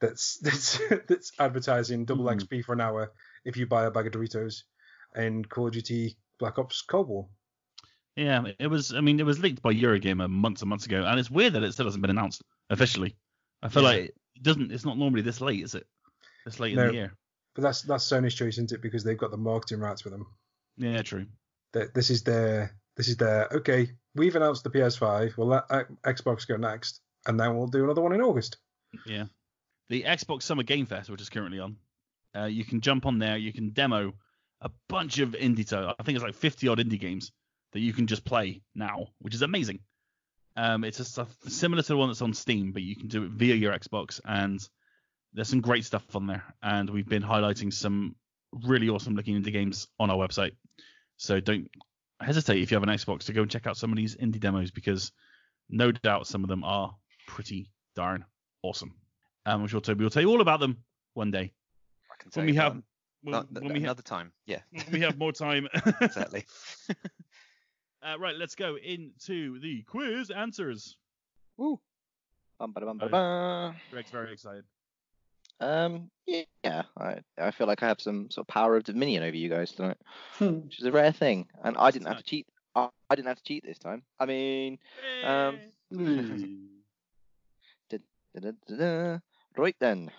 that's 0.00 0.38
that's 0.42 0.80
that's 1.08 1.32
advertising 1.38 2.04
double 2.04 2.24
Mhm. 2.24 2.40
XP 2.42 2.64
for 2.64 2.72
an 2.72 2.80
hour 2.80 3.12
if 3.44 3.56
you 3.56 3.66
buy 3.66 3.84
a 3.84 3.90
bag 3.90 4.06
of 4.06 4.12
Doritos 4.12 4.62
in 5.16 5.44
Call 5.44 5.68
of 5.68 5.72
Duty 5.74 6.16
Black 6.38 6.58
Ops 6.58 6.82
Cold 6.82 7.08
War. 7.08 7.28
Yeah, 8.16 8.44
it 8.60 8.68
was. 8.68 8.92
I 8.94 9.00
mean, 9.00 9.18
it 9.18 9.26
was 9.26 9.40
leaked 9.40 9.60
by 9.62 9.72
Eurogamer 9.74 10.30
months 10.30 10.62
and 10.62 10.68
months 10.68 10.86
ago, 10.86 11.04
and 11.04 11.18
it's 11.18 11.30
weird 11.30 11.54
that 11.54 11.64
it 11.64 11.72
still 11.72 11.86
hasn't 11.86 12.02
been 12.02 12.10
announced 12.10 12.42
officially. 12.70 13.16
I 13.62 13.68
feel 13.68 13.82
Yeah. 13.82 13.88
like 13.88 14.00
it 14.36 14.42
doesn't. 14.42 14.70
It's 14.72 14.84
not 14.84 14.98
normally 14.98 15.22
this 15.22 15.40
late, 15.40 15.62
is 15.64 15.74
it? 15.74 15.86
This 16.44 16.60
late 16.60 16.78
in 16.78 16.86
the 16.86 16.92
year. 16.94 17.14
But 17.54 17.62
that's 17.62 17.82
that's 17.82 18.08
Sony's 18.08 18.34
choice, 18.34 18.54
isn't 18.54 18.72
it? 18.72 18.82
Because 18.82 19.04
they've 19.04 19.18
got 19.18 19.30
the 19.30 19.36
marketing 19.36 19.80
rights 19.80 20.04
with 20.04 20.12
them. 20.12 20.26
Yeah, 20.76 21.02
true. 21.02 21.26
that 21.72 21.94
this 21.94 22.10
is 22.10 22.22
their 22.22 22.74
this 22.96 23.08
is 23.08 23.16
their 23.16 23.48
okay. 23.52 23.90
We've 24.14 24.34
announced 24.36 24.64
the 24.64 24.70
PS5. 24.70 25.36
We'll 25.36 25.48
let 25.48 25.68
Xbox 26.04 26.46
go 26.46 26.56
next, 26.56 27.00
and 27.26 27.38
then 27.38 27.56
we'll 27.56 27.66
do 27.66 27.84
another 27.84 28.00
one 28.00 28.12
in 28.12 28.20
August. 28.20 28.58
Yeah. 29.06 29.24
The 29.88 30.04
Xbox 30.04 30.42
Summer 30.42 30.62
Game 30.62 30.86
Fest, 30.86 31.10
which 31.10 31.20
is 31.20 31.28
currently 31.28 31.60
on, 31.60 31.76
uh, 32.34 32.44
you 32.44 32.64
can 32.64 32.80
jump 32.80 33.06
on 33.06 33.18
there. 33.18 33.36
You 33.36 33.52
can 33.52 33.70
demo 33.70 34.14
a 34.60 34.70
bunch 34.88 35.18
of 35.18 35.30
indie. 35.30 35.70
I 35.72 36.02
think 36.02 36.16
it's 36.16 36.24
like 36.24 36.34
50 36.34 36.68
odd 36.68 36.78
indie 36.78 36.98
games 36.98 37.32
that 37.72 37.80
you 37.80 37.92
can 37.92 38.06
just 38.06 38.24
play 38.24 38.62
now, 38.74 39.08
which 39.20 39.34
is 39.34 39.42
amazing. 39.42 39.80
Um, 40.56 40.84
it's 40.84 41.00
a 41.18 41.26
similar 41.48 41.82
to 41.82 41.88
the 41.88 41.96
one 41.96 42.08
that's 42.08 42.22
on 42.22 42.32
Steam, 42.32 42.72
but 42.72 42.82
you 42.82 42.96
can 42.96 43.08
do 43.08 43.24
it 43.24 43.30
via 43.30 43.54
your 43.54 43.72
Xbox, 43.72 44.20
and 44.24 44.66
there's 45.34 45.48
some 45.48 45.60
great 45.60 45.84
stuff 45.84 46.04
on 46.14 46.26
there. 46.26 46.42
And 46.62 46.88
we've 46.88 47.08
been 47.08 47.22
highlighting 47.22 47.72
some 47.72 48.14
really 48.64 48.88
awesome 48.88 49.14
looking 49.14 49.40
indie 49.40 49.52
games 49.52 49.88
on 49.98 50.10
our 50.10 50.16
website. 50.16 50.52
So 51.16 51.40
don't 51.40 51.68
hesitate 52.20 52.62
if 52.62 52.70
you 52.70 52.76
have 52.76 52.82
an 52.82 52.88
Xbox 52.88 53.24
to 53.24 53.32
go 53.32 53.42
and 53.42 53.50
check 53.50 53.66
out 53.66 53.76
some 53.76 53.90
of 53.90 53.96
these 53.96 54.16
indie 54.16 54.40
demos 54.40 54.70
because 54.70 55.12
no 55.68 55.90
doubt 55.90 56.26
some 56.26 56.44
of 56.44 56.48
them 56.48 56.62
are 56.64 56.94
pretty 57.26 57.70
darn 57.96 58.24
awesome. 58.62 58.94
Um, 59.46 59.62
I'm 59.62 59.66
sure 59.66 59.80
Toby 59.80 60.04
will 60.04 60.10
tell 60.10 60.22
you 60.22 60.30
all 60.30 60.40
about 60.40 60.60
them 60.60 60.78
one 61.14 61.30
day 61.30 61.52
I 62.10 62.22
can 62.22 62.30
tell 62.30 62.40
when 62.40 62.46
we 62.46 62.56
have 62.56 62.82
when, 63.22 63.32
not- 63.32 63.52
when 63.52 63.64
we 63.64 63.80
have 63.80 63.82
another 63.84 64.02
time. 64.02 64.32
Yeah, 64.46 64.60
when 64.70 64.86
we 64.92 65.00
have 65.00 65.18
more 65.18 65.32
time. 65.32 65.68
exactly. 66.00 66.44
uh, 68.02 68.18
right, 68.18 68.36
let's 68.36 68.54
go 68.54 68.76
into 68.76 69.58
the 69.60 69.82
quiz 69.82 70.30
answers. 70.30 70.96
Woo. 71.56 71.80
Bum, 72.58 72.72
ba, 72.72 72.80
bum, 72.80 72.98
ba, 72.98 73.08
ba. 73.08 73.74
Greg's 73.90 74.10
very 74.10 74.32
excited. 74.32 74.64
Um, 75.60 76.10
yeah, 76.26 76.82
I 76.98 77.18
I 77.38 77.50
feel 77.50 77.66
like 77.66 77.82
I 77.82 77.88
have 77.88 78.00
some 78.00 78.30
sort 78.30 78.44
of 78.44 78.48
power 78.48 78.76
of 78.76 78.84
dominion 78.84 79.22
over 79.22 79.36
you 79.36 79.48
guys 79.48 79.72
tonight, 79.72 79.96
Hmm. 80.38 80.60
which 80.64 80.78
is 80.80 80.84
a 80.86 80.92
rare 80.92 81.12
thing, 81.12 81.46
and 81.62 81.76
I 81.78 81.90
didn't 81.90 82.08
have 82.08 82.18
to 82.18 82.24
cheat. 82.24 82.46
I, 82.74 82.88
I 83.08 83.14
didn't 83.14 83.28
have 83.28 83.36
to 83.38 83.44
cheat 83.44 83.64
this 83.64 83.78
time. 83.78 84.02
I 84.18 84.26
mean, 84.26 84.78
Um, 85.24 85.58
da-da-da-da. 88.34 89.18
right 89.56 89.76
then, 89.80 90.10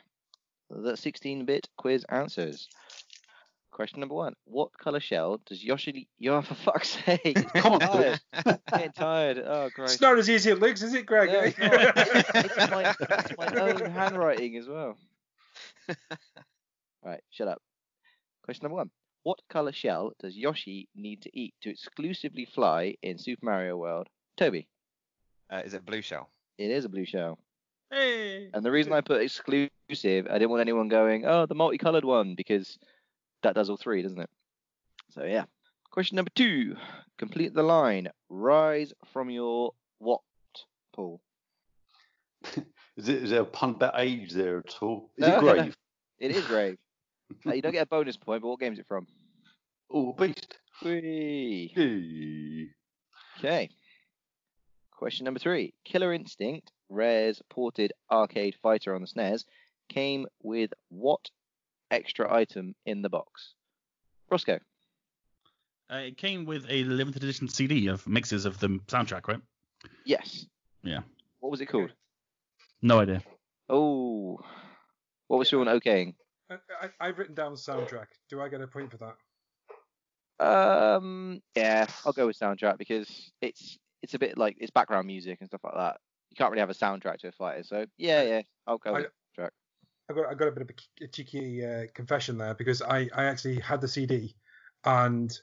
the 0.70 0.94
16-bit 0.94 1.68
quiz 1.78 2.06
answers. 2.10 2.70
Question 3.72 4.00
number 4.00 4.16
one: 4.16 4.36
What 4.46 4.72
color 4.78 5.02
shell 5.02 5.42
does 5.46 5.62
Yoshi? 5.62 6.08
Yo, 6.18 6.42
for 6.44 6.56
fuck's 6.56 6.98
sake! 7.06 7.36
Come 7.56 7.74
on, 7.74 7.80
tired. 7.82 8.22
Getting 8.72 8.92
tired. 8.94 9.38
Oh, 9.46 9.70
great. 9.76 9.92
It's 9.92 10.00
not 10.00 10.18
as 10.18 10.30
easy 10.30 10.52
as 10.52 10.58
it 10.58 10.62
looks, 10.62 10.82
is 10.82 10.94
it, 10.94 11.06
Greg? 11.06 11.30
No, 11.30 11.40
it's 11.42 11.58
not. 11.60 12.46
it's 12.46 12.72
my, 12.72 12.96
it's 13.20 13.38
my 13.38 13.48
own 13.62 13.92
handwriting 13.92 14.56
as 14.56 14.68
well. 14.70 14.98
right, 17.04 17.22
shut 17.32 17.48
up. 17.48 17.62
Question 18.44 18.66
number 18.66 18.76
one. 18.78 18.92
What 19.24 19.40
color 19.50 19.72
shell 19.72 20.12
does 20.20 20.38
Yoshi 20.38 20.88
need 20.96 21.22
to 21.24 21.30
eat 21.40 21.54
to 21.62 21.70
exclusively 21.70 22.46
fly 22.46 22.96
in 23.02 23.18
Super 23.18 23.46
Mario 23.46 23.76
World? 23.78 24.08
Toby, 24.38 24.68
Uh, 25.52 25.62
is 25.66 25.74
it 25.74 25.86
blue 25.86 26.02
shell? 26.02 26.30
it 26.58 26.70
is 26.72 26.86
a 26.86 26.90
blue 26.90 27.06
shell. 27.06 27.40
Hey. 27.92 28.50
And 28.54 28.64
the 28.64 28.72
reason 28.72 28.94
I 28.94 29.02
put 29.02 29.22
exclusive, 29.22 30.28
I 30.30 30.34
didn't 30.38 30.50
want 30.50 30.62
anyone 30.62 30.88
going, 30.90 31.26
oh, 31.26 31.46
the 31.46 31.56
multicolored 31.56 32.06
one, 32.06 32.36
because 32.36 32.78
that 33.44 33.56
does 33.56 33.70
all 33.70 33.78
three, 33.78 34.02
doesn't 34.02 34.20
it? 34.20 34.30
So, 35.12 35.24
yeah. 35.24 35.46
Question 35.92 36.16
number 36.18 36.32
two. 36.36 36.76
Complete 37.18 37.54
the 37.54 37.64
line. 37.64 38.10
Rise 38.30 38.94
from 39.14 39.30
your 39.30 39.72
what, 40.00 40.22
Paul? 40.94 41.22
Is 42.98 43.10
it 43.10 43.24
is 43.24 43.30
there 43.30 43.42
a 43.42 43.46
pun 43.46 43.72
about 43.72 43.94
age 44.00 44.32
there 44.32 44.60
at 44.60 44.76
all? 44.82 45.12
Is 45.18 45.28
No. 45.28 45.38
it 45.38 45.40
grave? 45.40 45.78
It 46.18 46.32
is 46.32 46.46
grave. 46.46 46.78
Uh, 47.46 47.54
you 47.54 47.62
don't 47.62 47.74
get 47.74 47.84
a 47.84 47.88
bonus 47.88 48.16
point, 48.16 48.42
but 48.42 48.48
what 48.48 48.60
game 48.60 48.72
is 48.74 48.80
it 48.80 48.88
from? 48.88 49.06
Oh, 49.92 50.14
beast. 50.14 50.58
Whee. 50.84 51.72
Hey. 51.76 52.70
Okay. 53.38 53.70
Question 54.92 55.26
number 55.26 55.40
three. 55.40 55.74
Killer 55.84 56.12
Instinct, 56.12 56.72
Rare's 56.90 57.42
ported 57.50 57.94
arcade 58.10 58.56
fighter 58.64 58.96
on 58.96 59.02
the 59.02 59.08
SNES, 59.08 59.44
came 59.90 60.26
with 60.42 60.72
what 60.90 61.30
extra 61.92 62.34
item 62.34 62.76
in 62.86 63.02
the 63.04 63.10
box? 63.10 63.54
Rossko. 64.32 64.60
Uh, 65.92 65.96
it 65.98 66.18
came 66.18 66.46
with 66.46 66.66
a 66.68 66.84
limited 66.86 67.24
edition 67.24 67.48
CD 67.48 67.88
of 67.88 68.08
mixes 68.08 68.46
of 68.46 68.60
the 68.60 68.70
soundtrack, 68.88 69.28
right? 69.28 69.42
Yes. 70.04 70.48
Yeah. 70.82 71.02
What 71.42 71.52
was 71.52 71.62
it 71.62 71.68
called? 71.68 71.92
No 72.82 73.00
idea. 73.00 73.22
Oh. 73.70 74.40
What 75.28 75.38
was 75.38 75.48
Sean 75.48 75.68
okaying? 75.68 76.16
I, 76.50 76.56
I, 76.82 76.90
I've 77.08 77.18
written 77.18 77.36
down 77.36 77.54
soundtrack. 77.54 78.08
Do 78.30 78.42
I 78.42 78.50
get 78.50 78.62
a 78.62 78.68
point 78.68 78.92
for 78.92 78.98
that? 78.98 79.16
Um. 80.46 81.42
Yeah, 81.56 81.88
I'll 82.06 82.14
go 82.14 82.28
with 82.28 82.38
soundtrack 82.38 82.78
because 82.78 83.32
it's 83.42 83.78
it's 84.04 84.14
a 84.14 84.20
bit 84.20 84.38
like 84.38 84.58
it's 84.60 84.72
background 84.72 85.08
music 85.08 85.38
and 85.40 85.48
stuff 85.50 85.62
like 85.64 85.76
that. 85.76 85.98
You 86.30 86.36
can't 86.38 86.52
really 86.52 86.60
have 86.60 86.70
a 86.70 86.74
soundtrack 86.74 87.20
to 87.20 87.30
a 87.30 87.32
fighter, 87.32 87.64
so 87.64 87.86
yeah, 87.98 88.24
yeah, 88.24 88.42
I'll 88.68 88.78
go 88.78 88.92
I- 88.94 89.00
with 89.00 89.08
track. 89.34 89.52
I 90.10 90.14
got 90.14 90.26
I 90.30 90.34
got 90.36 90.50
a 90.50 90.52
bit 90.52 90.62
of 90.64 90.70
a, 90.70 91.04
a 91.06 91.08
cheeky 91.08 91.66
uh, 91.66 91.86
confession 91.94 92.38
there 92.38 92.54
because 92.54 92.82
I, 92.82 93.10
I 93.16 93.24
actually 93.26 93.60
had 93.60 93.82
the 93.82 93.88
CD 93.88 94.36
and 94.84 95.36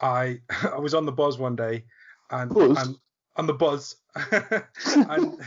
I 0.00 0.40
I 0.74 0.78
was 0.78 0.94
on 0.94 1.06
the 1.06 1.12
buzz 1.12 1.38
one 1.38 1.54
day 1.54 1.84
and 2.30 2.50
Buzz? 2.50 2.86
and 2.86 2.96
on 3.36 3.46
the 3.46 3.54
buzz 3.54 3.96
and 4.14 5.38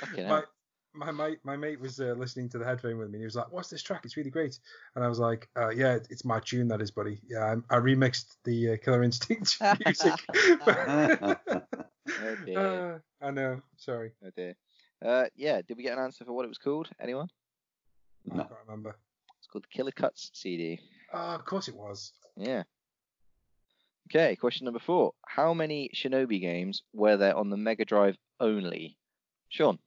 Fucking 0.00 0.28
my, 0.28 0.42
my 0.94 1.10
mate 1.12 1.38
my 1.44 1.56
mate 1.56 1.80
was 1.80 2.00
uh, 2.00 2.14
listening 2.16 2.48
to 2.50 2.58
the 2.58 2.64
headphone 2.64 2.98
with 2.98 3.08
me 3.08 3.14
and 3.16 3.22
he 3.22 3.24
was 3.26 3.36
like 3.36 3.50
what's 3.52 3.68
this 3.70 3.82
track 3.82 4.02
it's 4.04 4.16
really 4.16 4.30
great 4.30 4.58
and 4.94 5.04
I 5.04 5.08
was 5.08 5.18
like 5.18 5.48
uh, 5.56 5.68
yeah 5.70 5.98
it's 6.10 6.24
my 6.24 6.40
tune 6.40 6.68
that 6.68 6.80
is 6.80 6.90
buddy 6.90 7.20
yeah 7.28 7.54
I, 7.70 7.76
I 7.76 7.78
remixed 7.80 8.36
the 8.44 8.72
uh, 8.72 8.76
Killer 8.82 9.02
Instinct 9.02 9.56
music 9.84 10.14
Oh 12.20 12.36
dear. 12.44 12.58
uh, 13.22 13.26
I 13.26 13.30
know 13.30 13.60
sorry 13.76 14.12
Oh 14.24 14.30
dear. 14.36 14.54
Uh, 15.04 15.24
yeah, 15.34 15.60
did 15.66 15.76
we 15.76 15.82
get 15.82 15.98
an 15.98 16.04
answer 16.04 16.24
for 16.24 16.32
what 16.32 16.44
it 16.44 16.48
was 16.48 16.58
called? 16.58 16.88
Anyone? 17.00 17.28
No. 18.24 18.34
I 18.42 18.44
can't 18.44 18.52
remember 18.66 18.96
It's 19.38 19.48
called 19.48 19.64
the 19.64 19.76
Killer 19.76 19.90
Cuts 19.92 20.30
CD. 20.32 20.80
oh 21.12 21.18
of 21.34 21.44
course 21.44 21.68
it 21.68 21.74
was 21.76 22.12
Yeah. 22.36 22.62
Okay, 24.10 24.36
question 24.36 24.64
number 24.64 24.80
four. 24.80 25.12
How 25.26 25.54
many 25.54 25.90
Shinobi 25.94 26.40
games 26.40 26.82
were 26.92 27.16
there 27.16 27.36
on 27.36 27.50
the 27.50 27.56
Mega 27.56 27.84
Drive 27.84 28.16
only? 28.40 28.96
Sean. 29.48 29.78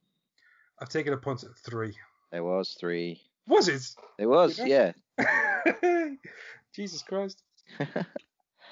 I've 0.80 0.88
taken 0.88 1.12
a 1.12 1.16
punt 1.16 1.42
at 1.44 1.56
three 1.56 1.94
There 2.32 2.44
was 2.44 2.76
three. 2.78 3.20
was 3.46 3.68
it 3.68 3.82
There 4.18 4.28
was, 4.28 4.58
Yeah. 4.58 4.92
yeah. 5.18 6.08
Jesus 6.74 7.02
Christ. 7.02 7.42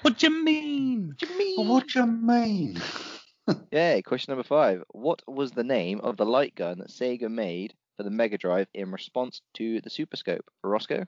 What 0.01 0.17
do 0.19 0.27
you 0.27 0.43
mean? 0.43 1.07
What 1.07 1.17
do 1.17 1.25
you 1.27 1.37
mean? 1.39 1.67
What 1.67 1.87
do 1.87 1.99
you 1.99 2.05
mean? 2.05 2.81
Yeah, 3.71 4.01
question 4.01 4.31
number 4.31 4.43
five. 4.43 4.83
What 4.89 5.21
was 5.27 5.51
the 5.51 5.63
name 5.63 5.99
of 6.01 6.17
the 6.17 6.25
light 6.25 6.55
gun 6.55 6.79
that 6.79 6.89
Sega 6.89 7.29
made 7.29 7.73
for 7.95 8.01
the 8.03 8.09
Mega 8.09 8.37
Drive 8.39 8.67
in 8.73 8.91
response 8.91 9.41
to 9.55 9.81
the 9.81 9.89
Super 9.89 10.17
Scope? 10.17 10.45
Rossko? 10.63 11.05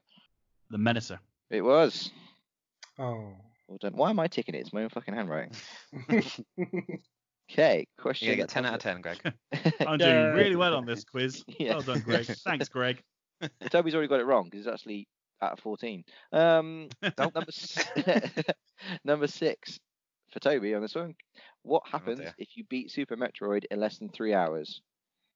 The 0.70 0.78
Menacer. 0.78 1.18
It 1.50 1.62
was. 1.62 2.12
Oh. 3.00 3.34
Well 3.68 3.78
done. 3.80 3.94
Why 3.96 4.10
am 4.10 4.20
I 4.20 4.28
ticking 4.28 4.56
it? 4.56 4.60
It's 4.60 4.74
my 4.74 4.84
own 4.84 4.90
fucking 4.90 5.14
handwriting. 5.14 5.54
Okay, 7.50 7.88
question. 7.98 8.28
You're 8.28 8.36
gonna 8.36 8.44
get 8.44 8.50
10 8.50 8.66
out 8.66 8.74
of 8.74 8.80
10, 8.82 9.00
Greg. 9.02 9.20
I'm 9.88 9.98
doing 9.98 10.34
really 10.34 10.58
well 10.58 10.76
on 10.76 10.86
this 10.86 11.06
quiz. 11.06 11.46
Yeah. 11.60 11.76
Well 11.76 11.82
done, 11.82 12.00
Greg. 12.02 12.26
Thanks, 12.26 12.68
Greg. 12.68 13.02
Toby's 13.70 13.94
already 13.96 14.10
got 14.10 14.20
it 14.20 14.26
wrong 14.26 14.44
because 14.46 14.66
it's 14.66 14.74
actually 14.74 15.08
out 15.42 15.54
of 15.54 15.60
14. 15.60 16.04
Um, 16.34 16.90
number, 17.18 17.46
s- 17.48 17.88
number 19.06 19.28
six. 19.28 19.80
for 20.32 20.40
Toby 20.40 20.74
on 20.76 20.82
this 20.82 20.96
one. 20.96 21.16
What 21.62 21.84
happens 21.90 22.20
dear. 22.20 22.34
if 22.38 22.58
you 22.58 22.66
beat 22.66 22.92
Super 22.92 23.16
Metroid 23.16 23.64
in 23.72 23.80
less 23.80 23.98
than 23.98 24.10
three 24.10 24.34
hours? 24.34 24.82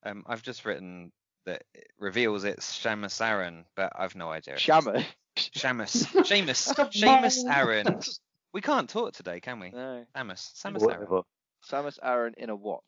Um, 0.06 0.24
I've 0.28 0.42
just 0.44 0.66
written 0.66 1.14
that 1.46 1.64
it 1.74 1.88
reveals 1.98 2.44
it's 2.44 2.78
Shamus 2.78 3.26
Aaron, 3.26 3.64
but 3.78 3.94
I've 3.96 4.16
no 4.16 4.30
idea. 4.30 4.58
Shammer. 4.58 5.06
Shamus. 5.38 6.06
Seamus. 6.06 6.74
Seamus 6.94 7.44
Aaron. 7.50 8.00
We 8.54 8.60
can't 8.60 8.90
talk 8.90 9.14
today, 9.14 9.40
can 9.40 9.62
we? 9.62 9.70
no. 9.72 10.04
Samus. 10.14 10.52
Samus 10.62 10.84
Aran. 10.84 11.24
Samus 11.70 11.98
Aran 12.04 12.34
in 12.38 12.50
a 12.50 12.56
what? 12.56 12.82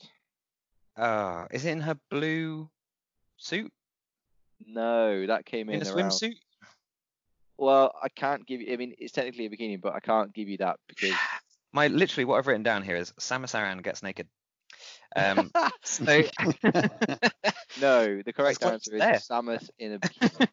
Oh, 0.97 1.47
is 1.51 1.63
it 1.63 1.71
in 1.71 1.79
her 1.79 1.97
blue 2.09 2.69
suit? 3.37 3.71
No, 4.67 5.25
that 5.27 5.45
came 5.45 5.69
in, 5.69 5.75
In 5.81 5.87
a 5.87 5.93
around. 5.95 6.09
swimsuit? 6.11 6.33
Well, 7.57 7.93
I 8.03 8.09
can't 8.09 8.45
give 8.45 8.59
you. 8.59 8.73
I 8.73 8.75
mean, 8.75 8.93
it's 8.97 9.13
technically 9.13 9.45
a 9.45 9.49
bikini, 9.49 9.79
but 9.79 9.93
I 9.93 10.01
can't 10.01 10.33
give 10.33 10.49
you 10.49 10.57
that 10.57 10.81
because. 10.89 11.13
My 11.71 11.87
literally 11.87 12.25
what 12.25 12.39
I've 12.39 12.47
written 12.47 12.63
down 12.63 12.83
here 12.83 12.97
is 12.97 13.13
Samus 13.13 13.55
Aran 13.55 13.77
gets 13.77 14.03
naked. 14.03 14.27
Um, 15.15 15.49
so 15.83 16.03
no, 17.79 18.21
the 18.21 18.33
correct 18.35 18.61
what's 18.61 18.65
answer 18.65 18.97
there. 18.99 19.13
is 19.15 19.27
Samus 19.27 19.69
in 19.79 19.93
a 19.93 19.99
bikini 19.99 20.47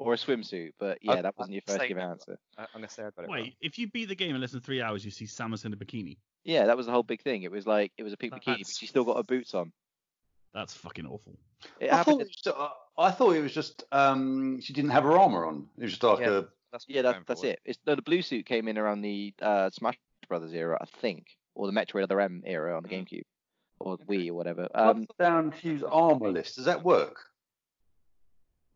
or 0.00 0.14
a 0.14 0.16
swimsuit. 0.16 0.72
But 0.78 0.98
yeah, 1.02 1.12
I'll- 1.12 1.22
that 1.22 1.36
wasn't 1.38 1.52
your 1.54 1.62
first 1.66 1.78
say 1.80 1.88
give 1.88 1.98
answer. 1.98 2.38
I- 2.58 2.62
I'm 2.62 2.68
gonna 2.74 2.88
say 2.88 3.02
I 3.02 3.10
got 3.10 3.24
it 3.24 3.28
wrong. 3.28 3.30
Wait, 3.30 3.54
if 3.60 3.78
you 3.78 3.88
beat 3.88 4.06
the 4.06 4.14
game 4.14 4.34
in 4.34 4.40
less 4.40 4.52
than 4.52 4.60
three 4.62 4.80
hours, 4.82 5.04
you 5.04 5.10
see 5.10 5.26
Samus 5.26 5.64
in 5.64 5.72
a 5.72 5.76
bikini. 5.76 6.16
Yeah, 6.44 6.64
that 6.66 6.76
was 6.76 6.86
the 6.86 6.92
whole 6.92 7.02
big 7.02 7.22
thing. 7.22 7.42
It 7.42 7.50
was 7.52 7.66
like 7.66 7.92
it 7.98 8.02
was 8.02 8.12
a 8.12 8.16
pink 8.16 8.32
bikini, 8.32 8.58
but 8.58 8.66
she 8.66 8.86
still 8.86 9.04
got 9.04 9.16
her 9.18 9.22
boots 9.22 9.54
on. 9.54 9.72
That's 10.54 10.74
fucking 10.74 11.06
awful. 11.06 11.38
It 11.78 11.92
I 11.92 12.02
thought, 12.02 12.20
it 12.20 12.26
was 12.26 12.30
just, 12.30 12.48
uh, 12.48 12.70
I 12.98 13.10
thought 13.12 13.36
it 13.36 13.42
was 13.42 13.52
just 13.52 13.84
um, 13.92 14.60
she 14.60 14.72
didn't 14.72 14.90
have 14.90 15.04
her 15.04 15.16
armor 15.16 15.44
on. 15.46 15.68
It 15.76 15.82
was 15.82 15.92
just 15.92 16.02
like 16.02 16.20
Yeah. 16.20 16.38
a 16.38 16.44
That's 16.72 16.86
Yeah, 16.88 17.00
I'm 17.00 17.04
that, 17.04 17.26
that's 17.26 17.44
it. 17.44 17.60
It's 17.64 17.78
no, 17.86 17.94
the 17.94 18.02
blue 18.02 18.22
suit 18.22 18.46
came 18.46 18.68
in 18.68 18.78
around 18.78 19.02
the 19.02 19.34
uh, 19.42 19.70
Smash 19.70 19.98
Brothers 20.28 20.52
era, 20.54 20.78
I 20.80 20.84
think, 21.00 21.36
or 21.54 21.66
the 21.66 21.72
Metroid 21.72 22.04
Other 22.04 22.20
M 22.20 22.42
era 22.46 22.76
on 22.76 22.82
the 22.84 22.88
Mm. 22.88 23.06
GameCube 23.06 23.24
or 23.80 23.98
Wii 23.98 24.28
or 24.30 24.34
whatever. 24.34 24.68
um, 24.74 25.04
down 25.18 25.50
to 25.52 25.68
use 25.68 25.82
armorless. 25.82 26.54
Does 26.54 26.64
that 26.66 26.82
work? 26.84 27.29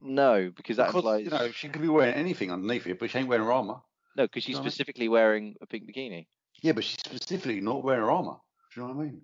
No, 0.04 0.52
because 0.56 0.76
that 0.76 0.86
because 0.88 1.00
implies 1.04 1.24
you 1.24 1.30
know 1.30 1.50
she 1.50 1.68
could 1.68 1.82
be 1.82 1.88
wearing 1.88 2.14
anything 2.14 2.52
underneath 2.52 2.86
it, 2.86 2.98
but 3.00 3.10
she 3.10 3.18
ain't 3.18 3.28
wearing 3.28 3.44
her 3.44 3.52
armor. 3.52 3.80
no, 4.16 4.24
because 4.26 4.44
she's 4.44 4.50
you 4.50 4.54
know 4.54 4.58
what 4.58 4.62
I 4.62 4.64
mean? 4.66 4.70
specifically 4.70 5.08
wearing 5.08 5.56
a 5.60 5.66
pink 5.66 5.84
bikini. 5.90 6.26
Yeah, 6.62 6.72
but 6.72 6.84
she's 6.84 7.00
specifically 7.00 7.60
not 7.60 7.82
wearing 7.82 8.02
her 8.02 8.10
armor. 8.10 8.36
Do 8.74 8.80
you 8.80 8.86
know 8.86 8.94
what 8.94 9.00
I 9.00 9.04
mean? 9.06 9.22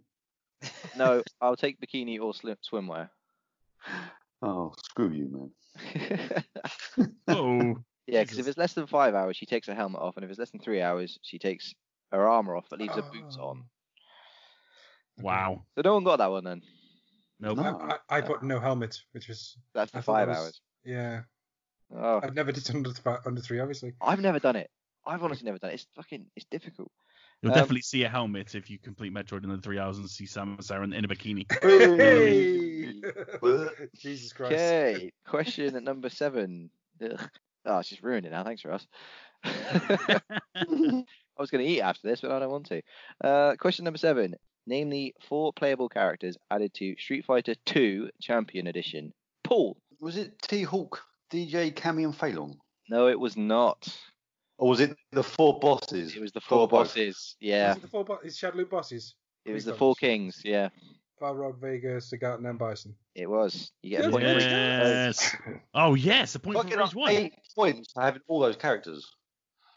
No, 0.96 1.22
I'll 1.40 1.56
take 1.56 1.78
bikini 1.80 2.20
or 2.20 2.34
slim, 2.34 2.56
swimwear. 2.70 3.08
Oh, 4.42 4.72
screw 4.84 5.10
you, 5.10 5.28
man. 5.30 6.44
Oh, 7.28 7.76
Yeah, 8.06 8.22
because 8.22 8.38
if 8.38 8.44
Jesus. 8.44 8.46
it's 8.48 8.58
less 8.58 8.72
than 8.72 8.86
five 8.86 9.14
hours, 9.14 9.36
she 9.36 9.46
takes 9.46 9.66
her 9.68 9.74
helmet 9.74 10.00
off, 10.00 10.16
and 10.16 10.24
if 10.24 10.30
it's 10.30 10.38
less 10.38 10.50
than 10.50 10.60
three 10.60 10.80
hours, 10.82 11.18
she 11.22 11.38
takes 11.38 11.74
her 12.12 12.26
armor 12.28 12.56
off, 12.56 12.64
but 12.70 12.78
leaves 12.80 12.94
her 12.96 13.02
boots 13.02 13.36
Oh. 13.38 13.48
on. 13.50 13.64
wow. 15.18 15.64
So 15.76 15.82
no 15.84 15.94
one 15.94 16.04
got 16.04 16.16
that 16.16 16.30
one 16.30 16.44
then. 16.44 16.62
Nope. 17.38 17.58
No. 17.58 17.78
I, 17.80 17.92
I, 18.14 18.18
I 18.18 18.20
put 18.20 18.42
no 18.42 18.58
helmet, 18.60 18.98
which 19.12 19.28
was 19.28 19.56
That's 19.74 19.94
I 19.94 19.98
for 19.98 20.02
thought 20.02 20.12
that 20.12 20.20
five 20.26 20.28
was- 20.28 20.38
hours. 20.38 20.60
Yeah. 20.84 21.22
Oh, 21.94 22.20
I've 22.22 22.34
never 22.34 22.52
done 22.52 22.76
under 22.76 22.92
th- 22.92 23.16
under 23.26 23.40
three, 23.40 23.60
obviously. 23.60 23.92
I've 24.00 24.20
never 24.20 24.38
done 24.38 24.56
it. 24.56 24.70
I've 25.06 25.22
honestly 25.22 25.46
never 25.46 25.58
done 25.58 25.70
it. 25.70 25.74
It's 25.74 25.86
fucking, 25.96 26.26
it's 26.36 26.46
difficult. 26.50 26.90
You'll 27.42 27.52
Um, 27.52 27.58
definitely 27.58 27.82
see 27.82 28.04
a 28.04 28.08
helmet 28.08 28.54
if 28.54 28.70
you 28.70 28.78
complete 28.78 29.12
Metroid 29.14 29.44
in 29.44 29.50
the 29.50 29.58
three 29.58 29.78
hours 29.78 29.98
and 29.98 30.08
see 30.08 30.26
Samus 30.26 30.70
Aran 30.70 30.92
in 30.92 31.04
a 31.04 31.08
bikini. 31.08 31.46
Jesus 33.96 34.32
Christ. 34.32 34.52
Okay, 34.52 35.10
question 35.26 35.74
at 35.74 35.82
number 35.82 36.10
seven. 36.10 36.70
Ugh. 37.02 37.30
Oh, 37.66 37.78
it's 37.78 37.88
just 37.88 38.02
ruined 38.02 38.26
it 38.26 38.30
now. 38.30 38.44
Thanks, 38.44 38.64
Ross. 38.64 38.86
I 39.44 40.20
was 41.38 41.50
going 41.50 41.64
to 41.64 41.70
eat 41.70 41.80
after 41.80 42.08
this, 42.08 42.20
but 42.20 42.30
I 42.30 42.38
don't 42.38 42.50
want 42.50 42.66
to. 42.66 42.82
Uh, 43.22 43.56
question 43.56 43.84
number 43.84 43.98
seven. 43.98 44.34
Name 44.66 44.90
the 44.90 45.14
four 45.28 45.52
playable 45.52 45.88
characters 45.88 46.36
added 46.50 46.72
to 46.74 46.94
Street 46.98 47.24
Fighter 47.24 47.54
II 47.74 48.10
Champion 48.20 48.66
Edition. 48.66 49.12
Paul. 49.42 49.76
Was 50.00 50.16
it 50.16 50.40
T 50.42 50.62
Hawk, 50.62 51.02
DJ, 51.32 51.72
Cammy, 51.74 52.04
and 52.04 52.14
Phalon? 52.16 52.56
No, 52.88 53.08
it 53.08 53.18
was 53.18 53.36
not. 53.36 53.88
Or 54.58 54.68
was 54.68 54.80
it 54.80 54.96
the 55.12 55.22
four 55.22 55.58
bosses? 55.58 56.14
It 56.14 56.20
was 56.20 56.32
the 56.32 56.40
Four 56.40 56.58
four 56.60 56.68
both. 56.68 56.88
bosses. 56.88 57.36
Yeah, 57.40 57.72
Is 57.72 57.76
it 57.78 57.82
the 57.82 57.88
four 57.88 58.04
bo- 58.04 58.18
is 58.22 58.38
Shadaloo 58.38 58.68
bosses? 58.68 59.14
it 59.44 59.52
was 59.52 59.64
Three 59.64 59.72
the 59.72 59.78
four 59.78 59.94
kings. 59.94 60.42
Yeah, 60.44 60.68
Balrog, 61.20 61.58
Vega, 61.60 61.96
Sagat, 61.98 62.36
and 62.36 62.44
then 62.46 62.56
Bison. 62.56 62.94
it 63.14 63.28
was. 63.28 63.72
You 63.82 63.90
get 63.90 64.00
a 64.00 64.04
Yeah, 64.04 64.10
point 64.10 64.24
for 64.24 64.30
yes. 64.40 65.36
Oh 65.74 65.94
yes, 65.94 66.34
a 66.34 66.38
point 66.40 66.58
I 66.58 66.62
for 66.62 66.82
each 66.82 66.94
one. 66.94 67.10
eight 67.12 67.34
points 67.54 67.92
for 67.92 68.02
having 68.02 68.22
all 68.28 68.40
those 68.40 68.56
characters. 68.56 69.06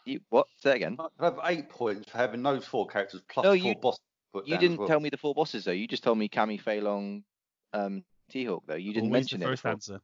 You, 0.04 0.20
what? 0.28 0.46
Say 0.60 0.70
that 0.70 0.76
again. 0.76 0.98
I 1.18 1.24
have 1.24 1.38
eight 1.44 1.70
points 1.70 2.10
for 2.10 2.18
having 2.18 2.42
those 2.42 2.66
four 2.66 2.86
characters 2.86 3.22
plus 3.28 3.44
No, 3.44 3.50
four 3.50 3.56
you- 3.56 3.74
bosses. 3.76 4.00
put 4.34 4.46
You 4.46 4.58
didn't 4.58 4.78
well. 4.78 4.88
tell 4.88 5.00
me 5.00 5.08
the 5.08 5.16
four 5.16 5.34
bosses 5.34 5.64
though. 5.64 5.72
You 5.72 5.86
just 5.88 6.02
told 6.02 6.18
me 6.18 6.28
Cammy, 6.28 6.60
Fei 6.60 6.80
Long, 6.82 7.24
um, 7.72 8.04
T-Hawk 8.30 8.64
though. 8.66 8.74
You 8.74 8.92
didn't 8.92 9.08
Always 9.08 9.22
mention 9.32 9.40
the 9.40 9.46
it. 9.46 9.48
first 9.50 9.62
before. 9.62 9.72
answer. 9.72 10.00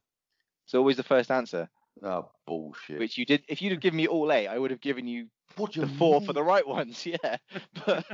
It's 0.71 0.75
always 0.77 0.95
the 0.95 1.03
first 1.03 1.29
answer, 1.31 1.67
Oh 2.01 2.31
bullshit! 2.47 2.97
which 2.97 3.17
you 3.17 3.25
did. 3.25 3.43
If 3.49 3.61
you'd 3.61 3.73
have 3.73 3.81
given 3.81 3.97
me 3.97 4.07
all 4.07 4.31
eight, 4.31 4.47
I 4.47 4.57
would 4.57 4.71
have 4.71 4.79
given 4.79 5.05
you 5.05 5.27
what 5.57 5.73
the 5.73 5.81
you 5.81 5.87
four 5.97 6.21
mean? 6.21 6.27
for 6.27 6.31
the 6.31 6.41
right 6.41 6.65
ones. 6.65 7.05
Yeah, 7.05 7.35
but 7.85 8.05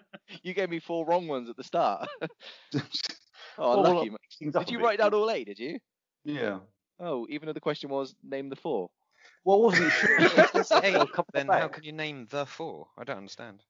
you 0.42 0.54
gave 0.54 0.70
me 0.70 0.80
four 0.80 1.04
wrong 1.04 1.28
ones 1.28 1.50
at 1.50 1.58
the 1.58 1.62
start. 1.62 2.08
oh, 2.74 2.80
Well, 3.58 3.82
lucky. 3.82 3.94
well, 3.94 4.04
mate. 4.04 4.18
Things 4.38 4.56
up 4.56 4.64
Did 4.64 4.72
you 4.72 4.80
write 4.82 4.96
down 4.98 5.12
all 5.12 5.30
eight? 5.30 5.44
Did 5.46 5.58
you? 5.58 5.78
Yeah. 6.24 6.60
Oh, 6.98 7.26
even 7.28 7.48
though 7.48 7.52
the 7.52 7.60
question 7.60 7.90
was 7.90 8.14
name 8.24 8.48
the 8.48 8.56
four. 8.56 8.88
Well, 9.44 9.60
wasn't 9.60 9.88
it 9.88 9.90
sure? 9.90 10.16
If 10.18 10.52
there's 10.52 10.72
eight, 10.72 10.94
I'll 10.96 11.06
come 11.06 11.26
then 11.34 11.48
how 11.48 11.68
can 11.68 11.84
you 11.84 11.92
name 11.92 12.28
the 12.30 12.46
four? 12.46 12.86
I 12.96 13.04
don't 13.04 13.18
understand. 13.18 13.62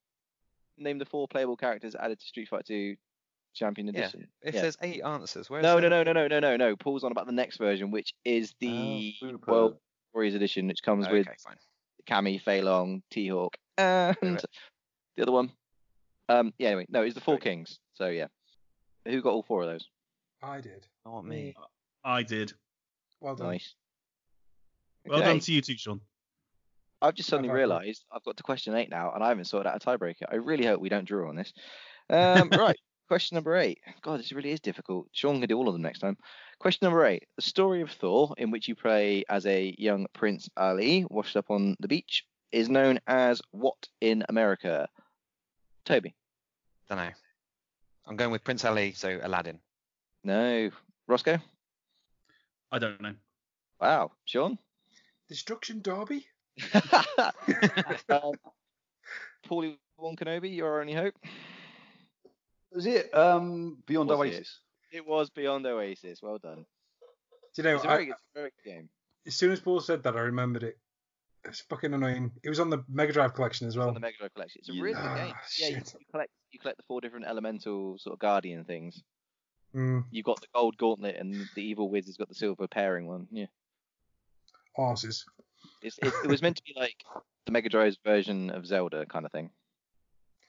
Name 0.79 0.99
the 0.99 1.05
four 1.05 1.27
playable 1.27 1.57
characters 1.57 1.97
added 1.97 2.21
to 2.21 2.27
Street 2.27 2.47
Fighter 2.49 2.63
2 2.69 2.97
Champion 3.57 3.89
Yeah, 3.89 4.01
Edition. 4.03 4.29
If 4.43 4.55
Yeah. 4.55 4.63
there's 4.63 4.77
eight 4.83 5.03
answers, 5.03 5.51
where's 5.51 5.63
No, 5.63 5.79
no, 5.81 5.89
no, 5.89 6.03
no, 6.03 6.13
no, 6.13 6.29
no, 6.29 6.39
no, 6.39 6.57
no. 6.57 6.77
Paul's 6.77 7.03
on 7.05 7.11
about 7.13 7.27
the 7.27 7.33
next 7.33 7.57
version, 7.57 7.91
which 7.91 8.15
is 8.25 8.55
the 8.61 9.15
Oh. 9.23 9.39
World 9.47 9.79
Warriors 10.15 10.35
Edition, 10.35 10.69
which 10.69 10.83
comes 10.83 11.07
Okay, 11.07 11.19
with 11.19 11.27
fine. 11.43 11.57
Cammy, 12.07 12.41
Fei 12.41 12.63
Long, 12.63 13.03
T-Hawk, 13.11 13.57
and 13.79 14.17
the 15.17 15.23
other 15.23 15.33
one. 15.33 15.51
Um, 16.29 16.53
yeah, 16.59 16.69
anyway, 16.69 16.87
no, 16.89 17.03
it's 17.03 17.15
the 17.15 17.21
Four 17.21 17.37
Great. 17.37 17.43
Kings. 17.43 17.81
So 17.95 18.09
yeah, 18.09 18.27
who 19.07 19.21
got 19.23 19.31
all 19.33 19.43
four 19.43 19.63
of 19.63 19.69
those? 19.69 19.89
I 20.43 20.61
did. 20.61 20.87
Not 21.05 21.25
me. 21.25 21.55
I 22.05 22.23
did. 22.23 22.53
Well 23.21 23.35
done. 23.35 23.49
Nice. 23.49 23.75
Well 25.07 25.19
Okay, 25.19 25.27
done 25.29 25.41
to 25.41 25.53
you 25.53 25.61
too, 25.63 25.77
Sean. 25.77 26.01
I've 27.01 27.15
just 27.15 27.29
suddenly 27.29 27.49
I 27.51 27.53
got- 27.53 27.57
realised 27.59 28.05
I've 28.13 28.25
got 28.25 28.37
to 28.39 28.43
question 28.43 28.75
eight 28.75 28.91
now, 28.91 29.13
and 29.13 29.23
I 29.23 29.29
haven't 29.29 29.45
sorted 29.47 29.71
out 29.71 29.83
a 29.83 29.87
tiebreaker. 29.87 30.25
I 30.31 30.37
really 30.37 30.67
hope 30.67 30.81
we 30.81 30.89
don't 30.89 31.05
draw 31.07 31.29
on 31.29 31.37
this. 31.37 31.53
Um, 32.11 32.49
right, 32.51 32.79
question 33.07 33.37
number 33.37 33.57
eight. 33.57 33.81
God, 34.03 34.21
this 34.21 34.33
really 34.33 34.53
is 34.53 34.61
difficult. 34.61 35.09
Sean 35.13 35.41
can 35.41 35.49
do 35.49 35.57
all 35.57 35.69
of 35.69 35.75
them 35.75 35.83
next 35.83 36.01
time. 36.01 36.17
Question 36.59 36.87
number 36.87 37.05
eight: 37.07 37.25
The 37.37 37.43
story 37.43 37.83
of 37.83 37.91
Thor, 37.91 38.35
in 38.39 38.51
which 38.51 38.69
you 38.69 38.75
play 38.75 39.25
as 39.29 39.47
a 39.47 39.75
young 39.79 40.07
Prince 40.13 40.49
Ali 40.57 41.05
washed 41.11 41.37
up 41.37 41.51
on 41.51 41.77
the 41.81 41.89
beach, 41.89 42.25
is 42.53 42.69
known 42.69 42.99
as 43.07 43.43
what 43.51 43.89
in 44.01 44.25
America? 44.29 44.89
Toby. 45.85 46.15
Don't 46.89 46.99
know. 46.99 47.11
I'm 48.07 48.17
going 48.17 48.31
with 48.31 48.45
Prince 48.45 48.65
Ali, 48.65 48.93
so 48.93 49.19
Aladdin. 49.23 49.61
No. 50.25 50.71
Rossko. 51.09 51.41
I 52.73 52.79
don't 52.79 53.01
know. 53.01 53.15
Wow. 53.81 54.13
Sean. 54.25 54.59
Destruction 55.29 55.81
Derby? 55.83 56.27
um, 56.75 56.83
Paulie 59.49 59.77
Won 59.99 60.17
Kenobi, 60.17 60.55
your 60.55 60.81
only 60.81 60.93
hope. 60.93 61.15
Was 62.77 62.87
it 62.87 63.13
um 63.17 63.79
Beyond 63.87 64.11
Was? 64.11 64.19
Oasis? 64.19 64.61
It 64.93 65.05
was 65.07 65.31
Beyond 65.31 65.67
Oasis. 65.67 66.21
Well 66.23 66.39
done. 66.39 66.65
Do 67.55 67.63
you 67.63 67.65
know, 67.65 67.77
It's 67.77 67.85
a 67.85 67.89
I, 67.89 67.93
very 67.93 68.07
good, 68.07 68.15
very 68.35 68.51
good 68.65 68.71
game. 68.71 68.89
as 69.27 69.35
soon 69.35 69.51
as 69.51 69.61
Paul 69.61 69.81
said 69.81 70.03
that, 70.05 70.15
I 70.15 70.21
remembered 70.21 70.63
it. 70.63 70.79
It's 71.45 71.61
fucking 71.63 71.95
annoying. 71.95 72.33
It 72.43 72.49
was 72.51 72.61
on 72.61 72.71
the 72.71 72.85
Mega 72.89 73.13
Drive 73.13 73.33
collection 73.35 73.67
as 73.67 73.73
It's 73.75 73.79
well. 73.79 73.89
on 73.89 73.95
the 73.95 74.01
Mega 74.01 74.19
Drive 74.19 74.35
collection. 74.35 74.59
It's 74.61 74.69
a 74.69 74.73
Yeah. 74.75 74.83
really 74.83 74.95
good 74.95 75.03
Ah, 75.11 75.17
game. 75.17 75.35
Yeah, 75.59 75.69
you, 75.69 75.77
you 75.77 76.07
collect 76.13 76.31
you 76.53 76.59
collect 76.61 76.77
the 76.77 76.83
four 76.87 77.01
different 77.01 77.27
elemental 77.27 77.99
sort 77.99 78.13
of 78.15 78.19
guardian 78.21 78.65
things. 78.65 79.03
Mm, 79.75 80.05
You've 80.11 80.25
got 80.27 80.41
the 80.41 80.47
gold 80.55 80.77
gauntlet, 80.77 81.17
and 81.17 81.35
the 81.55 81.63
evil 81.63 81.89
wizard 81.91 82.09
has 82.09 82.17
got 82.17 82.29
the 82.29 82.35
silver 82.35 82.67
pairing 82.69 83.07
one. 83.07 83.27
Yeah, 83.31 83.47
arses. 84.79 85.25
it's, 85.83 85.99
it, 86.03 86.13
it 86.25 86.29
was 86.29 86.43
meant 86.43 86.57
to 86.57 86.63
be 86.63 86.75
like 86.77 86.97
the 87.47 87.53
Mega 87.53 87.69
Drive's 87.69 87.99
version 88.05 88.51
of 88.51 88.67
Zelda 88.67 89.07
kind 89.07 89.25
of 89.27 89.33
thing. 89.33 89.51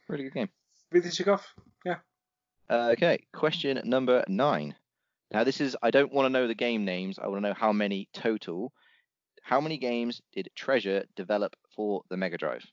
Really 0.08 0.24
good 0.24 0.34
game. 0.34 0.50
Beat 0.92 1.04
the 1.04 1.12
chick 1.12 1.28
off? 1.28 1.54
Yeah. 1.86 1.98
Uh, 2.70 2.90
okay, 2.92 3.20
question 3.34 3.80
number 3.86 4.24
nine. 4.28 4.76
Now 5.32 5.44
this 5.44 5.62
is 5.62 5.76
I 5.82 5.92
don't 5.92 6.12
want 6.12 6.26
to 6.26 6.30
know 6.30 6.48
the 6.48 6.56
game 6.56 6.86
names. 6.86 7.20
I 7.20 7.28
want 7.28 7.44
to 7.44 7.50
know 7.50 7.54
how 7.54 7.72
many 7.72 8.10
total. 8.14 8.74
How 9.44 9.62
many 9.62 9.78
games 9.78 10.22
did 10.34 10.50
Treasure 10.56 11.06
develop 11.16 11.56
for 11.76 12.02
the 12.10 12.18
Mega 12.18 12.38
Drive? 12.38 12.66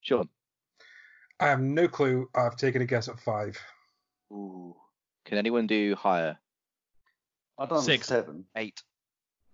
Sean. 0.00 0.28
I 1.38 1.46
have 1.46 1.60
no 1.60 1.88
clue. 1.88 2.28
I've 2.34 2.56
taken 2.56 2.82
a 2.82 2.86
guess 2.86 3.08
at 3.08 3.20
five. 3.20 3.58
Ooh. 4.32 4.74
Can 5.24 5.38
anyone 5.38 5.66
do 5.66 5.94
higher? 5.94 6.36
I 7.58 7.66
don't 7.66 7.78
know. 7.78 7.80
Six. 7.80 8.08
Seven. 8.08 8.44
Eight. 8.56 8.82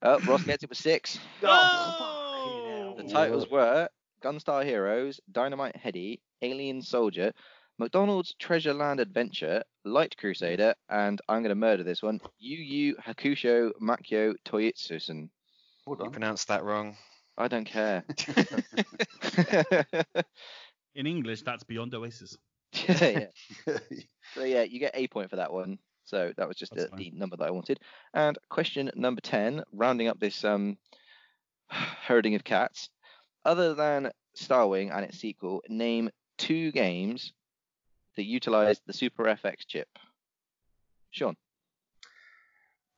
Oh, 0.03 0.19
Ross 0.21 0.43
gets 0.45 0.65
it 0.65 0.71
with 0.71 0.79
six. 0.79 1.19
Oh! 1.43 2.95
The 2.97 3.05
titles 3.05 3.49
were 3.51 3.89
Gunstar 4.23 4.65
Heroes, 4.65 5.21
Dynamite 5.31 5.77
Heady, 5.77 6.21
Alien 6.43 6.83
Soldier, 6.83 7.33
McDonald's 7.81 8.35
Treasure 8.39 8.75
Land 8.75 9.01
Adventure, 9.01 9.63
Light 9.87 10.15
Crusader, 10.19 10.75
and 10.91 11.19
I'm 11.31 11.43
going 11.43 11.49
to 11.49 11.55
murder 11.55 11.83
this 11.83 12.03
one, 12.03 12.21
Yu 12.39 12.59
Yu 12.59 12.97
Hakusho 12.97 13.71
Makyo 13.81 14.35
Toyitsusen. 14.45 15.31
Well 15.87 15.99
You 16.05 16.11
pronounced 16.11 16.49
that 16.49 16.63
wrong. 16.63 16.99
I 17.39 17.49
don't 17.49 17.65
care. 17.65 18.05
In 20.95 21.07
English, 21.07 21.41
that's 21.41 21.65
beyond 21.65 21.95
Oasis. 21.95 22.37
yeah. 22.87 23.29
Yeah. 23.67 23.79
So 24.35 24.45
yeah, 24.45 24.65
you 24.65 24.79
get 24.79 24.91
a 24.93 25.09
point 25.09 25.31
for 25.31 25.37
that 25.37 25.51
one. 25.51 25.79
So 26.05 26.35
that 26.37 26.47
was 26.47 26.59
just 26.59 26.75
the, 26.75 26.91
the 26.95 27.13
number 27.13 27.39
that 27.39 27.49
I 27.49 27.51
wanted. 27.51 27.81
And 28.13 28.37
question 28.51 28.91
number 28.95 29.23
ten, 29.23 29.65
rounding 29.73 30.09
up 30.09 30.21
this 30.21 30.45
um 30.45 30.77
herding 31.71 32.35
of 32.35 32.45
cats. 32.45 32.91
Other 33.47 33.73
than 33.73 34.11
Starwing 34.37 34.95
and 34.95 35.03
its 35.03 35.19
sequel, 35.19 35.63
name 35.67 36.11
two 36.37 36.73
games 36.73 37.33
that 38.17 38.25
utilize 38.25 38.81
the 38.87 38.93
Super 38.93 39.25
FX 39.25 39.67
chip. 39.67 39.89
Sean. 41.11 41.37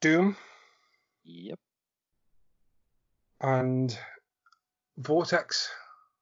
Doom 0.00 0.36
Yep. 1.24 1.58
and 3.40 3.96
Vortex. 4.98 5.70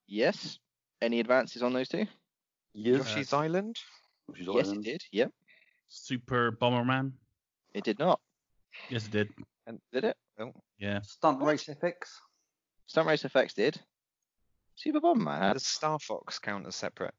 Yes. 0.07 0.59
Any 1.01 1.21
advances 1.21 1.63
on 1.63 1.73
those 1.73 1.89
two? 1.89 2.07
Yes. 2.75 2.99
Yoshi's 3.15 3.33
Island. 3.33 3.77
Which 4.27 4.41
is 4.41 4.47
yes, 4.53 4.67
Island. 4.69 4.87
it 4.87 4.91
did. 4.91 5.03
Yep. 5.13 5.33
Super 5.89 6.53
Bomberman. 6.53 7.13
It 7.75 7.85
did 7.85 7.99
not. 7.99 8.21
Yes, 8.89 9.07
it 9.07 9.11
did. 9.13 9.29
And 9.67 9.81
Did 9.93 10.05
it? 10.05 10.17
Oh. 10.39 10.53
Yeah. 10.79 11.01
Stunt 11.03 11.43
Race 11.43 11.65
FX. 11.65 11.95
Stunt 12.87 13.07
Race 13.09 13.23
FX 13.23 13.55
did. 13.55 13.81
Super 14.77 15.01
Bomberman. 15.01 15.55
Does 15.55 15.67
Star 15.67 15.99
Fox 15.99 16.39
count 16.39 16.67
as 16.67 16.77
separate? 16.77 17.15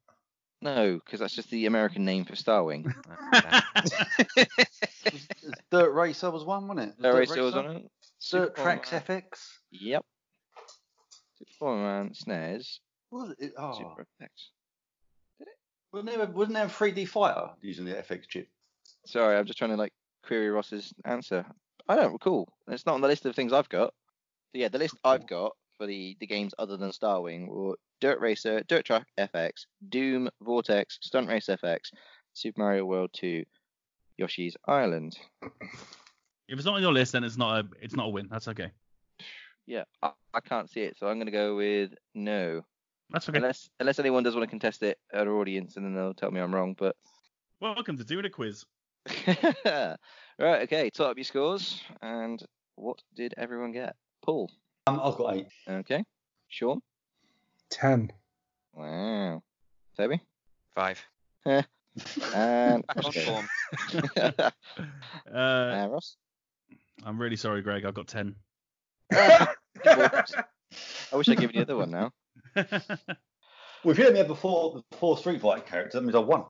No, 0.61 0.99
because 1.03 1.19
that's 1.19 1.33
just 1.33 1.49
the 1.49 1.65
American 1.65 2.05
name 2.05 2.25
for 2.25 2.33
Starwing. 2.33 2.85
Dirt 5.71 5.91
Racer 5.93 6.29
was 6.29 6.43
one, 6.45 6.67
wasn't 6.67 6.89
it? 6.89 7.01
Dirt 7.01 7.15
Racer 7.17 7.41
was 7.41 7.55
on 7.55 7.65
it. 7.77 7.81
Dirt 7.81 7.89
Super 8.19 8.61
Tracks 8.61 8.89
Bomberman- 8.91 9.23
FX. 9.23 9.47
Yep. 9.71 10.05
Super 11.39 11.51
Bomberman 11.65 12.23
SNES. 12.23 12.79
What 13.09 13.29
was 13.29 13.35
it? 13.39 13.53
Oh, 13.57 13.73
Super 13.77 14.05
FX. 14.21 14.27
wasn't 15.91 16.15
there, 16.15 16.25
wasn't 16.27 16.55
there 16.55 16.65
a 16.65 16.69
3D 16.69 17.07
fighter 17.07 17.49
using 17.61 17.85
the 17.85 17.93
FX 17.93 18.27
chip? 18.27 18.47
Sorry, 19.07 19.35
I'm 19.38 19.45
just 19.45 19.57
trying 19.57 19.71
to 19.71 19.77
like 19.77 19.93
query 20.23 20.49
Ross's 20.49 20.93
answer. 21.05 21.45
I 21.88 21.95
don't 21.95 22.13
recall. 22.13 22.53
It's 22.67 22.85
not 22.85 22.95
on 22.95 23.01
the 23.01 23.07
list 23.07 23.25
of 23.25 23.35
things 23.35 23.51
I've 23.51 23.69
got. 23.69 23.93
So 24.53 24.59
yeah, 24.59 24.67
the 24.67 24.77
list 24.77 24.95
I've 25.03 25.27
got 25.27 25.53
for 25.81 25.87
the, 25.87 26.15
the 26.19 26.27
games 26.27 26.53
other 26.59 26.77
than 26.77 26.91
Starwing 26.91 27.47
were 27.47 27.75
Dirt 28.01 28.19
Racer, 28.19 28.61
Dirt 28.67 28.85
Track 28.85 29.07
FX, 29.17 29.65
Doom, 29.89 30.29
Vortex, 30.39 30.99
Stunt 31.01 31.27
Race 31.27 31.47
FX, 31.47 31.91
Super 32.33 32.61
Mario 32.61 32.85
World 32.85 33.09
2, 33.13 33.43
Yoshi's 34.19 34.55
Island. 34.67 35.17
If 35.41 36.59
it's 36.59 36.65
not 36.65 36.75
on 36.75 36.83
your 36.83 36.93
list, 36.93 37.13
then 37.13 37.23
it's 37.23 37.37
not 37.37 37.65
a 37.65 37.67
it's 37.81 37.95
not 37.95 38.05
a 38.05 38.09
win. 38.09 38.27
That's 38.29 38.47
okay. 38.49 38.69
Yeah, 39.65 39.85
I, 40.03 40.11
I 40.35 40.41
can't 40.41 40.69
see 40.69 40.81
it, 40.81 40.97
so 40.99 41.07
I'm 41.07 41.17
gonna 41.17 41.31
go 41.31 41.55
with 41.55 41.95
no. 42.13 42.61
That's 43.09 43.27
okay. 43.27 43.37
Unless 43.37 43.69
unless 43.79 43.97
anyone 43.97 44.21
does 44.21 44.35
want 44.35 44.43
to 44.43 44.49
contest 44.51 44.83
it 44.83 44.99
at 45.11 45.27
our 45.27 45.33
audience, 45.33 45.77
and 45.77 45.85
then 45.85 45.95
they'll 45.95 46.13
tell 46.13 46.29
me 46.29 46.41
I'm 46.41 46.53
wrong. 46.53 46.75
But 46.77 46.95
Welcome 47.59 47.97
to 47.97 48.03
doing 48.03 48.25
a 48.25 48.29
quiz. 48.29 48.65
right, 49.25 49.97
okay, 50.39 50.91
top 50.91 51.11
up 51.11 51.17
your 51.17 51.23
scores, 51.23 51.81
and 52.03 52.43
what 52.75 53.01
did 53.15 53.33
everyone 53.35 53.71
get? 53.71 53.95
Paul. 54.21 54.51
Um, 54.87 54.99
I've 55.03 55.15
got 55.15 55.35
eight. 55.35 55.47
Okay. 55.67 56.03
Sean. 56.47 56.81
Ten. 57.69 58.11
Wow. 58.73 59.43
Toby. 59.97 60.21
Five. 60.75 61.03
And 62.33 62.87
Back 62.87 63.27
on 63.27 63.49
Uh, 65.29 65.31
Uh, 65.37 65.87
Ross. 65.91 66.15
I'm 67.03 67.19
really 67.19 67.35
sorry, 67.35 67.61
Greg. 67.61 67.83
I've 67.83 67.93
got 67.93 68.07
ten. 68.07 68.33
I 69.11 69.47
wish 71.11 71.27
I'd 71.27 71.37
given 71.37 71.57
you 71.57 71.65
the 71.65 71.73
other 71.73 71.75
one 71.75 71.91
now. 71.91 72.11
Well, 72.55 73.91
if 73.91 73.97
you 73.97 74.05
let 74.05 74.13
me 74.13 74.19
have 74.19 74.27
before 74.29 74.81
before 74.89 75.17
Street 75.17 75.41
Fighter 75.41 75.63
character, 75.63 75.97
that 75.99 76.03
means 76.05 76.15
I 76.15 76.19
won. 76.19 76.45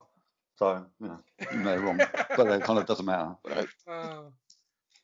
So 0.54 0.86
you 1.00 1.08
know, 1.08 1.18
you 1.52 1.58
may 1.58 1.74
be 1.74 1.82
wrong, 1.82 1.96
but 2.36 2.46
it 2.46 2.62
kind 2.62 2.78
of 2.78 2.86
doesn't 2.86 3.04
matter. 3.06 3.34
Oh, 3.88 4.32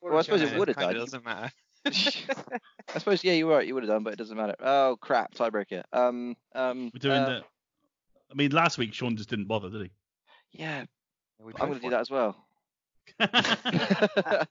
Well, 0.00 0.18
I 0.18 0.22
suppose 0.22 0.42
it 0.42 0.56
would 0.56 0.68
have 0.68 0.76
kinda 0.76 0.94
done. 0.94 1.00
doesn't 1.05 1.24
matter. 1.24 1.50
I 1.86 2.98
suppose 2.98 3.22
yeah, 3.24 3.32
you 3.32 3.46
were 3.46 3.55
right. 3.56 3.66
You 3.66 3.74
would 3.74 3.82
have 3.82 3.90
done, 3.90 4.02
but 4.02 4.12
it 4.12 4.18
doesn't 4.18 4.36
matter. 4.36 4.55
Oh 4.60 4.96
crap, 5.00 5.34
tiebreaker. 5.34 5.82
Um, 5.92 6.36
um. 6.55 6.90
We're 6.94 6.98
doing 6.98 7.22
uh, 7.22 7.26
the. 7.26 7.44
I 8.30 8.34
mean, 8.34 8.50
last 8.50 8.78
week 8.78 8.92
Sean 8.94 9.16
just 9.16 9.30
didn't 9.30 9.46
bother, 9.46 9.70
did 9.70 9.82
he? 9.82 9.90
Yeah, 10.52 10.84
We 11.38 11.52
I'm 11.60 11.68
gonna 11.68 11.80
do 11.80 11.90
that 11.90 12.00
as 12.00 12.10
well. 12.10 12.36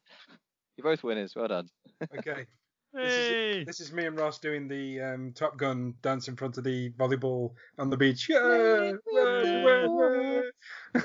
You're 0.77 0.83
both 0.83 1.03
winners. 1.03 1.33
Well 1.35 1.47
done. 1.47 1.69
okay. 2.17 2.45
hey! 2.95 3.63
This 3.63 3.79
is 3.79 3.91
me 3.91 4.05
and 4.05 4.17
Ross 4.17 4.39
doing 4.39 4.67
the 4.67 5.01
um, 5.01 5.33
Top 5.33 5.57
Gun 5.57 5.93
dance 6.01 6.27
in 6.27 6.35
front 6.35 6.57
of 6.57 6.63
the 6.63 6.91
volleyball 6.91 7.51
on 7.77 7.89
the 7.89 7.97
beach. 7.97 8.27
Yeah, 8.29 8.93
yeah, 9.11 9.41
yeah, 9.43 10.41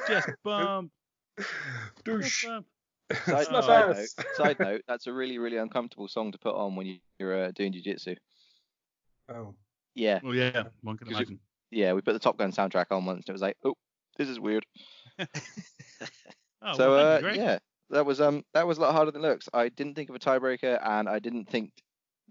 Just 0.07 0.29
bump. 0.45 0.93
yeah. 1.39 1.45
Just 2.07 2.45
bump. 2.47 2.67
Side, 3.25 3.47
Oh. 3.51 3.61
side 3.61 3.89
note, 3.97 4.07
side 4.37 4.61
note, 4.61 4.83
that's 4.89 5.07
a 5.07 5.13
really, 5.13 5.39
really 5.39 5.57
uncomfortable 5.57 6.09
song 6.09 6.33
to 6.33 6.39
put 6.39 6.55
on 6.55 6.77
when 6.77 6.87
you- 6.87 6.99
you're 7.19 7.45
uh, 7.47 7.51
doing 7.53 7.73
jiu-jitsu. 7.73 8.15
Oh. 9.29 9.55
Yeah, 9.95 10.21
Well, 10.23 10.35
yeah, 10.35 10.65
one 10.83 10.97
can 10.97 11.07
'Cause 11.07 11.13
you- 11.13 11.17
imagine. 11.19 11.41
yeah, 11.71 11.93
we 11.93 12.01
put 12.01 12.15
the 12.15 12.19
Top 12.19 12.37
Gun 12.39 12.53
soundtrack 12.53 12.87
on 12.91 13.05
once, 13.05 13.25
and 13.27 13.29
it 13.29 13.33
was 13.33 13.43
like, 13.43 13.57
oh, 13.65 13.75
this 14.17 14.29
is 14.29 14.41
weird. 14.41 14.65
Oh, 16.65 16.75
so, 16.77 16.91
well, 16.91 17.17
uh, 17.17 17.21
thank 17.21 17.37
yeah, 17.37 17.59
that 17.91 18.07
was 18.07 18.21
um, 18.21 18.45
that 18.55 18.67
was 18.69 18.79
a 18.79 18.83
lot 18.83 18.93
harder 18.95 19.11
than 19.11 19.25
it 19.25 19.27
looks. 19.29 19.49
I 19.53 19.69
didn't 19.69 19.95
think 19.97 20.09
of 20.11 20.15
a 20.15 20.21
tiebreaker, 20.21 20.79
and 20.81 21.09
I 21.09 21.19
didn't 21.19 21.49
think 21.49 21.73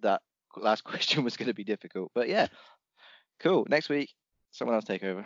that 0.02 0.22
last 0.56 0.84
question 0.86 1.26
was 1.26 1.36
going 1.36 1.48
to 1.48 1.54
be 1.54 1.66
difficult. 1.66 2.12
But 2.16 2.30
yeah, 2.30 2.48
cool. 3.42 3.66
Next 3.70 3.90
week, 3.90 4.10
someone 4.52 4.76
else 4.76 4.86
take 4.86 5.04
over. 5.04 5.26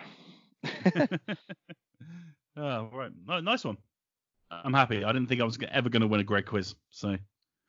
oh, 2.58 2.90
right. 2.92 3.12
No, 3.28 3.40
nice 3.42 3.64
one. 3.64 3.78
I'm 4.64 4.74
happy. 4.74 5.04
I 5.04 5.12
didn't 5.12 5.28
think 5.28 5.42
I 5.42 5.44
was 5.44 5.58
ever 5.72 5.90
going 5.90 6.02
to 6.02 6.08
win 6.08 6.20
a 6.20 6.24
Greg 6.24 6.46
quiz. 6.46 6.76
So, 6.90 7.18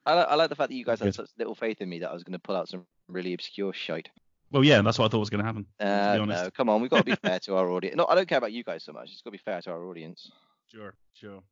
I, 0.04 0.12
I 0.12 0.34
like 0.34 0.48
the 0.48 0.54
fact 0.56 0.70
that 0.70 0.76
you 0.76 0.84
guys 0.84 1.00
had 1.00 1.14
such 1.14 1.30
little 1.38 1.54
faith 1.54 1.80
in 1.80 1.88
me 1.88 1.98
that 2.00 2.10
I 2.10 2.14
was 2.14 2.22
going 2.24 2.32
to 2.34 2.38
pull 2.38 2.56
out 2.56 2.68
some 2.68 2.86
really 3.08 3.34
obscure 3.34 3.72
shite. 3.72 4.08
well, 4.50 4.64
yeah, 4.64 4.80
that's 4.82 4.98
what 4.98 5.06
I 5.06 5.08
thought 5.08 5.18
was 5.18 5.30
going 5.30 5.40
to 5.40 5.46
happen. 5.46 5.66
Uh, 5.80 6.14
be 6.16 6.20
honest. 6.22 6.44
no, 6.44 6.50
come 6.50 6.68
on, 6.68 6.80
we've 6.80 6.90
got 6.90 6.98
to 6.98 7.04
be 7.04 7.14
fair 7.22 7.38
to 7.40 7.56
our 7.56 7.70
audience. 7.70 7.96
No, 7.96 8.06
I 8.06 8.14
don't 8.14 8.28
care 8.28 8.38
about 8.38 8.52
you 8.52 8.62
guys 8.64 8.84
so 8.84 8.92
much. 8.92 9.10
It's 9.10 9.22
got 9.22 9.30
to 9.30 9.32
be 9.32 9.38
fair 9.38 9.60
to 9.62 9.70
our 9.70 9.84
audience. 9.86 10.30
Sure, 10.72 10.94
sure. 11.14 11.42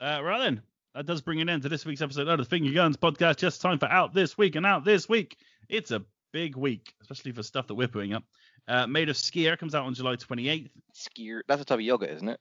Uh, 0.00 0.20
right 0.22 0.38
then, 0.38 0.62
that 0.94 1.06
does 1.06 1.20
bring 1.20 1.40
an 1.40 1.48
end 1.48 1.62
to 1.62 1.68
this 1.68 1.84
week's 1.84 2.02
episode 2.02 2.28
of 2.28 2.38
the 2.38 2.44
Finger 2.44 2.72
Guns 2.72 2.96
podcast. 2.96 3.36
Just 3.36 3.60
time 3.60 3.78
for 3.78 3.86
out 3.86 4.14
this 4.14 4.38
week, 4.38 4.56
and 4.56 4.64
out 4.64 4.84
this 4.84 5.08
week, 5.08 5.36
it's 5.68 5.90
a 5.90 6.02
big 6.32 6.56
week, 6.56 6.92
especially 7.00 7.32
for 7.32 7.42
stuff 7.42 7.66
that 7.66 7.74
we're 7.74 7.88
putting 7.88 8.14
up. 8.14 8.24
Uh, 8.66 8.86
Maid 8.86 9.08
of 9.08 9.16
Sker 9.16 9.56
comes 9.56 9.74
out 9.74 9.86
on 9.86 9.94
July 9.94 10.16
28th. 10.16 10.70
Skier. 10.94 11.40
That's 11.48 11.62
a 11.62 11.64
type 11.64 11.76
of 11.78 11.80
yogurt, 11.82 12.10
isn't 12.10 12.28
it? 12.28 12.40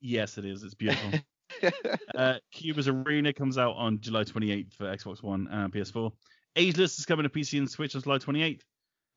Yes, 0.00 0.36
it 0.38 0.44
is. 0.44 0.62
It's 0.62 0.74
beautiful. 0.74 1.10
uh, 2.14 2.34
Cubers: 2.52 2.88
Arena 2.88 3.32
comes 3.32 3.58
out 3.58 3.74
on 3.76 4.00
July 4.00 4.24
28th 4.24 4.74
for 4.74 4.84
Xbox 4.84 5.22
One 5.22 5.48
and 5.50 5.72
PS4. 5.72 6.12
Ageless 6.56 6.98
is 6.98 7.06
coming 7.06 7.24
to 7.24 7.28
PC 7.28 7.58
and 7.58 7.70
Switch 7.70 7.94
on 7.94 8.02
July 8.02 8.18
28th. 8.18 8.60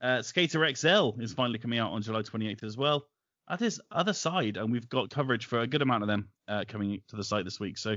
Uh, 0.01 0.21
Skater 0.21 0.67
XL 0.75 1.11
is 1.19 1.33
finally 1.33 1.59
coming 1.59 1.79
out 1.79 1.91
on 1.91 2.01
July 2.01 2.21
28th 2.21 2.63
as 2.63 2.77
well. 2.77 3.05
At 3.49 3.59
this 3.59 3.79
other 3.91 4.13
side, 4.13 4.57
and 4.57 4.71
we've 4.71 4.87
got 4.89 5.09
coverage 5.09 5.45
for 5.45 5.59
a 5.59 5.67
good 5.67 5.81
amount 5.81 6.03
of 6.03 6.07
them 6.07 6.29
uh, 6.47 6.63
coming 6.67 7.01
to 7.09 7.15
the 7.15 7.23
site 7.23 7.43
this 7.43 7.59
week, 7.59 7.77
so 7.77 7.95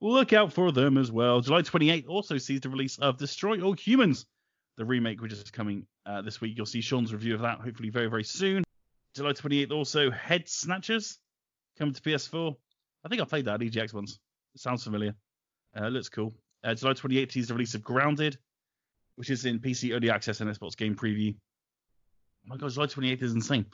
look 0.00 0.32
out 0.32 0.52
for 0.52 0.72
them 0.72 0.98
as 0.98 1.12
well. 1.12 1.40
July 1.40 1.62
28th 1.62 2.08
also 2.08 2.38
sees 2.38 2.60
the 2.60 2.68
release 2.68 2.98
of 2.98 3.16
Destroy 3.16 3.60
All 3.60 3.74
Humans, 3.74 4.26
the 4.76 4.84
remake, 4.84 5.20
which 5.22 5.32
is 5.32 5.50
coming 5.50 5.86
uh, 6.04 6.22
this 6.22 6.40
week. 6.40 6.56
You'll 6.56 6.66
see 6.66 6.80
Sean's 6.80 7.12
review 7.12 7.34
of 7.34 7.42
that 7.42 7.60
hopefully 7.60 7.90
very, 7.90 8.08
very 8.08 8.24
soon. 8.24 8.64
July 9.14 9.32
28th 9.32 9.72
also 9.72 10.10
Head 10.10 10.48
Snatchers 10.48 11.18
coming 11.78 11.94
to 11.94 12.00
PS4. 12.02 12.56
I 13.06 13.08
think 13.08 13.22
I 13.22 13.24
played 13.24 13.44
that 13.44 13.60
EGX 13.60 13.94
once. 13.94 14.18
It 14.56 14.60
sounds 14.60 14.82
familiar. 14.82 15.14
Uh, 15.78 15.86
looks 15.88 16.08
cool. 16.08 16.34
Uh, 16.64 16.74
July 16.74 16.92
28th 16.94 17.36
is 17.36 17.46
the 17.46 17.54
release 17.54 17.74
of 17.76 17.82
Grounded, 17.84 18.36
which 19.14 19.30
is 19.30 19.44
in 19.44 19.60
PC 19.60 19.94
Early 19.94 20.10
Access 20.10 20.40
and 20.40 20.50
Xbox 20.50 20.76
Game 20.76 20.96
Preview. 20.96 21.32
Oh 21.36 22.48
my 22.48 22.56
god, 22.56 22.72
July 22.72 22.86
28th 22.86 23.22
is 23.22 23.32
insane. 23.34 23.64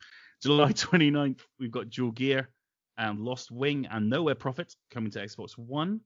July 0.43 0.73
29th, 0.73 1.41
we've 1.59 1.71
got 1.71 1.89
Dual 1.89 2.11
Gear 2.11 2.51
and 2.99 3.21
Lost 3.21 3.51
Wing 3.51 3.87
and 3.91 4.11
Nowhere 4.11 4.35
Prophet 4.35 4.75
coming 4.91 5.11
to 5.13 5.21
Xbox 5.21 5.57
One, 5.57 6.01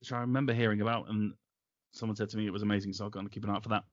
which 0.00 0.12
I 0.12 0.20
remember 0.20 0.52
hearing 0.52 0.82
about, 0.82 1.08
and 1.08 1.32
someone 1.94 2.16
said 2.16 2.28
to 2.30 2.36
me 2.36 2.46
it 2.46 2.52
was 2.52 2.62
amazing, 2.62 2.92
so 2.92 3.06
I've 3.06 3.12
got 3.12 3.22
to 3.22 3.30
keep 3.30 3.44
an 3.44 3.50
eye 3.50 3.54
out 3.54 3.62
for 3.62 3.70
that. 3.70 3.84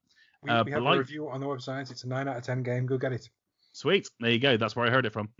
We, 0.42 0.50
Uh, 0.52 0.66
we 0.66 0.72
have 0.72 0.82
Blight- 0.82 0.96
a 0.98 1.00
review 1.00 1.30
on 1.30 1.40
the 1.40 1.46
website. 1.46 1.90
It's 1.92 2.04
a 2.04 2.08
9 2.10 2.28
out 2.28 2.36
of 2.36 2.44
10 2.44 2.62
game. 2.62 2.86
Go 2.86 2.98
get 2.98 3.14
it. 3.14 3.30
Sweet. 3.72 4.10
There 4.20 4.32
you 4.32 4.40
go. 4.40 4.58
That's 4.58 4.76
where 4.76 4.86
I 4.86 4.90
heard 4.90 5.06
it 5.06 5.14
from. 5.14 5.30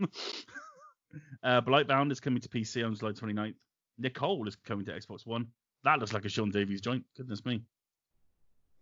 uh, 1.42 1.60
Blightbound 1.60 2.12
is 2.12 2.20
coming 2.20 2.40
to 2.40 2.48
PC 2.48 2.84
on 2.84 2.94
July 2.94 3.12
29th. 3.12 3.54
Nicole 3.98 4.46
is 4.48 4.56
coming 4.56 4.84
to 4.86 4.92
Xbox 4.92 5.26
One. 5.26 5.46
That 5.84 5.98
looks 5.98 6.12
like 6.12 6.24
a 6.24 6.28
Sean 6.28 6.50
Davies 6.50 6.80
joint. 6.80 7.04
Goodness 7.16 7.44
me. 7.44 7.62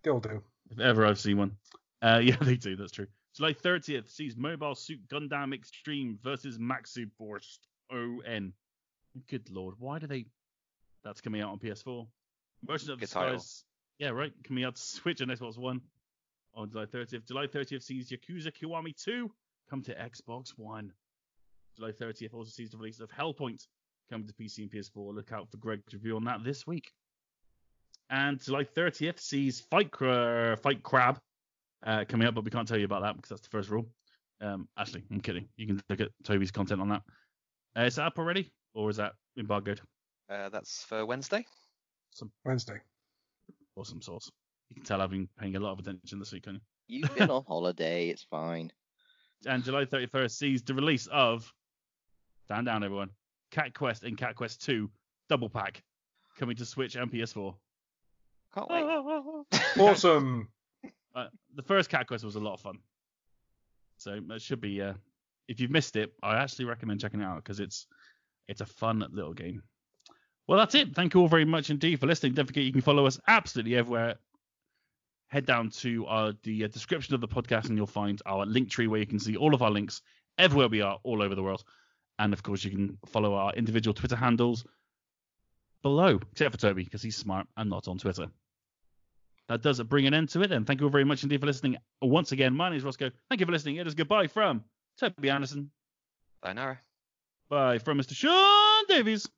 They'll 0.03 0.21
do. 0.21 0.43
If 0.71 0.81
ever 0.81 1.07
I've 1.07 1.21
seen 1.21 1.39
one. 1.39 1.57
Uh, 2.03 2.21
yeah, 2.23 2.37
they 2.41 2.57
do. 2.57 2.77
That's 2.77 2.93
true. 2.93 3.07
July 3.37 3.53
30th 3.53 4.09
sees 4.11 4.37
Mobile 4.37 4.75
Suit 4.75 5.01
Gundam 5.09 5.53
Extreme 5.53 6.19
versus 6.23 6.59
Maxi 6.59 7.09
Burst 7.19 7.67
ON. 7.91 8.53
Good 9.29 9.51
lord, 9.51 9.75
why 9.79 9.99
do 9.99 10.07
they? 10.07 10.27
That's 11.05 11.21
coming 11.21 11.41
out 11.41 11.51
on 11.51 11.59
PS4. 11.59 12.07
Merchant 12.67 12.91
of 12.91 13.01
the 13.01 13.07
Good 13.07 13.13
title. 13.13 13.39
Skies. 13.39 13.65
Yeah, 13.99 14.11
right. 14.11 14.33
Coming 14.45 14.65
out 14.65 14.77
to 14.77 14.83
Switch 14.83 15.21
and 15.21 15.31
Xbox 15.31 15.59
One 15.59 15.81
on 16.55 16.71
July 16.71 16.87
30th. 16.87 17.27
July 17.27 17.47
30th 17.47 17.83
sees 17.83 18.11
Yakuza 18.11 18.53
Kiwami 18.53 18.97
2 18.97 19.31
come 19.69 19.83
to 19.83 19.95
Xbox 19.95 20.51
One. 20.57 20.93
July 21.77 21.93
30th 21.93 22.35
also 22.35 22.51
sees 22.51 22.71
the 22.71 22.77
release 22.77 23.01
of 23.01 23.11
Hellpoint 23.11 23.67
coming 24.11 24.27
to 24.27 24.35
PC 24.35 24.59
and 24.59 24.71
PS4. 24.71 25.15
Look 25.15 25.33
out 25.33 25.51
for 25.51 25.57
Greg's 25.57 25.93
review 25.93 26.17
on 26.17 26.25
that 26.25 26.45
this 26.45 26.67
week. 26.67 26.93
And 28.11 28.41
July 28.43 28.65
30th 28.65 29.19
sees 29.19 29.61
Fight, 29.61 29.91
Cra- 29.91 30.57
Fight 30.63 30.83
Crab 30.83 31.19
uh, 31.85 32.05
coming 32.09 32.29
up, 32.29 32.35
but 32.35 32.45
we 32.45 32.51
can't 32.51 32.69
tell 32.69 32.79
you 32.79 32.85
about 32.85 33.03
that 33.03 33.17
because 33.17 33.31
that's 33.31 33.43
the 33.43 33.49
first 33.49 33.71
rule. 33.71 33.87
Um, 34.41 34.69
actually, 34.79 35.05
I'm 35.11 35.21
kidding. 35.21 35.49
You 35.57 35.67
can 35.67 35.83
look 35.89 36.01
at 36.01 36.11
Toby's 36.23 36.51
content 36.51 36.81
on 36.81 36.89
that. 36.91 37.03
Uh, 37.77 37.83
is 37.83 37.97
that 37.97 38.07
up 38.07 38.19
already, 38.19 38.53
or 38.75 38.91
is 38.91 38.97
that 38.97 39.13
embargoed? 39.39 39.81
Uh, 40.31 40.49
that's 40.49 40.85
for 40.85 41.05
Wednesday. 41.07 41.45
Wednesday. 42.45 42.79
Awesome 43.77 44.01
sauce. 44.01 44.31
You 44.71 44.77
can 44.77 44.85
tell 44.85 45.01
I've 45.01 45.11
been 45.11 45.29
paying 45.39 45.57
a 45.57 45.61
lot 45.61 45.73
of 45.73 45.81
attention 45.81 46.19
this 46.19 46.33
week, 46.33 46.45
can 46.45 46.55
you? 46.55 46.61
You've 46.87 47.15
been 47.15 47.31
on 47.31 47.45
holiday. 47.47 48.09
It's 48.09 48.23
fine. 48.23 48.71
And 49.47 49.65
July 49.65 49.85
31st 49.85 50.31
sees 50.31 50.63
the 50.63 50.75
release 50.75 51.07
of 51.09 51.53
Stand 52.45 52.67
Down, 52.67 52.85
everyone. 52.85 53.11
Cat 53.51 53.75
Quest 53.75 54.03
and 54.03 54.17
Cat 54.19 54.37
Quest 54.37 54.65
2 54.65 54.91
double 55.29 55.49
pack 55.49 55.83
coming 56.39 56.57
to 56.57 56.67
Switch 56.67 56.95
and 56.97 57.11
PS4. 57.11 57.55
Can't 58.55 58.71
wait. 58.71 58.85
Awesome. 59.79 60.49
Uh, 61.15 61.27
the 61.55 61.63
first 61.63 61.89
Cat 61.89 62.07
Quest 62.07 62.25
was 62.25 62.37
a 62.37 62.41
lot 62.41 62.55
of 62.55 62.61
fun. 62.61 62.79
So 63.99 64.21
it 64.31 64.43
should 64.43 64.61
be. 64.61 64.83
Uh, 64.83 64.95
if 65.49 65.61
you've 65.61 65.71
missed 65.71 65.97
it, 65.97 66.13
I 66.23 66.37
actually 66.37 66.65
recommend 66.67 67.01
checking 67.01 67.21
it 67.21 67.25
out 67.25 67.37
because 67.37 67.61
it's 67.61 67.87
it's 68.49 68.61
a 68.61 68.67
fun 68.67 69.05
little 69.13 69.35
game. 69.35 69.63
Well, 70.47 70.59
that's 70.59 70.75
it. 70.75 70.95
Thank 70.95 71.15
you 71.15 71.21
all 71.21 71.29
very 71.29 71.45
much 71.45 71.71
indeed 71.71 72.01
for 72.01 72.07
listening. 72.07 72.35
Don't 72.35 72.47
forget 72.47 72.65
you 72.65 72.73
can 72.73 72.83
follow 72.83 73.07
us 73.07 73.19
absolutely 73.27 73.77
everywhere. 73.77 74.17
Head 75.29 75.47
down 75.47 75.71
to 75.71 76.07
our, 76.07 76.35
the 76.43 76.65
uh, 76.65 76.69
description 76.69 77.15
of 77.15 77.21
the 77.21 77.29
podcast 77.29 77.69
and 77.69 77.77
you'll 77.79 77.87
find 77.87 78.21
our 78.27 78.45
link 78.45 78.69
tree 78.69 78.87
where 78.87 79.01
you 79.01 79.07
can 79.07 79.19
see 79.19 79.37
all 79.37 79.55
of 79.55 79.63
our 79.63 79.71
links 79.71 80.03
everywhere 80.39 80.69
we 80.69 80.83
are, 80.83 80.99
all 81.03 81.23
over 81.23 81.35
the 81.35 81.43
world. 81.43 81.65
And 82.19 82.33
of 82.33 82.43
course, 82.43 82.65
you 82.65 82.71
can 82.71 82.99
follow 83.07 83.35
our 83.35 83.53
individual 83.55 83.95
Twitter 83.95 84.17
handles 84.17 84.65
below, 85.83 86.21
except 86.33 86.53
for 86.53 86.61
Toby 86.61 86.85
because 86.85 87.03
he's 87.03 87.17
smart 87.17 87.47
and 87.57 87.71
not 87.71 87.89
on 87.89 87.99
Twitter 87.99 88.29
that 89.49 89.63
does 89.63 89.81
bring 89.83 90.07
an 90.07 90.15
end 90.15 90.29
to 90.31 90.43
it. 90.43 90.53
And 90.53 90.67
thank 90.67 90.81
you 90.81 90.87
all 90.87 90.91
very 90.91 91.05
much 91.05 91.23
indeed 91.23 91.41
for 91.41 91.47
listening. 91.47 91.77
Once 92.01 92.33
again, 92.33 92.55
my 92.55 92.71
name 92.71 92.79
is 92.79 92.85
Rossko. 92.85 93.11
Thank 93.29 93.41
you 93.41 93.47
for 93.47 93.53
listening. 93.53 93.77
It 93.77 93.87
is 93.87 93.95
goodbye 93.95 94.27
from 94.27 94.65
Toby 94.99 95.31
Anderson. 95.31 95.71
Sayonara. 96.43 96.81
Bye 97.49 97.79
from 97.79 97.99
Mr. 97.99 98.15
Sean 98.15 98.85
Davies. 98.89 99.29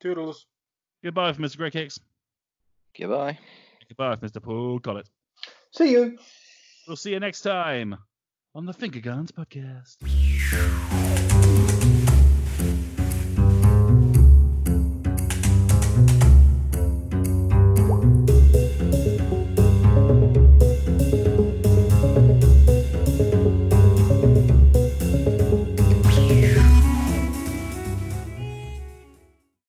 Toodles. 0.00 0.46
Goodbye 1.02 1.32
from 1.32 1.44
Mr. 1.44 1.56
Greg 1.56 1.72
Hicks. 1.72 1.98
Goodbye. 2.98 3.38
Goodbye 3.88 4.16
from 4.16 4.28
Mr. 4.28 4.42
Paul 4.42 4.78
Collett. 4.78 5.08
See 5.72 5.92
you. 5.92 6.18
We'll 6.86 6.96
see 6.96 7.12
you 7.12 7.20
next 7.20 7.42
time 7.42 7.96
on 8.54 8.66
the 8.66 8.72
Finger 8.72 9.00
Guns 9.00 9.32
Podcast. 9.32 9.96